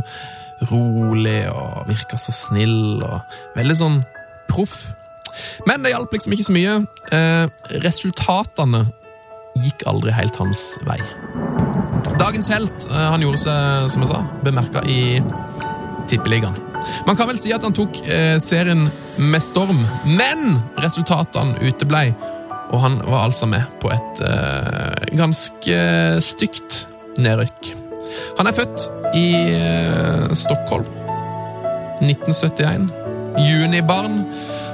rolig 0.69 1.39
og 1.49 1.87
virka 1.87 2.19
så 2.19 2.33
snill 2.35 3.03
og 3.03 3.19
veldig 3.55 3.77
sånn 3.79 3.99
proff. 4.49 4.77
Men 5.67 5.83
det 5.83 5.93
hjalp 5.93 6.13
liksom 6.13 6.35
ikke 6.35 6.47
så 6.47 6.55
mye. 6.55 6.77
Eh, 7.15 7.45
resultatene 7.85 8.85
gikk 9.59 9.85
aldri 9.89 10.13
helt 10.15 10.39
hans 10.39 10.77
vei. 10.87 10.99
Dagens 12.19 12.49
helt 12.51 12.89
eh, 12.89 13.07
han 13.13 13.23
gjorde 13.23 13.43
seg, 13.43 13.91
som 13.93 14.05
jeg 14.05 14.11
sa, 14.11 14.23
bemerka 14.45 14.83
i 14.87 15.19
Tippeligaen. 16.09 16.68
Man 17.07 17.17
kan 17.17 17.29
vel 17.29 17.39
si 17.41 17.53
at 17.55 17.65
han 17.65 17.75
tok 17.75 18.01
eh, 18.07 18.37
serien 18.41 18.87
med 19.19 19.43
storm, 19.43 19.81
men 20.07 20.59
resultatene 20.79 21.59
uteblei. 21.63 22.09
Og 22.69 22.81
han 22.83 22.99
var 23.01 23.25
altså 23.25 23.49
med 23.49 23.65
på 23.81 23.89
et 23.93 24.23
eh, 24.25 25.09
ganske 25.17 25.77
stygt 26.23 26.83
nedrykk. 27.19 27.73
Han 28.37 28.49
er 28.49 28.55
født 28.55 28.89
i 29.17 29.27
eh, 29.55 30.29
Stockholm 30.37 30.85
1971. 32.01 32.89
Junibarn. 33.39 34.21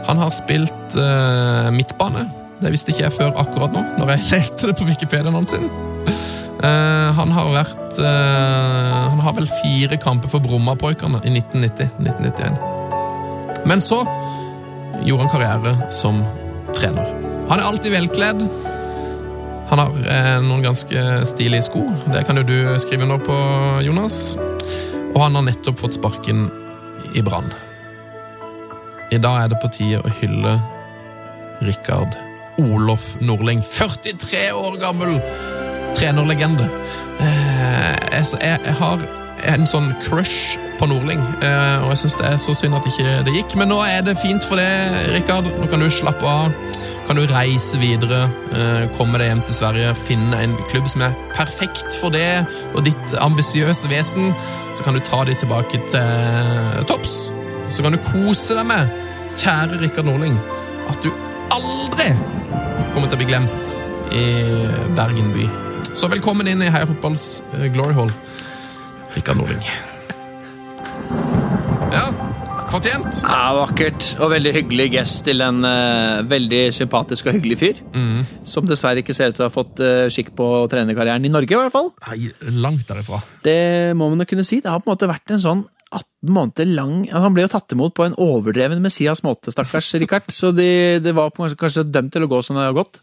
Han 0.05 0.21
har 0.21 0.33
spilt 0.35 0.97
eh, 0.99 1.71
midtbane. 1.73 2.27
Det 2.61 2.71
visste 2.71 2.93
ikke 2.93 3.07
jeg 3.07 3.15
før 3.15 3.35
akkurat 3.41 3.73
nå, 3.75 3.83
når 3.99 4.15
jeg 4.15 4.27
leste 4.35 4.69
det 4.69 4.77
på 4.79 4.87
Wikipediaen 4.89 5.49
sin. 5.49 5.69
Eh, 6.65 7.09
han 7.13 7.31
har 7.35 7.49
vært 7.53 7.99
uh, 7.99 9.09
Han 9.11 9.19
har 9.21 9.33
vel 9.37 9.47
fire 9.61 9.97
kamper 10.01 10.29
for 10.31 10.39
Brommapoikene 10.43 11.19
i 11.27 11.29
1990-1991. 11.37 12.57
Men 13.69 13.79
så 13.81 13.99
gjorde 15.05 15.23
han 15.25 15.33
karriere 15.33 15.71
som 15.93 16.23
trener. 16.75 17.07
Han 17.49 17.59
er 17.59 17.67
alltid 17.67 17.91
velkledd. 17.93 18.41
Han 19.69 19.79
har 19.81 19.89
eh, 20.13 20.39
noen 20.45 20.63
ganske 20.65 20.99
stilige 21.25 21.63
sko. 21.67 21.81
Det 22.13 22.21
kan 22.27 22.37
jo 22.39 22.43
du 22.45 22.57
skrive 22.81 23.03
under 23.07 23.19
på, 23.21 23.37
Jonas. 23.85 24.17
Og 25.15 25.19
han 25.23 25.35
har 25.37 25.43
nettopp 25.47 25.77
fått 25.81 25.97
sparken 25.97 26.39
i 27.17 27.21
Brann. 27.25 27.49
I 29.13 29.17
dag 29.21 29.35
er 29.41 29.47
det 29.51 29.61
på 29.61 29.73
tide 29.73 29.99
å 30.01 30.15
hylle 30.21 30.53
Rikard 31.65 32.11
Olof 32.61 33.05
Nordling. 33.21 33.61
43 33.65 34.51
år 34.53 34.73
gammel 34.81 35.11
trenerlegende. 35.95 36.69
Eh, 37.19 37.95
jeg, 38.11 38.25
jeg, 38.41 38.75
har 38.79 39.03
en 39.45 39.67
sånn 39.69 39.91
crush 40.03 40.55
på 40.79 40.87
Nordling, 40.89 41.21
eh, 41.45 41.83
og 41.83 41.93
jeg 41.93 42.01
syns 42.03 42.17
det 42.19 42.27
er 42.27 42.41
så 42.41 42.55
synd 42.57 42.75
at 42.77 42.87
ikke 42.89 43.19
det 43.27 43.35
gikk. 43.37 43.55
Men 43.59 43.71
nå 43.71 43.79
er 43.85 44.03
det 44.05 44.17
fint 44.19 44.43
for 44.45 44.59
det, 44.59 44.67
Rikard. 45.15 45.47
Nå 45.59 45.69
kan 45.71 45.83
du 45.83 45.89
slappe 45.91 46.27
av. 46.27 46.51
Kan 47.05 47.19
du 47.19 47.27
reise 47.29 47.77
videre, 47.77 48.23
eh, 48.57 48.85
komme 48.97 49.19
deg 49.21 49.29
hjem 49.29 49.43
til 49.45 49.57
Sverige, 49.59 49.95
finne 50.07 50.39
en 50.41 50.55
klubb 50.71 50.89
som 50.89 51.05
er 51.05 51.17
perfekt 51.35 51.99
for 52.01 52.13
det 52.13 52.45
og 52.73 52.81
ditt 52.87 53.17
ambisiøse 53.21 53.91
vesen. 53.91 54.33
Så 54.75 54.83
kan 54.83 54.97
du 54.97 55.03
ta 55.05 55.23
de 55.23 55.37
tilbake 55.39 55.79
til 55.93 56.85
topps. 56.89 57.29
Så 57.69 57.85
kan 57.85 57.93
du 57.93 58.01
kose 58.09 58.57
deg 58.57 58.65
med, 58.67 58.89
kjære 59.37 59.79
Rikard 59.83 60.09
Nordling, 60.09 60.39
at 60.89 60.97
du 61.05 61.13
aldri 61.53 62.11
kommer 62.93 63.07
til 63.07 63.17
å 63.17 63.21
bli 63.21 63.29
glemt 63.29 63.77
i 64.15 64.25
Bergen 64.97 65.31
by. 65.35 65.64
Så 65.95 66.09
velkommen 66.11 66.43
inn 66.51 66.59
i 66.59 66.67
Heia 66.67 66.83
Fotballs 66.89 67.39
uh, 67.53 67.67
Glory 67.71 67.93
Hall, 67.95 68.09
Rikard 69.13 69.39
Nordling. 69.39 69.61
Ja, 71.93 72.09
fortjent. 72.73 73.21
Ja, 73.23 73.53
Vakkert 73.55 74.09
og 74.19 74.33
veldig 74.33 74.51
hyggelig 74.57 74.89
gest 74.97 75.23
til 75.29 75.39
en 75.45 75.63
uh, 75.63 76.19
veldig 76.27 76.65
sympatisk 76.75 77.29
og 77.31 77.37
hyggelig 77.37 77.59
fyr. 77.61 77.79
Som 78.43 78.67
dessverre 78.67 79.05
ikke 79.05 79.15
ser 79.15 79.31
ut 79.31 79.39
til 79.39 79.45
å 79.45 79.47
ha 79.47 79.55
fått 79.55 79.79
uh, 79.79 80.09
skikk 80.11 80.35
på 80.35 80.51
trenerkarrieren 80.73 81.23
i 81.23 81.31
Norge, 81.31 81.55
i 81.55 81.63
hvert 81.63 81.77
fall. 81.77 81.93
Nei, 82.09 82.27
langt 82.59 82.83
derifra. 82.91 83.23
Det 83.47 83.95
må 83.95 84.11
man 84.11 84.25
jo 84.25 84.31
kunne 84.35 84.43
si. 84.43 84.59
Det 84.59 84.75
har 84.75 84.83
på 84.83 84.91
en 84.91 84.97
måte 84.97 85.13
vært 85.15 85.31
en 85.31 85.47
sånn 85.47 85.63
18 85.95 86.33
måneder 86.35 86.71
lang 86.75 86.95
Han 87.13 87.35
ble 87.35 87.45
jo 87.45 87.51
tatt 87.53 87.71
imot 87.71 87.93
på 87.95 88.03
en 88.03 88.17
overdreven 88.19 88.83
Messias 88.83 89.23
måte, 89.23 89.55
stakkars 89.55 89.95
Rikard. 90.01 90.27
Så 90.27 90.51
det, 90.51 91.05
det 91.07 91.15
var 91.15 91.31
på, 91.31 91.47
kanskje 91.55 91.87
dømt 91.87 92.11
til 92.11 92.27
å 92.27 92.35
gå 92.35 92.43
som 92.43 92.59
det 92.59 92.67
har 92.67 92.75
gått. 92.75 92.99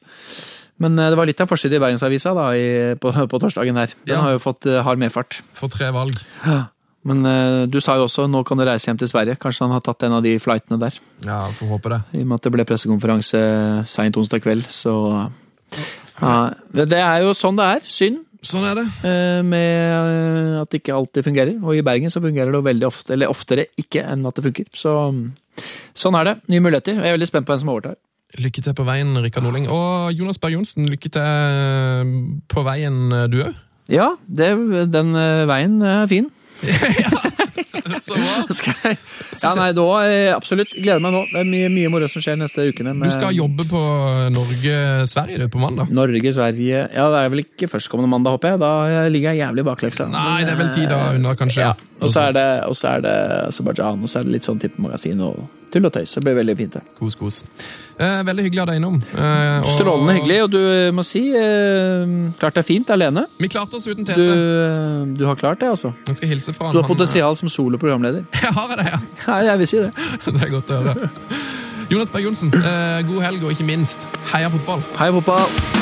Men 0.81 0.99
eh, 0.99 1.11
det 1.13 1.17
var 1.19 1.27
litt 1.29 1.41
av 1.41 1.49
forside 1.51 1.77
i 1.77 1.83
Bergensavisa 1.83 2.33
da, 2.35 2.47
i, 2.57 2.95
på, 2.99 3.13
på 3.13 3.39
torsdagen 3.43 3.77
her. 3.77 3.93
Den 4.07 4.17
Ja. 4.17 4.23
har 4.23 4.33
jo 4.33 4.39
fått 4.43 4.67
eh, 4.67 4.81
hard 4.83 4.99
medfart. 4.99 5.41
For 5.55 5.69
tre 5.69 5.91
valg. 5.95 6.17
Ja. 6.47 6.65
Men 7.05 7.25
eh, 7.27 7.67
du 7.67 7.81
sa 7.83 7.97
jo 7.99 8.05
også 8.07 8.29
nå 8.31 8.45
kan 8.47 8.59
du 8.59 8.65
reise 8.65 8.87
hjem 8.91 8.99
til 8.99 9.09
Sverige. 9.11 9.37
Kanskje 9.43 9.65
han 9.67 9.73
har 9.75 9.81
tatt 9.83 10.03
en 10.07 10.13
av 10.19 10.23
de 10.23 10.37
flightene 10.39 10.79
der. 10.79 10.97
Ja, 11.27 11.41
får 11.51 11.67
håpe 11.77 11.91
det. 11.91 12.01
I 12.15 12.23
og 12.23 12.27
med 12.31 12.39
at 12.39 12.47
det 12.47 12.53
ble 12.55 12.65
pressekonferanse 12.69 13.41
seint 13.91 14.17
onsdag 14.17 14.43
kveld, 14.45 14.67
så 14.71 14.95
ja, 16.21 16.53
Det 16.71 16.99
er 17.01 17.25
jo 17.25 17.33
sånn 17.35 17.59
det 17.59 17.67
er. 17.77 17.81
Synd. 17.91 18.21
Sånn 18.43 18.65
er 18.67 18.75
det. 18.81 18.85
Med 19.47 20.61
at 20.63 20.71
det 20.71 20.81
ikke 20.83 20.95
alltid 20.99 21.27
fungerer. 21.27 21.55
Og 21.63 21.77
i 21.79 21.83
Bergen 21.87 22.11
så 22.11 22.23
fungerer 22.23 22.51
det 22.51 22.59
jo 22.59 22.67
veldig 22.67 22.87
ofte, 22.89 23.15
eller 23.15 23.31
oftere 23.31 23.67
ikke 23.79 24.03
enn 24.11 24.25
at 24.27 24.35
det 24.39 24.45
funker. 24.49 24.67
Så 24.75 24.95
sånn 25.95 26.19
er 26.19 26.25
det. 26.31 26.35
Nye 26.51 26.63
muligheter. 26.65 26.99
Jeg 26.99 27.11
er 27.13 27.17
veldig 27.19 27.29
spent 27.31 27.47
på 27.47 27.55
hvem 27.55 27.63
som 27.63 27.71
overtar. 27.75 27.99
Lykke 28.41 28.63
til 28.65 28.77
på 28.77 28.87
veien, 28.89 29.13
Rikard 29.21 29.45
Norling. 29.45 29.67
Og 29.69 30.13
Jonas 30.17 30.41
Berg 30.41 30.57
Johnsen, 30.57 30.89
lykke 30.89 31.11
til 31.13 32.15
på 32.49 32.65
veien, 32.65 33.03
du 33.29 33.43
òg. 33.45 33.59
Ja, 33.93 34.15
det, 34.25 34.55
den 34.93 35.13
eh, 35.19 35.43
veien 35.51 35.83
er 35.85 36.07
fin. 36.09 36.31
Så 38.03 38.15
bra. 38.15 38.45
Jeg... 38.85 38.97
Ja, 39.43 39.51
nei, 39.59 39.69
da 39.75 39.85
eh, 40.07 40.31
absolutt. 40.35 40.75
Gleder 40.77 41.03
meg 41.03 41.15
nå. 41.15 41.23
Det 41.33 41.41
er 41.43 41.49
mye, 41.49 41.69
mye 41.73 41.91
moro 41.93 42.09
som 42.11 42.23
skjer 42.23 42.39
neste 42.41 42.65
ukene. 42.71 42.95
Du 42.99 43.11
skal 43.13 43.35
jobbe 43.37 43.67
på 43.69 43.81
Norge-Sverige 44.35 45.49
på 45.53 45.63
mandag. 45.63 45.91
Norge, 45.95 46.35
Sverige 46.35 46.85
Ja, 46.95 47.09
det 47.13 47.23
er 47.23 47.33
vel 47.35 47.45
ikke 47.45 47.69
førstkommende 47.73 48.11
mandag, 48.13 48.37
håper 48.39 48.55
jeg. 48.55 48.63
Da 48.63 49.07
ligger 49.13 49.33
jeg 49.33 49.43
jævlig 49.43 49.67
bakleksa. 49.69 50.09
Nei, 50.13 50.43
det 50.47 50.55
er 50.55 50.61
vel 50.61 50.73
ti 50.77 50.87
dager 50.87 51.19
unna, 51.19 51.35
kanskje. 51.39 51.67
Ja, 51.67 51.73
og 52.03 52.13
så 52.13 52.29
det, 52.35 52.49
og 52.69 52.79
så 52.79 52.95
er 52.97 53.07
det 53.07 53.17
Aserbajdsjan, 53.49 54.03
og 54.03 54.11
så 54.13 54.21
er 54.21 54.29
det 54.29 54.37
litt 54.39 54.49
sånn 54.49 54.63
tippemagasin 54.63 55.25
og 55.27 55.43
tull 55.75 55.89
og 55.89 55.95
tøys. 55.95 56.19
Det 56.19 56.25
blir 56.27 56.39
veldig 56.39 56.59
fint. 56.59 56.79
det. 56.79 56.85
Kos, 56.99 57.19
kos. 57.19 57.43
Eh, 57.99 58.23
veldig 58.27 58.45
hyggelig 58.47 58.63
å 58.63 58.65
ha 58.65 58.71
deg 58.73 58.81
innom. 58.81 58.97
Eh, 59.13 59.61
og- 59.61 59.69
Strålende 59.77 60.15
hyggelig, 60.17 60.39
og 60.45 60.51
du 60.51 60.59
eh, 60.59 60.91
må 60.93 61.05
si 61.05 61.23
klart 62.39 62.55
det 62.55 62.63
er 62.65 62.69
fint 62.69 62.91
alene. 62.91 63.27
Vi 63.39 63.49
klarte 63.49 63.75
oss 63.77 63.87
uten 63.87 64.05
Tete. 64.05 64.17
Du, 64.17 65.15
du 65.21 65.25
har 65.27 65.37
klart 65.37 65.61
det, 65.61 65.69
altså. 65.69 65.93
Jeg 66.07 66.17
skal 66.17 66.29
hilse 66.29 66.53
fra 66.57 66.73
Du 66.73 66.81
har 66.81 66.89
potensial 66.89 67.37
som 67.37 67.49
soloprogramleder. 67.49 68.25
Jeg 68.43 68.53
har 68.57 68.77
det, 68.77 68.87
ja. 68.93 68.99
Ja, 69.33 69.53
jeg 69.53 69.59
vil 69.59 69.67
si 69.69 69.77
det. 69.79 69.93
Det 70.33 70.43
er 70.43 70.51
godt 70.51 70.71
å 70.73 70.81
høre. 70.83 71.11
Jonas 71.93 72.11
Berg 72.11 72.25
Johnsen, 72.25 72.55
eh, 72.57 73.03
god 73.05 73.23
helg, 73.23 73.45
og 73.45 73.53
ikke 73.53 73.67
minst, 73.69 74.07
heia 74.33 74.49
fotball. 74.49 74.81
Heia 74.97 75.13
fotball. 75.13 75.82